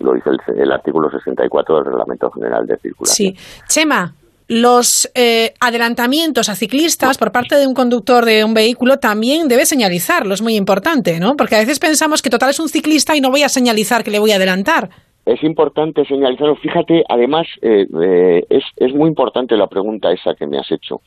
Lo 0.00 0.14
dice 0.14 0.30
el, 0.56 0.72
artículo 0.72 1.10
64 1.10 1.76
del 1.76 1.84
Reglamento 1.86 2.30
General 2.30 2.66
de 2.66 2.76
Circulación. 2.78 3.34
Sí. 3.34 3.62
Chema, 3.68 4.12
los 4.50 5.08
eh, 5.14 5.54
adelantamientos 5.60 6.48
a 6.48 6.56
ciclistas 6.56 7.16
por 7.18 7.30
parte 7.30 7.54
de 7.54 7.68
un 7.68 7.72
conductor 7.72 8.24
de 8.24 8.42
un 8.42 8.52
vehículo 8.52 8.96
también 8.96 9.46
debe 9.46 9.64
señalizarlo, 9.64 10.34
es 10.34 10.42
muy 10.42 10.56
importante, 10.56 11.20
¿no? 11.20 11.36
Porque 11.36 11.54
a 11.54 11.60
veces 11.60 11.78
pensamos 11.78 12.20
que 12.20 12.30
total 12.30 12.50
es 12.50 12.58
un 12.58 12.68
ciclista 12.68 13.14
y 13.14 13.20
no 13.20 13.30
voy 13.30 13.44
a 13.44 13.48
señalizar 13.48 14.02
que 14.02 14.10
le 14.10 14.18
voy 14.18 14.32
a 14.32 14.36
adelantar. 14.36 14.90
Es 15.24 15.40
importante 15.44 16.04
señalizarlo. 16.04 16.56
Fíjate, 16.56 17.04
además, 17.08 17.46
eh, 17.62 17.86
eh, 18.02 18.42
es, 18.50 18.64
es 18.76 18.92
muy 18.92 19.08
importante 19.08 19.56
la 19.56 19.68
pregunta 19.68 20.10
esa 20.10 20.34
que 20.34 20.48
me 20.48 20.58
has 20.58 20.68
hecho. 20.72 21.00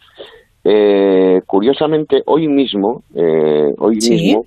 curiosamente, 1.45 2.23
hoy 2.25 2.47
mismo, 2.47 3.03
hoy 3.13 3.95
mismo 3.97 4.45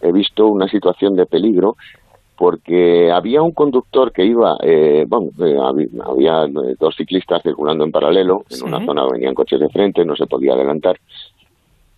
he 0.00 0.12
visto 0.12 0.46
una 0.46 0.68
situación 0.68 1.14
de 1.16 1.26
peligro 1.26 1.76
porque 2.36 3.10
había 3.10 3.42
un 3.42 3.52
conductor 3.52 4.12
que 4.12 4.24
iba, 4.24 4.56
eh, 4.62 5.04
bueno, 5.08 5.30
eh, 5.44 5.56
había, 6.04 6.44
eh, 6.44 6.76
dos 6.78 6.94
ciclistas 6.96 7.42
circulando 7.42 7.84
en 7.84 7.92
paralelo, 7.92 8.44
en 8.50 8.64
una 8.64 8.84
zona 8.84 9.06
venían 9.10 9.34
coches 9.34 9.60
de 9.60 9.68
frente, 9.68 10.04
no 10.04 10.14
se 10.16 10.26
podía 10.26 10.52
adelantar. 10.52 10.98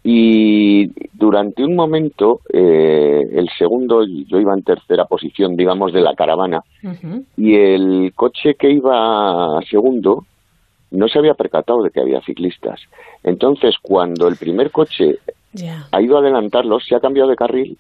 Y 0.05 0.91
durante 1.13 1.65
un 1.65 1.75
momento, 1.75 2.41
el 2.49 3.49
segundo, 3.59 4.05
yo 4.07 4.41
iba 4.41 4.55
en 4.55 4.63
tercera 4.63 5.05
posición, 5.05 5.57
digamos, 5.57 5.93
de 5.93 6.01
la 6.01 6.15
caravana, 6.15 6.63
y 7.37 7.55
el 7.55 8.13
coche 8.15 8.55
que 8.55 8.71
iba 8.71 9.61
segundo 9.69 10.25
no 10.93 11.09
se 11.09 11.19
había 11.19 11.35
percatado 11.35 11.83
de 11.83 11.91
que 11.91 12.01
había 12.01 12.23
ciclistas. 12.23 12.81
Entonces, 13.23 13.75
cuando 13.83 14.29
el 14.29 14.37
primer 14.37 14.71
coche 14.71 15.19
ha 15.91 16.03
ido 16.03 16.17
a 16.17 16.21
adelantarlos, 16.21 16.85
se 16.87 16.95
ha 16.95 17.01
cambiado 17.01 17.29
de 17.31 17.37
carril 17.37 17.79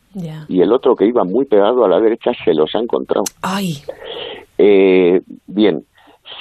y 0.48 0.60
el 0.60 0.72
otro 0.72 0.96
que 0.96 1.06
iba 1.06 1.24
muy 1.24 1.44
pegado 1.44 1.84
a 1.84 1.88
la 1.88 2.00
derecha 2.00 2.32
se 2.44 2.54
los 2.54 2.74
ha 2.74 2.78
encontrado. 2.78 3.24
Ay. 3.42 3.78
Eh, 4.56 5.20
bien, 5.46 5.84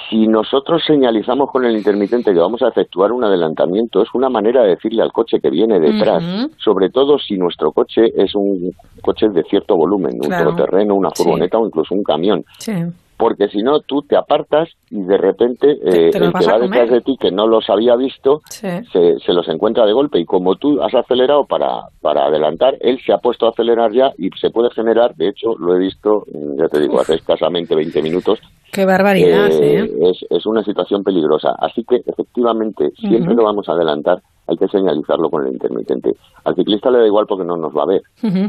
si 0.09 0.27
nosotros 0.27 0.83
señalizamos 0.85 1.51
con 1.51 1.65
el 1.65 1.75
intermitente 1.75 2.33
que 2.33 2.39
vamos 2.39 2.61
a 2.61 2.69
efectuar 2.69 3.11
un 3.11 3.23
adelantamiento, 3.23 4.01
es 4.01 4.09
una 4.13 4.29
manera 4.29 4.63
de 4.63 4.69
decirle 4.69 5.01
al 5.01 5.11
coche 5.11 5.39
que 5.39 5.49
viene 5.49 5.79
detrás, 5.79 6.23
sobre 6.57 6.89
todo 6.89 7.19
si 7.19 7.37
nuestro 7.37 7.71
coche 7.71 8.11
es 8.15 8.33
un 8.35 8.73
coche 9.01 9.29
de 9.29 9.43
cierto 9.43 9.75
volumen, 9.75 10.19
un 10.21 10.29
todoterreno, 10.29 10.95
una 10.95 11.11
furgoneta 11.11 11.57
o 11.57 11.65
incluso 11.65 11.93
un 11.93 12.03
camión. 12.03 12.43
Sí 12.59 12.73
porque 13.17 13.47
si 13.49 13.63
no 13.63 13.79
tú 13.79 14.03
te 14.03 14.15
apartas 14.15 14.69
y 14.91 15.01
de 15.01 15.17
repente 15.17 15.71
eh, 15.71 16.11
el 16.13 16.31
que 16.33 16.45
va 16.45 16.59
detrás 16.59 16.89
de 16.89 17.01
ti 17.01 17.17
que 17.19 17.31
no 17.31 17.47
los 17.47 17.69
había 17.69 17.95
visto 17.95 18.41
se, 18.49 18.83
se, 18.83 19.33
los 19.33 19.47
encuentra 19.49 19.85
de 19.85 19.93
golpe. 19.93 20.19
Y 20.19 20.25
como 20.25 20.55
tú 20.55 20.81
has 20.81 20.93
acelerado 20.93 21.45
para, 21.45 21.87
para 22.01 22.25
adelantar, 22.25 22.77
él 22.79 22.99
se 23.03 23.11
ha 23.11 23.17
puesto 23.17 23.47
a 23.47 23.49
acelerar 23.49 23.91
ya 23.91 24.11
y 24.17 24.29
se 24.39 24.51
puede 24.51 24.69
generar, 24.69 25.15
de 25.15 25.29
hecho 25.29 25.55
lo 25.57 25.75
he 25.75 25.79
visto, 25.79 26.25
ya 26.57 26.67
te 26.67 26.79
digo, 26.79 26.99
hace 26.99 27.15
escasamente 27.15 27.75
20 27.75 28.01
minutos. 28.01 28.39
Qué 28.71 28.85
barbaridad, 28.85 29.49
eh, 29.51 29.79
¿eh? 29.79 29.91
Es, 30.11 30.25
es 30.29 30.45
una 30.45 30.63
situación 30.63 31.03
peligrosa, 31.03 31.55
así 31.57 31.83
que 31.83 32.01
efectivamente 32.05 32.91
siempre 32.99 33.33
lo 33.33 33.43
vamos 33.43 33.67
a 33.67 33.71
adelantar 33.71 34.21
hay 34.47 34.57
que 34.57 34.67
señalizarlo 34.67 35.29
con 35.29 35.45
el 35.45 35.53
intermitente. 35.53 36.15
Al 36.45 36.55
ciclista 36.55 36.89
le 36.89 36.99
da 36.99 37.05
igual 37.05 37.25
porque 37.27 37.43
no 37.43 37.57
nos 37.57 37.75
va 37.75 37.83
a 37.83 37.87
ver. 37.87 38.01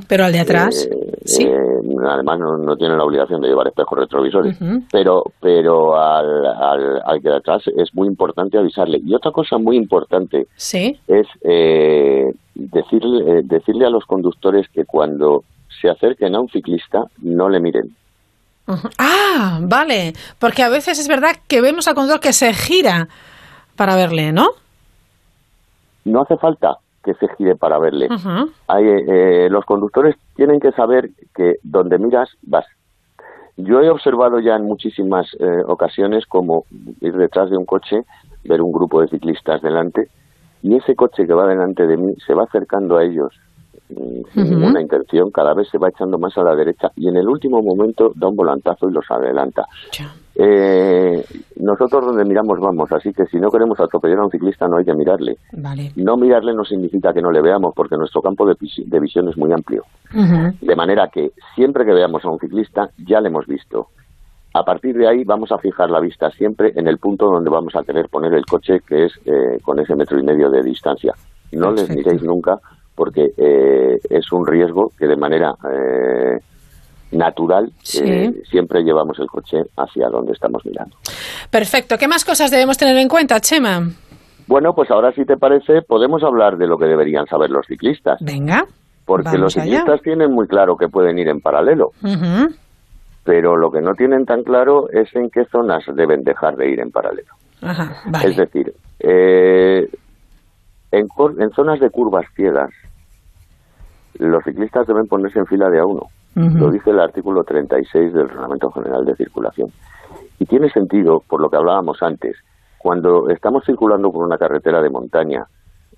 Pero 0.08 0.24
al 0.24 0.32
de 0.32 0.40
atrás, 0.40 0.88
eh, 0.90 1.18
sí. 1.24 1.44
Eh, 1.44 1.56
además, 2.08 2.38
no, 2.38 2.76
tiene 2.76 2.96
la 2.96 3.04
obligación 3.04 3.40
de 3.40 3.48
llevar 3.48 3.66
espejos 3.66 3.98
retrovisores. 3.98 4.56
Pero 4.92 5.24
pero 5.40 5.96
al, 5.98 6.46
al, 6.46 7.02
al, 7.04 7.20
de 7.20 7.36
atrás 7.36 7.62
es 7.76 7.94
muy 7.94 8.06
importante 8.06 8.58
avisarle. 8.58 9.00
Y 9.04 9.14
otra 9.14 9.32
cosa 9.32 9.58
muy 9.58 9.76
importante 9.76 10.46
es 10.56 11.26
eh, 11.42 12.32
decirle, 12.54 13.42
decirle 13.44 13.86
a 13.86 13.90
los 13.90 14.04
conductores 14.04 14.68
que 14.68 14.84
cuando 14.84 15.42
se 15.80 15.88
acerquen 15.88 16.34
a 16.34 16.40
un 16.40 16.48
ciclista 16.48 17.04
no 17.22 17.48
le 17.48 17.60
miren. 17.60 17.94
Ah, 18.98 19.60
vale. 19.62 20.12
Porque 20.38 20.62
a 20.62 20.68
veces 20.68 20.98
es 20.98 21.08
verdad 21.08 21.36
que 21.46 21.60
vemos 21.60 21.88
al 21.88 21.94
conductor 21.94 22.20
que 22.20 22.32
se 22.32 22.52
gira 22.52 23.08
para 23.76 23.96
verle, 23.96 24.32
¿no? 24.32 24.50
No 26.08 26.22
hace 26.22 26.36
falta 26.36 26.78
que 27.02 27.14
se 27.14 27.28
gire 27.36 27.56
para 27.56 27.78
verle. 27.78 28.08
Hay, 28.66 28.84
eh, 28.84 29.48
los 29.50 29.64
conductores 29.64 30.16
tienen 30.34 30.60
que 30.60 30.72
saber 30.72 31.10
que 31.34 31.56
donde 31.62 31.98
miras 31.98 32.28
vas. 32.42 32.66
Yo 33.56 33.80
he 33.80 33.90
observado 33.90 34.38
ya 34.40 34.56
en 34.56 34.64
muchísimas 34.64 35.26
eh, 35.40 35.62
ocasiones 35.66 36.26
como 36.26 36.64
ir 37.00 37.16
detrás 37.16 37.50
de 37.50 37.56
un 37.56 37.66
coche, 37.66 38.02
ver 38.44 38.62
un 38.62 38.72
grupo 38.72 39.00
de 39.00 39.08
ciclistas 39.08 39.62
delante 39.62 40.08
y 40.62 40.76
ese 40.76 40.94
coche 40.94 41.26
que 41.26 41.34
va 41.34 41.46
delante 41.46 41.86
de 41.86 41.96
mí 41.96 42.14
se 42.26 42.34
va 42.34 42.44
acercando 42.44 42.96
a 42.96 43.04
ellos 43.04 43.32
sin 43.88 44.50
ninguna 44.50 44.80
intención, 44.80 45.30
cada 45.30 45.54
vez 45.54 45.68
se 45.68 45.78
va 45.78 45.88
echando 45.88 46.18
más 46.18 46.36
a 46.36 46.42
la 46.42 46.54
derecha 46.54 46.90
y 46.96 47.08
en 47.08 47.16
el 47.16 47.28
último 47.28 47.62
momento 47.62 48.12
da 48.14 48.28
un 48.28 48.36
volantazo 48.36 48.88
y 48.88 48.92
los 48.92 49.10
adelanta. 49.10 49.64
Eh, 50.34 51.24
nosotros 51.56 52.06
donde 52.06 52.24
miramos 52.24 52.60
vamos, 52.60 52.92
así 52.92 53.12
que 53.12 53.24
si 53.26 53.38
no 53.38 53.50
queremos 53.50 53.80
atropellar 53.80 54.20
a 54.20 54.24
un 54.24 54.30
ciclista 54.30 54.68
no 54.68 54.76
hay 54.76 54.84
que 54.84 54.94
mirarle. 54.94 55.38
No 55.96 56.16
mirarle 56.16 56.54
no 56.54 56.64
significa 56.64 57.12
que 57.12 57.22
no 57.22 57.30
le 57.30 57.40
veamos, 57.40 57.72
porque 57.74 57.96
nuestro 57.96 58.20
campo 58.20 58.46
de, 58.46 59.00
visión 59.00 59.28
es 59.28 59.36
muy 59.36 59.52
amplio. 59.52 59.84
De 60.12 60.76
manera 60.76 61.08
que 61.12 61.32
siempre 61.54 61.84
que 61.84 61.92
veamos 61.92 62.24
a 62.24 62.30
un 62.30 62.38
ciclista 62.38 62.90
ya 63.06 63.20
le 63.20 63.28
hemos 63.28 63.46
visto. 63.46 63.88
A 64.54 64.64
partir 64.64 64.96
de 64.96 65.08
ahí 65.08 65.24
vamos 65.24 65.52
a 65.52 65.58
fijar 65.58 65.90
la 65.90 66.00
vista 66.00 66.30
siempre 66.30 66.72
en 66.74 66.88
el 66.88 66.98
punto 66.98 67.26
donde 67.26 67.50
vamos 67.50 67.74
a 67.76 67.82
querer 67.82 68.08
poner 68.08 68.32
el 68.34 68.46
coche, 68.46 68.80
que 68.86 69.04
es 69.04 69.12
eh, 69.24 69.58
con 69.62 69.78
ese 69.78 69.94
metro 69.94 70.18
y 70.18 70.22
medio 70.22 70.50
de 70.50 70.62
distancia. 70.62 71.12
No 71.52 71.70
les 71.70 71.88
miréis 71.90 72.22
nunca 72.22 72.58
porque 72.98 73.30
eh, 73.36 73.96
es 74.10 74.32
un 74.32 74.44
riesgo 74.44 74.90
que 74.98 75.06
de 75.06 75.16
manera 75.16 75.54
eh, 75.72 76.40
natural, 77.12 77.70
eh, 77.94 78.32
siempre 78.50 78.82
llevamos 78.82 79.16
el 79.20 79.28
coche 79.28 79.58
hacia 79.76 80.08
donde 80.08 80.32
estamos 80.32 80.66
mirando. 80.66 80.96
Perfecto. 81.48 81.96
¿Qué 81.96 82.08
más 82.08 82.24
cosas 82.24 82.50
debemos 82.50 82.76
tener 82.76 82.96
en 82.96 83.06
cuenta, 83.06 83.38
Chema? 83.38 83.88
Bueno, 84.48 84.72
pues 84.74 84.90
ahora 84.90 85.12
si 85.12 85.24
te 85.24 85.36
parece, 85.36 85.82
podemos 85.82 86.24
hablar 86.24 86.56
de 86.58 86.66
lo 86.66 86.76
que 86.76 86.86
deberían 86.86 87.26
saber 87.26 87.50
los 87.50 87.66
ciclistas. 87.66 88.18
Venga. 88.20 88.64
Porque 89.06 89.38
los 89.38 89.52
ciclistas 89.52 90.02
tienen 90.02 90.32
muy 90.32 90.48
claro 90.48 90.76
que 90.76 90.88
pueden 90.88 91.20
ir 91.20 91.28
en 91.28 91.40
paralelo. 91.40 91.92
Pero 93.22 93.56
lo 93.56 93.70
que 93.70 93.80
no 93.80 93.94
tienen 93.94 94.24
tan 94.24 94.42
claro 94.42 94.90
es 94.90 95.14
en 95.14 95.30
qué 95.30 95.44
zonas 95.44 95.84
deben 95.94 96.24
dejar 96.24 96.56
de 96.56 96.68
ir 96.68 96.80
en 96.80 96.90
paralelo. 96.90 97.32
Es 98.24 98.36
decir, 98.36 98.74
eh, 98.98 99.88
en, 100.90 101.06
en 101.38 101.50
zonas 101.50 101.80
de 101.80 101.90
curvas 101.90 102.26
ciegas, 102.34 102.70
los 104.18 104.44
ciclistas 104.44 104.86
deben 104.86 105.06
ponerse 105.06 105.38
en 105.38 105.46
fila 105.46 105.70
de 105.70 105.80
a 105.80 105.84
uno. 105.84 106.02
Lo 106.34 106.70
dice 106.70 106.90
el 106.90 107.00
artículo 107.00 107.42
36 107.42 108.12
del 108.12 108.28
Reglamento 108.28 108.70
General 108.70 109.04
de 109.04 109.16
Circulación. 109.16 109.70
Y 110.38 110.44
tiene 110.44 110.70
sentido, 110.70 111.20
por 111.28 111.40
lo 111.40 111.50
que 111.50 111.56
hablábamos 111.56 112.00
antes, 112.00 112.36
cuando 112.78 113.28
estamos 113.28 113.64
circulando 113.64 114.12
por 114.12 114.24
una 114.24 114.38
carretera 114.38 114.80
de 114.80 114.88
montaña 114.88 115.44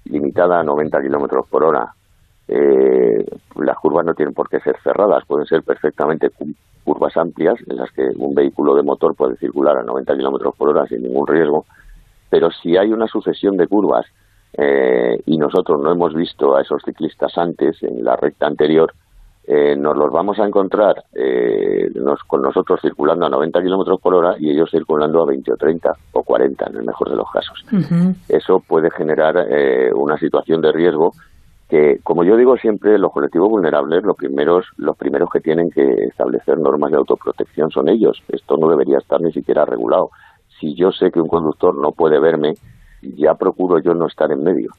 limitada 0.04 0.60
a 0.60 0.62
90 0.62 1.02
kilómetros 1.02 1.46
por 1.48 1.64
hora, 1.64 1.92
eh, 2.48 3.24
las 3.56 3.76
curvas 3.76 4.06
no 4.06 4.14
tienen 4.14 4.34
por 4.34 4.48
qué 4.48 4.60
ser 4.60 4.76
cerradas, 4.82 5.24
pueden 5.26 5.46
ser 5.46 5.62
perfectamente 5.62 6.30
curvas 6.84 7.16
amplias 7.16 7.56
en 7.68 7.76
las 7.76 7.90
que 7.92 8.08
un 8.16 8.34
vehículo 8.34 8.74
de 8.74 8.82
motor 8.82 9.14
puede 9.14 9.36
circular 9.36 9.76
a 9.76 9.82
90 9.82 10.16
kilómetros 10.16 10.56
por 10.56 10.70
hora 10.70 10.86
sin 10.86 11.02
ningún 11.02 11.26
riesgo, 11.26 11.66
pero 12.30 12.50
si 12.50 12.76
hay 12.76 12.92
una 12.92 13.06
sucesión 13.06 13.56
de 13.56 13.66
curvas 13.68 14.06
eh, 14.52 15.18
y 15.26 15.38
nosotros 15.38 15.80
no 15.80 15.92
hemos 15.92 16.14
visto 16.14 16.56
a 16.56 16.62
esos 16.62 16.82
ciclistas 16.84 17.36
antes 17.38 17.82
en 17.82 18.04
la 18.04 18.16
recta 18.16 18.46
anterior, 18.46 18.92
eh, 19.52 19.74
nos 19.74 19.96
los 19.96 20.12
vamos 20.12 20.38
a 20.38 20.46
encontrar 20.46 21.02
eh, 21.12 21.90
con 22.28 22.40
nosotros 22.42 22.78
circulando 22.80 23.26
a 23.26 23.30
90 23.30 23.60
kilómetros 23.62 24.00
por 24.00 24.14
hora 24.14 24.36
y 24.38 24.50
ellos 24.50 24.70
circulando 24.70 25.22
a 25.22 25.26
20 25.26 25.52
o 25.52 25.56
30 25.56 25.92
o 26.12 26.22
40 26.22 26.66
en 26.68 26.76
el 26.76 26.84
mejor 26.84 27.10
de 27.10 27.16
los 27.16 27.28
casos. 27.32 27.64
Eso 28.28 28.60
puede 28.60 28.92
generar 28.92 29.46
eh, 29.50 29.92
una 29.92 30.16
situación 30.18 30.60
de 30.60 30.70
riesgo 30.70 31.14
que, 31.68 31.98
como 32.04 32.22
yo 32.22 32.36
digo 32.36 32.56
siempre, 32.58 32.96
los 32.96 33.12
colectivos 33.12 33.48
vulnerables, 33.48 34.04
los 34.04 34.16
primeros, 34.16 34.66
los 34.76 34.96
primeros 34.96 35.28
que 35.30 35.40
tienen 35.40 35.68
que 35.70 35.82
establecer 36.04 36.58
normas 36.58 36.92
de 36.92 36.98
autoprotección 36.98 37.70
son 37.70 37.88
ellos. 37.88 38.22
Esto 38.28 38.56
no 38.56 38.68
debería 38.68 38.98
estar 38.98 39.20
ni 39.20 39.32
siquiera 39.32 39.64
regulado. 39.64 40.10
Si 40.60 40.76
yo 40.76 40.92
sé 40.92 41.10
que 41.10 41.20
un 41.20 41.28
conductor 41.28 41.74
no 41.74 41.90
puede 41.90 42.20
verme, 42.20 42.54
ya 43.02 43.34
procuro 43.34 43.80
yo 43.80 43.94
no 43.94 44.06
estar 44.06 44.30
en 44.30 44.42
medio. 44.42 44.70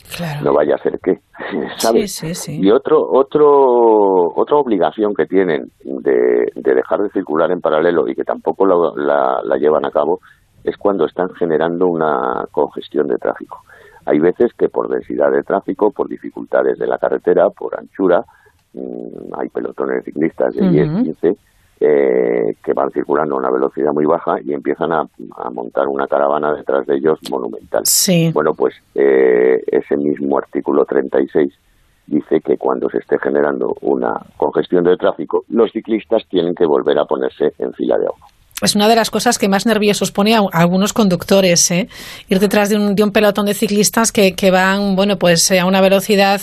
No 0.44 0.54
vaya 0.54 0.76
a 0.76 0.98
que, 0.98 1.20
¿sabes? 1.78 2.50
Y 2.50 2.70
otro, 2.72 3.02
otro, 3.12 4.34
otra 4.36 4.58
obligación 4.58 5.14
que 5.14 5.26
tienen 5.26 5.72
de, 5.84 6.52
dejar 6.56 7.02
de 7.02 7.10
circular 7.10 7.52
en 7.52 7.62
paralelo 7.62 8.08
y 8.08 8.16
que 8.16 8.24
tampoco 8.24 8.66
la, 8.66 9.42
la, 9.44 9.58
llevan 9.58 9.86
a 9.86 9.92
cabo 9.92 10.20
es 10.64 10.78
cuando 10.78 11.06
están 11.06 11.30
generando 11.34 11.88
una 11.88 12.46
congestión 12.52 13.08
de 13.08 13.18
tráfico. 13.18 13.60
Hay 14.06 14.20
veces 14.20 14.52
que 14.58 14.70
por 14.70 14.90
densidad 14.90 15.32
de 15.32 15.44
tráfico, 15.44 15.92
por 15.92 16.08
dificultades 16.08 16.78
de 16.78 16.88
la 16.88 16.98
carretera, 16.98 17.50
por 17.50 17.78
anchura, 17.78 18.24
mm, 18.74 19.34
hay 19.40 19.50
pelotones 19.50 19.98
de 19.98 20.12
ciclistas 20.12 20.54
de 20.56 20.70
10, 20.70 21.04
15, 21.04 21.38
eh, 21.84 22.56
que 22.64 22.74
van 22.74 22.92
circulando 22.92 23.34
a 23.34 23.40
una 23.40 23.50
velocidad 23.50 23.92
muy 23.92 24.06
baja 24.06 24.36
y 24.46 24.54
empiezan 24.54 24.92
a, 24.92 25.10
montar 25.52 25.88
una 25.88 26.08
caravana 26.08 26.54
detrás 26.54 26.86
de 26.86 26.98
ellos 26.98 27.18
monumental. 27.32 27.82
Sí. 27.86 28.30
Bueno, 28.32 28.54
pues 28.54 28.76
eh, 28.94 29.64
ese 29.66 29.98
mismo 29.98 30.38
artículo 30.38 30.86
36 30.86 31.52
dice 32.06 32.40
que 32.42 32.58
cuando 32.58 32.88
se 32.88 33.00
esté 33.00 33.18
generando 33.18 33.76
una 33.82 34.14
congestión 34.38 34.84
de 34.84 34.96
tráfico, 34.96 35.44
los 35.50 35.72
ciclistas 35.72 36.24
tienen 36.30 36.54
que 36.54 36.68
volver 36.68 37.00
a 37.00 37.06
ponerse 37.06 37.54
en 37.58 37.74
fila 37.74 37.98
de 37.98 38.06
agua. 38.06 38.28
Es 38.62 38.76
una 38.76 38.88
de 38.88 38.96
las 38.96 39.10
cosas 39.10 39.40
que 39.40 39.50
más 39.50 39.66
nerviosos 39.66 40.12
pone 40.12 40.36
a, 40.36 40.42
algunos 40.54 40.94
conductores, 40.94 41.72
¿eh? 41.72 41.90
ir 42.30 42.40
detrás 42.40 42.70
de 42.70 42.76
un, 42.76 42.94
de 42.94 43.04
un 43.04 43.12
pelotón 43.12 43.48
de 43.48 43.56
ciclistas 43.56 44.12
que, 44.12 44.36
que 44.36 44.52
van, 44.52 44.96
bueno, 44.96 45.18
pues 45.18 45.50
eh, 45.50 45.60
a 45.60 45.66
una 45.66 45.82
velocidad 45.82 46.42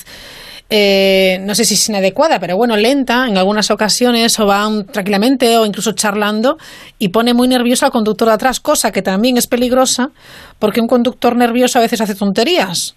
eh, 0.70 1.38
no 1.40 1.54
sé 1.54 1.64
si 1.64 1.74
es 1.74 1.88
inadecuada, 1.88 2.38
pero 2.38 2.56
bueno, 2.56 2.76
lenta 2.76 3.26
en 3.26 3.38
algunas 3.38 3.70
ocasiones 3.70 4.38
o 4.38 4.46
van 4.46 4.84
tranquilamente 4.86 5.56
o 5.56 5.64
incluso 5.64 5.92
charlando 5.92 6.58
y 6.98 7.08
pone 7.08 7.32
muy 7.32 7.48
nervioso 7.48 7.86
al 7.86 7.92
conductor 7.92 8.28
de 8.28 8.34
atrás, 8.34 8.60
cosa 8.60 8.92
que 8.92 9.00
también 9.00 9.38
es 9.38 9.46
peligrosa 9.46 10.10
porque 10.58 10.80
un 10.80 10.86
conductor 10.86 11.36
nervioso 11.36 11.78
a 11.78 11.82
veces 11.82 12.00
hace 12.00 12.14
tonterías. 12.14 12.94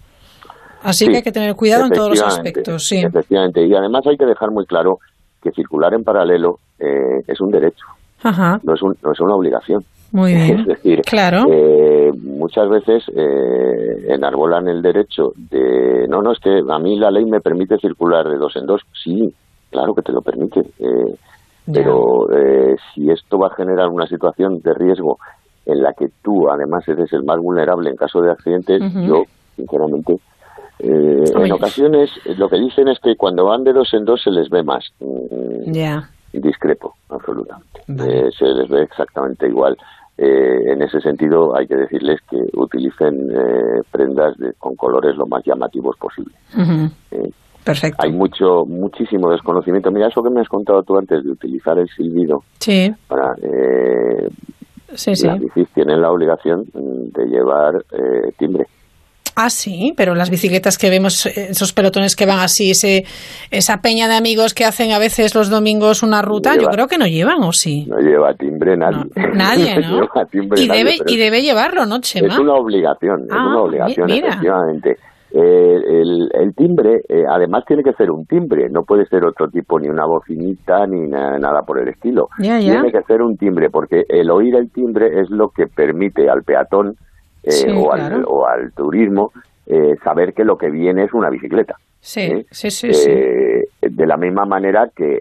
Así 0.82 1.06
que 1.06 1.16
hay 1.16 1.22
que 1.22 1.32
tener 1.32 1.54
cuidado 1.54 1.84
en 1.86 1.92
todos 1.92 2.10
los 2.10 2.22
aspectos. 2.22 2.86
Sí. 2.86 2.98
Efectivamente, 2.98 3.64
y 3.66 3.72
además 3.72 4.04
hay 4.06 4.16
que 4.16 4.26
dejar 4.26 4.50
muy 4.50 4.66
claro 4.66 4.98
que 5.40 5.50
circular 5.52 5.94
en 5.94 6.02
paralelo 6.02 6.56
eh, 6.78 7.22
es 7.26 7.40
un 7.40 7.50
derecho, 7.50 7.86
No, 8.24 8.74
es 8.74 8.80
no 9.02 9.12
es 9.12 9.20
una 9.20 9.34
obligación. 9.34 9.82
Muy 10.12 10.34
bien. 10.34 10.60
Es 10.60 10.66
decir, 10.66 11.02
claro. 11.02 11.44
Eh, 11.50 12.12
muchas 12.42 12.68
veces 12.68 13.04
eh, 13.14 14.06
enarbolan 14.08 14.68
el 14.68 14.82
derecho 14.82 15.32
de, 15.36 16.06
no, 16.08 16.22
no, 16.22 16.32
es 16.32 16.38
que 16.38 16.62
a 16.68 16.78
mí 16.78 16.98
la 16.98 17.10
ley 17.10 17.24
me 17.24 17.40
permite 17.40 17.78
circular 17.78 18.28
de 18.28 18.36
dos 18.36 18.54
en 18.56 18.66
dos. 18.66 18.82
Sí, 19.02 19.32
claro 19.70 19.94
que 19.94 20.02
te 20.02 20.12
lo 20.12 20.20
permite. 20.22 20.60
Eh, 20.60 21.14
pero 21.72 22.30
eh, 22.32 22.74
si 22.92 23.10
esto 23.10 23.38
va 23.38 23.46
a 23.48 23.54
generar 23.54 23.88
una 23.88 24.06
situación 24.06 24.60
de 24.60 24.74
riesgo 24.74 25.18
en 25.64 25.80
la 25.80 25.92
que 25.92 26.08
tú 26.22 26.50
además 26.50 26.86
eres 26.88 27.12
el 27.12 27.22
más 27.22 27.38
vulnerable 27.38 27.88
en 27.88 27.96
caso 27.96 28.20
de 28.20 28.32
accidentes, 28.32 28.82
yo, 29.06 29.22
sinceramente, 29.54 30.16
en 30.80 31.52
ocasiones 31.52 32.10
lo 32.36 32.48
que 32.48 32.58
dicen 32.58 32.88
es 32.88 32.98
que 32.98 33.14
cuando 33.14 33.44
van 33.44 33.62
de 33.62 33.72
dos 33.72 33.94
en 33.94 34.04
dos 34.04 34.20
se 34.22 34.32
les 34.32 34.50
ve 34.50 34.64
más. 34.64 34.84
Mm, 34.98 35.72
ya. 35.72 36.10
Discrepo, 36.32 36.94
absolutamente. 37.10 37.82
se 38.36 38.46
les 38.46 38.68
ve 38.68 38.82
exactamente 38.82 39.46
igual. 39.46 39.76
Eh, 40.18 40.72
en 40.72 40.82
ese 40.82 41.00
sentido, 41.00 41.56
hay 41.56 41.66
que 41.66 41.76
decirles 41.76 42.20
que 42.28 42.36
utilicen 42.54 43.30
eh, 43.30 43.80
prendas 43.90 44.34
con 44.58 44.76
colores 44.76 45.16
lo 45.16 45.26
más 45.26 45.42
llamativos 45.44 45.96
posible. 45.96 46.34
Eh, 47.10 47.30
Perfecto. 47.64 48.02
Hay 48.02 48.12
mucho, 48.12 48.64
muchísimo 48.66 49.30
desconocimiento. 49.30 49.90
Mira, 49.90 50.08
eso 50.08 50.22
que 50.22 50.30
me 50.30 50.40
has 50.40 50.48
contado 50.48 50.82
tú 50.82 50.98
antes 50.98 51.22
de 51.22 51.30
utilizar 51.30 51.78
el 51.78 51.88
silbido. 51.88 52.42
Sí. 52.58 52.92
Para, 53.06 53.36
sí, 54.94 55.14
sí. 55.14 55.26
Las 55.26 55.38
bicis 55.38 55.68
tienen 55.72 56.02
la 56.02 56.10
obligación 56.10 56.64
de 56.74 57.26
llevar 57.26 57.84
timbre. 58.36 58.66
Ah, 59.34 59.50
sí, 59.50 59.94
pero 59.96 60.14
las 60.14 60.28
bicicletas 60.30 60.76
que 60.78 60.90
vemos, 60.90 61.26
eh, 61.26 61.48
esos 61.50 61.72
pelotones 61.72 62.16
que 62.16 62.26
van 62.26 62.40
así, 62.40 62.70
ese, 62.70 63.04
esa 63.50 63.78
peña 63.80 64.06
de 64.08 64.14
amigos 64.14 64.52
que 64.54 64.64
hacen 64.64 64.92
a 64.92 64.98
veces 64.98 65.34
los 65.34 65.48
domingos 65.50 66.02
una 66.02 66.20
ruta, 66.22 66.56
yo 66.56 66.68
creo 66.68 66.86
que 66.86 66.98
no 66.98 67.06
llevan, 67.06 67.42
¿o 67.42 67.52
sí? 67.52 67.86
No 67.88 67.98
lleva 67.98 68.34
timbre 68.34 68.76
nadie. 68.76 69.04
nadie, 69.34 69.76
¿no? 69.80 70.08
y, 70.56 70.68
debe, 70.68 70.96
y 71.06 71.16
debe 71.16 71.42
llevarlo, 71.42 71.86
¿no, 71.86 72.00
Chema? 72.00 72.28
Es 72.28 72.38
una 72.38 72.54
obligación, 72.54 73.22
es 73.24 73.30
una 73.32 73.54
Ah, 73.54 73.60
obligación, 73.62 74.06
mira. 74.06 74.28
efectivamente. 74.28 74.96
Eh, 75.34 75.76
el, 76.02 76.30
el 76.34 76.54
timbre, 76.54 77.00
eh, 77.08 77.24
además, 77.26 77.64
tiene 77.66 77.82
que 77.82 77.94
ser 77.94 78.10
un 78.10 78.26
timbre, 78.26 78.68
no 78.68 78.82
puede 78.82 79.06
ser 79.06 79.24
otro 79.24 79.48
tipo, 79.48 79.80
ni 79.80 79.88
una 79.88 80.04
bocinita, 80.04 80.86
ni 80.86 81.08
na- 81.08 81.38
nada 81.38 81.62
por 81.62 81.78
el 81.78 81.88
estilo. 81.88 82.28
Ya. 82.38 82.58
Tiene 82.58 82.92
que 82.92 83.02
ser 83.04 83.22
un 83.22 83.38
timbre, 83.38 83.70
porque 83.70 84.04
el 84.10 84.30
oír 84.30 84.54
el 84.56 84.70
timbre 84.70 85.22
es 85.22 85.30
lo 85.30 85.48
que 85.48 85.66
permite 85.68 86.28
al 86.28 86.42
peatón 86.42 86.96
eh, 87.42 87.50
Sí, 87.50 87.70
o, 87.74 87.90
claro. 87.90 88.16
al, 88.16 88.24
o 88.26 88.46
al 88.46 88.72
turismo 88.72 89.32
eh, 89.66 89.94
saber 90.02 90.32
que 90.34 90.44
lo 90.44 90.56
que 90.56 90.70
viene 90.70 91.04
es 91.04 91.12
una 91.12 91.30
bicicleta. 91.30 91.76
Sí, 92.00 92.20
¿eh? 92.20 92.46
sí, 92.50 92.70
sí, 92.70 92.92
sí. 92.92 93.10
Eh, 93.10 93.62
de 93.80 94.06
la 94.06 94.16
misma 94.16 94.44
manera 94.44 94.88
que 94.94 95.18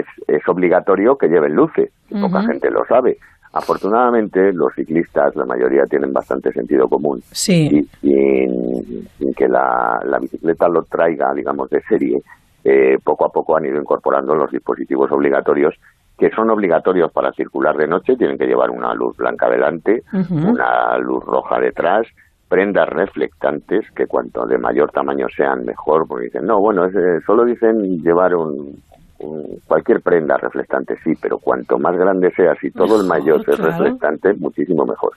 es, 0.00 0.04
es 0.28 0.48
obligatorio 0.48 1.16
que 1.16 1.28
lleven 1.28 1.54
luces, 1.54 1.90
y 2.10 2.20
poca 2.20 2.42
gente 2.42 2.70
lo 2.70 2.84
sabe. 2.86 3.16
Afortunadamente, 3.52 4.52
los 4.52 4.72
ciclistas, 4.74 5.34
la 5.34 5.44
mayoría 5.44 5.84
tienen 5.84 6.12
bastante 6.12 6.52
sentido 6.52 6.88
común 6.88 7.20
Sí. 7.32 7.88
y 8.00 8.08
sin, 8.08 9.08
sin 9.18 9.34
que 9.34 9.48
la, 9.48 10.00
la 10.04 10.18
bicicleta 10.18 10.68
lo 10.68 10.82
traiga, 10.84 11.32
digamos, 11.34 11.68
de 11.70 11.80
serie, 11.82 12.20
eh, 12.64 12.96
poco 13.02 13.24
a 13.26 13.28
poco 13.30 13.56
han 13.56 13.64
ido 13.66 13.80
incorporando 13.80 14.34
los 14.34 14.50
dispositivos 14.50 15.10
obligatorios 15.10 15.74
que 16.20 16.30
son 16.30 16.50
obligatorios 16.50 17.10
para 17.10 17.32
circular 17.32 17.76
de 17.76 17.88
noche, 17.88 18.14
tienen 18.14 18.36
que 18.38 18.46
llevar 18.46 18.70
una 18.70 18.92
luz 18.94 19.16
blanca 19.16 19.48
delante, 19.48 20.02
una 20.46 20.98
luz 20.98 21.24
roja 21.24 21.58
detrás, 21.58 22.06
prendas 22.46 22.88
reflectantes, 22.90 23.90
que 23.92 24.06
cuanto 24.06 24.44
de 24.46 24.58
mayor 24.58 24.90
tamaño 24.92 25.26
sean 25.34 25.64
mejor, 25.64 26.06
porque 26.06 26.26
dicen, 26.26 26.44
no, 26.46 26.60
bueno, 26.60 26.84
es, 26.84 26.94
eh, 26.94 27.20
solo 27.24 27.44
dicen 27.46 28.02
llevar 28.02 28.34
un, 28.36 28.82
un- 29.20 29.60
cualquier 29.66 30.02
prenda 30.02 30.36
reflectante, 30.36 30.96
sí, 31.02 31.14
pero 31.22 31.38
cuanto 31.38 31.78
más 31.78 31.96
grande 31.96 32.30
sea, 32.32 32.54
si 32.56 32.70
todo 32.70 33.00
el 33.00 33.06
mayor 33.08 33.40
es 33.48 33.58
reflectante, 33.58 34.34
muchísimo 34.34 34.84
mejor. 34.84 35.12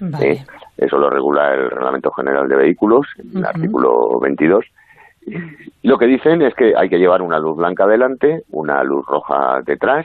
Vale. 0.00 0.32
¿eh? 0.32 0.44
Eso 0.76 0.98
lo 0.98 1.08
regula 1.08 1.54
el 1.54 1.70
Reglamento 1.70 2.10
General 2.10 2.46
de 2.48 2.56
Vehículos, 2.56 3.06
en 3.18 3.38
el 3.38 3.44
artículo 3.46 4.20
22. 4.20 4.64
Lo 5.84 5.96
que 5.98 6.06
dicen 6.06 6.42
es 6.42 6.54
que 6.54 6.74
hay 6.76 6.88
que 6.88 6.98
llevar 6.98 7.22
una 7.22 7.38
luz 7.38 7.56
blanca 7.56 7.86
delante, 7.86 8.42
una 8.50 8.82
luz 8.82 9.06
roja 9.06 9.62
detrás 9.64 10.04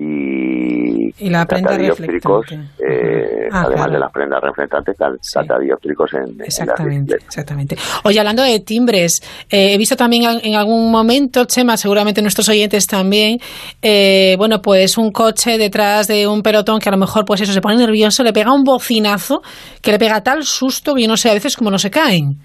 y, 0.00 1.24
Y 1.24 1.30
la 1.30 1.44
prenda 1.44 1.70
catadióptricos, 1.70 2.46
eh, 2.52 3.48
Ah, 3.50 3.62
además 3.62 3.74
claro. 3.76 3.92
de 3.92 3.98
las 3.98 4.12
prendas 4.12 4.40
reflectantes, 4.42 4.96
catadióptricos 5.34 6.14
en, 6.14 6.34
en 6.34 6.40
Exactamente, 6.44 7.14
bicicletas. 7.14 7.26
exactamente. 7.26 7.76
Oye, 8.04 8.18
hablando 8.20 8.42
de 8.42 8.60
timbres, 8.60 9.20
eh, 9.50 9.74
he 9.74 9.78
visto 9.78 9.96
también 9.96 10.24
en 10.42 10.54
algún 10.54 10.90
momento, 10.90 11.44
Chema, 11.46 11.76
seguramente 11.76 12.22
nuestros 12.22 12.48
oyentes 12.48 12.86
también, 12.86 13.38
eh, 13.82 14.34
bueno, 14.38 14.60
pues 14.62 14.96
un 14.98 15.10
coche 15.10 15.58
detrás 15.58 16.06
de 16.06 16.28
un 16.28 16.42
pelotón 16.42 16.78
que 16.78 16.88
a 16.88 16.92
lo 16.92 16.98
mejor, 16.98 17.24
pues 17.24 17.40
eso, 17.40 17.52
se 17.52 17.60
pone 17.60 17.76
nervioso, 17.76 18.22
le 18.22 18.32
pega 18.32 18.52
un 18.52 18.62
bocinazo 18.64 19.40
que 19.82 19.90
le 19.92 19.98
pega 19.98 20.22
tal 20.22 20.44
susto 20.44 20.94
que 20.94 21.02
yo 21.02 21.08
no 21.08 21.16
sé 21.16 21.30
a 21.30 21.34
veces 21.34 21.56
cómo 21.56 21.70
no 21.70 21.78
se 21.78 21.90
caen. 21.90 22.36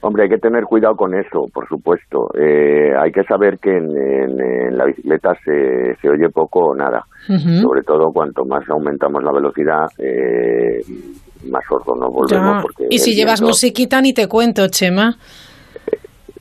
Hombre, 0.00 0.22
hay 0.24 0.28
que 0.28 0.38
tener 0.38 0.62
cuidado 0.64 0.94
con 0.94 1.12
eso, 1.14 1.46
por 1.52 1.66
supuesto. 1.68 2.28
Eh, 2.38 2.92
hay 2.96 3.10
que 3.10 3.24
saber 3.24 3.58
que 3.58 3.70
en, 3.76 3.90
en- 3.96 4.40
en 4.40 4.78
la 4.78 4.84
bicicleta 4.84 5.34
se, 5.44 5.96
se 6.00 6.08
oye 6.08 6.28
poco 6.30 6.66
o 6.70 6.74
nada. 6.74 7.04
Ujú. 7.28 7.60
Sobre 7.62 7.82
todo 7.82 8.12
cuanto 8.12 8.44
más 8.44 8.62
aumentamos 8.70 9.24
la 9.24 9.32
velocidad, 9.32 9.86
eh, 9.98 10.80
más 11.50 11.64
sordo 11.68 11.96
nos 11.96 12.12
volvemos. 12.12 12.62
Porque 12.62 12.86
Y 12.90 12.98
si 13.00 13.14
llevas 13.16 13.40
viento- 13.40 13.50
musiquita, 13.50 14.00
ni 14.00 14.12
te 14.12 14.28
cuento, 14.28 14.68
Chema. 14.68 15.16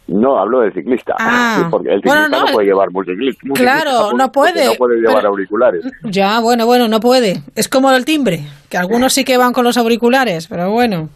No, 0.07 0.37
hablo 0.39 0.61
del 0.61 0.71
ciclista. 0.73 1.15
Ah. 1.19 1.55
Sí, 1.59 1.65
porque 1.69 1.89
el 1.89 2.01
Bueno, 2.01 2.21
ciclista 2.25 2.39
no, 2.39 2.45
no, 2.47 2.53
puede 2.53 2.67
llevar 2.67 2.91
musiquita. 2.91 3.53
Claro, 3.55 4.13
no 4.15 4.31
puede, 4.31 4.65
No 4.67 4.73
puede 4.77 4.97
llevar 5.01 5.15
pero- 5.17 5.29
auriculares. 5.29 5.83
Ya, 6.03 6.39
bueno, 6.39 6.65
bueno, 6.65 6.87
no 6.87 6.99
puede. 7.01 7.41
Es 7.55 7.67
como 7.67 7.91
el 7.91 8.05
timbre, 8.05 8.41
que 8.69 8.77
algunos 8.77 9.13
sí 9.13 9.25
que 9.25 9.35
van 9.37 9.51
con 9.51 9.65
los 9.65 9.77
auriculares, 9.77 10.47
pero 10.47 10.71
bueno. 10.71 11.09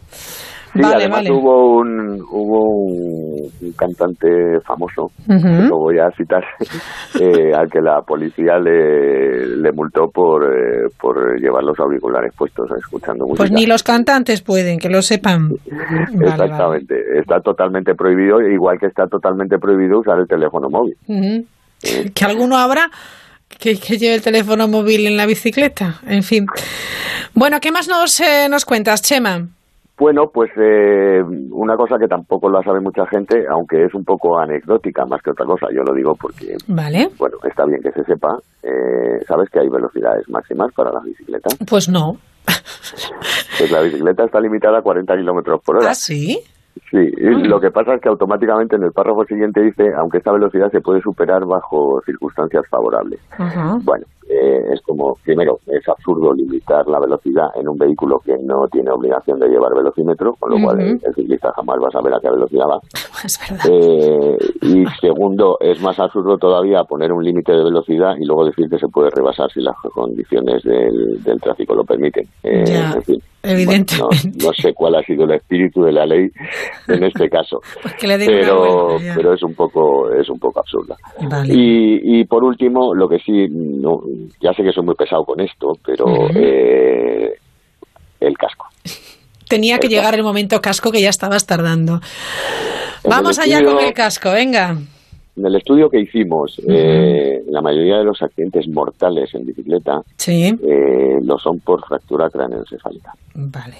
Sí, 0.72 0.80
vale, 0.80 0.94
además 0.96 1.18
vale. 1.18 1.30
hubo 1.32 1.80
un 1.80 2.20
hubo 2.30 2.64
un, 2.86 3.50
un 3.60 3.72
cantante 3.72 4.28
famoso, 4.66 5.10
que 5.26 5.68
lo 5.68 5.76
voy 5.76 5.98
a 5.98 6.10
citar, 6.16 6.42
eh, 7.20 7.52
al 7.54 7.68
que 7.70 7.80
la 7.80 8.00
policía 8.02 8.58
le, 8.58 9.46
le 9.56 9.72
multó 9.72 10.08
por, 10.08 10.44
eh, 10.44 10.88
por 10.98 11.38
llevar 11.38 11.62
los 11.62 11.78
auriculares 11.78 12.32
puestos 12.36 12.70
escuchando 12.78 13.26
música. 13.26 13.42
Pues 13.42 13.52
ni 13.52 13.66
los 13.66 13.82
cantantes 13.82 14.40
pueden, 14.40 14.78
que 14.78 14.88
lo 14.88 15.02
sepan. 15.02 15.48
Vale, 15.70 16.28
Exactamente, 16.30 16.94
está 17.18 17.40
totalmente 17.40 17.94
prohibido, 17.94 18.40
igual 18.40 18.78
que 18.78 18.86
está 18.86 19.06
totalmente 19.06 19.58
prohibido 19.58 20.00
usar 20.00 20.18
el 20.18 20.26
teléfono 20.26 20.68
móvil. 20.70 20.94
Ujú. 21.06 21.46
Que 22.14 22.24
alguno 22.24 22.56
habrá 22.56 22.88
que, 23.58 23.76
que 23.76 23.98
lleve 23.98 24.14
el 24.14 24.22
teléfono 24.22 24.68
móvil 24.68 25.06
en 25.06 25.16
la 25.16 25.26
bicicleta. 25.26 25.96
En 26.06 26.22
fin. 26.22 26.46
Bueno, 27.34 27.58
¿qué 27.60 27.72
más 27.72 27.88
nos, 27.88 28.20
eh, 28.20 28.48
nos 28.48 28.64
cuentas, 28.64 29.02
Chema? 29.02 29.48
Bueno, 29.98 30.30
pues 30.32 30.50
eh, 30.56 31.22
una 31.50 31.76
cosa 31.76 31.96
que 31.98 32.08
tampoco 32.08 32.48
la 32.50 32.62
sabe 32.62 32.80
mucha 32.80 33.06
gente, 33.06 33.44
aunque 33.48 33.84
es 33.84 33.94
un 33.94 34.04
poco 34.04 34.38
anecdótica 34.38 35.04
más 35.06 35.22
que 35.22 35.30
otra 35.30 35.46
cosa, 35.46 35.66
yo 35.70 35.82
lo 35.82 35.94
digo 35.94 36.14
porque, 36.20 36.56
Vale. 36.66 37.08
bueno, 37.18 37.36
está 37.48 37.64
bien 37.66 37.80
que 37.82 37.92
se 37.92 38.02
sepa. 38.04 38.36
Eh, 38.62 39.24
¿Sabes 39.28 39.48
que 39.50 39.60
hay 39.60 39.68
velocidades 39.68 40.28
máximas 40.28 40.72
para 40.74 40.90
las 40.92 41.04
bicicletas? 41.04 41.56
Pues 41.68 41.88
no. 41.88 42.16
Pues 43.58 43.70
la 43.70 43.82
bicicleta 43.82 44.24
está 44.24 44.40
limitada 44.40 44.78
a 44.78 44.82
40 44.82 45.14
kilómetros 45.14 45.60
por 45.62 45.76
hora. 45.76 45.90
¿Ah, 45.90 45.94
sí? 45.94 46.40
Sí, 46.90 46.98
y 46.98 47.30
lo 47.48 47.60
que 47.60 47.70
pasa 47.70 47.94
es 47.94 48.00
que 48.02 48.08
automáticamente 48.08 48.76
en 48.76 48.82
el 48.82 48.92
párrafo 48.92 49.24
siguiente 49.24 49.62
dice, 49.62 49.92
aunque 49.96 50.18
esta 50.18 50.32
velocidad 50.32 50.70
se 50.70 50.80
puede 50.80 51.00
superar 51.00 51.44
bajo 51.46 52.00
circunstancias 52.04 52.64
favorables. 52.68 53.18
Bueno, 53.82 54.04
eh, 54.28 54.60
es 54.72 54.80
como, 54.82 55.14
primero, 55.24 55.58
es 55.66 55.86
absurdo 55.88 56.32
limitar 56.34 56.86
la 56.88 57.00
velocidad 57.00 57.48
en 57.56 57.68
un 57.68 57.76
vehículo 57.78 58.20
que 58.24 58.36
no 58.38 58.66
tiene 58.68 58.90
obligación 58.90 59.38
de 59.40 59.48
llevar 59.48 59.74
velocímetro, 59.74 60.34
con 60.38 60.50
lo 60.50 60.62
cual 60.62 60.76
Ujú. 60.76 60.84
el, 60.86 61.00
el 61.04 61.14
ciclista 61.14 61.52
jamás 61.56 61.78
va 61.82 61.88
a 61.88 61.92
saber 61.92 62.14
a 62.14 62.20
qué 62.20 62.30
velocidad 62.30 62.66
va. 62.66 62.80
Es 63.24 63.38
verdad. 63.38 63.64
Eh, 63.70 64.36
y 64.62 64.84
segundo, 65.00 65.56
es 65.60 65.80
más 65.80 65.98
absurdo 66.00 66.36
todavía 66.38 66.82
poner 66.84 67.12
un 67.12 67.22
límite 67.24 67.52
de 67.52 67.62
velocidad 67.64 68.16
y 68.18 68.24
luego 68.24 68.46
decir 68.46 68.68
que 68.68 68.78
se 68.78 68.88
puede 68.88 69.10
rebasar 69.10 69.50
si 69.52 69.60
las 69.60 69.76
condiciones 69.94 70.62
del, 70.62 71.22
del 71.22 71.40
tráfico 71.40 71.74
lo 71.74 71.84
permiten. 71.84 72.26
Eh, 72.42 72.64
Ya. 72.66 72.92
en 72.94 73.02
fin, 73.02 73.22
Evidentemente. 73.42 74.30
no, 74.40 74.52
sé 74.52 74.72
cuál 74.72 74.94
ha 74.94 75.02
sido 75.02 75.24
el 75.24 75.32
espíritu 75.32 75.82
de 75.82 75.92
la 75.92 76.06
ley 76.06 76.28
en 76.88 77.04
este 77.04 77.28
caso, 77.28 77.60
pues 77.82 77.94
que 77.94 78.06
le 78.06 78.18
pero, 78.18 78.96
pero 79.16 79.34
es 79.34 79.42
un 79.42 79.54
poco 79.54 80.12
es 80.12 80.28
un 80.28 80.38
poco 80.38 80.60
absurda. 80.60 80.96
Y, 81.46 82.20
y 82.20 82.24
por 82.24 82.44
último, 82.44 82.94
lo 82.94 83.08
que 83.08 83.18
sí, 83.18 83.48
no, 83.50 84.00
ya 84.40 84.52
sé 84.52 84.62
que 84.62 84.72
soy 84.72 84.84
muy 84.84 84.94
pesado 84.94 85.24
con 85.24 85.40
esto, 85.40 85.72
pero 85.84 86.04
eh, 86.34 87.34
el 88.20 88.38
casco. 88.38 88.66
Tenía 89.48 89.78
que 89.78 89.88
llegar 89.88 90.14
el 90.14 90.22
momento 90.22 90.60
casco 90.62 90.90
que 90.90 91.02
ya 91.02 91.10
estabas 91.10 91.46
tardando. 91.46 92.00
Vamos 93.04 93.38
allá 93.38 93.62
con 93.62 93.80
el 93.80 93.92
casco, 93.92 94.30
venga. 94.32 94.78
En 95.34 95.46
el 95.46 95.56
estudio 95.56 95.88
que 95.88 96.00
hicimos, 96.00 96.60
eh, 96.68 97.42
la 97.48 97.62
mayoría 97.62 97.98
de 97.98 98.04
los 98.04 98.20
accidentes 98.20 98.68
mortales 98.68 99.34
en 99.34 99.46
bicicleta 99.46 100.02
eh, 100.26 101.18
lo 101.22 101.38
son 101.38 101.60
por 101.60 101.82
fractura 101.86 102.28
craneoencefálica. 102.28 103.14
Vale. 103.34 103.76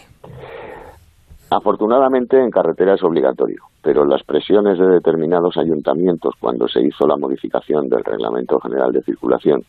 Afortunadamente 1.51 2.39
en 2.39 2.51
carretera 2.51 2.95
es 2.95 3.03
obligatorio, 3.03 3.65
pero 3.83 4.07
las 4.07 4.23
presiones 4.23 4.79
de 4.79 4.87
determinados 4.87 5.59
ayuntamientos 5.59 6.35
cuando 6.41 6.67
se 6.69 6.81
hizo 6.81 7.07
la 7.07 7.19
modificación 7.19 7.91
del 7.91 8.03
Reglamento 8.03 8.59
General 8.59 8.91
de 8.91 9.03
Circulación, 9.03 9.63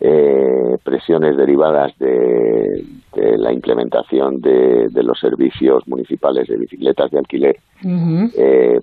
eh, 0.00 0.78
presiones 0.84 1.36
derivadas 1.36 1.98
de, 1.98 2.84
la 3.16 3.52
implementación 3.52 4.40
de, 4.40 4.88
los 5.02 5.18
servicios 5.18 5.88
municipales 5.88 6.46
de 6.46 6.56
bicicletas 6.56 7.10
de 7.10 7.18
alquiler 7.18 7.56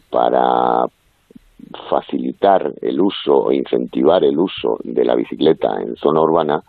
para 0.10 0.86
facilitar 1.90 2.73
el 2.82 2.99
uso 2.99 3.34
o 3.36 3.52
incentivar 3.52 4.23
el 4.23 4.38
uso 4.38 4.77
de 4.84 5.03
la 5.03 5.15
bicicleta 5.15 5.82
en 5.82 5.95
zona 5.95 6.22
urbana, 6.22 6.61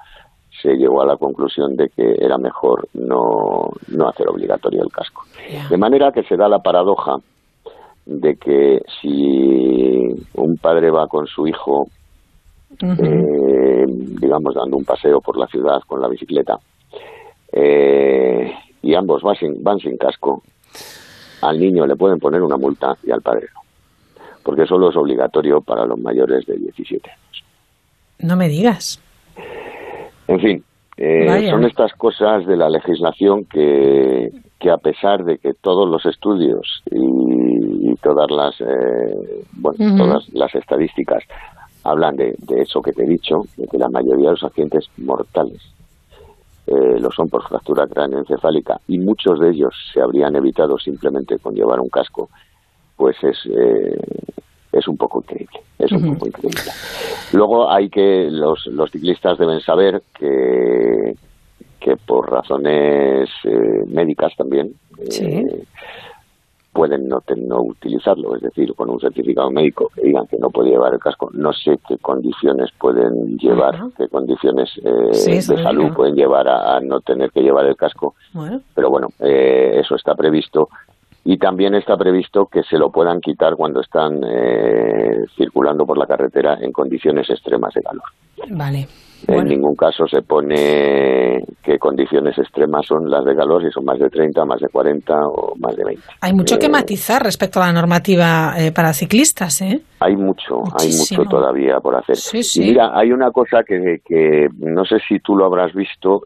se 0.62 0.74
llegó 0.74 1.02
a 1.02 1.06
la 1.06 1.16
conclusión 1.16 1.76
de 1.76 1.88
que 1.88 2.14
era 2.18 2.38
mejor 2.38 2.88
no, 2.94 3.68
no 3.88 4.08
hacer 4.08 4.28
obligatorio 4.28 4.82
el 4.82 4.90
casco. 4.90 5.22
De 5.68 5.76
manera 5.76 6.12
que 6.12 6.22
se 6.22 6.36
da 6.36 6.48
la 6.48 6.60
paradoja 6.60 7.16
de 8.06 8.36
que 8.36 8.80
si 9.00 10.08
un 10.34 10.56
padre 10.56 10.90
va 10.90 11.06
con 11.08 11.26
su 11.26 11.46
hijo, 11.46 11.86
eh, 12.80 13.84
digamos, 13.86 14.54
dando 14.54 14.76
un 14.76 14.84
paseo 14.84 15.20
por 15.20 15.36
la 15.36 15.46
ciudad 15.46 15.80
con 15.86 16.00
la 16.00 16.08
bicicleta, 16.08 16.58
eh, 17.52 18.52
y 18.82 18.94
ambos 18.94 19.22
van 19.22 19.36
sin, 19.36 19.62
van 19.62 19.78
sin 19.78 19.96
casco, 19.96 20.42
al 21.42 21.58
niño 21.58 21.86
le 21.86 21.96
pueden 21.96 22.18
poner 22.18 22.40
una 22.42 22.56
multa 22.56 22.96
y 23.02 23.10
al 23.10 23.20
padre 23.20 23.48
no 23.54 23.65
porque 24.46 24.64
solo 24.64 24.90
es 24.90 24.96
obligatorio 24.96 25.60
para 25.60 25.84
los 25.84 25.98
mayores 25.98 26.46
de 26.46 26.56
17 26.56 27.10
años. 27.10 27.44
No 28.20 28.36
me 28.36 28.48
digas. 28.48 29.02
En 30.28 30.38
fin, 30.38 30.64
eh, 30.96 31.50
son 31.50 31.64
estas 31.64 31.92
cosas 31.94 32.46
de 32.46 32.56
la 32.56 32.68
legislación 32.68 33.44
que, 33.46 34.28
que 34.60 34.70
a 34.70 34.76
pesar 34.76 35.24
de 35.24 35.38
que 35.38 35.54
todos 35.60 35.90
los 35.90 36.06
estudios 36.06 36.84
y, 36.92 37.92
todas 37.96 38.30
las 38.30 38.60
eh, 38.60 39.44
bueno, 39.52 39.96
todas 39.96 40.32
las 40.32 40.54
estadísticas 40.54 41.24
hablan 41.82 42.14
de, 42.14 42.36
eso 42.56 42.80
que 42.80 42.92
te 42.92 43.02
he 43.02 43.08
dicho, 43.08 43.38
de 43.56 43.66
que 43.66 43.78
la 43.78 43.88
mayoría 43.88 44.26
de 44.26 44.32
los 44.32 44.44
accidentes 44.44 44.84
mortales 44.98 45.60
eh, 46.68 47.00
lo 47.00 47.10
son 47.10 47.28
por 47.28 47.42
fractura 47.48 47.84
cráneoencefálica 47.88 48.78
y 48.86 48.98
muchos 48.98 49.40
de 49.40 49.50
ellos 49.50 49.74
se 49.92 50.00
habrían 50.00 50.36
evitado 50.36 50.78
simplemente 50.78 51.36
con 51.38 51.54
llevar 51.54 51.80
un 51.80 51.88
casco 51.88 52.28
pues 52.96 53.16
es, 53.22 53.38
eh, 53.46 53.98
es 54.72 54.88
un 54.88 54.96
poco 54.96 55.20
increíble. 55.20 55.60
Es 55.78 55.92
un 55.92 56.14
poco 56.14 56.26
increíble. 56.28 56.60
Luego 57.32 57.70
hay 57.70 57.88
que, 57.88 58.28
los, 58.30 58.66
los 58.66 58.90
ciclistas 58.90 59.38
deben 59.38 59.60
saber 59.60 60.02
que, 60.18 61.14
que 61.78 61.96
por 61.96 62.30
razones 62.30 63.28
eh, 63.44 63.84
médicas 63.86 64.34
también, 64.36 64.74
eh, 64.98 65.64
pueden 66.72 67.08
no, 67.08 67.22
no 67.36 67.62
utilizarlo, 67.62 68.36
es 68.36 68.42
decir, 68.42 68.74
con 68.74 68.90
un 68.90 69.00
certificado 69.00 69.50
médico 69.50 69.90
que 69.94 70.02
digan 70.02 70.26
que 70.26 70.36
no 70.36 70.50
puede 70.50 70.70
llevar 70.70 70.92
el 70.92 71.00
casco, 71.00 71.30
no 71.32 71.50
sé 71.54 71.78
qué 71.88 71.96
condiciones 71.96 72.70
pueden 72.78 73.38
llevar, 73.38 73.80
qué 73.96 74.08
condiciones 74.08 74.70
de 74.82 75.40
salud 75.40 75.94
pueden 75.94 76.14
llevar 76.14 76.46
a, 76.46 76.78
no 76.80 77.00
tener 77.00 77.30
que 77.30 77.40
llevar 77.40 77.64
el 77.64 77.76
casco, 77.76 78.14
pero 78.74 78.90
bueno, 78.90 79.08
eso 79.18 79.94
está 79.94 80.14
previsto 80.14 80.68
y 81.28 81.38
también 81.38 81.74
está 81.74 81.96
previsto 81.96 82.46
que 82.46 82.62
se 82.62 82.78
lo 82.78 82.88
puedan 82.90 83.20
quitar 83.20 83.56
cuando 83.56 83.80
están 83.80 84.20
eh, 84.24 85.24
circulando 85.36 85.84
por 85.84 85.98
la 85.98 86.06
carretera 86.06 86.56
en 86.60 86.70
condiciones 86.70 87.28
extremas 87.28 87.74
de 87.74 87.82
calor. 87.82 88.04
Vale. 88.50 88.86
En 89.26 89.48
ningún 89.48 89.74
caso 89.74 90.06
se 90.06 90.22
pone 90.22 91.42
qué 91.64 91.78
condiciones 91.80 92.38
extremas 92.38 92.86
son 92.86 93.10
las 93.10 93.24
de 93.24 93.34
calor, 93.34 93.60
si 93.64 93.72
son 93.72 93.84
más 93.84 93.98
de 93.98 94.08
30, 94.08 94.44
más 94.44 94.60
de 94.60 94.68
40 94.68 95.14
o 95.26 95.56
más 95.56 95.74
de 95.74 95.84
20. 95.84 96.02
Hay 96.20 96.32
mucho 96.32 96.58
que 96.58 96.66
eh, 96.66 96.70
matizar 96.70 97.20
respecto 97.24 97.60
a 97.60 97.66
la 97.66 97.72
normativa 97.72 98.54
eh, 98.56 98.70
para 98.70 98.92
ciclistas, 98.92 99.62
¿eh? 99.62 99.80
Hay 99.98 100.14
mucho, 100.14 100.62
hay 100.78 100.90
mucho 100.92 101.28
todavía 101.28 101.80
por 101.80 101.96
hacer. 101.96 102.18
Y 102.54 102.60
mira, 102.68 102.96
hay 102.96 103.10
una 103.10 103.32
cosa 103.32 103.64
que, 103.66 103.96
que, 104.04 104.46
no 104.58 104.84
sé 104.84 104.98
si 105.08 105.18
tú 105.18 105.34
lo 105.34 105.46
habrás 105.46 105.74
visto, 105.74 106.20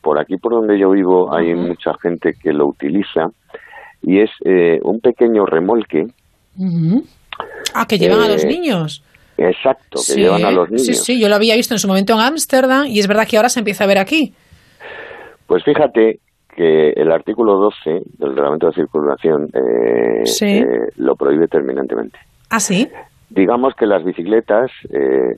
por 0.00 0.18
aquí 0.18 0.38
por 0.38 0.54
donde 0.54 0.76
yo 0.76 0.90
vivo 0.90 1.32
hay 1.32 1.54
mucha 1.54 1.92
gente 2.02 2.32
que 2.42 2.52
lo 2.52 2.66
utiliza 2.66 3.28
y 4.06 4.20
es 4.20 4.30
eh, 4.44 4.80
un 4.82 5.00
pequeño 5.00 5.46
remolque. 5.46 6.06
Ah, 7.74 7.86
que 7.86 7.98
llevan 7.98 8.20
a 8.20 8.28
los 8.28 8.44
eh, 8.44 8.48
niños. 8.48 9.02
Exacto, 9.36 10.00
que 10.06 10.20
llevan 10.20 10.44
a 10.44 10.50
los 10.50 10.70
niños. 10.70 10.86
Sí, 10.86 10.94
sí, 10.94 11.20
yo 11.20 11.28
lo 11.28 11.34
había 11.34 11.56
visto 11.56 11.74
en 11.74 11.80
su 11.80 11.88
momento 11.88 12.12
en 12.12 12.20
Ámsterdam 12.20 12.86
y 12.86 13.00
es 13.00 13.08
verdad 13.08 13.26
que 13.26 13.36
ahora 13.36 13.48
se 13.48 13.60
empieza 13.60 13.84
a 13.84 13.86
ver 13.86 13.98
aquí. 13.98 14.32
Pues 15.46 15.64
fíjate 15.64 16.20
que 16.54 16.90
el 16.90 17.10
artículo 17.10 17.56
12 17.56 18.02
del 18.18 18.36
reglamento 18.36 18.68
de 18.68 18.74
circulación 18.74 19.48
eh, 19.52 20.68
lo 20.96 21.16
prohíbe 21.16 21.48
terminantemente. 21.48 22.18
¿Ah, 22.50 22.60
sí? 22.60 22.88
Digamos 23.30 23.74
que 23.74 23.86
las 23.86 24.04
bicicletas, 24.04 24.70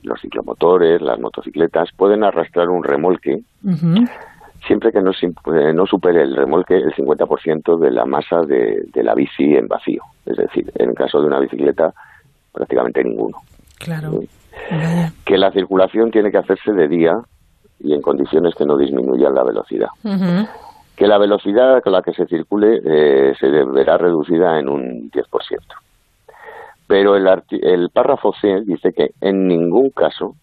los 0.03 0.21
ciclomotores, 0.21 1.01
las 1.01 1.19
motocicletas 1.19 1.89
pueden 1.97 2.23
arrastrar 2.23 2.69
un 2.69 2.83
remolque 2.83 3.39
siempre 4.67 4.91
que 4.91 5.01
no, 5.01 5.11
eh, 5.11 5.73
no 5.73 5.85
supere 5.85 6.23
el 6.23 6.35
remolque 6.35 6.75
el 6.75 6.93
50% 6.93 7.79
de 7.79 7.91
la 7.91 8.05
masa 8.05 8.41
de, 8.41 8.85
la 8.93 9.15
bici 9.15 9.55
en 9.55 9.67
vacío. 9.67 10.03
Es 10.25 10.37
decir, 10.37 10.71
en 10.75 10.89
el 10.89 10.95
caso 10.95 11.19
de 11.21 11.27
una 11.27 11.39
bicicleta, 11.39 11.93
prácticamente 12.51 13.03
ninguno. 13.03 13.37
Claro. 13.79 14.19
Que 15.25 15.37
la 15.37 15.51
circulación 15.51 16.11
tiene 16.11 16.31
que 16.31 16.37
hacerse 16.37 16.73
de 16.73 16.87
día 16.87 17.13
y 17.79 17.93
en 17.93 18.01
condiciones 18.01 18.53
que 18.55 18.65
no 18.65 18.77
disminuyan 18.77 19.33
la 19.33 19.43
velocidad. 19.43 19.89
Que 20.95 21.07
la 21.07 21.17
velocidad 21.17 21.81
con 21.81 21.93
la 21.93 22.01
que 22.01 22.13
se 22.13 22.25
circule 22.25 22.81
eh, 22.83 23.33
se 23.39 23.47
verá 23.47 23.97
reducida 23.97 24.59
en 24.59 24.67
un 24.67 25.11
10%. 25.11 25.25
Pero 26.87 27.15
el, 27.15 27.27
el 27.61 27.89
párrafo 27.91 28.33
C 28.33 28.61
dice 28.65 28.91
que 28.93 29.11
en 29.21 29.47
ningún 29.47 29.91
caso 29.91 30.35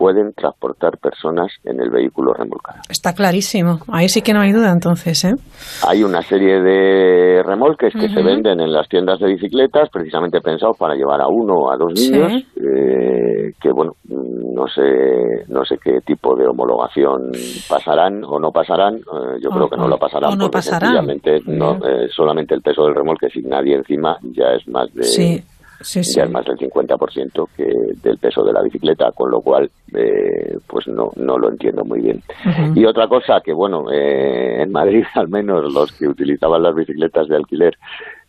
pueden 0.00 0.32
transportar 0.32 0.96
personas 0.96 1.52
en 1.62 1.78
el 1.78 1.90
vehículo 1.90 2.32
remolcado. 2.32 2.80
Está 2.88 3.12
clarísimo. 3.12 3.80
Ahí 3.88 4.08
sí 4.08 4.22
que 4.22 4.32
no 4.32 4.40
hay 4.40 4.50
duda 4.50 4.72
entonces. 4.72 5.22
¿eh? 5.26 5.34
Hay 5.86 6.02
una 6.02 6.22
serie 6.22 6.58
de 6.58 7.42
remolques 7.42 7.92
que 7.92 8.08
se 8.08 8.22
venden 8.22 8.60
en 8.60 8.72
las 8.72 8.88
tiendas 8.88 9.20
de 9.20 9.26
bicicletas 9.26 9.90
precisamente 9.92 10.40
pensados 10.40 10.78
para 10.78 10.94
llevar 10.94 11.20
a 11.20 11.28
uno 11.28 11.52
o 11.52 11.70
a 11.70 11.76
dos 11.76 11.92
niños 11.92 12.32
eh, 12.56 13.52
que, 13.60 13.70
bueno, 13.72 13.92
no 14.08 14.66
sé, 14.68 15.44
no 15.48 15.66
sé 15.66 15.76
qué 15.76 16.00
tipo 16.00 16.34
de 16.34 16.46
homologación 16.46 17.32
pasarán 17.68 18.24
o 18.24 18.40
no 18.40 18.50
pasarán. 18.50 18.94
Eh, 18.94 19.38
yo 19.42 19.50
creo 19.50 19.68
que 19.68 19.76
no 19.76 19.86
lo 19.86 19.98
pasarán 19.98 20.38
no 20.38 20.50
porque 20.50 20.62
sencillamente 20.62 21.40
no, 21.44 21.74
eh, 21.76 22.08
solamente 22.08 22.54
el 22.54 22.62
peso 22.62 22.84
del 22.84 22.94
remolque 22.94 23.28
sin 23.28 23.50
nadie 23.50 23.76
encima 23.76 24.16
ya 24.22 24.54
es 24.56 24.66
más 24.66 24.90
de 24.94 25.42
ya 25.82 26.24
es 26.24 26.30
más 26.30 26.44
del 26.44 26.58
50% 26.58 27.48
que 27.56 27.64
del 28.02 28.18
peso 28.18 28.44
de 28.44 28.52
la 28.52 28.62
bicicleta, 28.62 29.12
con 29.12 29.30
lo 29.30 29.40
cual 29.40 29.70
eh, 29.94 30.58
pues 30.66 30.86
no, 30.88 31.10
no 31.16 31.38
lo 31.38 31.48
entiendo 31.48 31.84
muy 31.84 32.00
bien. 32.00 32.22
Y 32.74 32.84
otra 32.84 33.08
cosa 33.08 33.40
que, 33.42 33.52
bueno, 33.52 33.90
eh, 33.90 34.62
en 34.62 34.72
Madrid 34.72 35.04
al 35.14 35.28
menos 35.28 35.72
los 35.72 35.92
que 35.92 36.06
utilizaban 36.06 36.62
las 36.62 36.74
bicicletas 36.74 37.28
de 37.28 37.36
alquiler 37.36 37.76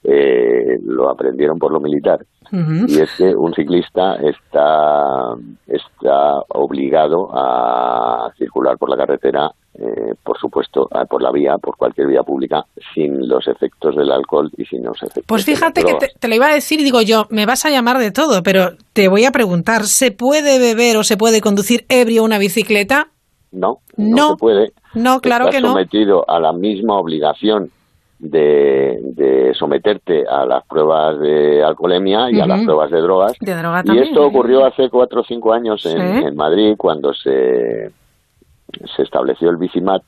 eh, 0.03 0.79
lo 0.83 1.09
aprendieron 1.09 1.59
por 1.59 1.71
lo 1.71 1.79
militar. 1.79 2.25
Y 2.51 2.99
es 2.99 3.09
que 3.17 3.33
un 3.33 3.53
ciclista 3.53 4.15
está, 4.15 5.35
está 5.67 6.41
obligado 6.49 7.29
a 7.33 8.29
circular 8.37 8.77
por 8.77 8.89
la 8.89 8.97
carretera 8.97 9.49
eh, 9.73 10.15
por 10.21 10.37
supuesto, 10.37 10.89
por 11.09 11.23
la 11.23 11.31
vía, 11.31 11.57
por 11.57 11.77
cualquier 11.77 12.07
vía 12.07 12.23
pública, 12.23 12.65
sin 12.93 13.27
los 13.27 13.47
efectos 13.47 13.95
del 13.95 14.11
alcohol 14.11 14.51
y 14.57 14.65
sin 14.65 14.83
los 14.83 14.97
efectos. 15.01 15.23
Pues 15.25 15.45
fíjate 15.45 15.83
que 15.83 15.93
te, 15.93 16.27
lo 16.27 16.35
iba 16.35 16.47
a 16.47 16.53
decir 16.53 16.83
digo 16.83 17.01
yo, 17.01 17.25
me 17.29 17.45
vas 17.45 17.65
a 17.65 17.69
llamar 17.69 17.97
de 17.97 18.11
todo, 18.11 18.43
pero 18.43 18.71
te 18.91 19.07
voy 19.07 19.23
a 19.23 19.31
preguntar, 19.31 19.85
¿se 19.85 20.11
puede 20.11 20.59
beber 20.59 20.97
o 20.97 21.03
se 21.03 21.15
puede 21.15 21.39
conducir 21.39 21.85
ebrio 21.87 22.23
una 22.25 22.37
bicicleta? 22.37 23.07
No, 23.53 23.77
no, 23.95 24.31
se 24.31 24.35
puede. 24.35 24.73
No, 24.93 25.21
claro 25.21 25.49
que 25.49 25.61
no. 25.61 25.69
sometido 25.69 26.29
a 26.29 26.39
la 26.41 26.51
misma 26.51 26.99
obligación 26.99 27.71
de, 28.21 29.51
someterte 29.57 30.25
a 30.27 30.45
las 30.45 30.65
pruebas 30.65 31.19
de 31.19 31.63
alcoholemia 31.63 32.31
y 32.31 32.39
a 32.39 32.45
las 32.45 32.63
pruebas 32.63 32.91
de 32.91 33.01
drogas. 33.01 33.33
y 33.85 33.97
esto 33.97 34.25
ocurrió 34.25 34.65
hace 34.65 34.89
cuatro 34.89 35.21
o 35.21 35.23
cinco 35.23 35.53
años 35.53 35.85
en 35.85 36.35
Madrid 36.35 36.75
cuando 36.77 37.13
se 37.13 37.91
se 38.95 39.03
estableció 39.03 39.49
el 39.49 39.57
bicimat, 39.57 40.01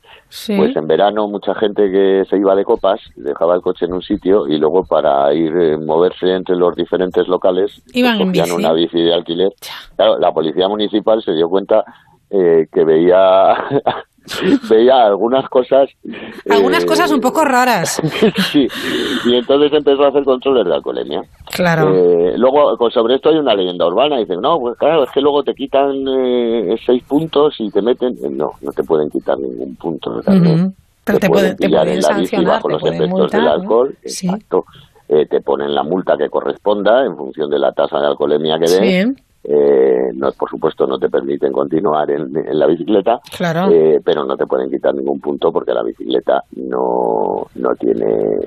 pues 0.48 0.76
en 0.76 0.88
verano 0.88 1.28
mucha 1.28 1.54
gente 1.56 1.92
que 1.92 2.24
se 2.30 2.38
iba 2.38 2.56
de 2.56 2.64
copas 2.64 3.00
dejaba 3.16 3.56
el 3.56 3.62
coche 3.62 3.86
en 3.86 3.94
un 3.94 4.02
sitio 4.02 4.48
y 4.48 4.58
luego 4.58 4.86
para 4.86 5.34
ir 5.34 5.56
eh, 5.56 5.78
moverse 5.78 6.34
entre 6.34 6.56
los 6.56 6.76
diferentes 6.76 7.28
locales 7.28 7.82
Iban 7.94 8.20
en 8.20 8.28
cogían 8.28 8.46
bici. 8.46 8.58
una 8.58 8.74
bici 8.74 9.02
de 9.02 9.14
alquiler. 9.14 9.54
Claro, 9.96 10.18
la 10.18 10.32
policía 10.32 10.68
municipal 10.68 11.22
se 11.24 11.34
dio 11.34 11.50
cuenta 11.50 11.84
eh, 12.30 12.68
que 12.72 12.84
veía 12.84 13.54
veía 14.70 15.06
algunas 15.06 15.48
cosas 15.50 15.90
Algunas 16.50 16.84
eh, 16.84 16.86
cosas 16.88 17.12
un 17.12 17.20
poco 17.22 17.44
raras. 17.44 18.02
sí, 18.52 18.68
y 19.26 19.36
entonces 19.36 19.74
empezó 19.74 20.04
a 20.06 20.10
hacer 20.10 20.24
controles 20.24 20.66
de 20.66 20.74
alcoholemia. 20.76 21.24
Claro. 21.52 21.94
Eh, 21.94 22.34
luego, 22.38 22.78
sobre 22.92 23.16
esto 23.16 23.30
hay 23.30 23.38
una 23.38 23.54
leyenda 23.56 23.86
urbana. 23.88 24.18
Dicen, 24.18 24.42
no, 24.42 24.60
pues 24.60 24.78
claro, 24.78 25.04
es 25.04 25.12
que 25.12 25.22
luego 25.22 25.44
te 25.44 25.54
quitan 25.54 25.94
eh, 26.08 26.76
seis 26.86 27.04
puntos 27.04 27.56
y 27.60 27.70
te 27.70 27.82
meten. 27.82 28.16
No, 28.38 28.52
no 28.62 28.72
te 28.72 28.84
pueden 28.84 29.10
quitar 29.10 29.38
ningún 29.38 29.76
punto. 29.76 30.22
Pero 31.06 31.20
te 31.20 31.30
pueden- 31.30 31.58
te 31.58 31.70
pueden 31.70 32.02
sancionar, 32.02 32.56
bajo 32.56 32.68
te 32.68 32.74
los 32.74 32.82
pueden 32.82 32.96
efectos 32.98 33.20
multar, 33.20 33.40
del 33.42 33.50
¿no? 33.50 33.54
alcohol. 33.56 33.98
Sí. 34.06 34.28
Exacto. 34.28 34.66
Eh, 35.10 35.26
te 35.30 35.42
ponen 35.42 35.76
la 35.76 35.84
multa 35.84 36.16
que 36.18 36.30
corresponda 36.30 37.06
en 37.06 37.16
función 37.18 37.50
de 37.50 37.60
la 37.60 37.72
tasa 37.74 38.00
de 38.00 38.08
alcoholemia 38.08 38.58
que 38.58 38.72
den. 38.72 39.16
Sí. 39.18 39.24
Eh, 39.44 40.12
no, 40.16 40.30
por 40.32 40.50
supuesto, 40.50 40.86
no 40.88 40.98
te 40.98 41.10
permiten 41.10 41.52
continuar 41.52 42.10
en, 42.12 42.22
en 42.36 42.58
la 42.58 42.66
bicicleta, 42.66 43.20
Claro. 43.36 43.70
eh, 43.72 44.00
pero 44.04 44.24
no 44.24 44.38
te 44.38 44.46
pueden 44.46 44.70
quitar 44.70 44.94
ningún 44.96 45.20
punto 45.20 45.50
porque 45.52 45.74
la 45.74 45.84
bicicleta 45.84 46.44
no, 46.56 47.48
no 47.56 47.70
tiene, 47.78 48.06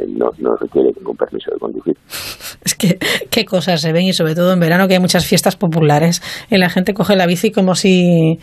no, 0.09 0.31
no 0.39 0.57
requiere 0.57 0.91
ningún 0.97 1.17
permiso 1.17 1.51
de 1.53 1.59
conducir. 1.59 1.95
Es 2.65 2.75
que 2.75 2.99
qué 3.31 3.45
cosas 3.45 3.81
se 3.83 3.93
ven 3.93 4.05
y 4.05 4.13
sobre 4.15 4.35
todo 4.35 4.53
en 4.53 4.61
verano 4.61 4.89
que 4.89 4.95
hay 4.95 5.01
muchas 5.01 5.27
fiestas 5.27 5.55
populares 5.57 6.23
y 6.51 6.57
la 6.57 6.71
gente 6.71 6.95
coge 6.95 7.15
la 7.15 7.27
bici 7.27 7.51
como 7.53 7.75
si 7.75 8.39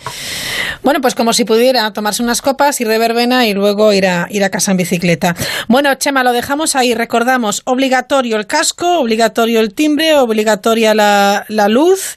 bueno 0.83 0.99
pues 1.01 1.15
como 1.15 1.33
si 1.33 1.43
pudiera 1.45 1.91
tomarse 1.91 2.23
unas 2.23 2.41
copas 2.41 2.79
ir 2.81 2.87
de 2.87 2.97
verbena 2.99 3.47
y 3.47 3.53
luego 3.53 3.91
ir 3.93 4.05
a 4.05 4.27
ir 4.29 4.43
a 4.43 4.49
casa 4.49 4.71
en 4.71 4.77
bicicleta. 4.77 5.35
Bueno, 5.67 5.93
Chema, 5.95 6.23
lo 6.23 6.31
dejamos 6.31 6.75
ahí, 6.75 6.93
recordamos, 6.93 7.63
obligatorio 7.65 8.37
el 8.37 8.45
casco, 8.47 8.99
obligatorio 8.99 9.59
el 9.59 9.73
timbre, 9.73 10.15
obligatoria 10.15 10.93
la, 10.93 11.45
la 11.49 11.67
luz 11.67 12.15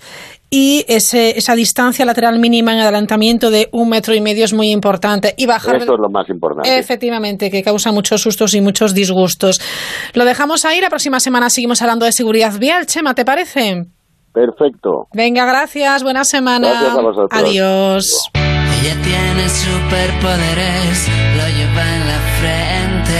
y 0.51 0.85
ese, 0.89 1.37
esa 1.37 1.55
distancia 1.55 2.05
lateral 2.05 2.39
mínima 2.39 2.73
en 2.73 2.79
adelantamiento 2.81 3.51
de 3.51 3.69
un 3.73 3.89
metro 3.89 4.15
y 4.15 4.21
medio 4.21 4.45
es 4.45 4.53
muy 4.53 4.71
importante. 4.71 5.35
Y 5.37 5.47
bajar 5.47 5.77
Esto 5.77 5.95
es 5.95 6.01
lo 6.01 6.09
más 6.09 6.29
importante. 6.29 6.79
Efectivamente, 6.79 7.51
que 7.51 7.63
causa 7.63 7.91
muchos 7.93 8.23
sustos 8.23 8.55
y 8.55 8.61
muchos 8.61 8.95
disgustos. 8.95 9.61
Lo 10.15 10.25
dejamos 10.25 10.65
ahí, 10.65 10.81
la 10.81 10.89
próxima 10.89 11.21
semana 11.21 11.51
seguimos 11.51 11.83
hablando 11.83 12.07
de 12.07 12.13
seguridad 12.13 12.59
vial. 12.59 12.87
Chema, 12.87 13.15
¿te 13.15 13.25
parece? 13.25 13.87
Perfecto. 14.33 15.09
Venga, 15.15 15.47
gracias, 15.47 16.03
buena 16.03 16.25
semana. 16.25 16.69
Gracias 16.69 16.97
a 16.97 17.01
vosotros. 17.01 17.31
Adiós. 17.33 18.31
Ella 18.35 18.95
tiene 19.03 19.49
superpoderes, 19.49 21.09
lo 21.37 21.49
lleva 21.49 21.95
en 21.97 22.07
la 22.07 22.21
frente. 22.39 23.19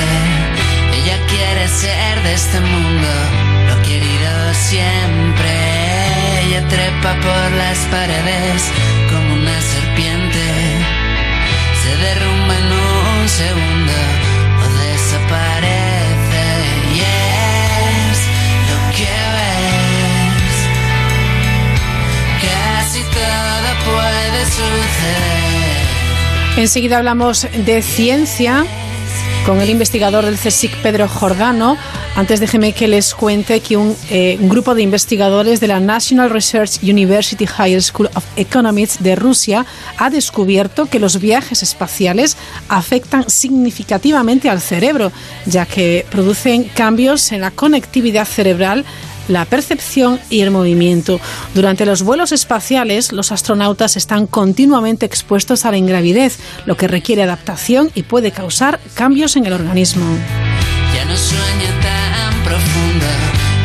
Ella 0.93 1.27
quiere 1.27 1.67
ser 1.69 2.23
de 2.23 2.35
este 2.35 2.61
mundo, 2.61 3.09
lo 3.69 3.83
querido 3.83 4.55
siempre. 4.55 5.06
Trepa 6.77 7.15
por 7.23 7.51
las 7.53 7.79
paredes 7.87 8.63
como 9.11 9.35
una 9.35 9.61
serpiente. 9.63 10.45
Se 11.83 11.97
derrumba 12.05 12.55
en 12.59 12.71
un 12.71 13.29
segundo 13.29 13.99
o 14.63 14.67
desaparece. 14.85 16.45
Y 16.93 16.99
es 17.01 18.19
lo 18.69 18.79
que 18.95 19.15
ves. 19.37 20.57
Casi 22.45 23.01
todo 23.21 23.69
puede 23.89 24.41
suceder. 24.45 25.87
Enseguida 26.59 26.99
hablamos 26.99 27.49
de 27.55 27.81
ciencia 27.81 28.67
con 29.47 29.61
el 29.61 29.71
investigador 29.71 30.25
del 30.25 30.37
CSIC, 30.37 30.77
Pedro 30.83 31.09
Jordano. 31.09 31.77
Antes 32.17 32.41
déjeme 32.41 32.73
que 32.73 32.89
les 32.89 33.15
cuente 33.15 33.61
que 33.61 33.77
un, 33.77 33.97
eh, 34.11 34.37
un 34.41 34.49
grupo 34.49 34.75
de 34.75 34.83
investigadores 34.83 35.61
de 35.61 35.69
la 35.69 35.79
National 35.79 36.31
Research 36.31 36.83
University 36.83 37.45
Higher 37.45 37.81
School 37.81 38.11
of 38.15 38.25
Economics 38.37 39.01
de 39.01 39.15
Rusia 39.15 39.65
ha 39.99 40.11
descubierto 40.11 40.87
que 40.87 40.99
los 40.99 41.21
viajes 41.21 41.63
espaciales 41.63 42.37
afectan 42.69 43.31
significativamente 43.31 44.51
al 44.51 44.61
cerebro, 44.61 45.13
ya 45.45 45.65
que 45.65 46.05
producen 46.11 46.65
cambios 46.65 47.31
en 47.31 47.43
la 47.43 47.53
conectividad 47.53 48.27
cerebral 48.27 48.85
la 49.29 49.45
percepción 49.45 50.21
y 50.31 50.41
el 50.41 50.51
movimiento. 50.51 51.21
Durante 51.55 51.87
los 51.87 52.03
vuelos 52.03 52.33
espaciales, 52.33 53.13
los 53.13 53.33
astronautas 53.33 53.97
están 53.97 54.27
continuamente 54.27 55.07
expuestos 55.07 55.65
a 55.65 55.71
la 55.71 55.77
ingravidez, 55.77 56.39
lo 56.65 56.77
que 56.77 56.89
requiere 56.89 57.23
adaptación 57.23 57.91
y 57.95 58.03
puede 58.03 58.31
causar 58.33 58.81
cambios 58.95 59.37
en 59.37 59.47
el 59.47 59.53
organismo. 59.53 60.05
Ya 60.95 61.05
no 61.05 61.17
sueña 61.17 61.71
tan 61.83 62.43
profundo 62.45 63.07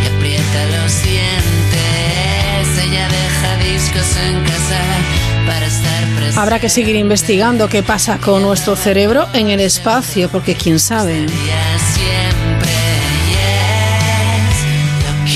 y 0.04 0.16
aprieta 0.16 0.66
los 0.66 1.04
dientes. 1.04 2.84
Ella 2.84 3.08
deja 3.08 3.58
discos 3.58 4.18
en 4.18 4.44
casa 4.44 4.82
para 5.46 5.66
estar 5.66 6.04
presente. 6.16 6.40
Habrá 6.40 6.60
que 6.60 6.70
seguir 6.70 6.96
investigando 6.96 7.70
qué 7.70 7.84
pasa 7.84 8.18
con 8.18 8.42
nuestro 8.42 8.76
cerebro 8.76 9.28
en 9.34 9.50
el 9.50 9.60
espacio, 9.60 10.30
porque 10.30 10.56
quién 10.56 10.80
sabe. 10.80 11.28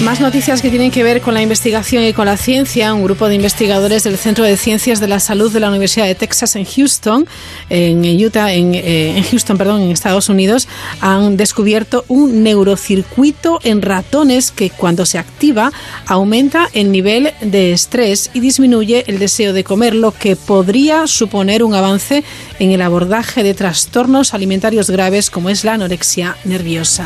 Más 0.03 0.19
noticias 0.19 0.61
que 0.61 0.69
tienen 0.69 0.91
que 0.91 1.03
ver 1.03 1.21
con 1.21 1.33
la 1.33 1.41
investigación 1.41 2.03
y 2.03 2.11
con 2.11 2.25
la 2.25 2.37
ciencia. 2.37 2.93
Un 2.93 3.03
grupo 3.03 3.27
de 3.27 3.35
investigadores 3.35 4.03
del 4.03 4.17
Centro 4.17 4.43
de 4.43 4.57
Ciencias 4.57 4.99
de 4.99 5.07
la 5.07 5.19
Salud 5.19 5.51
de 5.51 5.59
la 5.59 5.69
Universidad 5.69 6.05
de 6.05 6.15
Texas 6.15 6.55
en 6.55 6.65
Houston, 6.65 7.25
en 7.69 8.03
Utah, 8.23 8.53
en, 8.53 8.75
eh, 8.75 9.17
en 9.17 9.23
Houston, 9.23 9.57
perdón, 9.57 9.81
en 9.81 9.91
Estados 9.91 10.27
Unidos, 10.27 10.67
han 10.99 11.37
descubierto 11.37 12.03
un 12.07 12.43
neurocircuito 12.43 13.59
en 13.63 13.81
ratones 13.81 14.51
que 14.51 14.69
cuando 14.69 15.05
se 15.05 15.17
activa 15.17 15.71
aumenta 16.07 16.69
el 16.73 16.91
nivel 16.91 17.31
de 17.41 17.71
estrés 17.71 18.31
y 18.33 18.41
disminuye 18.41 19.05
el 19.07 19.17
deseo 19.17 19.53
de 19.53 19.63
comer, 19.63 19.95
lo 19.95 20.11
que 20.11 20.35
podría 20.35 21.07
suponer 21.07 21.63
un 21.63 21.73
avance 21.73 22.23
en 22.59 22.71
el 22.71 22.81
abordaje 22.81 23.43
de 23.43 23.53
trastornos 23.53 24.33
alimentarios 24.33 24.89
graves 24.89 25.29
como 25.29 25.49
es 25.49 25.63
la 25.63 25.73
anorexia 25.73 26.35
nerviosa. 26.43 27.05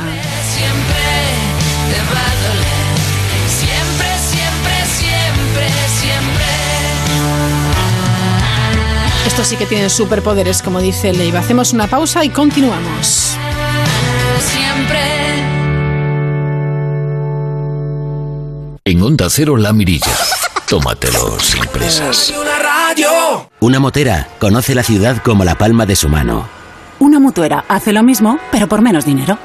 Estos 9.40 9.52
sí 9.52 9.56
que 9.56 9.68
tienen 9.68 9.90
superpoderes, 9.90 10.62
como 10.62 10.82
dice 10.82 11.14
Leiva. 11.14 11.40
Hacemos 11.40 11.72
una 11.72 11.88
pausa 11.88 12.26
y 12.26 12.30
continuamos. 12.30 13.38
Siempre. 14.42 15.00
En 18.84 19.02
Onda 19.02 19.30
Cero 19.30 19.56
La 19.56 19.72
Mirilla. 19.72 20.12
Tómatelo 20.68 21.40
sin 21.40 21.64
prisas. 21.68 22.34
Una 23.62 23.80
motera 23.80 24.28
conoce 24.40 24.76
la 24.76 24.84
ciudad 24.84 25.24
como 25.24 25.46
la 25.46 25.58
palma 25.58 25.86
de 25.86 25.96
su 25.96 26.10
mano. 26.10 26.46
Una 27.00 27.22
mutuera 27.22 27.64
hace 27.70 27.94
lo 27.94 28.04
mismo, 28.04 28.40
pero 28.52 28.68
por 28.68 28.82
menos 28.82 29.06
dinero. 29.06 29.38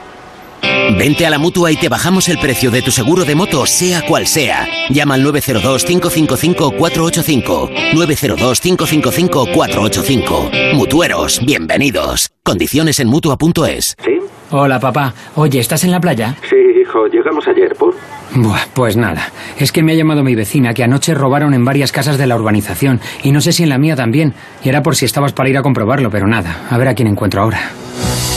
Vente 0.93 1.25
a 1.27 1.31
la 1.31 1.39
mutua 1.39 1.73
y 1.73 1.77
te 1.77 1.89
bajamos 1.89 2.29
el 2.29 2.39
precio 2.39 2.71
de 2.71 2.83
tu 2.83 2.91
seguro 2.91 3.25
de 3.25 3.35
moto, 3.35 3.65
sea 3.67 4.03
cual 4.07 4.27
sea. 4.27 4.69
Llama 4.91 5.15
al 5.15 5.25
902-555-485. 5.25 7.71
902-555-485. 7.95 10.75
Mutueros, 10.75 11.41
bienvenidos. 11.45 12.31
Condiciones 12.43 13.01
en 13.01 13.09
mutua.es. 13.09 13.97
¿Sí? 14.05 14.19
Hola, 14.51 14.79
papá. 14.79 15.15
Oye, 15.37 15.59
¿estás 15.59 15.85
en 15.85 15.91
la 15.91 16.01
playa? 16.01 16.37
Sí, 16.49 16.57
hijo, 16.95 17.07
llegamos 17.07 17.47
ayer, 17.49 17.75
¿por? 17.75 17.95
Buah, 18.35 18.67
pues 18.73 18.97
nada. 18.97 19.33
Es 19.59 19.73
que 19.73 19.83
me 19.83 19.93
ha 19.93 19.95
llamado 19.95 20.25
mi 20.25 20.35
vecina 20.35 20.75
que 20.75 20.85
anoche 20.85 21.15
robaron 21.15 21.55
en 21.55 21.65
varias 21.65 21.93
casas 21.93 22.19
de 22.19 22.27
la 22.27 22.37
urbanización 22.37 23.01
y 23.23 23.33
no 23.33 23.41
sé 23.41 23.53
si 23.53 23.63
en 23.63 23.69
la 23.69 23.79
mía 23.79 23.97
también. 23.97 24.35
Y 24.63 24.69
era 24.69 24.83
por 24.83 24.97
si 24.97 25.05
estabas 25.05 25.33
para 25.33 25.49
ir 25.49 25.59
a 25.59 25.63
comprobarlo, 25.63 26.11
pero 26.11 26.27
nada. 26.27 26.67
A 26.71 26.79
ver 26.79 26.89
a 26.89 26.95
quién 26.95 27.09
encuentro 27.09 27.43
ahora. 27.43 27.61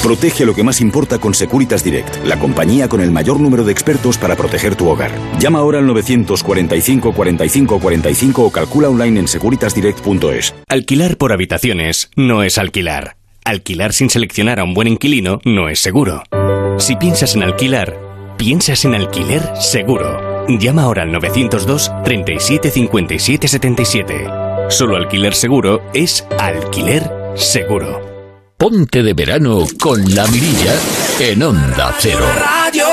Protege 0.03 0.45
lo 0.45 0.53
que 0.53 0.63
más 0.63 0.79
importa 0.79 1.19
con 1.19 1.33
Securitas 1.33 1.83
Direct, 1.83 2.23
la 2.25 2.37
compañía 2.39 2.87
con 2.87 3.01
el 3.01 3.11
mayor 3.11 3.39
número 3.39 3.63
de 3.63 3.71
expertos 3.71 4.17
para 4.17 4.35
proteger 4.35 4.75
tu 4.75 4.87
hogar. 4.87 5.11
Llama 5.39 5.59
ahora 5.59 5.79
al 5.79 5.87
945 5.87 7.13
45 7.13 7.79
45 7.79 8.45
o 8.45 8.51
calcula 8.51 8.89
online 8.89 9.21
en 9.21 9.27
securitasdirect.es. 9.27 10.55
Alquilar 10.69 11.17
por 11.17 11.33
habitaciones 11.33 12.09
no 12.15 12.43
es 12.43 12.57
alquilar. 12.57 13.17
Alquilar 13.43 13.91
sin 13.91 14.09
seleccionar 14.09 14.59
a 14.59 14.63
un 14.63 14.73
buen 14.73 14.87
inquilino 14.87 15.39
no 15.43 15.67
es 15.67 15.79
seguro. 15.79 16.23
Si 16.77 16.95
piensas 16.95 17.35
en 17.35 17.43
alquilar, 17.43 18.06
piensas 18.37 18.85
en 18.85 18.95
alquiler 18.95 19.41
seguro. 19.59 20.45
Llama 20.47 20.83
ahora 20.83 21.01
al 21.01 21.11
902 21.11 21.91
37 22.05 22.71
57 22.71 23.47
77. 23.47 24.27
Solo 24.69 24.95
alquiler 24.95 25.33
seguro 25.33 25.81
es 25.93 26.25
alquiler 26.39 27.11
seguro. 27.35 28.01
Ponte 28.57 29.03
de 29.03 29.13
verano 29.13 29.65
con 29.79 30.15
la 30.15 30.25
mirilla 30.27 30.73
en 31.19 31.43
Onda 31.43 31.95
Cero. 31.99 32.25
sorprende 32.25 32.86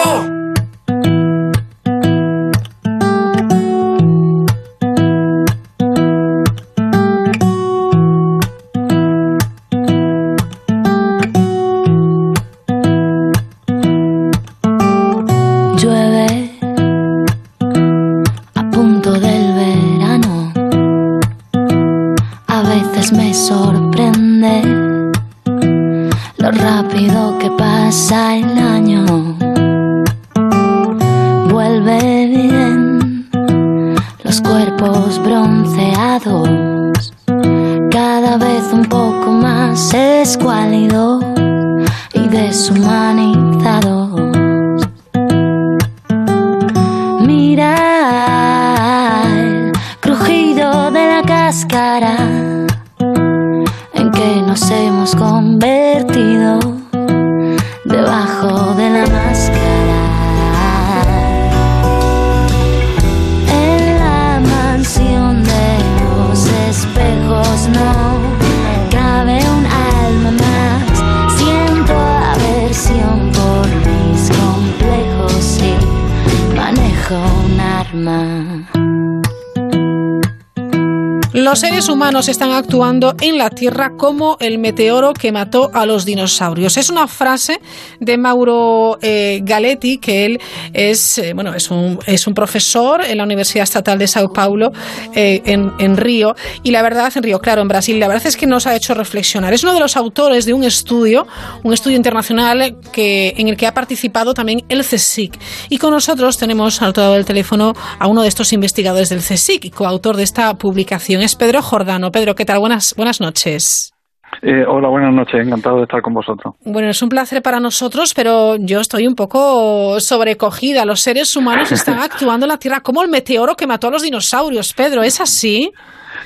humanos 82.14 82.28
están 82.28 82.52
actuando 82.52 83.16
en 83.20 83.38
la 83.38 83.50
Tierra 83.50 83.96
como 83.96 84.36
el 84.38 84.58
meteoro 84.58 85.14
que 85.14 85.32
mató 85.32 85.72
a 85.74 85.84
los 85.84 86.04
dinosaurios. 86.04 86.76
Es 86.76 86.88
una 86.88 87.08
frase 87.08 87.60
de 88.04 88.18
Mauro 88.18 88.98
eh, 89.02 89.40
Galetti, 89.42 89.98
que 89.98 90.26
él 90.26 90.40
es, 90.72 91.18
eh, 91.18 91.32
bueno, 91.34 91.54
es 91.54 91.70
un, 91.70 91.98
es 92.06 92.26
un 92.26 92.34
profesor 92.34 93.02
en 93.04 93.18
la 93.18 93.24
Universidad 93.24 93.64
Estatal 93.64 93.98
de 93.98 94.06
Sao 94.06 94.32
Paulo, 94.32 94.72
eh, 95.14 95.42
en, 95.44 95.72
en 95.78 95.96
Río. 95.96 96.34
Y 96.62 96.70
la 96.70 96.82
verdad, 96.82 97.12
en 97.14 97.22
Río, 97.22 97.40
claro, 97.40 97.62
en 97.62 97.68
Brasil, 97.68 97.98
la 97.98 98.08
verdad 98.08 98.26
es 98.26 98.36
que 98.36 98.46
nos 98.46 98.66
ha 98.66 98.74
hecho 98.76 98.94
reflexionar. 98.94 99.52
Es 99.52 99.62
uno 99.62 99.74
de 99.74 99.80
los 99.80 99.96
autores 99.96 100.44
de 100.46 100.52
un 100.52 100.64
estudio, 100.64 101.26
un 101.62 101.72
estudio 101.72 101.96
internacional 101.96 102.76
que, 102.92 103.34
en 103.36 103.48
el 103.48 103.56
que 103.56 103.66
ha 103.66 103.74
participado 103.74 104.34
también 104.34 104.64
el 104.68 104.84
CSIC. 104.84 105.38
Y 105.68 105.78
con 105.78 105.92
nosotros 105.92 106.36
tenemos 106.38 106.82
al 106.82 106.90
otro 106.90 107.02
lado 107.02 107.14
del 107.14 107.24
teléfono 107.24 107.72
a 107.98 108.06
uno 108.06 108.22
de 108.22 108.28
estos 108.28 108.52
investigadores 108.52 109.08
del 109.08 109.20
CSIC, 109.20 109.72
coautor 109.74 110.16
de 110.16 110.22
esta 110.22 110.54
publicación. 110.54 111.22
Es 111.22 111.34
Pedro 111.34 111.62
Jordano. 111.62 112.10
Pedro, 112.10 112.34
¿qué 112.34 112.44
tal? 112.44 112.58
Buenas, 112.58 112.94
buenas 112.96 113.20
noches. 113.20 113.93
Eh, 114.42 114.64
hola, 114.66 114.88
buenas 114.88 115.12
noches. 115.12 115.46
Encantado 115.46 115.76
de 115.78 115.82
estar 115.84 116.02
con 116.02 116.14
vosotros. 116.14 116.54
Bueno, 116.64 116.88
es 116.88 117.00
un 117.02 117.08
placer 117.08 117.42
para 117.42 117.60
nosotros, 117.60 118.14
pero 118.14 118.56
yo 118.56 118.80
estoy 118.80 119.06
un 119.06 119.14
poco 119.14 119.98
sobrecogida. 120.00 120.84
Los 120.84 121.00
seres 121.00 121.34
humanos 121.36 121.72
están 121.72 121.98
actuando 121.98 122.46
en 122.46 122.50
la 122.50 122.58
Tierra 122.58 122.80
como 122.80 123.02
el 123.02 123.08
meteoro 123.08 123.56
que 123.56 123.66
mató 123.66 123.88
a 123.88 123.90
los 123.90 124.02
dinosaurios. 124.02 124.72
Pedro, 124.74 125.02
¿es 125.02 125.20
así? 125.20 125.72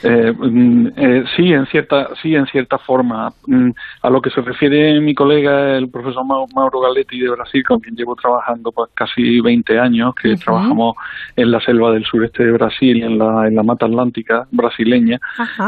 Eh, 0.03 0.33
mm, 0.37 0.87
eh, 0.97 1.25
sí, 1.37 1.53
en 1.53 1.67
cierta, 1.67 2.11
sí, 2.23 2.35
en 2.35 2.47
cierta 2.47 2.79
forma. 2.79 3.33
Mm, 3.47 3.71
a 4.03 4.11
lo 4.11 4.21
que 4.21 4.31
se 4.31 4.41
refiere 4.41 5.01
mi 5.01 5.15
colega, 5.15 5.77
el 5.77 5.89
profesor 5.91 6.25
Mau- 6.25 6.47
Mauro 6.55 6.81
Galetti 6.81 7.19
de 7.21 7.31
Brasil, 7.31 7.63
con 7.67 7.81
quien 7.81 7.97
llevo 7.97 8.15
trabajando 8.17 8.71
pues, 8.73 8.91
casi 8.95 9.41
20 9.41 9.79
años, 9.79 10.15
que 10.15 10.37
trabajamos 10.37 10.97
en 11.37 11.51
la 11.51 11.61
selva 11.61 11.93
del 11.93 12.05
sureste 12.05 12.45
de 12.45 12.53
Brasil, 12.53 13.03
en 13.03 13.19
la, 13.19 13.47
en 13.49 13.55
la 13.57 13.63
mata 13.63 13.87
atlántica 13.87 14.47
brasileña, 14.51 15.19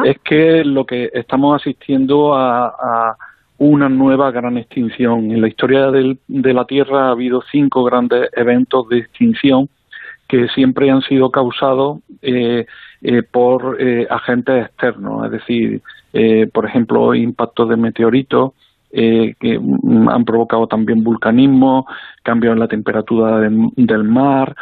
es 0.04 0.18
que 0.20 0.64
lo 0.64 0.84
que 0.84 1.10
estamos 1.12 1.60
asistiendo 1.60 2.34
a, 2.34 2.66
a 2.68 3.16
una 3.58 3.88
nueva 3.88 4.30
gran 4.30 4.56
extinción. 4.56 5.30
En 5.30 5.40
la 5.40 5.48
historia 5.48 5.90
del- 5.90 6.18
de 6.28 6.54
la 6.54 6.64
Tierra 6.64 7.08
ha 7.08 7.10
habido 7.10 7.42
cinco 7.50 7.84
grandes 7.84 8.30
eventos 8.34 8.88
de 8.88 8.98
extinción 8.98 9.68
que 10.28 10.46
siempre 10.48 10.90
han 10.90 11.02
sido 11.02 11.30
causados 11.30 11.98
eh, 12.22 12.64
eh, 13.02 13.22
por 13.22 13.76
eh, 13.80 14.06
agentes 14.10 14.66
externos, 14.66 15.24
es 15.26 15.30
decir, 15.32 15.82
eh, 16.12 16.48
por 16.52 16.66
ejemplo, 16.66 17.14
impactos 17.14 17.68
de 17.68 17.76
meteoritos 17.76 18.52
eh, 18.92 19.34
que 19.38 19.58
mm, 19.58 20.08
han 20.08 20.24
provocado 20.24 20.66
también 20.66 21.04
vulcanismo, 21.04 21.86
cambios 22.22 22.52
en 22.54 22.58
la 22.58 22.68
temperatura 22.68 23.38
del, 23.38 23.68
del 23.76 24.04
mar, 24.04 24.54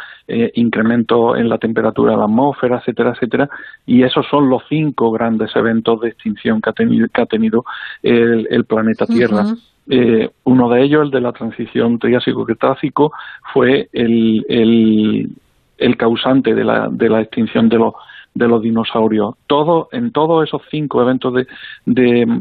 incremento 0.55 1.37
en 1.37 1.49
la 1.49 1.57
temperatura 1.57 2.13
de 2.13 2.19
la 2.19 2.25
atmósfera, 2.25 2.77
etcétera, 2.79 3.13
etcétera. 3.15 3.49
Y 3.87 4.03
esos 4.03 4.27
son 4.29 4.51
los 4.51 4.63
cinco 4.69 5.11
grandes 5.11 5.57
eventos 5.57 6.03
de 6.03 6.09
extinción 6.09 6.61
que 6.61 6.69
ha 6.69 6.75
tenido, 6.75 7.09
que 7.09 7.23
ha 7.23 7.27
tenido 7.27 7.65
el, 8.03 8.47
el 8.51 8.65
planeta 8.67 9.07
Tierra. 9.07 9.47
Eh, 9.89 10.29
uno 10.45 10.69
de 10.69 10.83
ellos, 10.83 11.05
el 11.05 11.11
de 11.11 11.23
la 11.23 11.33
transición 11.33 11.99
Triásico-Cretácico, 11.99 13.11
fue 13.55 13.89
el, 13.95 14.45
el, 14.51 15.31
el 15.79 15.97
causante 15.97 16.55
de 16.55 16.65
la, 16.65 16.89
de 16.91 17.09
la 17.09 17.23
extinción 17.23 17.71
de 17.71 17.79
los, 17.79 17.95
de 18.39 18.49
los 18.49 18.63
dinosaurios. 18.63 19.35
Todo, 19.47 19.89
en 19.93 20.13
todos 20.13 20.47
esos 20.47 20.63
cinco 20.71 21.03
eventos 21.03 21.35
de, 21.35 21.47
de, 21.87 22.41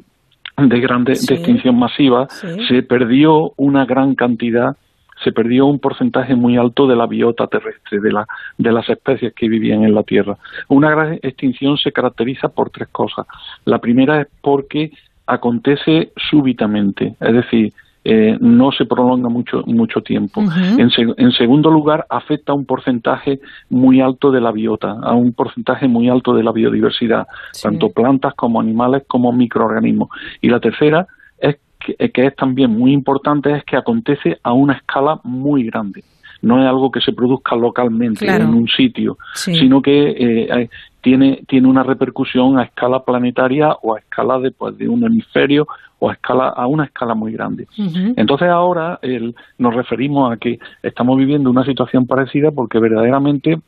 de 0.57 0.79
grande, 0.79 1.15
Sí. 1.15 1.27
de 1.27 1.35
extinción 1.35 1.77
masiva 1.77 2.27
Sí. 2.29 2.47
se 2.67 2.83
perdió 2.83 3.51
una 3.57 3.85
gran 3.85 4.15
cantidad 4.15 4.75
se 5.23 5.31
perdió 5.31 5.65
un 5.65 5.79
porcentaje 5.79 6.35
muy 6.35 6.57
alto 6.57 6.85
de 6.85 6.95
la 6.95 7.07
biota 7.07 7.47
terrestre, 7.47 7.99
de, 7.99 8.11
la, 8.11 8.27
de 8.59 8.71
las 8.71 8.87
especies 8.87 9.33
que 9.33 9.49
vivían 9.49 9.83
en 9.83 9.95
la 9.95 10.03
Tierra. 10.03 10.37
Una 10.67 10.91
gran 10.91 11.13
extinción 11.23 11.75
se 11.79 11.91
caracteriza 11.91 12.49
por 12.49 12.69
tres 12.69 12.87
cosas. 12.89 13.25
La 13.65 13.79
primera 13.79 14.21
es 14.21 14.27
porque 14.41 14.91
acontece 15.25 16.11
súbitamente, 16.29 17.15
es 17.19 17.33
decir, 17.33 17.73
eh, 18.09 18.37
no 18.39 18.71
se 18.71 18.85
prolonga 18.85 19.27
mucho, 19.27 19.63
mucho 19.65 20.01
tiempo. 20.01 20.41
En, 20.41 20.89
seg- 20.89 21.13
en 21.17 21.31
segundo 21.31 21.69
lugar, 21.69 22.05
afecta 22.09 22.53
a 22.53 22.55
un 22.55 22.65
porcentaje 22.65 23.41
muy 23.69 23.99
alto 23.99 24.31
de 24.31 24.39
la 24.39 24.51
biota, 24.53 24.91
a 25.03 25.13
un 25.13 25.33
porcentaje 25.33 25.89
muy 25.89 26.07
alto 26.07 26.33
de 26.33 26.41
la 26.43 26.53
biodiversidad, 26.53 27.27
tanto 27.61 27.89
plantas 27.89 28.33
como 28.35 28.61
animales 28.61 29.03
como 29.07 29.31
microorganismos. 29.33 30.07
Y 30.41 30.47
la 30.49 30.59
tercera 30.61 31.05
es 31.37 31.57
que, 31.79 32.09
que 32.11 32.25
es 32.27 32.35
también 32.35 32.71
muy 32.71 32.93
importante, 32.93 33.51
es 33.51 33.63
que 33.65 33.75
acontece 33.75 34.37
a 34.41 34.53
una 34.53 34.73
escala 34.73 35.19
muy 35.23 35.63
grande. 35.65 36.03
No 36.41 36.61
es 36.61 36.67
algo 36.69 36.91
que 36.91 37.01
se 37.01 37.11
produzca 37.13 37.55
localmente 37.55 38.25
Claro. 38.25 38.43
en 38.45 38.53
un 38.53 38.67
sitio, 38.67 39.17
Sí. 39.33 39.55
sino 39.55 39.81
que 39.81 40.11
eh, 40.17 40.69
tiene, 41.01 41.41
tiene 41.47 41.67
una 41.67 41.83
repercusión 41.83 42.59
a 42.59 42.63
escala 42.63 43.03
planetaria 43.03 43.69
o 43.81 43.95
a 43.95 43.99
escala 43.99 44.37
de, 44.39 44.51
pues, 44.51 44.77
de 44.77 44.87
un 44.87 45.03
hemisferio 45.03 45.67
o 45.99 46.09
a, 46.09 46.13
escala, 46.13 46.49
a 46.49 46.67
una 46.67 46.85
escala 46.85 47.15
muy 47.15 47.31
grande. 47.33 47.67
Entonces 48.15 48.49
ahora 48.49 48.99
el- 49.01 49.35
nos 49.57 49.73
referimos 49.75 50.31
a 50.31 50.37
que 50.37 50.59
estamos 50.83 51.17
viviendo 51.17 51.49
una 51.49 51.63
situación 51.65 52.05
parecida 52.05 52.51
porque 52.51 52.79
verdaderamente 52.79 53.59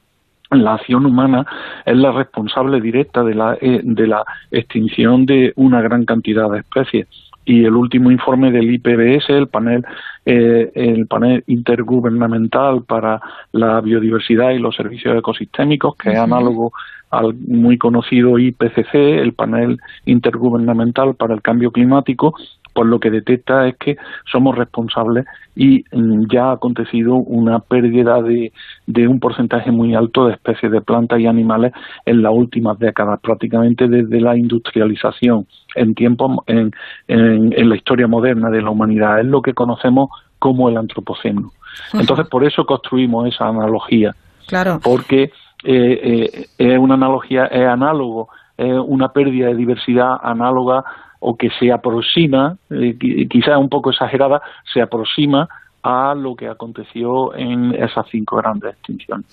la 0.52 0.74
acción 0.76 1.06
humana 1.06 1.46
es 1.86 1.96
la 1.96 2.12
responsable 2.12 2.82
directa 2.82 3.24
de 3.24 3.36
la, 3.36 3.58
eh, 3.62 3.82
de 3.84 4.08
la 4.08 4.24
extinción 4.52 5.26
de 5.26 5.54
una 5.56 5.82
gran 5.82 6.06
cantidad 6.06 6.50
de 6.50 6.60
especies. 6.60 7.08
Y 7.46 7.64
el 7.66 7.76
último 7.76 8.12
informe 8.12 8.52
del 8.52 8.70
IPBS, 8.72 9.30
el 9.30 9.48
panel, 9.48 9.84
eh, 10.26 10.72
el 10.76 11.08
panel 11.08 11.44
intergubernamental 11.48 12.84
para 12.84 13.20
la 13.52 13.82
biodiversidad 13.82 14.52
y 14.52 14.60
los 14.60 14.76
servicios 14.76 15.18
ecosistémicos, 15.18 15.96
que 15.96 16.10
es 16.12 16.16
análogo 16.20 16.74
al 17.10 17.34
muy 17.36 17.77
conocido 17.77 18.38
IPCC, 18.38 18.94
el 18.94 19.34
panel 19.34 19.77
intergubernamental 20.06 21.15
para 21.15 21.34
el 21.34 21.41
cambio 21.41 21.72
climático, 21.72 22.34
pues 22.73 22.88
lo 22.88 22.99
que 22.99 23.10
detecta 23.10 23.68
es 23.68 23.76
que 23.77 23.98
somos 24.31 24.56
responsables 24.56 25.26
y 25.56 25.84
mm, 25.91 26.26
ya 26.31 26.49
ha 26.49 26.52
acontecido 26.53 27.15
una 27.15 27.60
pérdida 27.60 28.22
de, 28.22 28.53
de 28.86 29.07
un 29.07 29.19
porcentaje 29.19 29.72
muy 29.72 29.95
alto 29.95 30.27
de 30.27 30.34
especies 30.34 30.72
de 30.72 30.81
plantas 30.81 31.19
y 31.19 31.26
animales 31.26 31.73
en 32.06 32.22
las 32.22 32.31
últimas 32.34 32.77
décadas, 32.80 33.19
prácticamente 33.22 33.88
desde 33.88 34.22
la 34.22 34.38
industrialización 34.38 35.48
en 35.76 35.95
tiempos 35.95 36.38
en, 36.48 36.72
en, 37.07 37.53
en 37.57 37.69
la 37.69 37.76
historia 37.76 38.07
moderna 38.07 38.49
de 38.49 38.61
la 38.61 38.69
humanidad. 38.69 39.19
Es 39.19 39.26
lo 39.26 39.41
que 39.41 39.53
conocemos 39.53 40.10
como 40.38 40.69
el 40.69 40.77
antropoceno. 40.77 41.52
Entonces, 41.94 42.27
por 42.30 42.45
eso 42.45 42.65
construimos 42.65 43.27
esa 43.27 43.48
analogía 43.48 44.15
Claro. 44.48 44.80
porque 44.84 45.31
eh, 45.64 45.99
eh, 46.03 46.45
es 46.57 46.77
una 46.80 46.95
analogía, 46.95 47.45
es 47.45 47.68
análogo, 47.68 48.30
una 48.57 49.07
pérdida 49.14 49.48
de 49.48 49.56
diversidad 49.56 50.18
análoga 50.22 50.84
o 51.22 51.38
que 51.38 51.49
se 51.60 51.72
aproxima, 51.72 52.57
eh, 52.69 52.94
qui- 52.99 53.27
quizás 53.30 53.57
un 53.57 53.69
poco 53.69 53.90
exagerada, 53.91 54.41
se 54.73 54.81
aproxima 54.81 55.48
a 55.81 56.14
lo 56.14 56.36
que 56.36 56.49
aconteció 56.49 57.34
en 57.36 57.73
esas 57.73 58.06
cinco 58.11 58.36
grandes 58.36 58.73
extinciones. 58.73 59.26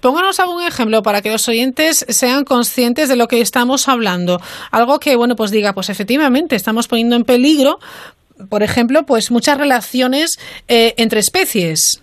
Pónganos 0.00 0.40
algún 0.40 0.62
ejemplo 0.62 1.02
para 1.02 1.20
que 1.20 1.30
los 1.30 1.46
oyentes 1.50 2.06
sean 2.08 2.44
conscientes 2.44 3.10
de 3.10 3.16
lo 3.16 3.28
que 3.28 3.42
estamos 3.42 3.88
hablando. 3.88 4.40
Algo 4.70 4.98
que, 4.98 5.16
bueno, 5.16 5.36
pues 5.36 5.50
diga, 5.50 5.74
pues 5.74 5.90
efectivamente 5.90 6.56
estamos 6.56 6.88
poniendo 6.88 7.14
en 7.14 7.24
peligro, 7.24 7.78
por 8.48 8.62
ejemplo, 8.62 9.02
pues 9.02 9.30
muchas 9.30 9.58
relaciones 9.58 10.38
eh, 10.66 10.94
entre 10.96 11.20
especies. 11.20 12.02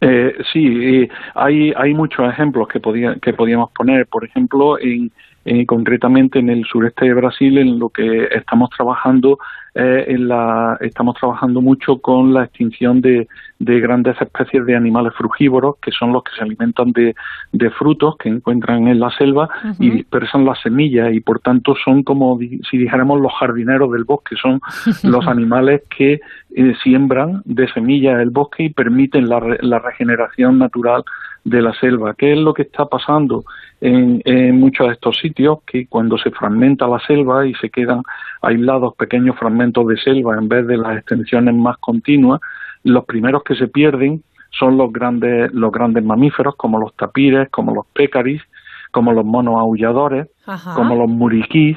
Eh, 0.00 0.36
sí, 0.52 0.66
eh, 0.66 1.08
hay, 1.34 1.72
hay 1.76 1.94
muchos 1.94 2.28
ejemplos 2.28 2.68
que, 2.68 2.80
podía, 2.80 3.16
que 3.16 3.32
podíamos 3.32 3.70
poner. 3.72 4.06
Por 4.06 4.24
ejemplo, 4.24 4.78
en, 4.78 5.10
eh, 5.44 5.64
concretamente 5.64 6.38
en 6.38 6.50
el 6.50 6.64
sureste 6.64 7.06
de 7.06 7.14
Brasil, 7.14 7.58
en 7.58 7.78
lo 7.78 7.88
que 7.88 8.28
estamos 8.32 8.70
trabajando 8.70 9.38
eh, 9.78 10.06
en 10.08 10.28
la, 10.28 10.78
estamos 10.80 11.16
trabajando 11.16 11.60
mucho 11.60 11.98
con 11.98 12.32
la 12.32 12.44
extinción 12.44 13.02
de, 13.02 13.28
de, 13.58 13.80
grandes 13.80 14.18
especies 14.18 14.64
de 14.64 14.74
animales 14.74 15.12
frugívoros, 15.14 15.76
que 15.82 15.90
son 15.90 16.14
los 16.14 16.24
que 16.24 16.32
se 16.34 16.42
alimentan 16.42 16.92
de, 16.92 17.14
de 17.52 17.70
frutos 17.72 18.16
que 18.16 18.30
encuentran 18.30 18.88
en 18.88 18.98
la 18.98 19.10
selva 19.10 19.50
y 19.78 19.90
dispersan 19.90 20.46
las 20.46 20.62
semillas 20.62 21.12
y 21.12 21.20
por 21.20 21.40
tanto 21.40 21.74
son 21.84 22.04
como 22.04 22.38
si 22.38 22.78
dijéramos 22.78 23.20
los 23.20 23.34
jardineros 23.34 23.92
del 23.92 24.04
bosque, 24.04 24.34
son 24.36 24.60
los 25.02 25.26
animales 25.26 25.82
que 25.94 26.20
eh, 26.54 26.74
siembran 26.82 27.42
de 27.44 27.68
semillas 27.68 28.18
el 28.20 28.30
bosque 28.30 28.64
y 28.64 28.70
permiten 28.70 29.28
la, 29.28 29.58
la 29.60 29.78
regeneración 29.78 30.58
natural 30.58 31.04
de 31.46 31.62
la 31.62 31.72
selva. 31.74 32.14
¿Qué 32.14 32.32
es 32.32 32.38
lo 32.38 32.52
que 32.52 32.62
está 32.62 32.86
pasando 32.86 33.44
en, 33.80 34.20
muchos 34.58 34.88
de 34.88 34.94
estos 34.94 35.16
sitios? 35.16 35.60
Que 35.64 35.86
cuando 35.86 36.18
se 36.18 36.30
fragmenta 36.32 36.88
la 36.88 36.98
selva 36.98 37.46
y 37.46 37.54
se 37.54 37.70
quedan 37.70 38.02
aislados 38.42 38.94
pequeños 38.96 39.36
fragmentos 39.38 39.86
de 39.86 39.96
selva 39.96 40.36
en 40.36 40.48
vez 40.48 40.66
de 40.66 40.76
las 40.76 40.98
extensiones 40.98 41.54
más 41.54 41.78
continuas, 41.78 42.40
los 42.82 43.04
primeros 43.04 43.44
que 43.44 43.54
se 43.54 43.68
pierden 43.68 44.22
son 44.50 44.76
los 44.76 44.92
grandes, 44.92 45.52
los 45.52 45.70
grandes 45.70 46.04
mamíferos 46.04 46.56
como 46.56 46.80
los 46.80 46.94
tapires, 46.96 47.48
como 47.50 47.74
los 47.74 47.86
pécaris, 47.92 48.42
como 48.90 49.12
los 49.12 49.24
monos 49.24 49.54
aulladores, 49.60 50.28
como 50.74 50.96
los 50.96 51.08
muriquís, 51.08 51.76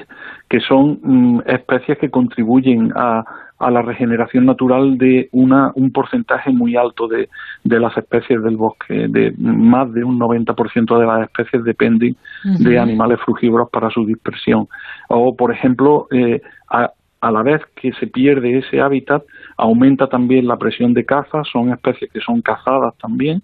que 0.49 0.59
son 0.61 0.99
mm, 1.03 1.41
especies 1.45 1.97
que 1.99 2.09
contribuyen 2.09 2.91
a, 2.95 3.23
a 3.59 3.69
la 3.69 3.81
regeneración 3.81 4.45
natural 4.45 4.97
de 4.97 5.27
una, 5.31 5.71
un 5.75 5.91
porcentaje 5.91 6.49
muy 6.51 6.77
alto 6.77 7.07
de, 7.07 7.29
de 7.63 7.79
las 7.79 7.95
especies 7.97 8.41
del 8.41 8.55
bosque. 8.55 9.07
De 9.09 9.33
más 9.37 9.91
de 9.93 10.03
un 10.03 10.17
90% 10.17 10.97
de 10.97 11.05
las 11.05 11.23
especies 11.23 11.63
dependen 11.63 12.15
de 12.43 12.79
animales 12.79 13.19
frugívoros 13.25 13.69
para 13.69 13.89
su 13.89 14.05
dispersión. 14.05 14.67
O, 15.09 15.35
por 15.35 15.51
ejemplo, 15.51 16.07
eh, 16.11 16.41
a, 16.69 16.91
a 17.21 17.31
la 17.31 17.43
vez 17.43 17.61
que 17.75 17.91
se 17.93 18.07
pierde 18.07 18.59
ese 18.59 18.79
hábitat, 18.79 19.23
aumenta 19.57 20.07
también 20.07 20.47
la 20.47 20.57
presión 20.57 20.93
de 20.93 21.05
caza, 21.05 21.43
son 21.51 21.71
especies 21.73 22.09
que 22.11 22.21
son 22.21 22.41
cazadas 22.41 22.95
también, 22.97 23.43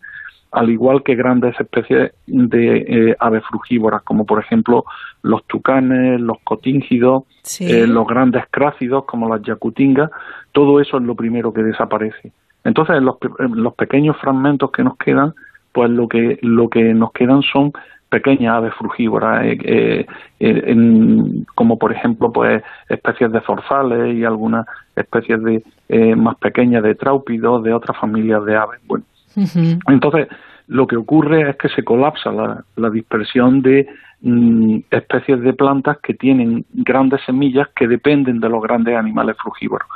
al 0.55 0.69
igual 0.69 1.03
que 1.03 1.15
grandes 1.15 1.53
especies 1.59 2.13
de 2.27 2.77
eh, 2.77 3.15
aves 3.19 3.43
frugívoras, 3.49 4.03
como 4.03 4.25
por 4.25 4.39
ejemplo 4.39 4.85
los 5.21 5.43
tucanes, 5.45 6.21
los 6.21 6.37
cotíngidos, 6.45 7.23
eh, 7.59 7.85
los 7.85 8.07
grandes 8.07 8.45
crácidos 8.49 9.03
como 9.03 9.27
las 9.27 9.41
yacutingas, 9.41 10.09
todo 10.53 10.79
eso 10.79 10.97
es 10.97 11.03
lo 11.03 11.13
primero 11.13 11.53
que 11.53 11.61
desaparece. 11.61 12.31
Entonces, 12.63 13.01
los, 13.01 13.17
los 13.37 13.75
pequeños 13.75 14.15
fragmentos 14.17 14.71
que 14.71 14.83
nos 14.83 14.97
quedan, 14.97 15.33
pues 15.73 15.89
lo 15.89 16.07
que, 16.07 16.39
lo 16.41 16.69
que 16.69 16.93
nos 16.93 17.11
quedan 17.11 17.41
son 17.41 17.73
pequeñas 18.09 18.55
aves 18.55 18.73
frugívoras, 18.75 19.41
eh, 19.43 20.05
como 21.53 21.77
por 21.77 21.91
ejemplo 21.91 22.31
pues 22.31 22.63
especies 22.87 23.29
de 23.31 23.41
zorzales 23.41 24.15
y 24.15 24.23
algunas 24.23 24.65
especies 24.95 25.43
de 25.43 26.15
más 26.15 26.37
pequeñas 26.37 26.81
de 26.81 26.95
tráupidos, 26.95 27.61
de 27.63 27.73
otras 27.73 27.97
familias 27.97 28.45
de 28.45 28.55
aves. 28.55 28.79
Bueno, 28.87 29.03
entonces, 29.87 30.27
lo 30.67 30.87
que 30.87 30.95
ocurre 30.95 31.49
es 31.49 31.55
que 31.57 31.69
se 31.69 31.83
colapsa 31.83 32.31
la, 32.31 32.89
dispersión 32.89 33.61
de 33.61 33.87
mm, 34.21 34.79
especies 34.89 35.41
de 35.41 35.53
plantas 35.53 35.97
que 36.01 36.13
tienen 36.13 36.65
grandes 36.73 37.21
semillas 37.25 37.67
que 37.75 37.87
dependen 37.87 38.39
de 38.39 38.49
los 38.49 38.61
grandes 38.61 38.97
animales 38.97 39.35
frugívoros. 39.37 39.87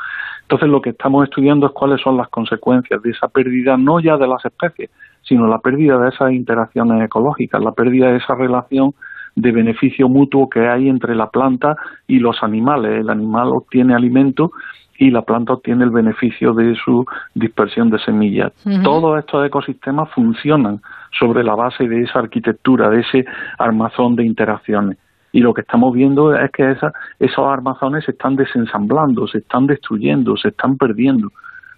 Entonces, 0.43 0.69
lo 0.69 0.81
que 0.81 0.91
estamos 0.91 1.25
estudiando 1.25 1.67
es 1.67 1.73
cuáles 1.73 2.01
son 2.01 2.17
las 2.17 2.27
consecuencias 2.29 3.01
de 3.03 3.11
esa 3.11 3.27
pérdida, 3.27 3.77
no 3.77 3.99
ya 3.99 4.17
de 4.17 4.27
las 4.27 4.43
especies, 4.43 4.89
sino 5.21 5.47
la 5.47 5.59
pérdida 5.59 5.99
de 5.99 6.09
esas 6.09 6.31
interacciones 6.31 7.03
ecológicas, 7.03 7.61
la 7.61 7.71
pérdida 7.71 8.11
de 8.11 8.17
esa 8.17 8.35
relación 8.35 8.93
de 9.35 9.51
beneficio 9.51 10.09
mutuo 10.09 10.49
que 10.49 10.67
hay 10.67 10.89
entre 10.89 11.15
la 11.15 11.29
planta 11.29 11.75
y 12.07 12.19
los 12.19 12.41
animales. 12.41 12.99
El 12.99 13.09
animal 13.09 13.49
obtiene 13.49 13.93
alimento 13.93 14.51
y 14.99 15.11
la 15.11 15.21
planta 15.21 15.53
obtiene 15.53 15.85
el 15.85 15.91
beneficio 15.91 16.53
de 16.53 16.75
su 16.75 17.05
dispersión 17.33 17.89
de 17.89 17.99
semillas. 17.99 18.51
Todos 18.83 19.17
estos 19.17 19.47
ecosistemas 19.47 20.09
funcionan 20.13 20.81
sobre 21.17 21.43
la 21.43 21.55
base 21.55 21.87
de 21.87 22.01
esa 22.01 22.19
arquitectura, 22.19 22.89
de 22.89 22.99
ese 22.99 23.25
armazón 23.57 24.17
de 24.17 24.25
interacciones. 24.25 24.97
Y 25.31 25.39
lo 25.39 25.53
que 25.53 25.61
estamos 25.61 25.93
viendo 25.93 26.35
es 26.35 26.51
que 26.51 26.75
esos 27.19 27.47
armazones 27.47 28.03
se 28.03 28.11
están 28.11 28.35
desensamblando, 28.35 29.25
se 29.27 29.37
están 29.37 29.67
destruyendo, 29.67 30.35
se 30.35 30.49
están 30.49 30.77
perdiendo, 30.77 31.29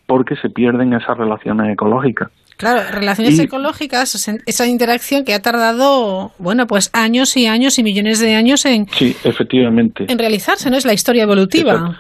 porque 0.08 0.36
se 0.38 0.50
pierden 0.50 0.94
esas 0.94 1.16
relaciones 1.16 1.72
ecológicas. 1.72 2.32
Claro, 2.58 2.82
relaciones 2.92 3.38
ecológicas, 3.40 4.16
esa 4.46 4.68
interacción 4.68 5.26
que 5.26 5.36
ha 5.36 5.42
tardado, 5.42 6.32
bueno, 6.40 6.66
pues 6.66 6.90
años 6.94 7.38
y 7.38 7.46
años 7.46 7.78
y 7.78 7.84
millones 7.84 8.20
de 8.20 8.36
años 8.36 8.66
en, 8.66 8.88
sí, 8.88 9.16
efectivamente. 9.24 10.06
en 10.08 10.18
realizarse, 10.18 10.70
¿no? 10.72 10.78
Es 10.78 10.86
la 10.86 10.94
historia 10.94 11.24
evolutiva. 11.24 11.74
Exacto. 11.74 11.98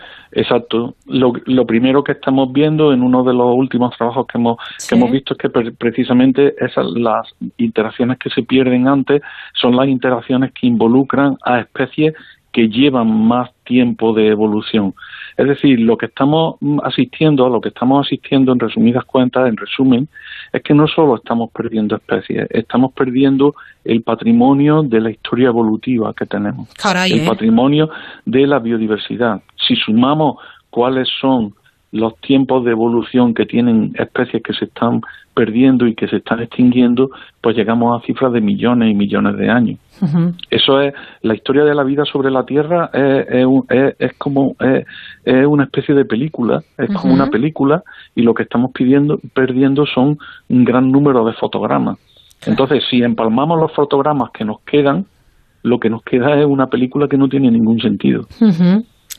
Lo, 1.05 1.33
lo, 1.45 1.65
primero 1.65 2.03
que 2.03 2.13
estamos 2.13 2.51
viendo 2.53 2.93
en 2.93 3.03
uno 3.03 3.23
de 3.23 3.33
los 3.33 3.53
últimos 3.55 3.95
trabajos 3.97 4.27
que 4.27 4.37
hemos, 4.37 4.57
que 4.87 4.95
hemos 4.95 5.11
visto 5.11 5.33
es 5.33 5.37
que 5.37 5.49
precisamente 5.71 6.55
esas 6.63 6.85
las 6.95 7.27
interacciones 7.57 8.17
que 8.17 8.29
se 8.29 8.43
pierden 8.43 8.87
antes 8.87 9.21
son 9.53 9.75
las 9.75 9.87
interacciones 9.87 10.51
que 10.53 10.67
involucran 10.67 11.37
a 11.43 11.59
especies 11.59 12.13
que 12.51 12.67
llevan 12.67 13.09
más 13.27 13.49
tiempo 13.63 14.13
de 14.13 14.27
evolución. 14.27 14.93
Es 15.37 15.47
decir, 15.47 15.79
lo 15.79 15.97
que 15.97 16.07
estamos 16.07 16.55
asistiendo, 16.83 17.45
a 17.45 17.49
lo 17.49 17.61
que 17.61 17.69
estamos 17.69 18.05
asistiendo 18.05 18.51
en 18.51 18.59
resumidas 18.59 19.05
cuentas, 19.05 19.47
en 19.47 19.57
resumen, 19.57 20.09
es 20.51 20.61
que 20.63 20.73
no 20.73 20.87
solo 20.87 21.15
estamos 21.15 21.49
perdiendo 21.51 21.95
especies, 21.95 22.47
estamos 22.49 22.91
perdiendo 22.93 23.55
el 23.85 24.03
patrimonio 24.03 24.83
de 24.83 24.99
la 24.99 25.11
historia 25.11 25.47
evolutiva 25.47 26.13
que 26.13 26.25
tenemos, 26.25 26.69
el 27.05 27.21
¿eh? 27.21 27.25
patrimonio 27.25 27.89
de 28.25 28.47
la 28.47 28.59
biodiversidad. 28.59 29.41
Si 29.67 29.75
sumamos 29.75 30.37
cuáles 30.69 31.07
son 31.19 31.53
los 31.91 32.17
tiempos 32.21 32.63
de 32.65 32.71
evolución 32.71 33.33
que 33.33 33.45
tienen 33.45 33.93
especies 33.97 34.43
que 34.43 34.53
se 34.53 34.65
están 34.65 35.01
perdiendo 35.33 35.87
y 35.87 35.95
que 35.95 36.07
se 36.07 36.17
están 36.17 36.41
extinguiendo, 36.41 37.09
pues 37.41 37.55
llegamos 37.55 37.97
a 37.97 38.05
cifras 38.05 38.33
de 38.33 38.41
millones 38.41 38.91
y 38.91 38.93
millones 38.93 39.37
de 39.37 39.49
años. 39.49 39.79
Eso 40.49 40.81
es, 40.81 40.93
la 41.21 41.35
historia 41.35 41.63
de 41.63 41.75
la 41.75 41.83
vida 41.83 42.05
sobre 42.05 42.31
la 42.31 42.43
Tierra 42.45 42.89
es, 42.93 43.45
es, 43.99 44.13
como, 44.17 44.55
es, 44.59 44.85
una 45.45 45.65
especie 45.65 45.93
de 45.93 46.05
película, 46.05 46.63
es 46.77 46.89
como 46.93 47.13
una 47.13 47.27
película 47.27 47.83
y 48.15 48.23
lo 48.23 48.33
que 48.33 48.43
estamos 48.43 48.71
pidiendo, 48.71 49.19
perdiendo 49.33 49.85
son 49.85 50.17
un 50.49 50.65
gran 50.65 50.91
número 50.91 51.23
de 51.25 51.33
fotogramas. 51.33 51.97
Entonces, 52.45 52.83
si 52.89 53.03
empalmamos 53.03 53.59
los 53.59 53.71
fotogramas 53.73 54.31
que 54.31 54.43
nos 54.43 54.61
quedan, 54.61 55.05
lo 55.63 55.79
que 55.79 55.89
nos 55.89 56.01
queda 56.03 56.39
es 56.39 56.45
una 56.45 56.67
película 56.67 57.07
que 57.07 57.17
no 57.17 57.29
tiene 57.29 57.51
ningún 57.51 57.79
sentido. 57.79 58.25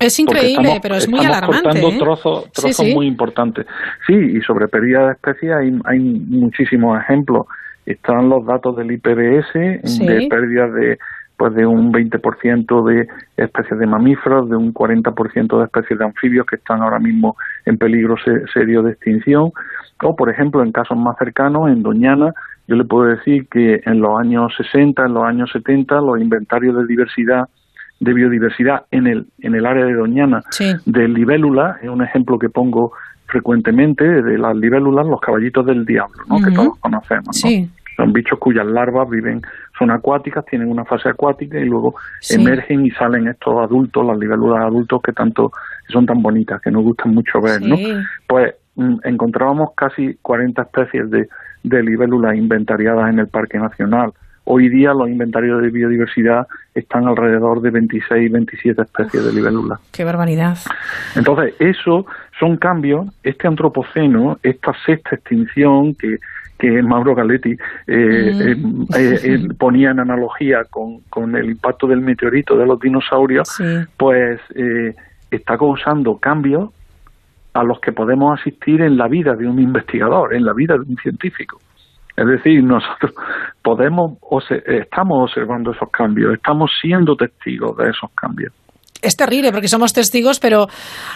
Es 0.02 0.18
increíble, 0.18 0.78
pero 0.82 0.96
es 0.96 1.08
muy 1.08 1.20
alarmante. 1.20 1.62
cortando 1.62 1.88
¿eh? 1.88 1.98
trozos, 1.98 2.52
trozos 2.52 2.86
muy 2.94 3.06
importantes. 3.06 3.66
Sí, 4.06 4.14
y 4.14 4.40
sobre 4.42 4.68
pérdida 4.68 5.06
de 5.06 5.12
especies 5.12 5.52
hay, 5.52 5.78
hay 5.84 5.98
muchísimos 5.98 7.00
ejemplos. 7.00 7.46
Están 7.86 8.28
los 8.28 8.44
datos 8.46 8.76
del 8.76 8.92
IPBS 8.92 9.52
de 9.54 10.26
pérdidas 10.30 10.72
de 10.74 10.98
pues 11.36 11.54
de 11.54 11.66
un 11.66 11.92
20% 11.92 12.86
de 12.86 13.08
especies 13.36 13.80
de 13.80 13.86
mamíferos, 13.86 14.48
de 14.48 14.54
un 14.54 14.72
40% 14.72 15.58
de 15.58 15.64
especies 15.64 15.98
de 15.98 16.04
anfibios 16.04 16.46
que 16.46 16.54
están 16.54 16.82
ahora 16.82 17.00
mismo 17.00 17.36
en 17.64 17.78
peligro 17.78 18.14
serio 18.52 18.82
de 18.84 18.92
extinción. 18.92 19.50
O, 20.04 20.14
por 20.14 20.30
ejemplo, 20.30 20.62
en 20.62 20.70
casos 20.70 20.96
más 20.96 21.16
cercanos, 21.18 21.68
en 21.68 21.82
Doñana, 21.82 22.32
yo 22.68 22.76
le 22.76 22.84
puedo 22.84 23.06
decir 23.06 23.48
que 23.48 23.80
en 23.84 24.00
los 24.00 24.20
años 24.20 24.54
60, 24.56 25.04
en 25.04 25.14
los 25.14 25.24
años 25.24 25.50
70, 25.52 26.00
los 26.00 26.20
inventarios 26.20 26.76
de 26.76 26.86
diversidad 26.86 27.48
de 28.02 28.12
biodiversidad 28.14 28.82
en 28.90 29.06
el, 29.06 29.26
en 29.38 29.54
el 29.54 29.64
área 29.64 29.84
de 29.84 29.94
Doñana 29.94 30.42
de 30.86 31.08
libélula, 31.08 31.76
es 31.80 31.88
un 31.88 32.02
ejemplo 32.02 32.36
que 32.36 32.48
pongo 32.48 32.92
frecuentemente 33.26 34.04
de 34.04 34.38
las 34.38 34.56
libélulas, 34.56 35.06
los 35.06 35.20
caballitos 35.20 35.64
del 35.64 35.86
diablo, 35.86 36.20
¿no? 36.28 36.36
que 36.44 36.50
todos 36.50 36.78
conocemos. 36.80 37.40
Son 37.96 38.12
bichos 38.12 38.38
cuyas 38.40 38.66
larvas 38.66 39.08
viven, 39.08 39.40
son 39.78 39.92
acuáticas, 39.92 40.44
tienen 40.46 40.68
una 40.68 40.84
fase 40.84 41.10
acuática 41.10 41.60
y 41.60 41.64
luego 41.66 41.94
emergen 42.28 42.84
y 42.84 42.90
salen 42.90 43.28
estos 43.28 43.54
adultos, 43.60 44.04
las 44.04 44.18
libélulas 44.18 44.64
adultos 44.64 45.00
que 45.00 45.12
tanto 45.12 45.52
son 45.88 46.04
tan 46.04 46.20
bonitas, 46.22 46.60
que 46.60 46.72
nos 46.72 46.82
gustan 46.82 47.14
mucho 47.14 47.40
ver, 47.40 47.62
¿no? 47.62 47.76
Pues 48.26 48.54
mm, 48.74 48.96
encontrábamos 49.04 49.74
casi 49.76 50.16
40 50.22 50.60
especies 50.60 51.08
de, 51.10 51.28
de 51.62 51.82
libélulas 51.84 52.34
inventariadas 52.34 53.10
en 53.10 53.20
el 53.20 53.28
Parque 53.28 53.58
Nacional. 53.58 54.12
Hoy 54.44 54.68
día 54.68 54.92
los 54.92 55.08
inventarios 55.08 55.62
de 55.62 55.70
biodiversidad 55.70 56.46
están 56.74 57.06
alrededor 57.06 57.60
de 57.60 57.70
26, 57.70 58.32
27 58.32 58.82
especies 58.82 59.24
de 59.24 59.32
libélulas. 59.32 59.78
¡Qué 59.92 60.04
barbaridad! 60.04 60.58
Entonces, 61.14 61.54
eso 61.60 62.06
son 62.40 62.56
cambios. 62.56 63.06
Este 63.22 63.46
antropoceno, 63.46 64.38
esta 64.42 64.72
sexta 64.84 65.14
extinción 65.14 65.94
que, 65.94 66.18
que 66.58 66.82
Mauro 66.82 67.14
Galetti 67.14 67.56
eh, 67.86 68.56
mm. 68.56 68.82
eh, 68.94 69.20
eh, 69.24 69.48
ponía 69.56 69.90
en 69.90 70.00
analogía 70.00 70.64
con, 70.64 71.00
con, 71.02 71.36
el 71.36 71.50
impacto 71.50 71.86
del 71.86 72.00
meteorito 72.00 72.56
de 72.56 72.66
los 72.66 72.80
dinosaurios, 72.80 73.48
pues 73.96 74.40
está 75.30 75.56
causando 75.56 76.18
cambios 76.18 76.70
a 77.54 77.62
los 77.62 77.80
que 77.80 77.92
podemos 77.92 78.40
asistir 78.40 78.80
en 78.80 78.96
la 78.96 79.08
vida 79.08 79.34
de 79.34 79.46
un 79.46 79.58
investigador, 79.58 80.34
en 80.34 80.44
la 80.44 80.52
vida 80.52 80.74
de 80.74 80.80
un 80.80 80.96
científico. 80.96 81.60
Es 82.16 82.26
decir, 82.26 82.62
nosotros 82.62 83.12
podemos, 83.62 84.18
estamos 84.66 85.30
observando 85.30 85.72
esos 85.72 85.90
cambios, 85.90 86.34
estamos 86.34 86.70
siendo 86.80 87.16
testigos 87.16 87.76
de 87.76 87.90
esos 87.90 88.10
cambios 88.12 88.52
es 89.02 89.16
terrible 89.16 89.52
porque 89.52 89.68
somos 89.68 89.92
testigos, 89.92 90.40
pero 90.40 90.68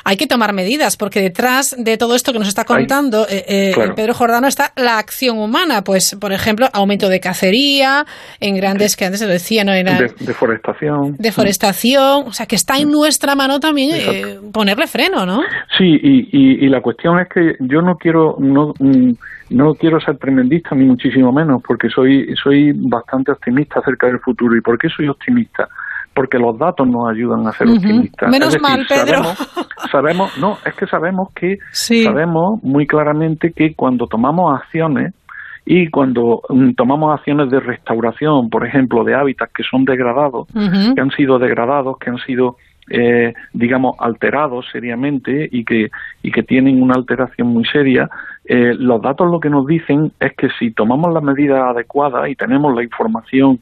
hay 0.04 0.16
que 0.16 0.26
tomar 0.26 0.52
medidas 0.52 0.96
porque 0.96 1.20
detrás 1.20 1.74
de 1.78 1.96
todo 1.96 2.14
esto 2.14 2.32
que 2.32 2.38
nos 2.38 2.48
está 2.48 2.64
contando 2.64 3.26
eh, 3.28 3.44
eh, 3.48 3.74
Pedro 3.94 4.14
Jordano 4.14 4.46
está 4.46 4.72
la 4.76 4.98
acción 4.98 5.38
humana. 5.38 5.82
Pues, 5.82 6.16
por 6.20 6.32
ejemplo, 6.32 6.66
aumento 6.72 7.08
de 7.08 7.20
cacería 7.20 8.04
en 8.40 8.56
grandes, 8.56 8.96
que 8.96 9.04
antes 9.04 9.20
se 9.20 9.26
lo 9.26 9.32
decía, 9.32 9.64
¿no? 9.64 9.72
Era 9.72 9.98
deforestación. 10.20 11.16
Deforestación. 11.18 12.26
O 12.26 12.32
sea, 12.32 12.46
que 12.46 12.56
está 12.56 12.78
en 12.78 12.90
nuestra 12.90 13.34
mano 13.34 13.60
también 13.60 13.90
eh, 13.94 14.38
ponerle 14.52 14.86
freno, 14.86 15.24
¿no? 15.24 15.40
Sí, 15.78 15.84
y, 16.02 16.64
y, 16.64 16.68
la 16.68 16.80
cuestión 16.80 17.18
es 17.20 17.28
que 17.28 17.56
yo 17.60 17.82
no 17.82 17.96
quiero. 17.96 18.36
No, 18.38 18.74
mm, 18.78 19.12
no 19.50 19.74
quiero 19.74 20.00
ser 20.00 20.18
tremendista 20.18 20.74
ni 20.74 20.84
muchísimo 20.84 21.30
menos 21.30 21.62
porque 21.62 21.88
soy 21.88 22.34
soy 22.42 22.72
bastante 22.74 23.30
optimista 23.30 23.78
acerca 23.78 24.08
del 24.08 24.18
futuro 24.18 24.56
y 24.56 24.60
por 24.60 24.76
qué 24.76 24.88
soy 24.88 25.06
optimista 25.06 25.68
porque 26.16 26.38
los 26.38 26.59
datos 26.59 26.88
nos 26.88 27.10
ayudan 27.10 27.47
a 27.47 27.52
ser 27.52 27.68
optimistas. 27.68 28.30
Menos 28.30 28.59
mal, 28.59 28.86
Pedro. 28.88 29.22
Sabemos, 29.93 30.36
no, 30.38 30.56
es 30.64 30.74
que 30.74 30.86
sabemos 30.86 31.28
que 31.34 31.59
sabemos 31.70 32.62
muy 32.64 32.86
claramente 32.86 33.52
que 33.52 33.74
cuando 33.74 34.06
tomamos 34.06 34.59
acciones 34.59 35.12
y 35.66 35.90
cuando 35.90 36.40
mm, 36.48 36.70
tomamos 36.70 37.12
acciones 37.12 37.51
de 37.51 37.60
restauración, 37.60 38.48
por 38.48 38.66
ejemplo, 38.66 39.05
de 39.05 39.14
hábitats 39.14 39.52
que 39.52 39.62
son 39.62 39.84
degradados, 39.84 40.48
que 40.94 41.01
han 41.01 41.10
sido 41.10 41.38
degradados, 41.38 41.98
que 41.98 42.09
han 42.09 42.18
sido 42.18 42.56
eh, 42.88 43.34
digamos 43.52 43.97
alterados 43.98 44.64
seriamente 44.72 45.48
y 45.51 45.64
que 45.64 45.90
y 46.22 46.30
que 46.30 46.44
tienen 46.44 46.80
una 46.80 46.94
alteración 46.94 47.48
muy 47.48 47.64
seria 47.64 48.09
eh, 48.44 48.74
los 48.78 49.02
datos 49.02 49.28
lo 49.28 49.40
que 49.40 49.51
nos 49.51 49.66
dicen 49.66 50.12
es 50.20 50.36
que 50.36 50.48
si 50.56 50.70
tomamos 50.70 51.12
las 51.12 51.24
medidas 51.24 51.64
adecuadas 51.64 52.28
y 52.28 52.36
tenemos 52.36 52.72
la 52.76 52.84
información 52.84 53.59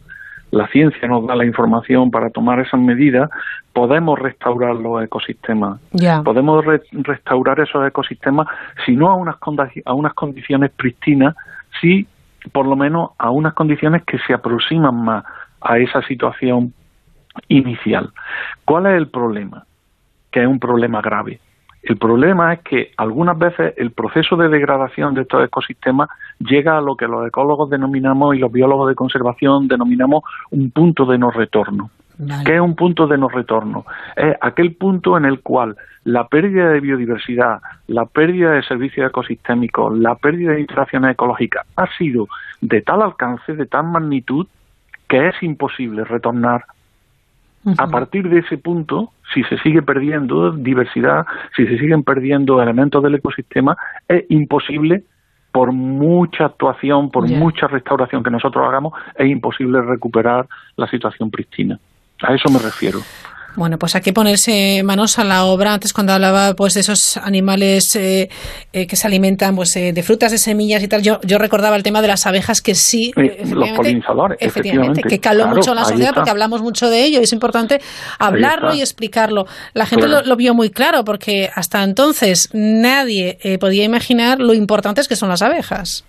la 0.55 0.69
ciencia 0.69 1.09
nos 1.09 1.27
da 1.27 1.35
la 1.35 1.45
información 1.45 2.11
para 2.11 2.31
tomar 2.31 2.61
esas 2.61 2.81
medidas, 2.81 3.29
podemos 3.73 4.19
restaurar 4.19 4.77
los 4.77 5.03
ecosistemas. 5.03 5.81
Podemos 6.25 6.65
restaurar 6.93 7.59
esos 7.59 7.87
ecosistemas, 7.87 8.47
si 8.87 8.95
no 8.95 9.11
a 9.11 9.17
unas, 9.17 9.37
a 9.85 9.95
unas 9.95 10.15
condiciones 10.15 10.71
pristinas, 10.71 11.35
sí 11.81 12.07
por 12.53 12.67
lo 12.67 12.77
menos 12.77 13.11
a 13.19 13.31
unas 13.31 13.55
condiciones 13.55 14.05
que 14.05 14.19
se 14.19 14.35
aproximan 14.35 14.95
más 14.95 15.25
a 15.61 15.79
esa 15.79 16.03
situación 16.03 16.73
inicial. 17.49 18.11
¿Cuál 18.65 18.87
es 18.87 18.93
el 18.93 19.09
problema? 19.09 19.65
Que 20.31 20.43
es 20.43 20.47
un 20.47 20.61
problema 20.61 21.01
grave. 21.01 21.41
El 21.85 21.99
problema 21.99 22.55
es 22.55 22.61
que 22.61 22.93
algunas 22.97 23.39
veces 23.39 23.75
el 23.77 23.91
proceso 23.91 24.37
de 24.37 24.49
degradación 24.49 25.15
de 25.15 25.23
estos 25.23 25.45
ecosistemas 25.45 26.09
llega 26.39 26.79
a 26.79 26.81
lo 26.81 26.97
que 26.97 27.07
los 27.07 27.27
ecólogos 27.27 27.69
denominamos 27.69 28.35
y 28.35 28.39
los 28.39 28.51
biólogos 28.51 28.89
de 28.89 28.95
conservación 28.95 29.69
denominamos 29.69 30.25
un 30.51 30.71
punto 30.71 31.05
de 31.05 31.19
no 31.19 31.31
retorno. 31.31 31.91
¿Qué 32.47 32.55
es 32.55 32.61
un 32.61 32.75
punto 32.75 33.07
de 33.07 33.19
no 33.19 33.29
retorno? 33.29 33.85
Es 34.17 34.35
aquel 34.41 34.75
punto 34.77 35.19
en 35.19 35.27
el 35.27 35.41
cual 35.41 35.77
la 36.05 36.27
pérdida 36.29 36.71
de 36.71 36.81
biodiversidad, 36.81 37.61
la 37.87 38.07
pérdida 38.07 38.53
de 38.53 38.63
servicios 38.63 39.09
ecosistémicos, 39.09 39.99
la 39.99 40.15
pérdida 40.15 40.53
de 40.53 40.61
interacciones 40.61 41.13
ecológicas 41.13 41.67
ha 41.77 41.87
sido 41.99 42.29
de 42.63 42.81
tal 42.81 43.03
alcance, 43.03 43.55
de 43.55 43.67
tal 43.67 43.85
magnitud, 43.89 44.47
que 45.07 45.29
es 45.29 45.43
imposible 45.43 46.05
retornar 46.05 46.65
a 47.79 47.87
partir 47.89 48.29
de 48.29 48.41
ese 48.41 48.59
punto, 48.59 49.13
si 49.33 49.43
se 49.45 49.59
sigue 49.59 49.83
perdiendo 49.83 50.53
diversidad, 50.53 51.27
si 51.57 51.67
se 51.67 51.79
siguen 51.79 52.03
perdiendo 52.03 52.63
elementos 52.63 53.03
del 53.03 53.17
ecosistema, 53.17 53.77
es 54.09 54.25
imposible, 54.29 55.05
por 55.53 55.73
mucha 55.73 56.47
actuación, 56.47 57.11
por 57.11 57.29
mucha 57.29 57.69
restauración 57.69 58.25
que 58.25 58.31
nosotros 58.31 58.67
hagamos, 58.67 58.93
es 59.17 59.29
imposible 59.29 59.81
recuperar 59.83 60.49
la 60.77 60.89
situación 60.89 61.31
pristina. 61.31 61.79
A 62.23 62.35
eso 62.35 62.51
me 62.51 62.59
refiero. 62.59 62.99
Bueno, 63.57 63.79
pues 63.79 63.95
hay 63.95 64.01
que 64.01 64.13
ponerse 64.13 64.83
manos 64.83 65.19
a 65.19 65.25
la 65.25 65.45
obra. 65.45 65.75
Antes 65.75 65.93
cuando 65.93 66.13
hablaba 66.13 66.55
pues 66.55 66.75
de 66.75 66.81
esos 66.81 67.17
animales 67.17 67.95
eh, 67.95 68.29
eh, 68.73 68.87
que 68.87 68.97
se 68.97 69.07
alimentan 69.07 69.55
pues 69.55 69.77
eh, 69.77 69.93
de 69.93 70.03
frutas, 70.03 70.33
de 70.33 70.39
semillas 70.39 70.83
y 70.83 70.89
tal, 70.89 71.03
yo, 71.03 71.21
yo 71.23 71.39
recordaba 71.39 71.77
el 71.77 71.83
tema 71.83 72.03
de 72.03 72.09
las 72.09 72.27
abejas 72.27 72.61
que 72.61 72.75
sí, 72.75 73.13
los 73.17 73.71
polinizadores, 73.71 74.39
efectivamente, 74.41 75.03
que 75.03 75.21
caló 75.21 75.47
mucho 75.47 75.71
en 75.71 75.77
la 75.77 75.85
sociedad 75.85 76.13
porque 76.15 76.31
hablamos 76.31 76.63
mucho 76.63 76.91
de 76.91 77.05
ello 77.05 77.21
y 77.21 77.25
es 77.25 77.33
importante 77.33 77.81
hablarlo 78.19 78.75
y 78.75 78.81
explicarlo. 78.81 79.47
La 79.73 79.87
gente 79.87 80.09
lo, 80.09 80.37
vio 80.37 80.53
muy 80.55 80.71
claro 80.71 81.05
porque 81.05 81.51
hasta 81.55 81.85
entonces 81.85 82.49
nadie 82.53 83.39
podía 83.61 83.85
imaginar 83.85 84.41
lo 84.41 84.53
importantes 84.53 85.07
que 85.07 85.15
son 85.15 85.29
las 85.29 85.43
abejas. 85.43 86.05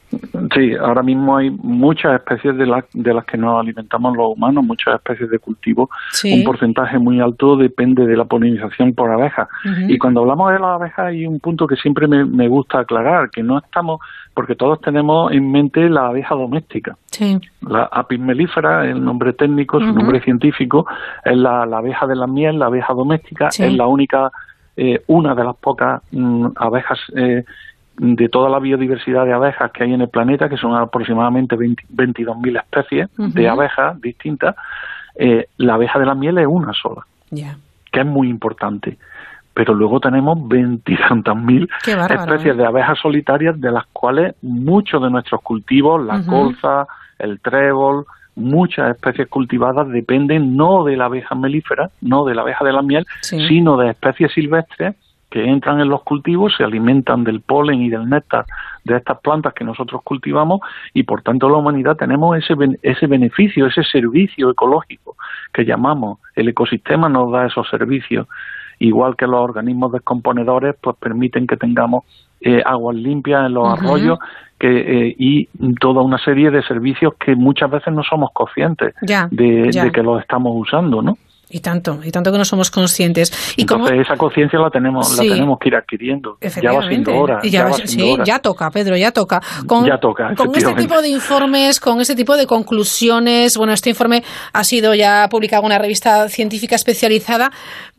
Sí, 0.55 0.73
ahora 0.73 1.03
mismo 1.03 1.35
hay 1.35 1.49
muchas 1.49 2.15
especies 2.15 2.55
de, 2.55 2.65
de 2.93 3.13
las 3.13 3.25
que 3.25 3.37
nos 3.37 3.59
alimentamos 3.59 4.15
los 4.15 4.37
humanos, 4.37 4.63
muchas 4.63 4.95
especies 4.95 5.29
de 5.29 5.37
cultivo, 5.37 5.89
un 6.23 6.43
porcentaje 6.45 6.97
muy 6.97 7.19
alto 7.19 7.57
depende 7.57 8.05
de 8.05 8.15
la 8.15 8.23
polinización 8.23 8.93
por 8.93 9.11
abejas. 9.11 9.49
Y 9.89 9.97
cuando 9.97 10.21
hablamos 10.21 10.53
de 10.53 10.59
las 10.59 10.79
abejas 10.79 11.07
hay 11.07 11.27
un 11.27 11.41
punto 11.41 11.67
que 11.67 11.75
siempre 11.75 12.07
me, 12.07 12.47
gusta 12.47 12.79
aclarar, 12.79 13.31
que 13.31 13.43
no 13.43 13.57
estamos, 13.57 13.99
porque 14.33 14.55
todos 14.55 14.79
tenemos 14.79 15.29
en 15.33 15.51
mente 15.51 15.89
la 15.89 16.07
abeja 16.07 16.35
doméstica. 16.35 16.95
La 17.61 17.89
apis 17.91 18.19
mellifera, 18.19 18.85
el 18.85 19.03
nombre 19.03 19.33
técnico, 19.33 19.81
su 19.81 19.91
nombre 19.91 20.21
científico, 20.21 20.85
es 21.25 21.35
la, 21.35 21.63
abeja 21.63 22.07
de 22.07 22.15
la 22.15 22.27
miel, 22.27 22.59
la 22.59 22.67
abeja 22.67 22.93
doméstica, 22.93 23.49
es 23.49 23.73
la 23.73 23.87
única, 23.87 24.31
eh, 24.77 25.03
una 25.07 25.35
de 25.35 25.43
las 25.43 25.57
pocas 25.57 26.01
mm, 26.11 26.47
abejas 26.55 26.99
eh, 27.13 27.43
de 27.97 28.29
toda 28.29 28.49
la 28.49 28.59
biodiversidad 28.59 29.25
de 29.25 29.33
abejas 29.33 29.71
que 29.71 29.83
hay 29.83 29.93
en 29.93 30.01
el 30.01 30.09
planeta, 30.09 30.49
que 30.49 30.57
son 30.57 30.75
aproximadamente 30.75 31.55
22.000 31.55 32.59
especies 32.59 33.09
de 33.17 33.47
abejas 33.47 33.99
distintas, 34.01 34.55
eh, 35.15 35.47
la 35.57 35.75
abeja 35.75 35.99
de 35.99 36.05
la 36.05 36.15
miel 36.15 36.37
es 36.37 36.47
una 36.47 36.73
sola, 36.73 37.05
que 37.29 37.99
es 37.99 38.05
muy 38.05 38.29
importante. 38.29 38.97
Pero 39.53 39.73
luego 39.73 40.01
tenemos 40.01 40.37
mil 40.37 41.69
especies 41.85 42.57
de 42.57 42.65
abejas 42.65 42.99
solitarias, 42.99 43.59
de 43.59 43.71
las 43.71 43.85
cuales 43.93 44.35
muchos 44.41 45.01
de 45.01 45.09
nuestros 45.09 45.41
cultivos, 45.41 46.05
la 46.05 46.21
colza, 46.25 46.85
el 47.17 47.39
trébol, 47.39 48.05
muchas 48.35 48.93
especies 48.93 49.29
cultivadas 49.29 49.87
dependen 49.87 50.57
no 50.57 50.83
de 50.83 50.97
la 50.97 51.05
abeja 51.05 51.35
melífera, 51.35 51.89
no 52.01 52.25
de 52.25 52.35
la 52.35 52.41
abeja 52.41 52.65
de 52.65 52.73
la 52.73 52.81
miel, 52.81 53.05
sino 53.21 53.77
de 53.77 53.91
especies 53.91 54.33
silvestres 54.33 54.95
que 55.35 55.43
entran 55.43 55.81
en 55.81 55.89
los 55.89 56.01
cultivos, 56.03 56.53
se 56.55 56.63
alimentan 56.63 57.25
del 57.25 57.41
polen 57.41 57.81
y 57.81 57.89
del 57.89 58.07
néctar 58.07 58.45
de 58.85 58.95
estas 58.95 59.19
plantas 59.19 59.53
que 59.53 59.65
nosotros 59.65 60.01
cultivamos 60.01 60.61
y 60.93 61.03
por 61.03 61.23
tanto 61.23 61.49
la 61.49 61.57
humanidad 61.57 61.97
tenemos 61.97 62.37
ese, 62.37 62.53
ese 62.81 63.05
beneficio, 63.05 63.65
ese 63.65 63.83
servicio 63.83 64.49
ecológico 64.49 65.17
que 65.53 65.65
llamamos. 65.65 66.19
El 66.35 66.47
ecosistema 66.47 67.09
nos 67.09 67.33
da 67.33 67.47
esos 67.47 67.67
servicios, 67.69 68.29
igual 68.79 69.17
que 69.17 69.27
los 69.27 69.41
organismos 69.41 69.91
descomponedores, 69.91 70.73
pues 70.79 70.95
permiten 70.95 71.47
que 71.47 71.57
tengamos 71.57 72.05
eh, 72.39 72.61
aguas 72.65 72.95
limpias 72.95 73.47
en 73.47 73.55
los 73.55 73.67
arroyos 73.77 74.19
que, 74.57 74.69
eh, 74.69 75.15
y 75.19 75.49
toda 75.81 76.01
una 76.01 76.17
serie 76.17 76.49
de 76.49 76.63
servicios 76.63 77.15
que 77.19 77.35
muchas 77.35 77.69
veces 77.69 77.93
no 77.93 78.03
somos 78.03 78.29
conscientes 78.31 78.95
de, 79.01 79.69
de, 79.69 79.91
que 79.91 80.01
los 80.01 80.21
estamos 80.21 80.53
usando, 80.55 81.01
¿no? 81.01 81.17
Y 81.55 81.61
tanto, 81.61 82.01
y 82.03 82.11
tanto 82.11 82.33
que 82.33 82.37
no 82.37 82.43
somos 82.43 82.69
conscientes. 82.69 83.31
Y 83.55 83.61
Entonces 83.61 84.01
esa 84.01 84.17
conciencia 84.17 84.59
la 84.59 84.69
tenemos, 84.69 85.17
la 85.17 85.23
tenemos 85.23 85.57
que 85.57 85.69
ir 85.69 85.75
adquiriendo. 85.75 86.37
Ya 86.61 86.73
va 86.73 86.85
siendo 86.85 87.15
hora. 87.15 87.39
Ya, 87.43 87.71
sí, 87.71 88.17
ya 88.25 88.39
toca, 88.39 88.69
Pedro, 88.71 88.97
ya 88.97 89.11
toca. 89.11 89.41
Con, 89.65 89.85
ya 89.85 89.97
toca. 89.97 90.35
Con 90.35 90.53
este 90.53 90.73
tipo 90.73 91.01
de 91.01 91.07
informes, 91.07 91.79
con 91.79 92.01
este 92.01 92.13
tipo 92.13 92.35
de 92.35 92.45
conclusiones, 92.45 93.55
bueno, 93.55 93.71
este 93.71 93.91
informe 93.91 94.21
ha 94.51 94.65
sido 94.65 94.95
ya 94.95 95.29
publicado 95.29 95.61
en 95.61 95.67
una 95.67 95.77
revista 95.77 96.27
científica 96.27 96.75
especializada, 96.75 97.53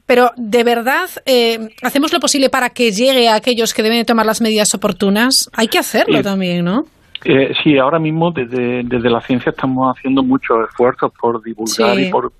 pero 0.04 0.32
de 0.36 0.62
verdad 0.62 1.08
eh, 1.24 1.70
hacemos 1.82 2.12
lo 2.12 2.20
posible 2.20 2.50
para 2.50 2.68
que 2.68 2.92
llegue 2.92 3.30
a 3.30 3.36
aquellos 3.36 3.72
que 3.72 3.82
deben 3.82 4.04
tomar 4.04 4.26
las 4.26 4.42
medidas 4.42 4.74
oportunas. 4.74 5.48
Hay 5.54 5.68
que 5.68 5.78
hacerlo 5.78 6.20
también, 6.20 6.62
¿no? 6.62 6.84
Eh, 7.24 7.54
sí, 7.62 7.78
ahora 7.78 7.98
mismo 7.98 8.30
desde, 8.30 8.82
desde 8.84 9.10
la 9.10 9.20
ciencia 9.20 9.50
estamos 9.50 9.96
haciendo 9.96 10.22
muchos 10.22 10.68
esfuerzos 10.68 11.12
por 11.18 11.42
divulgar 11.42 11.98
y 11.98 12.10
por, 12.10 12.32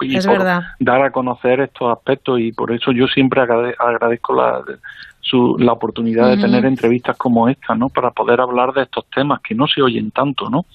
dar 0.78 1.03
a 1.03 1.11
conocer 1.11 1.61
estos 1.61 1.93
aspectos 1.93 2.40
y 2.40 2.53
por 2.53 2.73
eso 2.73 2.93
yo 2.93 3.07
siempre 3.07 3.40
agradezco 3.40 4.35
la, 4.35 4.62
la 5.59 5.73
oportunidad 5.73 6.31
de 6.31 6.36
tener 6.36 6.65
entrevistas 6.65 7.16
como 7.16 7.48
esta, 7.48 7.74
¿no? 7.74 7.89
Para 7.89 8.11
poder 8.11 8.40
hablar 8.40 8.73
de 8.73 8.82
estos 8.82 9.07
temas 9.11 9.40
que 9.40 9.55
no 9.55 9.66
se 9.66 9.82
oyen 9.82 10.11
tanto, 10.11 10.48
¿no? 10.48 10.66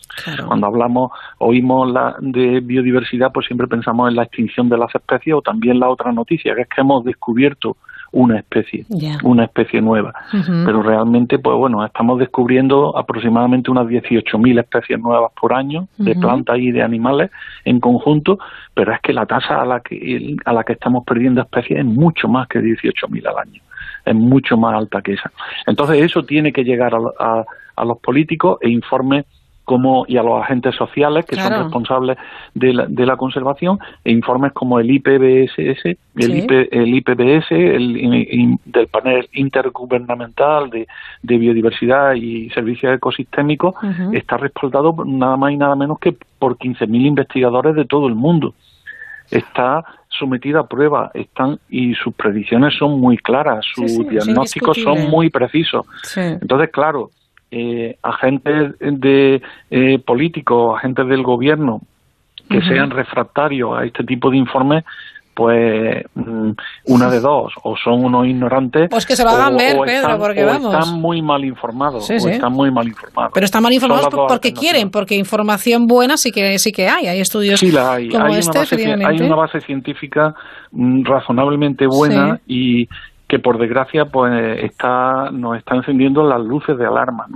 Cuando 0.45 0.67
hablamos, 0.67 1.11
oímos 1.37 1.91
la, 1.91 2.15
de 2.19 2.59
biodiversidad, 2.59 3.31
pues 3.31 3.47
siempre 3.47 3.67
pensamos 3.67 4.09
en 4.09 4.15
la 4.15 4.23
extinción 4.23 4.67
de 4.67 4.77
las 4.77 4.93
especies 4.93 5.35
o 5.35 5.41
también 5.41 5.79
la 5.79 5.89
otra 5.89 6.11
noticia, 6.11 6.55
que 6.55 6.61
es 6.61 6.67
que 6.67 6.81
hemos 6.81 7.03
descubierto 7.05 7.77
una 8.13 8.39
especie, 8.39 8.85
una 9.23 9.45
especie 9.45 9.81
nueva. 9.81 10.13
Pero 10.31 10.83
realmente, 10.83 11.39
pues 11.39 11.57
bueno, 11.57 11.85
estamos 11.85 12.19
descubriendo 12.19 12.97
aproximadamente 12.97 13.71
unas 13.71 13.87
18.000 13.87 14.59
especies 14.59 14.99
nuevas 14.99 15.31
por 15.39 15.53
año 15.53 15.87
de 15.97 16.15
plantas 16.15 16.57
y 16.59 16.71
de 16.71 16.83
animales 16.83 17.31
en 17.63 17.79
conjunto, 17.79 18.37
pero 18.73 18.93
es 18.93 18.99
que 19.01 19.13
la 19.13 19.25
tasa 19.25 19.61
a 19.61 19.65
la 19.65 19.79
que, 19.79 20.35
a 20.43 20.53
la 20.53 20.63
que 20.63 20.73
estamos 20.73 21.05
perdiendo 21.05 21.41
especies 21.41 21.79
es 21.79 21.85
mucho 21.85 22.27
más 22.27 22.47
que 22.47 22.59
18.000 22.59 23.27
al 23.27 23.37
año, 23.37 23.61
es 24.05 24.15
mucho 24.15 24.57
más 24.57 24.75
alta 24.75 25.01
que 25.01 25.13
esa. 25.13 25.31
Entonces 25.65 26.03
eso 26.03 26.23
tiene 26.23 26.51
que 26.51 26.63
llegar 26.63 26.93
a, 26.93 26.99
a, 27.19 27.45
a 27.77 27.85
los 27.85 27.97
políticos 27.99 28.57
e 28.61 28.69
informes 28.69 29.25
como 29.65 30.05
y 30.07 30.17
a 30.17 30.23
los 30.23 30.41
agentes 30.41 30.75
sociales 30.75 31.25
que 31.25 31.35
son 31.35 31.51
responsables 31.51 32.17
de 32.53 32.73
la, 32.73 32.85
de 32.87 33.05
la, 33.05 33.15
conservación 33.15 33.79
e 34.03 34.11
informes 34.11 34.53
como 34.53 34.79
el 34.79 34.89
IPBSS, 34.89 35.85
el, 36.15 36.35
IP, 36.35 36.51
el 36.71 36.95
IPBS, 36.95 37.51
el, 37.51 38.57
del 38.65 38.87
panel 38.87 39.29
intergubernamental 39.33 40.69
de, 40.69 40.87
de 41.21 41.37
biodiversidad 41.37 42.13
y 42.13 42.49
servicios 42.49 42.95
ecosistémicos 42.95 43.75
está 44.13 44.37
respaldado 44.37 44.95
nada 45.05 45.37
más 45.37 45.51
y 45.51 45.57
nada 45.57 45.75
menos 45.75 45.99
que 45.99 46.15
por 46.39 46.57
15.000 46.57 47.05
investigadores 47.05 47.75
de 47.75 47.85
todo 47.85 48.07
el 48.07 48.15
mundo. 48.15 48.53
Está 49.29 49.85
sometida 50.09 50.59
a 50.59 50.67
prueba 50.67 51.09
están 51.13 51.59
y 51.69 51.93
sus 51.95 52.13
predicciones 52.13 52.75
son 52.77 52.99
muy 52.99 53.17
claras, 53.17 53.65
sus 53.73 54.07
diagnósticos 54.07 54.77
son 54.77 55.09
muy 55.09 55.29
precisos. 55.29 55.85
Entonces, 56.15 56.69
claro, 56.69 57.11
eh, 57.51 57.97
agentes 58.01 58.75
de 58.79 59.41
eh, 59.69 59.99
políticos, 59.99 60.77
agentes 60.77 61.07
del 61.07 61.23
gobierno 61.23 61.81
que 62.49 62.61
sean 62.61 62.89
refractarios 62.89 63.77
a 63.77 63.85
este 63.85 64.03
tipo 64.03 64.29
de 64.29 64.37
informes, 64.37 64.83
pues 65.33 66.03
mm, 66.13 66.51
una 66.87 67.09
de 67.09 67.19
dos, 67.19 67.53
o 67.63 67.75
son 67.77 68.03
unos 68.03 68.27
ignorantes. 68.27 68.89
Pues 68.89 69.05
que 69.05 69.15
se 69.15 69.23
lo 69.23 69.29
hagan 69.29 69.55
ver, 69.55 69.77
Pedro, 69.85 70.17
porque 70.19 70.43
vamos. 70.43 70.73
Están 70.73 70.99
muy 70.99 71.21
mal 71.21 71.45
informados, 71.45 72.09
o 72.09 72.13
están 72.13 72.51
muy 72.51 72.71
mal 72.71 72.87
informados. 72.87 73.31
Pero 73.33 73.45
están 73.45 73.63
mal 73.63 73.73
informados 73.73 74.09
porque 74.27 74.53
quieren, 74.53 74.91
porque 74.91 75.15
información 75.15 75.87
buena 75.87 76.17
sí 76.17 76.31
que 76.31 76.59
sí 76.59 76.71
que 76.71 76.89
hay. 76.89 77.07
Hay 77.07 77.19
estudios 77.21 77.59
sí 77.59 77.71
la 77.71 77.93
hay. 77.93 78.09
hay, 78.13 78.39
este, 78.39 78.51
una 78.51 78.59
base, 78.59 79.05
hay 79.05 79.21
una 79.21 79.35
base 79.35 79.61
científica 79.61 80.35
mm, 80.71 81.03
razonablemente 81.05 81.87
buena 81.87 82.39
y 82.45 82.87
que 83.31 83.39
por 83.39 83.57
desgracia 83.57 84.03
pues 84.07 84.61
está 84.61 85.31
nos 85.31 85.57
está 85.57 85.77
encendiendo 85.77 86.21
las 86.21 86.41
luces 86.41 86.77
de 86.77 86.85
alarma 86.85 87.27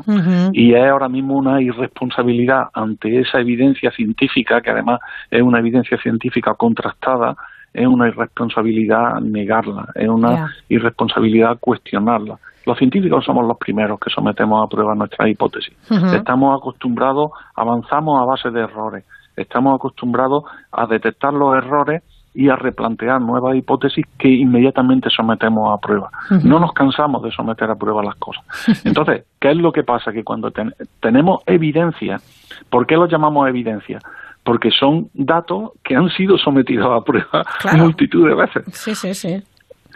y 0.51 0.73
es 0.73 0.91
ahora 0.91 1.07
mismo 1.07 1.37
una 1.37 1.61
irresponsabilidad 1.61 2.63
ante 2.73 3.21
esa 3.21 3.39
evidencia 3.39 3.91
científica 3.91 4.59
que 4.59 4.71
además 4.71 4.99
es 5.31 5.41
una 5.41 5.59
evidencia 5.59 5.97
científica 5.97 6.53
contrastada 6.55 7.37
es 7.73 7.87
una 7.87 8.09
irresponsabilidad 8.09 9.21
negarla 9.21 9.87
es 9.95 10.09
una 10.09 10.51
irresponsabilidad 10.67 11.59
cuestionarla. 11.61 12.39
Los 12.65 12.77
científicos 12.77 13.23
somos 13.23 13.47
los 13.47 13.57
primeros 13.57 13.97
que 13.97 14.09
sometemos 14.09 14.65
a 14.65 14.67
prueba 14.67 14.95
nuestras 14.95 15.29
hipótesis. 15.29 15.77
Estamos 16.13 16.59
acostumbrados 16.59 17.31
avanzamos 17.55 18.21
a 18.21 18.25
base 18.25 18.49
de 18.49 18.61
errores. 18.63 19.05
Estamos 19.37 19.75
acostumbrados 19.75 20.43
a 20.73 20.87
detectar 20.87 21.31
los 21.31 21.55
errores 21.55 22.01
y 22.35 22.49
a 22.49 22.55
replantear 22.55 23.21
nuevas 23.21 23.55
hipótesis 23.55 24.05
que 24.19 24.27
inmediatamente 24.27 25.09
sometemos 25.09 25.73
a 25.73 25.81
prueba. 25.81 26.09
No 26.43 26.59
nos 26.59 26.73
cansamos 26.73 27.23
de 27.23 27.31
someter 27.31 27.69
a 27.71 27.75
prueba 27.75 28.03
las 28.03 28.15
cosas. 28.15 28.43
Entonces, 28.85 29.23
¿qué 29.39 29.51
es 29.51 29.57
lo 29.57 29.71
que 29.71 29.83
pasa? 29.83 30.11
Que 30.11 30.23
cuando 30.23 30.51
tenemos 30.99 31.41
evidencia, 31.45 32.17
¿por 32.69 32.85
qué 32.85 32.95
lo 32.95 33.07
llamamos 33.07 33.47
evidencia? 33.47 33.99
Porque 34.43 34.69
son 34.69 35.09
datos 35.13 35.71
que 35.83 35.95
han 35.95 36.09
sido 36.09 36.37
sometidos 36.37 36.87
a 36.91 37.03
prueba 37.03 37.43
multitud 37.77 38.27
de 38.27 38.35
veces. 38.35 38.63
Sí, 38.73 38.93
sí, 38.93 39.13
sí. 39.13 39.41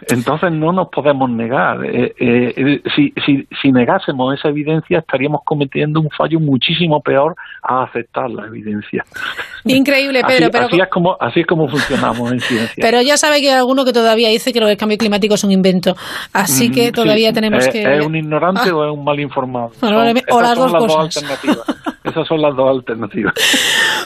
Entonces 0.08 0.52
no 0.52 0.72
nos 0.72 0.88
podemos 0.88 1.30
negar. 1.30 1.84
Eh, 1.84 2.14
eh, 2.18 2.54
eh, 2.56 2.82
si, 2.94 3.12
si, 3.24 3.46
si, 3.60 3.72
negásemos 3.72 4.38
esa 4.38 4.48
evidencia 4.48 4.98
estaríamos 4.98 5.42
cometiendo 5.44 6.00
un 6.00 6.08
fallo 6.10 6.40
muchísimo 6.40 7.00
peor 7.00 7.34
a 7.62 7.84
aceptar 7.84 8.30
la 8.30 8.46
evidencia. 8.46 9.04
Increíble, 9.64 10.22
Pedro. 10.26 10.46
Así, 10.46 10.52
pero... 10.52 10.66
así, 10.66 10.80
es 10.80 10.88
como, 10.88 11.16
así 11.20 11.40
es 11.40 11.46
como 11.46 11.68
funcionamos 11.68 12.32
en 12.32 12.40
ciencia. 12.40 12.82
Pero 12.82 13.02
ya 13.02 13.16
sabe 13.16 13.40
que 13.40 13.50
hay 13.50 13.58
alguno 13.58 13.84
que 13.84 13.92
todavía 13.92 14.28
dice 14.28 14.52
que 14.52 14.60
lo 14.60 14.66
del 14.66 14.76
cambio 14.76 14.98
climático 14.98 15.34
es 15.34 15.44
un 15.44 15.52
invento. 15.52 15.94
Así 16.32 16.70
que 16.70 16.92
todavía 16.92 17.32
tenemos 17.32 17.68
que... 17.68 17.82
¿Es 17.82 18.04
un 18.04 18.16
ignorante 18.16 18.70
ah. 18.70 18.74
o 18.74 18.84
es 18.84 18.92
un 18.92 19.04
mal 19.04 19.20
informado? 19.20 19.72
o 20.30 20.40
las 20.40 20.56
dos 20.56 20.72
cosas. 20.72 21.24
Esas 22.10 22.26
son 22.26 22.42
las 22.42 22.54
dos 22.56 22.68
alternativas. 22.68 23.34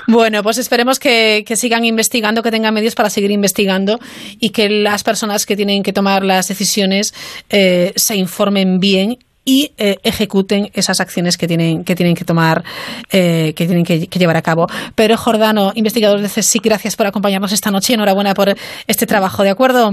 Bueno, 0.07 0.43
pues 0.43 0.59
esperemos 0.59 0.99
que, 0.99 1.45
que 1.47 1.57
sigan 1.57 1.85
investigando, 1.85 2.43
que 2.43 2.51
tengan 2.51 2.75
medios 2.75 2.95
para 2.95 3.09
seguir 3.09 3.31
investigando 3.31 3.99
y 4.39 4.51
que 4.51 4.69
las 4.69 5.03
personas 5.03 5.47
que 5.47 5.57
tienen 5.57 5.83
que 5.83 5.93
tomar 5.93 6.25
las 6.25 6.49
decisiones 6.49 7.15
eh, 7.51 7.93
se 7.97 8.17
informen 8.17 8.79
bien 8.81 9.19
y 9.45 9.73
eh, 9.77 9.97
ejecuten 10.05 10.71
esas 10.75 11.01
acciones 11.01 11.37
que 11.37 11.47
tienen 11.47 11.85
que 11.85 11.95
tienen 11.95 12.15
que 12.15 12.25
tomar 12.25 12.65
eh, 13.13 13.53
que 13.55 13.67
tienen 13.67 13.85
que, 13.85 14.07
llevar 14.07 14.37
a 14.37 14.43
cabo. 14.43 14.67
Pero 14.95 15.17
Jordano, 15.17 15.73
investigador 15.75 16.21
de 16.21 16.29
CSIC, 16.29 16.65
gracias 16.65 16.97
por 16.97 17.07
acompañarnos 17.07 17.53
esta 17.53 17.71
noche 17.71 17.93
y 17.93 17.95
enhorabuena 17.95 18.35
por 18.35 18.55
este 18.87 19.07
trabajo, 19.07 19.43
¿de 19.43 19.51
acuerdo? 19.51 19.93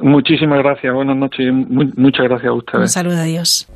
Muchísimas 0.00 0.58
gracias, 0.58 0.92
buenas 0.92 1.16
noches, 1.16 1.52
muchas 1.52 2.26
gracias 2.26 2.48
a 2.48 2.52
ustedes. 2.52 2.80
Un 2.80 2.88
saludo, 2.88 3.18
adiós. 3.18 3.68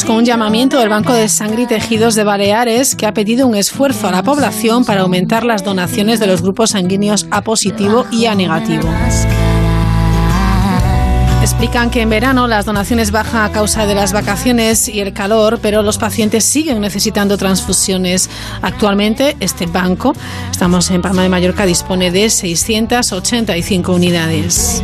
Con 0.00 0.16
un 0.16 0.24
llamamiento 0.24 0.78
del 0.80 0.88
Banco 0.88 1.12
de 1.12 1.28
Sangre 1.28 1.64
y 1.64 1.66
Tejidos 1.66 2.14
de 2.14 2.24
Baleares 2.24 2.96
que 2.96 3.06
ha 3.06 3.12
pedido 3.12 3.46
un 3.46 3.54
esfuerzo 3.54 4.08
a 4.08 4.10
la 4.10 4.22
población 4.22 4.86
para 4.86 5.02
aumentar 5.02 5.44
las 5.44 5.64
donaciones 5.64 6.18
de 6.18 6.26
los 6.26 6.40
grupos 6.40 6.70
sanguíneos 6.70 7.26
A 7.30 7.42
positivo 7.42 8.06
y 8.10 8.24
A 8.24 8.34
negativo. 8.34 8.88
Explican 11.42 11.90
que 11.90 12.00
en 12.00 12.08
verano 12.08 12.48
las 12.48 12.64
donaciones 12.64 13.10
bajan 13.10 13.42
a 13.42 13.52
causa 13.52 13.84
de 13.84 13.94
las 13.94 14.14
vacaciones 14.14 14.88
y 14.88 15.00
el 15.00 15.12
calor, 15.12 15.58
pero 15.60 15.82
los 15.82 15.98
pacientes 15.98 16.44
siguen 16.44 16.80
necesitando 16.80 17.36
transfusiones. 17.36 18.30
Actualmente, 18.62 19.36
este 19.40 19.66
banco, 19.66 20.14
estamos 20.50 20.90
en 20.90 21.02
Palma 21.02 21.22
de 21.22 21.28
Mallorca, 21.28 21.66
dispone 21.66 22.10
de 22.10 22.30
685 22.30 23.92
unidades. 23.92 24.82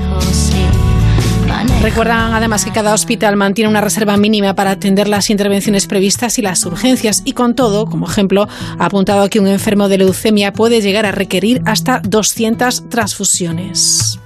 Recuerdan 1.82 2.34
además 2.34 2.64
que 2.64 2.72
cada 2.72 2.92
hospital 2.92 3.36
mantiene 3.36 3.70
una 3.70 3.80
reserva 3.80 4.16
mínima 4.16 4.54
para 4.54 4.72
atender 4.72 5.08
las 5.08 5.30
intervenciones 5.30 5.86
previstas 5.86 6.38
y 6.38 6.42
las 6.42 6.66
urgencias 6.66 7.22
y 7.24 7.32
con 7.32 7.54
todo, 7.54 7.86
como 7.86 8.08
ejemplo, 8.08 8.48
ha 8.78 8.84
apuntado 8.84 9.30
que 9.30 9.38
un 9.38 9.46
enfermo 9.46 9.88
de 9.88 9.98
leucemia 9.98 10.52
puede 10.52 10.80
llegar 10.80 11.06
a 11.06 11.12
requerir 11.12 11.62
hasta 11.66 12.00
200 12.00 12.88
transfusiones. 12.88 14.18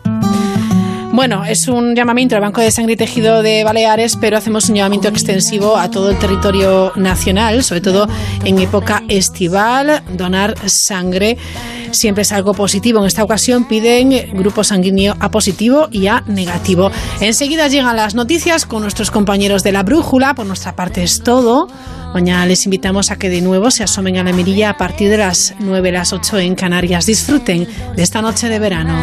Bueno, 1.13 1.45
es 1.45 1.69
un 1.69 1.95
llamamiento 1.95 2.37
al 2.37 2.41
Banco 2.41 2.63
de 2.63 2.71
Sangre 2.71 2.95
y 2.95 2.97
Tejido 2.97 3.43
de 3.43 3.65
Baleares, 3.65 4.17
pero 4.17 4.39
hacemos 4.39 4.71
un 4.71 4.77
llamamiento 4.77 5.09
extensivo 5.09 5.77
a 5.77 5.91
todo 5.91 6.11
el 6.11 6.19
territorio 6.19 6.93
nacional, 6.97 7.63
sobre 7.63 7.83
todo 7.83 8.09
en 8.47 8.59
época 8.59 9.03
estival, 9.09 10.03
donar 10.17 10.55
sangre 10.71 11.37
siempre 11.93 12.23
es 12.23 12.33
algo 12.33 12.55
positivo. 12.55 13.01
En 13.01 13.07
esta 13.07 13.23
ocasión 13.25 13.65
piden 13.67 14.11
grupo 14.33 14.65
sanguíneo 14.65 15.17
A 15.21 15.31
positivo 15.31 15.89
y 15.91 16.09
A 16.09 16.23
negativo. 16.27 16.91
Enseguida 17.21 17.69
llegan 17.69 17.97
las 17.97 18.15
noticias 18.15 18.67
con 18.67 18.83
nuestros 18.83 19.11
compañeros 19.11 19.63
de 19.63 19.73
la 19.73 19.83
brújula. 19.83 20.35
Por 20.35 20.47
nuestra 20.47 20.75
parte 20.75 21.03
es 21.03 21.23
todo. 21.23 21.69
Mañana 22.13 22.45
les 22.45 22.65
invitamos 22.67 23.11
a 23.11 23.17
que 23.17 23.31
de 23.31 23.41
nuevo 23.41 23.71
se 23.71 23.85
asomen 23.85 24.19
a 24.19 24.25
la 24.25 24.33
mirilla 24.33 24.71
a 24.71 24.77
partir 24.77 25.09
de 25.09 25.17
las 25.17 25.55
9, 25.61 25.93
las 25.93 26.13
8 26.13 26.39
en 26.41 26.55
Canarias. 26.55 27.07
Disfruten 27.07 27.67
de 27.97 28.03
esta 28.03 28.21
noche 28.21 28.49
de 28.49 28.59
verano. 28.59 28.95